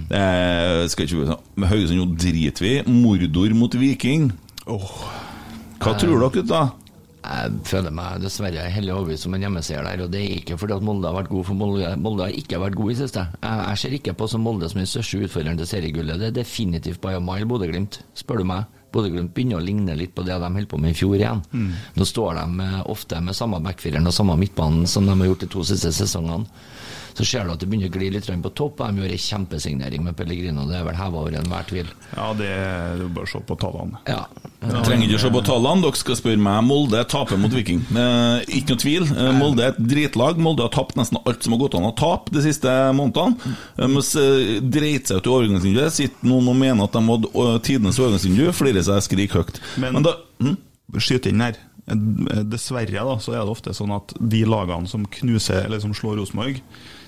Eh, 0.10 0.86
skal 0.92 1.08
ikke 1.08 1.26
sånn 1.34 1.68
Haugesund, 1.68 2.00
nå 2.00 2.08
driter 2.20 2.64
vi. 2.66 2.74
Mordor 2.88 3.54
mot 3.58 3.76
Viking. 3.76 4.32
Hva 5.84 5.98
tror 6.00 6.16
dere, 6.20 6.32
gutta? 6.38 6.64
Jeg 7.24 7.60
føler 7.70 7.94
meg 7.96 8.20
dessverre 8.20 8.66
hellig 8.74 8.92
overbevist 8.92 9.24
som 9.24 9.36
en 9.38 9.46
hjemmeseier 9.46 9.86
der, 9.88 10.02
og 10.04 10.12
det 10.12 10.20
er 10.20 10.38
ikke 10.42 10.58
fordi 10.60 10.76
at 10.76 10.84
Molde 10.84 11.08
har 11.08 11.16
vært 11.16 11.32
god, 11.32 11.46
for 11.48 11.56
Molde, 11.60 11.94
Molde 12.04 12.28
har 12.28 12.36
ikke 12.36 12.60
vært 12.60 12.76
god 12.76 12.92
i 12.92 12.98
siste. 13.00 13.24
Jeg, 13.40 13.62
jeg 13.64 13.82
ser 13.82 13.96
ikke 13.98 14.16
på 14.20 14.28
som 14.28 14.44
Molde 14.44 14.68
som 14.72 14.82
den 14.82 14.90
største 14.92 15.22
utfordreren 15.24 15.62
til 15.62 15.70
seriegullet. 15.70 16.20
Det 16.20 16.32
er 16.34 16.40
definitivt 16.42 17.00
by 17.04 17.16
a 17.16 17.24
mile 17.24 17.48
Bodø-Glimt, 17.48 18.02
spør 18.20 18.44
du 18.44 18.48
meg. 18.52 18.68
Bodø-Glimt 18.94 19.32
begynner 19.34 19.62
å 19.62 19.64
ligne 19.64 19.96
litt 19.98 20.14
på 20.14 20.26
det 20.28 20.36
de 20.38 20.52
holdt 20.58 20.70
på 20.70 20.78
med 20.84 20.94
i 20.94 20.98
fjor 21.00 21.16
igjen. 21.18 21.42
Nå 21.96 22.06
står 22.06 22.38
de 22.42 22.68
eh, 22.68 22.80
ofte 22.94 23.22
med 23.24 23.38
samme 23.40 23.62
backfireren 23.66 24.12
og 24.12 24.14
samme 24.14 24.36
midtbanen 24.38 24.84
som 24.90 25.08
de 25.08 25.16
har 25.16 25.32
gjort 25.32 25.48
de 25.48 25.52
to 25.56 25.64
siste 25.72 25.94
sesongene. 25.96 26.46
Så 27.14 27.26
ser 27.28 27.46
du 27.46 27.54
at 27.54 27.62
det 27.62 27.70
begynner 27.70 27.92
å 27.92 28.00
gli 28.00 28.10
litt 28.14 28.30
på 28.44 28.52
topp, 28.58 28.82
de 28.82 29.04
gjør 29.04 29.14
en 29.14 29.24
kjempesignering 29.26 30.06
med 30.06 30.18
Pellegrino. 30.18 30.66
Det 30.70 30.80
er 30.80 30.88
vel 30.88 30.98
heva 30.98 31.22
over 31.22 31.38
enhver 31.38 31.68
tvil. 31.70 31.92
Ja, 32.16 32.32
det 32.38 32.50
er 32.50 33.04
jo 33.04 33.10
bare 33.14 33.30
å 33.30 33.32
se 33.34 33.42
på 33.46 33.58
tallene. 33.62 34.02
Ja. 34.10 34.24
ja. 34.64 34.82
trenger 34.88 35.08
ikke 35.08 35.20
å 35.20 35.24
se 35.26 35.34
på 35.36 35.44
tallene, 35.46 35.86
dere 35.86 36.02
skal 36.02 36.20
spørre 36.20 36.44
meg. 36.48 36.60
Molde 36.68 37.04
taper 37.14 37.42
mot 37.42 37.54
Viking. 37.54 37.84
Eh, 37.92 38.46
ikke 38.60 38.74
noe 38.74 38.84
tvil. 38.86 39.08
Eh, 39.14 39.32
Molde 39.38 39.68
er 39.68 39.76
et 39.76 39.82
dritlag. 39.94 40.42
Molde 40.42 40.66
har 40.66 40.74
tapt 40.74 40.98
nesten 41.00 41.22
alt 41.22 41.46
som 41.46 41.56
har 41.56 41.64
gått 41.66 41.78
an 41.80 41.90
å 41.90 41.94
tape 42.00 42.34
de 42.34 42.46
siste 42.46 42.74
månedene. 42.98 43.56
De 43.78 44.60
dreit 44.74 45.10
seg 45.10 45.22
ut 45.22 45.30
i 45.30 45.36
overgangsvinduet. 45.38 45.94
Sitter 45.94 46.30
noen 46.30 46.50
og 46.50 46.58
mener 46.60 46.88
at 46.88 46.98
de 46.98 47.04
hadde 47.08 47.34
eh, 47.46 47.60
tidenes 47.68 48.02
overgangsvindu, 48.02 48.48
flirer 48.56 48.86
seg 48.90 49.06
skriker 49.06 49.44
høyt. 49.44 49.62
Men, 49.78 50.00
Men 50.00 50.10
da 50.10 50.18
hm? 50.42 50.58
skyt 51.02 51.30
inn 51.30 51.44
her. 51.44 51.60
Eh, 51.88 52.44
Dessverre 52.48 53.06
da, 53.06 53.18
så 53.20 53.36
er 53.36 53.44
det 53.44 53.54
ofte 53.54 53.76
sånn 53.76 53.94
at 53.96 54.16
de 54.20 54.44
lagene 54.48 54.90
som 54.90 55.06
knuser, 55.20 55.66
eller 55.66 55.82
som 55.84 55.96
slår 55.96 56.22
Rosenborg, 56.22 56.62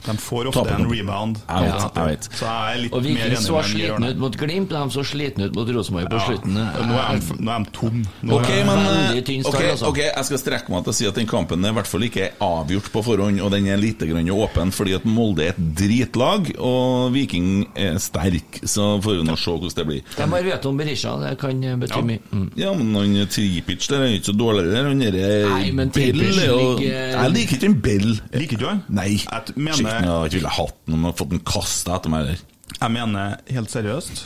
de 0.05 0.15
får 0.21 0.47
ofte 0.51 0.73
en 0.75 0.85
rebound. 0.91 1.39
Jeg 1.49 1.65
vet, 1.65 1.95
jeg 1.95 2.05
vet. 2.11 2.27
Så 2.39 2.45
jeg 2.45 2.75
er 2.75 2.81
litt 2.83 2.93
Og 2.93 3.01
mer 3.03 3.09
Viking 3.09 3.37
så 3.45 3.61
sliten 3.65 4.03
ut 4.09 4.17
mot 4.23 4.37
Glimt, 4.37 4.71
og 4.73 4.89
de 4.89 4.93
så 4.95 5.03
sliten 5.05 5.43
ut 5.47 5.55
mot 5.55 5.71
Rosenborg 5.75 6.09
på 6.11 6.19
slutten. 6.27 6.55
Ja, 6.59 6.85
nå 6.85 6.99
er 7.01 7.19
de, 7.19 7.37
nå 7.45 7.51
er 7.55 7.63
de 7.65 7.71
tom. 7.79 8.05
Nå 8.21 8.35
Ok, 8.39 8.49
er- 8.49 8.65
men 8.65 8.79
eh, 9.17 9.21
tynn 9.25 9.45
ok, 9.45 9.59
altså. 9.71 9.87
ok, 9.89 9.97
Jeg 10.05 10.25
skal 10.29 10.37
strekke 10.43 10.69
meg 10.69 10.83
til 10.85 10.91
å 10.93 10.95
si 10.95 11.07
at 11.09 11.15
den 11.15 11.27
kampen 11.27 11.65
er 11.65 11.73
i 11.73 11.77
hvert 11.79 11.87
fall 11.89 12.01
ikke 12.07 12.23
er 12.27 12.31
avgjort 12.41 12.91
på 12.93 13.03
forhånd, 13.05 13.41
og 13.41 13.51
den 13.51 13.67
er 13.67 13.77
lite 13.81 14.07
grann 14.09 14.29
åpen, 14.29 14.71
fordi 14.71 14.93
at 14.95 15.05
Molde 15.05 15.45
er 15.45 15.53
et 15.55 15.61
dritlag, 15.77 16.51
og 16.59 17.11
Viking 17.13 17.67
er 17.75 17.97
sterk. 17.99 18.61
Så 18.65 18.99
får 19.03 19.19
vi 19.21 19.23
nå 19.29 19.35
se 19.37 19.51
hvordan 19.51 19.75
det 19.75 19.85
blir. 19.87 20.01
Jeg 20.17 20.29
bare 20.29 20.43
vet 20.43 20.65
om 20.65 20.77
Berisha, 20.77 21.15
det 21.21 21.37
kan 21.39 21.59
bety 21.61 21.75
bety 21.85 22.01
mye. 22.05 22.19
Mm. 22.31 22.47
Ja, 22.59 22.73
men 22.73 22.93
han 22.95 23.27
Tripic 23.31 23.87
der 23.89 24.01
er 24.05 24.13
ikke 24.17 24.31
så 24.31 24.37
dårlig 24.37 24.65
der. 24.71 24.87
Han 24.89 24.99
derre 24.99 25.73
men 25.75 25.89
Bell 25.95 26.21
er 26.21 26.47
jo 26.49 26.79
Jeg 26.79 27.31
liker 27.35 27.55
ikke 27.57 27.69
en 27.69 27.79
Bell. 27.81 28.19
Liker 28.33 28.57
du 28.61 28.65
han? 28.67 28.83
Nei. 28.89 29.15
Jeg 29.17 29.55
mener- 29.55 29.94
jeg 30.01 30.11
har 30.11 30.27
ikke 30.27 30.39
villet 30.39 30.57
hatt 30.57 30.81
den 30.89 31.07
og 31.07 31.15
fått 31.19 31.31
den 31.33 31.43
kasta 31.47 31.95
etter 31.97 32.13
meg. 32.13 32.35
Jeg 32.75 32.91
mener 32.91 33.37
helt 33.55 33.71
seriøst 33.71 34.25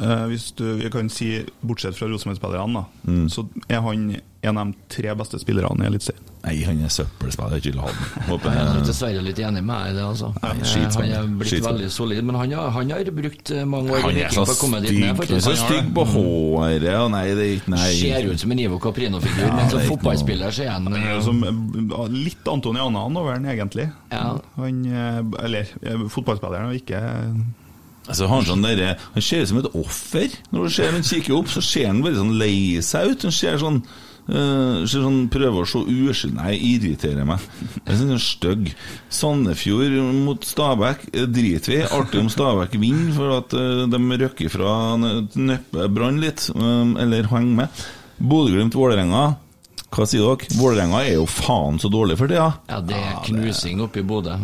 eh, 0.00 0.24
Hvis 0.32 0.50
du 0.56 0.64
vi 0.80 0.90
kan 0.90 1.08
si, 1.12 1.44
bortsett 1.62 1.96
fra 1.98 2.08
Rosenborg-spillerne, 2.08 2.74
da, 2.74 2.84
Mm. 3.10 3.28
så 3.32 3.46
er 3.68 3.80
han 3.80 4.16
en 4.42 4.56
av 4.58 4.66
de 4.70 4.74
tre 4.88 5.12
beste 5.14 5.36
spillerne 5.38 5.84
i 5.84 5.88
Eliteserien. 5.90 6.24
Nei, 6.40 6.54
han 6.64 6.78
er 6.80 6.88
søppelspiller. 6.88 7.58
Jeg 7.60 7.74
vil 7.74 7.80
ha 7.82 7.88
den. 7.92 8.22
Håper 8.30 8.54
Jeg 8.54 8.68
er 8.80 8.84
dessverre 8.88 9.20
litt 9.26 9.38
enig 9.44 9.60
med 9.62 9.76
deg 9.76 9.90
i 9.90 9.96
det, 9.98 10.04
altså. 10.08 10.30
Nei, 10.40 10.48
han 10.48 10.56
er 10.56 10.62
blitt 10.62 11.50
Skitspennende. 11.50 11.66
veldig 11.66 11.90
solid, 11.92 12.22
men 12.24 12.38
han 12.40 12.52
har, 12.56 12.70
han 12.78 12.90
har 12.94 13.10
brukt 13.12 13.50
eh, 13.52 13.64
mange 13.68 13.90
år 13.92 13.98
i 13.98 14.00
er 14.00 14.30
Viking 14.30 14.46
på 14.48 14.54
å 14.54 14.60
komme 14.62 14.80
dit 14.80 14.96
ned. 14.96 15.20
han 15.20 15.36
er 15.36 15.44
så 15.44 15.52
stygg 15.60 15.90
på 15.98 16.06
håret, 16.14 16.88
og 16.96 17.10
nei, 17.12 17.24
det 17.36 17.44
er 17.44 17.52
ikke 17.58 17.74
Nei. 17.74 17.90
Ser 18.00 18.30
ut 18.32 18.40
som 18.40 18.52
en 18.56 18.58
Ivo 18.64 18.78
Caprino-figur, 18.80 19.44
Ja, 19.44 19.52
men 19.58 19.68
som 19.74 19.80
er 19.82 19.88
fotballspiller 19.90 20.50
så 20.56 20.64
er 20.64 20.70
han 20.78 20.88
Han 20.88 20.96
er 20.96 21.18
eh, 21.18 21.22
som 21.28 21.44
litt 22.16 22.48
Antonianan 22.48 23.20
over 23.20 23.36
han, 23.36 23.44
egentlig. 23.44 23.90
Ja. 24.10 24.38
Han, 24.56 24.80
eller 25.44 25.68
fotballspilleren, 26.08 26.72
og 26.72 26.80
ikke 26.80 27.04
Altså, 28.08 28.26
han, 28.30 28.46
sånn 28.46 28.62
ut 29.44 29.50
som 29.50 29.58
et 29.60 29.74
offer. 29.78 30.36
Når 30.54 30.70
han 30.96 31.04
kikker 31.06 31.36
opp, 31.36 31.50
så 31.52 31.62
ser 31.64 31.90
han 31.90 32.00
bare 32.04 32.18
sånn 32.18 32.38
lei 32.40 32.54
seg 32.84 33.12
ut. 33.12 33.26
Han 33.28 33.34
ser 33.34 33.60
sånn 33.60 33.82
eh, 34.30 34.80
ser 34.88 35.04
sånn, 35.04 35.20
Prøver 35.32 35.62
å 35.62 35.68
se 35.68 35.82
uskyldig 35.84 36.38
Nei, 36.38 36.54
irriterer 36.72 37.28
meg. 37.28 37.44
Jeg 37.84 37.98
er 38.16 38.22
stygg. 38.24 38.72
Sandefjord 39.20 39.98
mot 40.24 40.48
Stabæk 40.48 41.06
eh, 41.12 41.28
driter 41.30 41.74
vi. 41.76 41.80
Artig 42.00 42.22
om 42.24 42.32
Stabæk 42.32 42.78
vinner, 42.80 43.12
for 43.16 43.36
at 43.36 43.54
eh, 43.58 43.84
de 43.92 44.20
røkker 44.24 44.52
fra 44.52 44.74
neppe 44.98 45.90
Brann 45.92 46.20
litt. 46.24 46.48
eh, 46.56 46.96
eller 47.04 47.30
henger 47.30 47.62
med. 47.62 47.86
Bodø-Glimt-Vålerenga. 48.20 49.24
Hva 49.90 50.04
sier 50.06 50.22
dere? 50.22 50.46
Vålerenga 50.54 51.00
er 51.02 51.16
jo 51.16 51.24
faen 51.26 51.80
så 51.82 51.88
dårlig 51.90 52.14
for 52.20 52.30
tida. 52.30 52.44
Ja, 52.70 52.76
det 52.86 52.94
er 52.94 53.16
knusing 53.26 53.80
oppe 53.82 53.98
i 53.98 54.04
Bodø. 54.06 54.36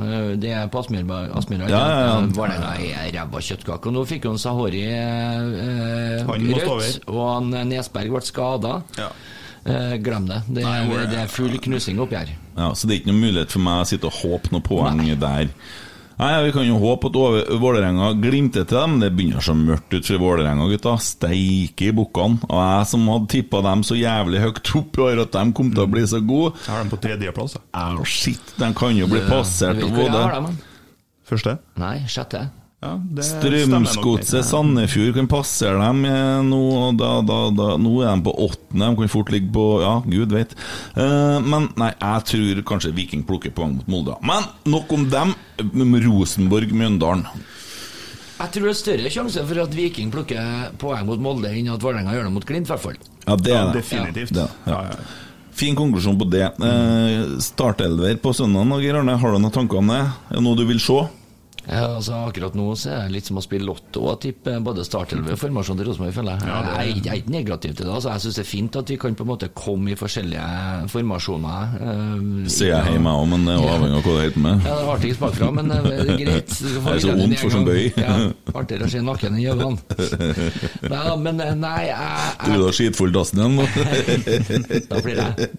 Det 0.43 0.51
er 0.51 0.67
på 0.73 0.81
Aspmyr- 0.83 1.07
Aspmyra. 1.39 1.69
Ja, 1.71 1.83
ja, 1.87 2.01
ja. 2.09 2.17
Vålerenga 2.35 2.73
er 2.83 3.13
ræva 3.15 3.43
kjøttkake. 3.47 3.87
Og 3.87 3.95
nå 3.95 4.03
fikk 4.11 4.27
hun 4.27 4.35
en 4.35 4.43
Sahori 4.43 4.83
eh, 4.91 6.27
rødt, 6.27 7.01
og 7.07 7.23
han 7.31 7.55
Nesberg 7.71 8.11
ble 8.17 8.23
skada. 8.27 8.75
Eh, 9.67 9.97
glem 10.03 10.27
det. 10.31 10.43
Det 10.59 10.63
er, 10.67 10.91
det 11.11 11.23
er 11.25 11.31
full 11.31 11.57
knusing 11.63 11.99
oppi 12.03 12.19
her. 12.21 12.35
Ja, 12.57 12.73
Så 12.75 12.87
det 12.87 12.95
er 12.97 13.01
ikke 13.01 13.13
noen 13.13 13.25
mulighet 13.25 13.55
for 13.55 13.63
meg 13.67 13.83
å 13.83 13.89
sitte 13.91 14.11
og 14.11 14.19
håpe 14.23 14.53
noe 14.55 14.63
poeng 14.67 15.03
der. 15.21 15.51
Nei, 16.17 16.31
Vi 16.47 16.53
kan 16.55 16.65
jo 16.65 16.79
håpe 16.81 17.11
at 17.11 17.17
Vålerenga 17.61 18.13
glimter 18.23 18.65
til 18.65 18.79
dem. 18.79 18.99
Det 19.03 19.11
begynner 19.13 19.45
så 19.45 19.53
mørkt 19.57 19.93
ut 19.93 20.07
for 20.09 20.23
Vålerenga, 20.23 20.69
gutta. 20.73 20.95
Steike 21.03 21.91
i 21.91 21.95
bukkene. 21.97 22.41
Og 22.49 22.57
jeg 22.63 22.87
som 22.93 23.09
hadde 23.13 23.31
tippa 23.35 23.61
dem 23.67 23.85
så 23.85 23.99
jævlig 23.99 24.41
høyt 24.45 24.73
opp 24.81 24.97
i 24.97 25.05
år 25.11 25.25
at 25.27 25.37
de 25.37 25.45
kom 25.59 25.73
til 25.75 25.85
å 25.85 25.91
bli 25.93 26.05
så 26.09 26.23
gode 26.25 26.55
Jeg 26.63 26.73
har 26.73 26.85
dem 26.85 26.93
på 26.95 27.01
tredjeplass. 27.05 27.59
Au, 27.77 28.05
shit, 28.09 28.55
de 28.57 28.71
kan 28.77 28.97
jo 28.97 29.11
bli 29.13 29.21
passert. 29.29 29.83
Hvor 29.85 29.99
både 29.99 30.23
har 30.23 30.39
de 30.39 30.47
den? 30.49 30.63
Første? 31.27 31.59
Nei, 31.83 31.99
sjette. 32.09 32.47
Ja. 32.85 32.91
Strømsgodset 33.25 34.45
Sandefjord 34.45 35.15
kan 35.17 35.29
passere 35.31 35.81
dem 35.81 36.03
eh, 36.05 36.43
nå, 36.45 36.59
og 36.77 36.99
da, 37.01 37.15
da, 37.25 37.39
da, 37.57 37.69
nå 37.81 37.95
er 38.05 38.13
de 38.19 38.27
på 38.27 38.35
åttende. 38.47 38.91
De 38.93 38.99
kan 39.01 39.11
fort 39.15 39.33
ligge 39.33 39.49
på 39.55 39.65
Ja, 39.83 39.95
gud 40.05 40.35
vet. 40.37 40.53
Eh, 40.95 41.39
men 41.43 41.71
nei, 41.81 41.89
jeg 41.97 42.27
tror 42.31 42.61
kanskje 42.75 42.93
Viking 42.99 43.25
plukker 43.27 43.55
poeng 43.57 43.79
mot 43.79 43.89
Molde. 43.91 44.19
Men 44.29 44.45
nok 44.69 44.93
om 44.93 45.09
dem. 45.11 45.33
Rosenborg-Mjøndalen. 46.07 47.25
Jeg 48.37 48.53
tror 48.53 48.67
det 48.69 48.73
er 48.75 48.79
større 48.83 49.11
sjanse 49.13 49.43
for 49.49 49.63
at 49.65 49.73
Viking 49.75 50.11
plukker 50.13 50.71
poeng 50.81 51.07
mot 51.09 51.23
Molde 51.25 51.49
enn 51.57 51.73
at 51.73 51.81
Vålerenga 51.83 52.13
gjør 52.13 52.29
det 52.29 52.35
mot 52.37 52.45
Glimt, 52.47 52.69
i 52.69 52.75
hvert 52.75 52.85
fall. 52.85 52.99
Ja, 53.25 53.37
det 53.41 53.55
er 53.55 53.57
Ja, 53.57 53.67
det. 53.73 53.81
definitivt. 53.81 54.35
Det, 54.37 54.49
ja. 54.69 54.83
Fin 55.57 55.75
konklusjon 55.79 56.19
på 56.21 56.29
det. 56.29 56.45
Eh, 56.61 57.39
startelver 57.41 58.19
på 58.21 58.35
søndag, 58.37 58.77
Geir 58.85 59.01
Arne. 59.01 59.17
Har 59.17 59.33
du 59.33 59.41
noen 59.41 59.55
tanker 59.57 59.81
om 59.81 59.89
det? 59.89 60.03
Er 60.29 60.37
det 60.37 60.45
noe 60.45 60.61
du 60.61 60.67
vil 60.69 60.79
se? 60.85 61.01
Ja, 61.67 61.97
altså 61.97 62.15
Akkurat 62.29 62.55
nå 62.55 62.65
så 62.79 62.91
er 62.95 63.01
det 63.09 63.15
litt 63.17 63.27
som 63.27 63.39
å 63.41 63.43
spille 63.43 63.67
lotto 63.67 64.05
og 64.13 64.21
tippe 64.23 64.53
både 64.63 64.85
startelve 64.87 65.33
og 65.35 65.39
formasjon 65.41 65.77
til 65.81 65.89
Rosenborg, 65.89 66.15
føler 66.15 66.37
jeg. 66.37 66.47
Ja, 66.47 66.59
det 66.63 66.75
Jeg 66.77 66.95
ikke- 66.97 67.05
jeg 67.07 67.13
er 67.13 67.21
ikke 67.23 67.35
negativ 67.35 67.75
til 67.77 67.87
det. 67.87 67.93
altså 67.95 68.11
Jeg 68.13 68.21
syns 68.23 68.35
det 68.37 68.45
er 68.45 68.51
fint 68.51 68.77
at 68.77 68.89
vi 68.89 68.97
kan 68.97 69.15
på 69.17 69.23
en 69.25 69.31
måte 69.33 69.49
komme 69.55 69.91
i 69.91 69.95
forskjellige 69.99 70.89
formasjoner. 70.93 71.63
eh, 71.81 72.49
Sier 72.49 72.71
jeg 72.77 72.93
hjemme 72.95 73.11
òg, 73.11 73.29
men 73.29 73.45
det 73.47 73.55
er 73.57 73.59
avhengig 73.67 73.97
av 73.97 74.03
hva 74.07 74.15
det 74.17 74.25
heter 74.31 74.41
med. 74.47 74.63
Ja, 74.63 74.75
det 74.77 74.85
er 74.87 74.93
artigst 74.97 75.21
bakfra, 75.21 75.51
men 75.53 75.71
eh, 75.71 75.83
greit. 76.17 76.47
Det 76.47 76.77
er 76.87 76.99
så 77.03 77.17
vondt 77.19 77.39
for 77.39 77.51
som 77.51 77.65
gang. 77.65 77.75
bøy. 77.75 77.93
Ja, 77.97 78.33
artigere 78.55 78.85
å 78.87 78.91
se 78.91 78.99
nakken 79.03 79.35
enn 79.35 79.43
øynene. 79.51 79.79
Nei 80.91 81.03
da, 81.05 81.17
men 81.17 81.41
eh, 81.41 81.55
nei, 81.55 81.87
jeg, 81.87 82.55
Du 82.57 82.63
har 82.65 82.73
skitfull 82.73 83.13
dassen 83.13 83.39
igjen 83.39 83.57
nå. 83.57 83.67
Da 84.89 85.01
blir 85.03 85.17
det. 85.17 85.51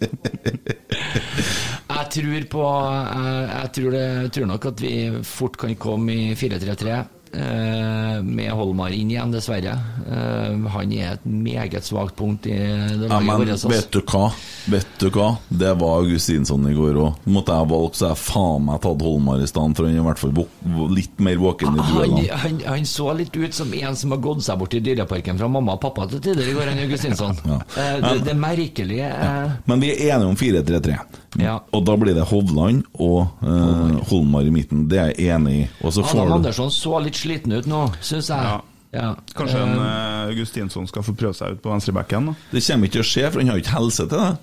Jeg 1.88 2.10
tror 2.12 2.48
på 2.52 2.64
Jeg, 2.68 3.44
jeg 3.48 3.70
tror, 3.78 3.92
det, 3.96 4.02
jeg 4.26 4.32
tror 4.36 4.50
nok 4.50 4.66
at 4.72 4.82
vi 4.84 4.96
fort 5.24 5.58
kan 5.58 5.76
komme 5.80 6.14
i 6.14 6.34
4-3-3. 6.36 6.98
Eh, 7.34 8.22
med 8.24 8.52
Holmar 8.56 8.94
inn 8.96 9.12
igjen, 9.12 9.32
dessverre. 9.34 9.74
Eh, 10.08 10.68
han 10.74 10.94
er 10.96 11.16
et 11.16 11.26
meget 11.28 11.86
svakt 11.88 12.16
punkt 12.20 12.48
i 12.50 12.56
det 12.58 13.10
laget 13.10 13.28
men 13.28 13.42
vårt. 13.44 13.52
altså. 13.56 13.72
vet 13.72 13.90
du 13.94 14.00
hva? 14.02 14.24
Vet 14.68 14.88
du 15.00 15.08
hva? 15.16 15.28
Det 15.50 15.74
var 15.82 16.02
Augustinsson 16.02 16.68
i 16.70 16.76
går 16.78 17.00
òg. 17.04 17.20
Måtte 17.32 17.56
jeg 17.58 17.70
valgt, 17.74 18.00
så 18.00 18.12
jeg 18.12 18.22
faen 18.24 18.66
meg 18.68 18.82
tatt 18.86 19.06
Holmar 19.08 19.44
i 19.44 19.50
stedet, 19.50 19.78
for 19.78 19.88
han 19.88 19.96
er 19.98 20.02
i 20.02 20.08
hvert 20.08 20.24
fall 20.24 20.94
litt 20.98 21.20
mer 21.24 21.42
våken 21.42 21.76
i 21.76 21.80
Han, 21.82 21.94
duellene. 21.94 22.40
han, 22.44 22.60
han 22.68 22.86
så 22.90 23.12
litt 23.18 23.36
ut 23.38 23.54
som 23.54 23.74
en 23.74 23.96
som 24.00 24.16
har 24.16 24.24
gått 24.24 24.44
seg 24.48 24.60
bort 24.60 24.74
i 24.78 24.84
dyreparken 24.84 25.40
fra 25.40 25.48
mamma 25.52 25.78
og 25.78 25.82
pappa 25.84 26.08
til 26.12 26.22
tider 26.24 26.48
i 26.52 26.56
går, 26.58 26.72
han 26.74 26.84
Augustinsson. 26.86 27.38
ja. 27.48 27.62
det, 28.04 28.18
det 28.28 28.36
merkelige 28.38 29.08
ja. 29.08 29.32
Men 29.66 29.82
vi 29.84 29.92
er 29.94 30.16
enige 30.16 30.32
om 30.32 30.36
4-3-3. 30.40 30.98
Ja. 31.38 31.58
Og 31.76 31.84
da 31.86 31.94
blir 32.00 32.16
det 32.18 32.24
Hovland 32.32 32.86
og 32.98 33.28
eh, 33.46 33.98
Holmar 34.10 34.48
i 34.48 34.52
midten. 34.54 34.86
Det 34.90 34.98
er 35.02 35.12
jeg 35.12 35.36
enig 35.36 35.54
i. 35.60 35.66
Og 35.86 35.94
så 35.94 36.06
får 36.06 36.24
Adam 36.24 36.38
Andersson 36.40 36.72
så 36.74 36.98
litt 37.04 37.17
sliten 37.18 37.58
ut 37.58 37.70
nå, 37.70 37.84
syns 38.02 38.32
jeg. 38.34 38.50
Ja. 38.52 38.58
Ja. 38.92 39.16
Kanskje 39.36 39.62
en 39.62 39.80
Eh, 39.80 40.22
eh, 40.22 40.28
Augustinsson 40.28 40.88
skal 40.88 41.04
få 41.04 41.16
prøve 41.16 41.36
seg 41.38 41.58
ut 41.58 41.64
på 41.64 41.72
venstrebacken? 41.72 42.36
Det 42.52 42.64
kommer 42.64 42.88
ikke 42.88 43.00
til 43.00 43.06
å 43.06 43.10
skje, 43.12 43.32
for 43.32 43.42
han 43.42 43.50
har 43.52 43.58
jo 43.58 43.66
ikke 43.66 43.80
helse 43.80 44.08
til 44.08 44.22
det. 44.22 44.36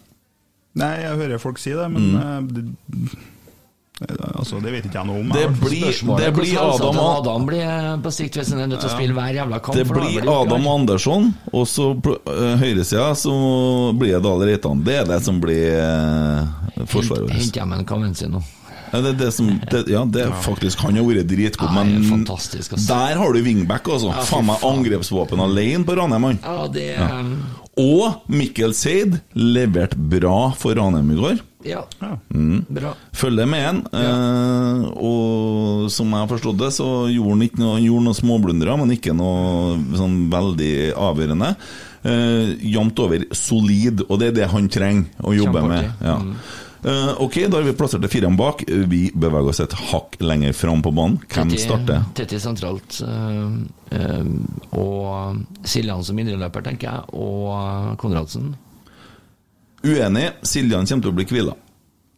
Nei, 0.75 0.95
jeg 1.05 1.23
hører 1.23 1.39
folk 1.39 1.63
si 1.63 1.71
det, 1.71 1.87
men 1.91 2.09
mm. 2.15 2.49
det, 2.51 2.65
eh, 4.03 4.25
altså, 4.35 4.59
det 4.61 4.73
vet 4.75 4.89
ikke 4.89 4.99
jeg 4.99 5.09
noe 5.09 5.23
om. 5.23 5.31
Det 5.31 5.47
blir, 5.61 5.87
det 6.19 6.31
blir 6.35 6.59
Adam, 6.61 6.99
Adam 6.99 7.47
blir 7.47 8.03
på 8.03 8.13
sikt 8.15 8.41
hvis 8.41 8.51
han 8.53 8.65
er 8.65 8.73
nødt 8.73 8.83
til 8.83 8.91
å 8.91 8.97
spille 8.97 9.17
hver 9.17 9.39
jævla 9.39 9.61
kamp. 9.63 9.79
det 9.79 9.87
blir 9.91 10.29
Adam 10.35 10.69
Andersson, 10.75 11.31
og 11.53 11.69
så 11.71 11.93
på 11.95 12.19
høyresida 12.61 13.13
så 13.19 13.37
blir 13.97 14.19
det 14.19 14.25
Dahl 14.27 14.45
Reitan. 14.51 14.83
Det 14.85 14.99
er 15.05 15.09
det 15.15 15.23
som 15.25 15.41
blir 15.43 15.79
forsvaret 16.91 17.29
vårt. 17.31 17.39
Hent 17.39 17.63
hjem 17.63 17.79
en 17.79 17.89
Kavenzi 17.89 18.29
nå. 18.31 18.43
Ja, 18.93 19.01
det, 19.01 19.13
det 19.19 19.33
som, 19.35 19.49
det, 19.71 19.85
ja, 19.91 20.05
det 20.05 20.23
er 20.27 20.31
faktisk 20.45 20.79
Han 20.85 20.95
har 20.97 21.03
vært 21.09 21.27
dritgod, 21.31 21.69
Ja, 21.71 21.83
det 21.83 21.95
er 21.95 21.99
men 21.99 22.05
fantastisk, 22.11 22.73
ass. 22.77 22.87
der 22.87 23.17
har 23.19 23.33
du 23.33 23.41
wingback, 23.43 23.89
altså. 23.89 24.13
Ja, 24.15 24.23
faen 24.29 24.47
meg 24.47 24.63
angrepsvåpen 24.63 25.41
alene 25.41 25.85
på 25.85 25.97
Ranheim, 25.99 26.21
mann. 26.29 26.39
Ja, 26.45 26.67
det 26.69 26.91
Ja. 26.99 27.23
Og 27.77 28.21
Mikkel 28.31 28.71
Seid 28.73 29.17
leverte 29.35 29.97
bra 29.99 30.53
for 30.55 30.75
Ranheim 30.79 31.11
i 31.11 31.17
går. 31.19 31.41
Ja, 31.65 31.81
Mm. 32.31 32.67
bra. 32.69 32.93
Følger 33.13 33.47
med 33.49 33.65
han. 33.65 33.79
Eh, 33.93 34.85
og 34.95 35.91
som 35.91 36.11
jeg 36.13 36.21
har 36.21 36.29
forstått 36.31 36.59
det, 36.61 36.71
så 36.77 36.87
gjorde 37.11 37.31
han 37.35 37.43
ikke 37.49 37.59
noe, 37.59 37.75
han 37.79 37.87
gjorde 37.87 38.05
noen 38.05 38.19
småblundere, 38.21 38.77
men 38.79 38.93
ikke 38.95 39.15
noe 39.17 39.79
sånn 39.99 40.31
veldig 40.31 40.93
avgjørende. 40.95 41.57
Eh, 42.05 42.55
Jevnt 42.75 42.99
over 43.01 43.25
solid, 43.33 44.05
og 44.09 44.21
det 44.21 44.29
er 44.29 44.37
det 44.43 44.51
han 44.53 44.69
trenger 44.69 45.07
å 45.25 45.35
jobbe 45.35 45.63
med. 45.67 45.91
Ja. 46.05 46.19
Mm. 46.21 46.35
Eh, 46.85 47.21
ok, 47.21 47.35
da 47.49 47.57
har 47.57 47.65
vi 47.65 47.73
plassert 47.73 48.03
til 48.05 48.11
fireren 48.13 48.37
bak. 48.37 48.61
Vi 48.69 49.07
beveger 49.17 49.49
oss 49.55 49.61
et 49.65 49.73
hakk 49.91 50.19
lenger 50.21 50.53
fram 50.53 50.83
på 50.85 50.91
banen. 50.93 51.17
Hvem 51.33 51.49
Tetti- 51.55 51.63
starter? 51.65 52.03
Tetti 52.15 52.39
sentralt. 52.43 52.99
øh, 53.01 53.55
øh, 53.91 54.27
og 54.77 55.39
Siljan 55.65 56.05
som 56.05 56.19
indreløper, 56.19 56.61
tenker 56.67 56.91
jeg. 56.91 57.15
Og 57.17 57.97
Konradsen. 57.99 58.55
Uenig. 59.85 60.31
Siljan 60.43 60.87
kommer 60.87 61.03
til 61.09 61.13
å 61.13 61.17
bli 61.17 61.25
hvila. 61.25 61.55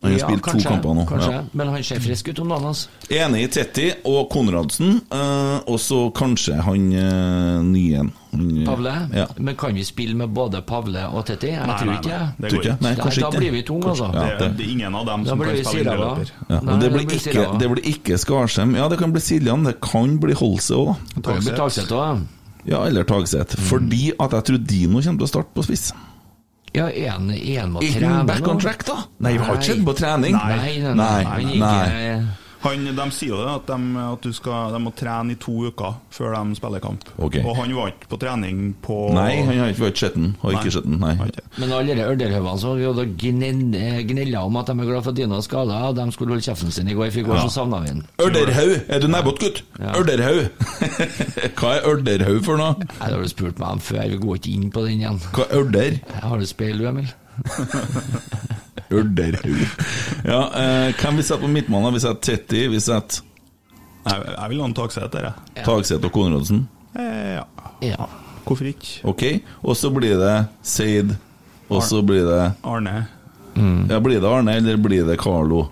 Han 0.03 0.13
har 0.13 0.19
Ja, 0.21 0.27
spilt 0.29 0.43
kanskje, 0.45 0.63
to 0.63 0.69
kamper 0.69 0.95
nå. 0.95 1.05
Kanskje, 1.09 1.33
Ja. 1.33 1.43
Men 1.53 1.69
han 1.69 1.83
ser 1.83 2.01
frisk 2.01 2.29
ut 2.29 2.39
om 2.39 2.49
dagen. 2.49 2.65
Altså. 2.69 2.89
Enig 3.11 3.41
i 3.43 3.47
Tetti 3.49 3.87
og 4.05 4.29
Konradsen, 4.31 5.01
eh, 5.11 5.61
og 5.67 5.79
så 5.81 6.13
kanskje 6.15 6.59
han 6.63 6.93
uh, 6.93 7.63
nye 7.65 7.97
han, 7.97 8.13
eh, 8.61 8.67
Pavle. 8.69 8.93
Ja. 9.17 9.27
Men 9.39 9.57
kan 9.57 9.75
vi 9.75 9.83
spille 9.85 10.15
med 10.15 10.29
både 10.37 10.61
Pavle 10.63 11.07
og 11.09 11.25
Tetti? 11.27 11.47
Jeg 11.49 11.67
Nei, 11.67 11.79
tror 11.81 11.87
nei, 11.87 11.97
ikke 11.97 12.19
nei, 12.19 12.29
det 12.39 12.53
går 12.53 12.61
ikke? 12.63 12.77
Nei, 12.83 12.95
kanskje 13.01 13.21
da 13.25 13.29
ikke. 13.33 13.39
blir 13.41 13.51
vi 13.57 13.63
tunge, 13.63 13.85
altså. 13.89 14.11
Ja, 14.15 14.21
det, 14.21 14.39
det- 14.39 14.57
det 14.59 14.67
er 14.67 14.71
ingen 14.77 14.95
av 14.95 15.07
dem 15.07 15.25
Da 15.25 15.31
som 15.31 15.39
kan 15.41 15.65
spille 15.65 15.81
indreløper. 15.81 16.31
Ja, 16.51 16.61
Nei, 16.61 16.79
det 16.79 16.81
det 16.81 16.93
blir 16.93 17.17
ikke, 17.17 17.59
det 17.59 17.71
blir 17.71 17.85
ikke 17.97 18.19
Skarsheim. 18.21 18.77
Ja, 18.77 18.89
det 18.89 18.99
kan 18.99 19.13
bli 19.13 19.21
Siljan. 19.21 19.65
Det 19.65 19.81
kan 19.81 20.19
bli 20.19 20.35
Holse 20.35 20.75
òg, 20.75 20.97
da. 21.23 22.19
Ja, 22.67 22.85
eller 22.85 23.05
Tagseth. 23.05 23.57
Fordi 23.57 24.13
at 24.21 24.33
jeg 24.33 24.45
tror 24.45 24.59
Dino 24.67 25.01
kommer 25.01 25.19
til 25.19 25.27
å 25.27 25.29
starte 25.31 25.55
på 25.55 25.63
spiss. 25.65 25.93
Ja, 26.77 26.89
en, 26.91 27.31
en 27.33 27.71
må 27.73 27.81
Ikke 27.85 28.03
trene 28.03 28.25
back 28.29 28.49
on 28.53 28.59
track, 28.61 28.85
da? 28.89 28.99
Nei, 29.25 29.33
vi 29.39 29.45
har 29.47 29.57
ikke 29.57 29.71
sett 29.71 29.85
på 29.87 29.95
trening. 29.97 30.37
Nei, 30.37 30.57
nei, 30.61 30.75
nei. 30.83 30.97
Nei, 30.97 31.45
nei, 31.45 31.63
nei. 31.63 32.19
Han, 32.65 32.87
de 32.97 33.07
sier 33.15 33.33
jo 33.35 33.41
det, 33.43 33.53
at, 33.61 33.67
de, 33.69 34.05
at 34.07 34.23
du 34.27 34.33
skal, 34.37 34.73
de 34.75 34.81
må 34.83 34.93
trene 34.97 35.35
i 35.35 35.39
to 35.41 35.53
uker 35.69 35.99
før 36.15 36.35
de 36.37 36.57
spiller 36.59 36.83
kamp. 36.83 37.05
Okay. 37.19 37.43
Og 37.45 37.57
han 37.61 37.75
var 37.77 37.93
ikke 37.93 38.09
på 38.11 38.19
trening 38.23 38.63
på 38.83 38.97
Nei, 39.17 39.43
han 39.45 39.61
har 39.61 39.73
ikke 39.75 39.85
vært 39.89 40.01
sett 40.03 40.17
den. 40.17 40.33
Har 40.43 40.57
ikke 40.57 40.83
Nei. 40.87 41.13
nei. 41.19 41.29
Ikke. 41.31 41.45
Men 41.61 41.75
alle 41.77 41.97
de 41.99 42.07
Ørderhaugene 42.07 42.59
som 42.63 42.81
gnella 44.11 44.43
om 44.47 44.57
at 44.61 44.67
de 44.71 44.77
er 44.81 44.89
glad 44.91 45.05
for 45.07 45.17
Dino 45.17 45.41
skala, 45.45 45.79
skada, 45.83 45.93
de 46.05 46.13
skulle 46.17 46.35
holde 46.35 46.47
kjeften 46.47 46.73
sin 46.75 46.89
i 46.91 46.97
går, 46.97 47.11
fikk 47.15 47.27
går 47.29 47.37
Ja. 47.37 47.47
så 47.47 47.61
savna 47.61 47.81
vi 47.85 47.93
den. 47.93 48.03
Ørderhaug! 48.23 48.75
Er 48.89 49.01
du 49.01 49.09
nebbot, 49.09 49.41
gutt? 49.41 49.63
Ja. 49.81 49.95
Ørderhaug! 50.01 50.51
Hva 51.61 51.75
er 51.77 51.89
Ørderhaug 51.93 52.43
for 52.47 52.61
noe? 52.61 52.77
Nei, 52.81 52.87
Det 53.07 53.13
har 53.15 53.23
du 53.23 53.29
spurt 53.33 53.59
meg 53.63 53.77
om 53.77 53.81
før, 53.81 54.05
vi 54.11 54.21
går 54.23 54.41
ikke 54.41 54.55
inn 54.57 54.71
på 54.75 54.87
den 54.87 55.01
igjen. 55.03 55.21
Hva 55.37 55.47
er 55.51 55.63
ørder? 55.63 55.99
Har 56.23 56.39
du 56.39 56.47
speil, 56.49 56.79
du, 56.81 56.89
Emil? 56.89 57.13
Ørderhaug. 58.91 59.63
Ja, 60.27 60.41
eh, 60.59 60.93
hvem 60.99 61.17
vi 61.19 61.23
setter 61.23 61.43
på 61.45 61.51
midtmannen, 61.53 61.87
da? 61.89 61.95
Vi 61.95 62.01
setter 62.03 62.21
Tetti, 62.37 62.63
vi 62.73 62.81
setter 62.83 63.23
Jeg, 64.07 64.23
jeg 64.37 64.51
vil 64.53 64.61
ha 64.63 64.67
en 64.71 64.75
Tagseth 64.75 65.11
der, 65.13 65.29
jeg. 65.31 65.65
Tagseth 65.67 66.07
og 66.07 66.13
Konradsen. 66.15 66.65
Eh, 66.95 67.37
ja. 67.39 67.45
Ja. 67.83 68.07
Hvorfor 68.47 68.69
ikke? 68.71 69.01
Ok, 69.11 69.23
og 69.67 69.75
så 69.77 69.91
blir 69.95 70.15
det 70.21 70.35
Seid, 70.63 71.17
og 71.69 71.83
så 71.83 71.99
blir 72.07 72.23
det 72.29 72.43
Arne. 72.63 73.07
Ja, 73.57 73.99
Blir 74.05 74.21
det 74.21 74.29
Arne, 74.31 74.55
eller 74.61 74.77
blir 74.77 75.07
det 75.09 75.17
Carlo? 75.19 75.65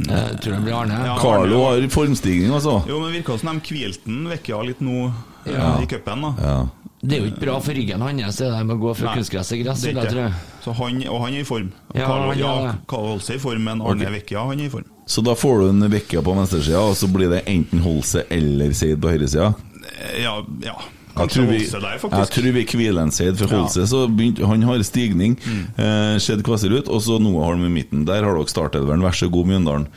Jeg 0.00 0.38
tror 0.40 0.54
det 0.54 0.60
blir 0.64 0.76
Arne. 0.78 0.98
Ja, 1.08 1.16
Carlo 1.20 1.58
Arne. 1.66 1.82
har 1.82 1.88
formstigning, 1.92 2.52
altså. 2.54 2.78
Jo, 2.88 3.00
men 3.02 3.12
virka 3.16 3.34
som 3.40 3.50
de 3.58 3.66
hvilte 3.74 4.06
den 4.06 4.28
vekka 4.30 4.62
litt 4.64 4.80
nå 4.84 5.08
eh, 5.46 5.52
Ja. 5.56 5.72
i 5.82 5.86
cupen. 5.90 6.22
da. 6.22 6.30
Ja. 6.40 6.58
Det 7.00 7.16
er 7.16 7.22
jo 7.22 7.30
ikke 7.30 7.40
bra 7.46 7.54
for 7.64 7.72
ryggen 7.72 8.02
hans, 8.04 8.36
det 8.36 8.50
der 8.52 8.64
med 8.68 8.76
å 8.76 8.80
gå 8.82 8.90
fra 8.98 9.14
kunstgress 9.16 9.48
til 9.48 9.62
gress. 9.64 9.80
det 9.86 9.94
er 9.96 10.10
ikke. 10.10 10.26
Så 10.60 10.74
han, 10.76 11.00
og 11.08 11.22
han 11.24 11.32
er 11.32 11.40
i 11.40 11.48
form. 11.48 11.70
Ja, 11.94 12.04
Carl, 12.04 12.26
han 12.28 12.38
ja. 12.38 12.52
Holse 12.92 13.32
er 13.32 13.40
i 13.40 13.40
form, 13.40 13.64
men 13.64 13.80
Arne 13.80 14.04
okay. 14.04 14.12
Vecchia 14.18 14.44
han 14.44 14.60
er 14.60 14.68
i 14.68 14.72
form. 14.74 14.84
Så 15.08 15.24
da 15.24 15.32
får 15.34 15.62
du 15.62 15.68
en 15.70 15.88
Vekkia 15.90 16.20
på 16.22 16.36
venstresida, 16.36 16.84
og 16.84 16.92
så 17.00 17.08
blir 17.10 17.32
det 17.32 17.40
enten 17.50 17.80
Holse 17.82 18.26
eller 18.30 18.76
Seid 18.76 19.00
på 19.00 19.10
høyresida? 19.14 19.54
Eh, 19.80 20.22
Ja, 20.26 20.36
ja. 20.62 20.76
Jeg 21.20 21.28
tror, 21.34 21.46
vi, 21.50 21.56
der, 21.66 21.96
jeg 21.98 22.28
tror 22.30 22.46
vi 22.54 22.62
hviler 22.78 23.02
en 23.02 23.10
Seid, 23.10 23.34
for 23.40 23.50
Ja. 23.50 23.64
Holse 23.64 23.82
så 23.90 24.04
begynte, 24.06 24.46
han 24.46 24.62
har 24.62 24.84
stigning. 24.86 25.34
Eh, 25.74 26.14
Skjedd 26.22 26.44
hva 26.46 26.56
ser 26.60 26.76
ut, 26.76 26.86
og 26.88 27.02
så 27.02 27.18
Noah 27.20 27.48
Holm 27.48 27.64
i 27.66 27.72
midten. 27.80 28.04
Der 28.06 28.22
har 28.22 28.36
dere 28.36 28.46
startelveren. 28.52 29.02
Vær 29.02 29.16
så 29.18 29.26
god, 29.32 29.48
Mjøndalen. 29.50 29.88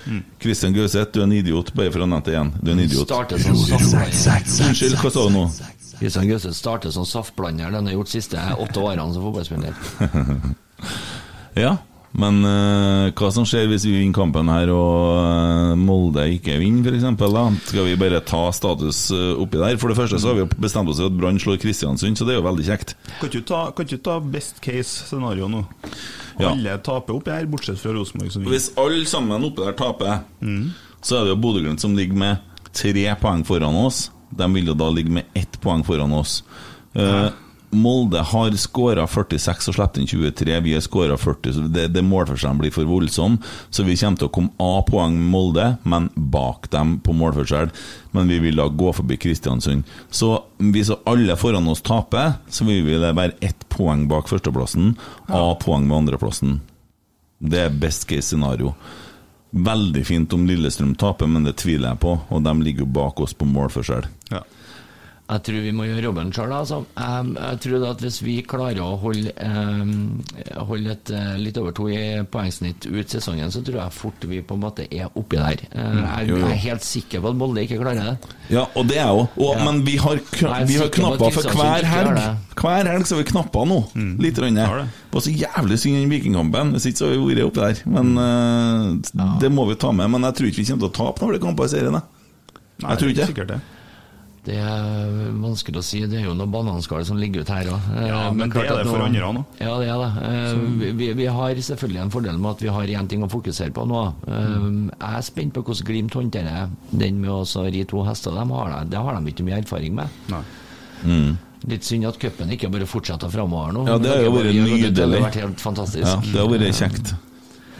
Kristian 0.41 0.73
Gauseth, 0.73 1.11
du 1.13 1.19
er 1.21 1.27
en 1.27 1.35
idiot, 1.37 1.69
bare 1.77 1.91
for 1.93 2.01
å 2.01 2.07
nevne 2.09 2.23
det 2.25 2.33
igjen. 2.33 2.51
Du 2.63 2.71
er 2.71 2.73
en 2.73 2.83
idiot. 2.87 3.13
Unnskyld, 3.13 4.97
hva 4.97 5.11
sa 5.13 5.27
du 5.27 5.33
nå? 5.37 5.45
Kristian 5.99 6.27
Gauseth 6.29 6.57
starter 6.57 6.91
som 6.91 7.05
saftblander. 7.07 7.71
Den 7.71 7.87
har 7.87 7.97
gjort 7.97 8.11
de 8.11 8.17
siste 8.17 8.43
åtte 8.59 8.83
årene 8.83 9.09
som 9.13 9.25
fotballspiller. 9.29 9.73
Ja, 11.53 11.75
men 12.17 12.39
uh, 12.45 13.09
hva 13.17 13.29
som 13.33 13.45
skjer 13.45 13.67
hvis 13.69 13.85
vi 13.87 13.95
vinner 13.95 14.13
kampen 14.13 14.49
her 14.49 14.69
og 14.73 15.17
uh, 15.17 15.73
Molde 15.77 16.27
ikke 16.35 16.59
vinner, 16.61 16.93
f.eks.? 16.93 17.69
Skal 17.71 17.87
vi 17.87 17.95
bare 18.01 18.21
ta 18.25 18.41
status 18.53 19.03
uh, 19.13 19.33
oppi 19.41 19.61
der? 19.61 19.77
For 19.81 19.93
det 19.93 19.97
første 19.97 20.19
så 20.21 20.31
har 20.31 20.39
vi 20.39 20.47
bestemt 20.61 20.89
oss 20.89 21.01
for 21.01 21.09
at 21.09 21.17
Brann 21.17 21.41
slår 21.41 21.57
Kristiansund, 21.61 22.17
så 22.17 22.27
det 22.27 22.35
er 22.35 22.39
jo 22.41 22.45
veldig 22.45 22.65
kjekt. 22.69 22.95
Kan 23.21 23.33
du 23.33 23.39
ta, 23.45 23.63
kan 23.77 23.89
du 23.89 23.95
ta 23.97 24.19
best 24.21 24.61
case 24.65 25.07
scenario 25.09 25.49
nå? 25.49 25.63
Ja. 26.39 26.51
Alle 26.51 26.77
taper 26.85 27.19
oppi 27.19 27.33
her, 27.33 27.45
bortsett 27.49 27.81
fra 27.81 27.93
Rosenborg. 27.93 28.33
som 28.33 28.41
vinner. 28.41 28.57
Hvis 28.57 28.71
alle 28.81 29.05
sammen 29.09 29.49
oppi 29.49 29.65
der 29.65 29.77
taper, 29.77 30.25
så 31.03 31.19
er 31.19 31.27
det 31.27 31.35
jo 31.35 31.41
Bodø-Glimt 31.45 31.81
som 31.81 31.97
ligger 31.97 32.17
med 32.17 32.73
tre 32.73 33.07
poeng 33.21 33.45
foran 33.45 33.77
oss. 33.85 34.07
De 34.37 34.49
vil 34.53 34.71
jo 34.71 34.77
da 34.77 34.89
ligge 34.93 35.13
med 35.13 35.29
ett 35.37 35.59
poeng 35.61 35.83
foran 35.87 36.13
oss. 36.17 36.41
Eh, 36.93 37.29
Molde 37.73 38.21
har 38.21 38.53
skåra 38.57 39.05
46 39.09 39.69
og 39.71 39.75
slipper 39.75 40.01
inn 40.01 40.07
23. 40.07 40.59
Vi 40.61 40.73
har 40.75 40.83
skåra 40.85 41.17
40, 41.17 41.53
så 41.55 41.63
det, 41.73 41.87
det 41.95 42.03
målforskjellen 42.05 42.59
blir 42.61 42.73
for 42.73 42.87
voldsom. 42.89 43.39
Så 43.73 43.85
vi 43.87 43.97
kommer 43.97 44.21
til 44.21 44.29
å 44.29 44.33
komme 44.33 44.53
A-poeng 44.61 45.15
med 45.17 45.31
Molde, 45.33 45.67
men 45.89 46.09
bak 46.13 46.69
dem 46.73 46.99
på 47.03 47.15
målforskjell. 47.17 47.71
Men 48.13 48.29
vi 48.29 48.39
vil 48.43 48.61
da 48.61 48.67
gå 48.69 48.93
forbi 48.93 49.17
Kristiansund. 49.17 49.89
Så 50.13 50.35
hvis 50.61 50.93
alle 51.09 51.37
foran 51.39 51.69
oss 51.71 51.81
taper, 51.85 52.37
så 52.47 52.67
vil 52.69 52.85
vi 52.85 52.99
være 53.01 53.33
ett 53.41 53.65
poeng 53.73 54.05
bak 54.11 54.29
førsteplassen, 54.29 54.93
A-poeng 55.33 55.87
med 55.89 56.03
andreplassen. 56.03 56.59
Det 57.43 57.65
er 57.65 57.79
best 57.81 58.05
case 58.07 58.29
scenario. 58.29 58.75
Veldig 59.53 60.01
fint 60.05 60.33
om 60.33 60.47
Lillestrøm 60.49 60.95
taper, 60.97 61.29
men 61.29 61.45
det 61.45 61.59
tviler 61.61 61.91
jeg 61.91 62.01
på. 62.01 62.15
Og 62.33 62.41
de 62.41 62.53
ligger 62.65 62.87
jo 62.87 62.93
bak 62.95 63.19
oss 63.21 63.35
på 63.37 63.45
målforskjell. 63.45 64.07
Jeg 65.23 65.39
tror 65.47 65.61
vi 65.63 65.71
må 65.71 65.85
gjøre 65.87 66.03
jobben 66.09 66.31
sjøl. 66.35 66.51
Altså. 66.51 66.81
Jeg, 66.99 67.29
jeg 67.39 67.59
tror 67.63 67.83
at 67.87 68.01
hvis 68.03 68.17
vi 68.25 68.33
klarer 68.43 68.81
å 68.83 68.89
holde, 68.99 69.31
eh, 69.39 70.57
holde 70.67 70.91
et 70.91 71.11
eh, 71.15 71.29
litt 71.39 71.57
over 71.61 71.71
to 71.77 71.85
i 71.89 72.01
poengsnitt 72.29 72.85
ut 72.91 73.13
sesongen, 73.15 73.49
så 73.53 73.61
tror 73.63 73.79
jeg 73.79 73.95
fort 73.95 74.27
vi 74.29 74.41
på 74.43 74.57
en 74.57 74.63
måte 74.65 74.85
er 74.91 75.07
oppi 75.15 75.39
der. 75.39 75.63
Eh, 75.71 75.95
jeg, 76.01 76.27
Jo, 76.27 76.35
jo. 76.35 76.41
jeg 76.43 76.57
er 76.57 76.61
helt 76.65 76.85
sikker 76.85 77.23
på 77.23 77.31
at 77.31 77.39
Molde 77.39 77.63
ikke 77.63 77.79
klarer 77.79 78.11
det. 78.11 78.35
Ja, 78.51 78.65
og 78.75 78.89
det 78.91 78.99
er 78.99 79.09
jo 79.15 79.23
òg. 79.23 79.55
Ja. 79.55 79.63
Men 79.63 79.81
vi 79.87 79.95
har, 80.03 80.19
Jeg 80.19 80.67
vi 80.69 80.79
har 80.81 80.91
knapper 80.99 81.37
for 81.39 81.55
hver 81.55 81.87
helg. 81.93 82.23
Hver 82.59 82.91
helg 82.91 83.07
så 83.07 83.15
har 83.15 83.23
vi 83.23 83.29
knappa 83.31 83.63
nå. 83.71 83.79
Litt. 84.21 84.41
Rann. 84.43 84.59
Det 84.59 85.15
var 85.15 85.23
så 85.23 85.31
jævlig 85.33 85.77
synd 85.79 85.95
i 85.95 86.01
den 86.03 86.11
Vikingkampen. 86.11 86.75
Hvis 86.75 86.89
ikke 86.91 86.99
så 86.99 87.09
hadde 87.13 87.23
vi 87.23 87.37
vært 87.39 87.47
oppi 87.47 87.63
der. 87.63 87.85
Men 87.95 88.11
eh, 88.27 89.37
det 89.41 89.53
må 89.55 89.69
vi 89.71 89.79
ta 89.79 89.95
med. 89.95 90.11
Men 90.13 90.27
jeg 90.27 90.37
tror 90.41 90.51
ikke 90.51 90.61
vi 90.61 90.67
kommer 90.73 90.83
til 90.83 90.91
å 90.91 90.97
tape 90.99 91.31
er 91.31 91.45
kamper 91.47 91.71
i 91.71 91.73
serien. 91.77 91.95
jeg. 92.01 92.19
Jeg 92.83 92.99
tror 92.99 93.15
ikke 93.15 93.47
det. 93.53 93.61
Det 94.43 94.57
er 94.59 95.29
vanskelig 95.39 95.79
å 95.79 95.83
si. 95.87 96.01
Det 96.05 96.17
er 96.19 96.25
jo 96.25 96.33
noe 96.35 96.49
bananskall 96.51 97.05
som 97.07 97.15
ligger 97.17 97.45
ut 97.45 97.51
her 97.53 97.69
òg. 97.71 97.85
Ja, 98.09 98.23
men 98.35 98.49
det 98.51 98.65
er 98.67 98.75
det 98.81 98.87
for 98.89 98.99
andre 99.05 99.21
òg 99.29 99.35
nå. 99.37 99.43
Ja, 99.61 99.77
det 99.79 99.87
er 99.87 100.01
det. 100.01 100.09
Eh, 100.27 100.91
Vi, 100.99 101.07
vi 101.21 101.25
har 101.31 101.55
selvfølgelig 101.55 102.01
en 102.03 102.11
fordel 102.11 102.37
med 102.43 102.51
at 102.51 102.59
vi 102.65 102.67
har 102.75 102.91
én 102.99 103.07
ting 103.07 103.23
å 103.23 103.29
fokusere 103.31 103.71
på 103.71 103.85
nå. 103.87 104.01
Eh, 104.27 104.67
Jeg 104.99 105.15
er 105.15 105.21
spent 105.21 105.53
på 105.55 105.63
hvordan 105.63 105.87
Glimt 105.87 106.13
håndterer 106.19 106.69
den 106.91 107.21
med 107.21 107.29
å 107.31 107.41
så 107.47 107.63
ri 107.71 107.85
to 107.85 108.03
hester. 108.03 108.31
De 108.35 108.43
har, 108.51 108.69
det- 108.83 108.89
det 108.91 108.99
har 108.99 109.15
de 109.21 109.31
ikke 109.31 109.43
mye 109.47 109.61
erfaring 109.63 109.95
med. 109.95 110.09
Mm. 111.05 111.37
Litt 111.67 111.83
synd 111.87 112.05
at 112.05 112.19
cupen 112.19 112.49
ikke 112.51 112.69
bare 112.69 112.85
fortsetter 112.85 113.29
framover 113.31 113.71
nå. 113.71 113.87
Ja, 113.87 113.97
det 113.97 114.09
har 114.11 114.23
jo 114.23 114.31
vært 114.35 114.51
nydelig. 114.53 114.93
det 114.93 115.07
har 115.07 115.21
vært 115.29 115.39
helt 115.39 115.59
fantastisk. 115.63 116.03
Ja, 116.03 116.19
det 116.19 116.35
har 116.41 116.47
vært 116.51 116.75
kjekt. 116.75 117.13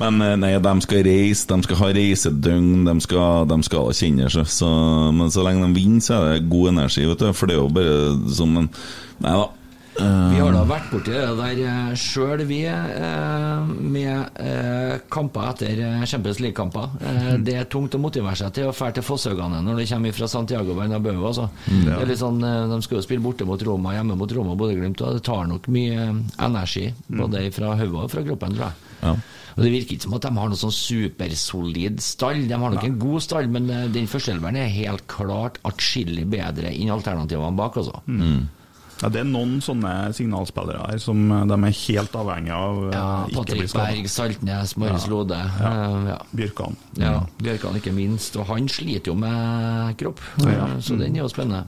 Men 0.02 0.22
eh, 0.26 0.36
nei, 0.41 0.53
de 0.57 0.74
skal 0.82 1.03
reise, 1.06 1.48
de 1.52 1.57
skal 1.68 1.78
ha 1.84 1.90
reisedøgn, 1.94 2.86
de 2.90 2.95
skal, 3.06 3.45
de 3.52 3.60
skal 3.68 3.91
kjenne 3.94 4.30
seg. 4.34 4.48
Så, 4.49 4.70
men 5.14 5.30
så 5.34 5.44
lenge 5.45 5.68
de 5.68 5.76
vinner, 5.82 6.02
så 6.02 6.22
er 6.22 6.38
det 6.40 6.48
god 6.49 6.72
energi, 6.76 7.06
vet 7.11 7.22
du. 7.22 7.28
For 7.38 7.49
det 7.52 7.57
er 7.57 7.61
jo 7.61 7.74
bare 7.74 7.99
som 8.34 8.57
en 8.64 8.72
Nei 9.24 9.36
da. 9.38 9.44
Eh, 10.02 10.32
Vi 10.34 10.40
har 10.41 10.56
da 10.56 10.64
vært 10.65 10.88
borti 10.90 11.11
det 11.14 11.36
der 11.38 11.91
sjøl, 12.02 12.41
vi, 12.49 12.64
eh, 12.65 13.68
med 13.94 14.40
eh, 14.41 14.95
kamper 15.14 15.52
etter 15.52 15.78
eh, 15.86 16.02
Champions 16.10 16.40
League-kamper. 16.41 16.88
Eh, 16.98 17.28
Det 17.45 17.53
er 17.61 17.68
tungt 17.70 17.94
å 17.94 18.02
motivere 18.02 18.34
seg 18.40 18.56
til 18.57 18.72
å 18.72 18.74
dra 18.74 18.90
til 18.98 19.06
Fosshaugane 19.06 19.61
når 19.61 19.84
det 19.84 19.86
kommer 19.94 20.18
fra 20.18 20.28
Santiago 20.34 20.74
Bernabeu. 20.80 21.22
Altså. 21.30 21.45
Mm. 21.70 21.86
Litt 22.10 22.20
sånn, 22.24 22.41
eh, 22.41 22.65
de 22.74 22.82
skal 22.82 22.98
jo 22.98 23.06
spille 23.06 23.22
borte 23.24 23.45
mot 23.45 23.61
Roma, 23.70 23.94
hjemme 23.94 24.18
mot 24.18 24.34
Roma 24.34 24.57
og 24.57 24.64
Bodø-Glimt, 24.64 24.98
det 25.14 25.22
tar 25.30 25.45
nok 25.53 25.70
mye 25.78 26.02
eh, 26.10 26.20
energi, 26.49 26.88
både 27.14 27.45
fra 27.53 27.76
hodet 27.78 27.94
og 28.07 28.11
fra 28.18 28.26
kroppen, 28.26 28.57
tror 28.57 28.65
jeg. 28.72 28.91
Ja. 29.06 29.15
Og 29.56 29.62
Det 29.64 29.72
virker 29.74 29.96
ikke 29.96 30.08
som 30.08 30.16
at 30.18 30.26
de 30.26 30.32
har 30.38 30.50
noe 30.50 30.58
sånn 30.60 30.74
supersolid 30.74 32.02
stall. 32.02 32.48
De 32.50 32.58
har 32.58 32.74
nok 32.74 32.88
en 32.88 33.00
god 33.02 33.22
stall, 33.26 33.48
men 33.54 33.70
eh, 33.70 33.86
den 33.94 34.10
førsteelveren 34.10 34.58
er 34.64 34.72
helt 34.74 35.06
klart 35.12 35.60
atskillig 35.68 36.26
bedre 36.32 36.72
enn 36.74 36.92
alternativene 36.94 37.58
bak. 37.60 37.78
Altså. 37.82 38.02
Mm. 38.08 38.48
Ja, 39.04 39.10
det 39.12 39.20
er 39.20 39.28
noen 39.28 39.58
sånne 39.60 40.14
signalspillere 40.16 40.86
her 40.88 41.00
som 41.02 41.26
eh, 41.34 41.44
de 41.50 41.58
er 41.68 41.76
helt 41.82 42.14
avhengig 42.16 42.54
av 42.56 42.78
eh, 42.86 42.96
Ja, 42.96 43.06
Patrick. 43.36 43.74
Berg, 43.76 44.10
Saltnes, 44.14 44.76
Marius 44.80 45.08
Ja. 45.08 45.12
Lode. 45.12 45.40
Ja. 45.60 45.74
ja. 46.14 46.18
Bjørkan. 46.32 46.78
Ja, 47.02 47.14
Bjørkan 47.44 47.78
ikke 47.82 47.94
minst. 47.96 48.38
Og 48.40 48.48
han 48.50 48.70
sliter 48.72 49.12
jo 49.12 49.18
med 49.20 49.98
kropp, 50.00 50.24
Ja. 50.46 50.70
så 50.80 50.98
den 50.98 51.18
er 51.18 51.26
jo 51.26 51.30
spennende. 51.34 51.66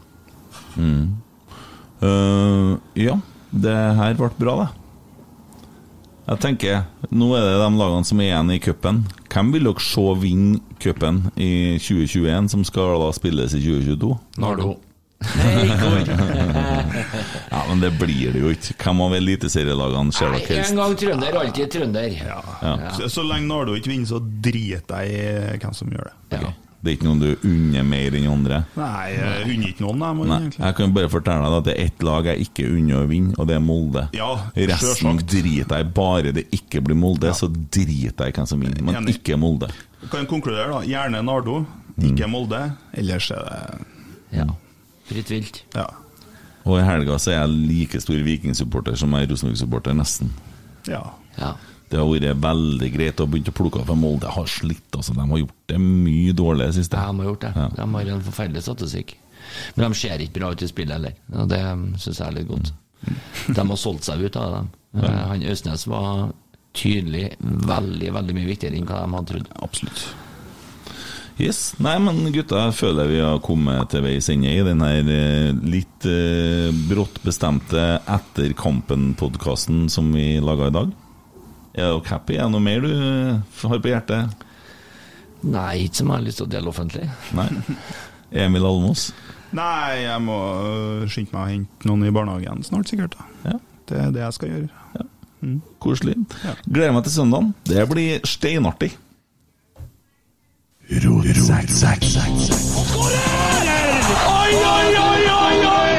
Mm. 0.80 1.22
Uh, 2.04 2.76
ja, 3.00 3.16
det 3.56 3.76
her 4.00 4.18
ble 4.20 4.30
bra, 4.40 4.56
det. 4.64 4.85
Jeg 6.26 6.42
tenker, 6.42 6.88
Nå 7.14 7.28
er 7.38 7.44
det 7.46 7.60
de 7.62 7.78
lagene 7.78 8.08
som 8.08 8.22
er 8.22 8.32
igjen 8.32 8.50
i 8.56 8.60
cupen. 8.64 9.04
Hvem 9.30 9.52
vil 9.54 9.68
dere 9.68 9.84
se 9.86 10.06
vinne 10.24 10.58
cupen 10.82 11.22
i 11.38 11.78
2021, 11.78 12.50
som 12.56 12.66
skal 12.66 12.98
da 13.04 13.12
spilles 13.14 13.54
i 13.54 13.62
2022? 13.62 14.10
Nardo. 14.42 14.74
ja, 17.52 17.62
Men 17.70 17.80
det 17.82 17.92
blir 18.00 18.34
det 18.34 18.42
jo 18.42 18.50
ikke. 18.54 18.74
Hvem 18.82 19.02
av 19.06 19.16
eliteserielagene 19.20 20.12
ser 20.18 20.34
dere 20.34 20.50
helst? 20.50 20.74
En 20.74 20.82
gang 20.82 20.98
trønder, 21.00 21.40
alltid 21.44 21.72
trønder. 21.78 22.10
Ja. 22.18 22.42
Så, 22.98 23.10
så 23.14 23.22
lenge 23.26 23.48
Nardo 23.52 23.78
ikke 23.78 23.94
vinner, 23.94 24.10
så 24.10 24.20
driter 24.20 25.06
jeg 25.06 25.56
i 25.56 25.62
hvem 25.62 25.78
som 25.78 25.94
gjør 25.94 26.10
det. 26.10 26.16
Ok. 26.42 26.65
Det 26.86 26.92
er 26.92 26.98
ikke 27.00 27.08
noen 27.08 27.22
du 27.24 27.48
unner 27.50 27.84
mer 27.90 28.14
enn 28.20 28.28
andre? 28.30 28.60
Nei, 28.78 29.06
jeg 29.16 29.46
unner 29.56 29.70
ikke 29.72 29.86
noen, 29.88 30.04
jeg. 30.06 30.28
Nei, 30.30 30.50
jeg 30.68 30.76
kan 30.78 30.94
bare 30.94 31.10
fortelle 31.10 31.48
deg 31.50 31.58
at 31.58 31.66
det 31.66 31.74
er 31.76 31.86
ett 31.90 32.04
lag 32.06 32.30
jeg 32.30 32.46
ikke 32.46 32.68
unner 32.70 33.00
å 33.02 33.08
vinne, 33.10 33.34
og 33.42 33.48
det 33.50 33.56
er 33.58 33.64
Molde. 33.66 34.04
Ja, 34.14 34.30
Resten 34.56 35.18
driter 35.26 35.80
jeg. 35.80 35.90
Bare 35.98 36.32
det 36.38 36.46
ikke 36.54 36.84
blir 36.86 36.96
Molde, 37.02 37.34
så 37.34 37.50
driter 37.50 38.28
jeg 38.30 38.36
i 38.36 38.38
hvem 38.38 38.48
som 38.54 38.62
vinner. 38.62 38.86
Men 38.86 39.02
Enig. 39.02 39.18
ikke 39.18 39.38
Molde. 39.42 39.72
Kan 40.14 40.28
konkludere, 40.30 40.70
da. 40.70 40.82
Gjerne 40.86 41.24
Nardo, 41.26 41.66
Mm. 41.96 42.10
ikke 42.12 42.28
Molde. 42.28 42.62
Ellers 42.94 43.32
er 43.32 43.44
det 43.50 44.40
Ja. 44.42 44.46
Fritt 45.08 45.30
vilt. 45.32 45.62
Ja. 45.74 45.86
Og 46.66 46.80
i 46.80 46.84
helga 46.84 47.16
så 47.22 47.32
er 47.32 47.40
jeg 47.48 47.50
like 47.70 48.02
stor 48.02 48.16
Viking-supporter 48.26 48.98
som 48.98 49.12
jeg 49.14 49.24
er 49.24 49.32
Rosenborg-supporter, 49.32 49.94
nesten. 49.96 50.30
Ja. 50.88 51.02
Ja. 51.38 51.54
Det 51.90 52.00
har 52.02 52.08
vært 52.10 52.42
veldig 52.42 52.90
greit 52.96 53.22
å 53.22 53.28
begynne 53.30 53.54
å 53.54 53.58
plukke 53.60 53.84
for 53.86 54.00
Molde 54.00 54.32
har 54.34 54.48
slitt. 54.50 54.88
Altså, 54.96 55.14
de 55.14 55.26
har 55.30 55.42
gjort 55.44 55.60
det 55.70 55.78
mye 55.82 56.34
dårlig 56.38 56.72
siste. 56.80 56.98
De 56.98 57.20
har 57.22 57.30
gjort 57.30 57.46
det. 57.46 57.52
Ja. 57.56 57.68
De 57.78 57.88
har 57.94 58.12
en 58.16 58.26
forferdelig 58.26 58.66
statistikk. 58.66 59.14
Men 59.76 59.92
de 59.92 60.00
ser 60.00 60.24
ikke 60.24 60.40
bra 60.40 60.50
ut 60.56 60.64
i 60.66 60.68
spillet 60.72 60.96
heller, 60.98 61.14
og 61.38 61.50
det 61.52 61.62
syns 62.02 62.18
jeg 62.18 62.26
er 62.28 62.38
litt 62.40 62.50
godt. 62.50 62.74
De 63.54 63.62
har 63.62 63.78
solgt 63.78 64.08
seg 64.08 64.24
ut 64.26 64.40
av 64.42 64.56
dem. 64.56 64.70
Ja. 64.98 65.06
Eh, 65.12 65.24
Han 65.30 65.46
Østnes 65.54 65.86
var 65.92 66.32
tydelig 66.76 67.28
veldig, 67.40 68.10
veldig 68.18 68.36
mye 68.36 68.50
viktigere 68.50 68.80
enn 68.80 68.88
hva 68.90 69.04
de 69.06 69.14
hadde 69.16 69.32
trodd. 69.32 69.52
Absolutt. 69.64 70.06
Yes. 71.36 71.74
Nei, 71.84 71.98
men 72.00 72.22
gutta, 72.32 72.62
jeg 72.70 72.78
føler 72.78 73.10
vi 73.12 73.18
har 73.20 73.42
kommet 73.44 73.90
til 73.92 74.06
veis 74.06 74.30
ende 74.32 74.52
i 74.56 74.62
den 74.64 74.84
her 74.84 75.10
eh, 75.12 75.50
litt 75.68 76.08
eh, 76.08 76.70
brått 76.88 77.20
bestemte 77.28 77.82
Etter 78.08 78.54
kampen-podkasten 78.56 79.90
som 79.92 80.14
vi 80.16 80.38
laga 80.40 80.70
i 80.72 80.76
dag. 80.78 80.94
Er 81.76 81.90
dere 81.92 82.08
happy? 82.08 82.38
Er 82.40 82.48
det 82.48 82.54
noe 82.56 82.64
mer 82.64 82.84
du 82.86 82.92
eh, 82.92 83.40
har 83.68 83.80
på 83.84 83.92
hjertet? 83.92 84.46
Nei, 85.46 85.72
ikke 85.86 86.00
som 86.00 86.08
jeg 86.10 86.16
har 86.18 86.24
lyst 86.26 86.40
til 86.40 86.48
å 86.48 86.52
dele 86.56 86.72
offentlig. 86.72 87.06
Nei. 87.38 87.50
Emil 88.46 88.66
Almås? 88.66 89.10
Nei, 89.56 90.02
jeg 90.06 90.22
må 90.26 90.38
øh, 90.56 91.04
skynde 91.12 91.36
meg 91.36 91.42
å 91.44 91.50
hente 91.52 91.90
noen 91.90 92.08
i 92.08 92.14
barnehagen 92.16 92.64
snart, 92.66 92.90
sikkert. 92.90 93.16
da. 93.20 93.60
Det 93.86 94.00
er 94.02 94.14
det 94.16 94.24
jeg 94.24 94.38
skal 94.40 94.54
gjøre. 94.56 95.06
Koselig. 95.84 96.16
Gleder 96.66 96.96
meg 96.96 97.04
til 97.06 97.14
søndagen. 97.20 97.52
Det 97.70 97.84
blir 97.92 98.24
steinartig. 98.26 98.96
Oi, 104.26 104.52
oi, 104.72 104.90
oi, 105.04 105.22
oi, 105.36 105.56
oi! 105.70 105.94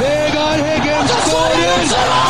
Vegard 0.00 0.64
Heggen 0.66 1.14
skårer! 1.16 2.29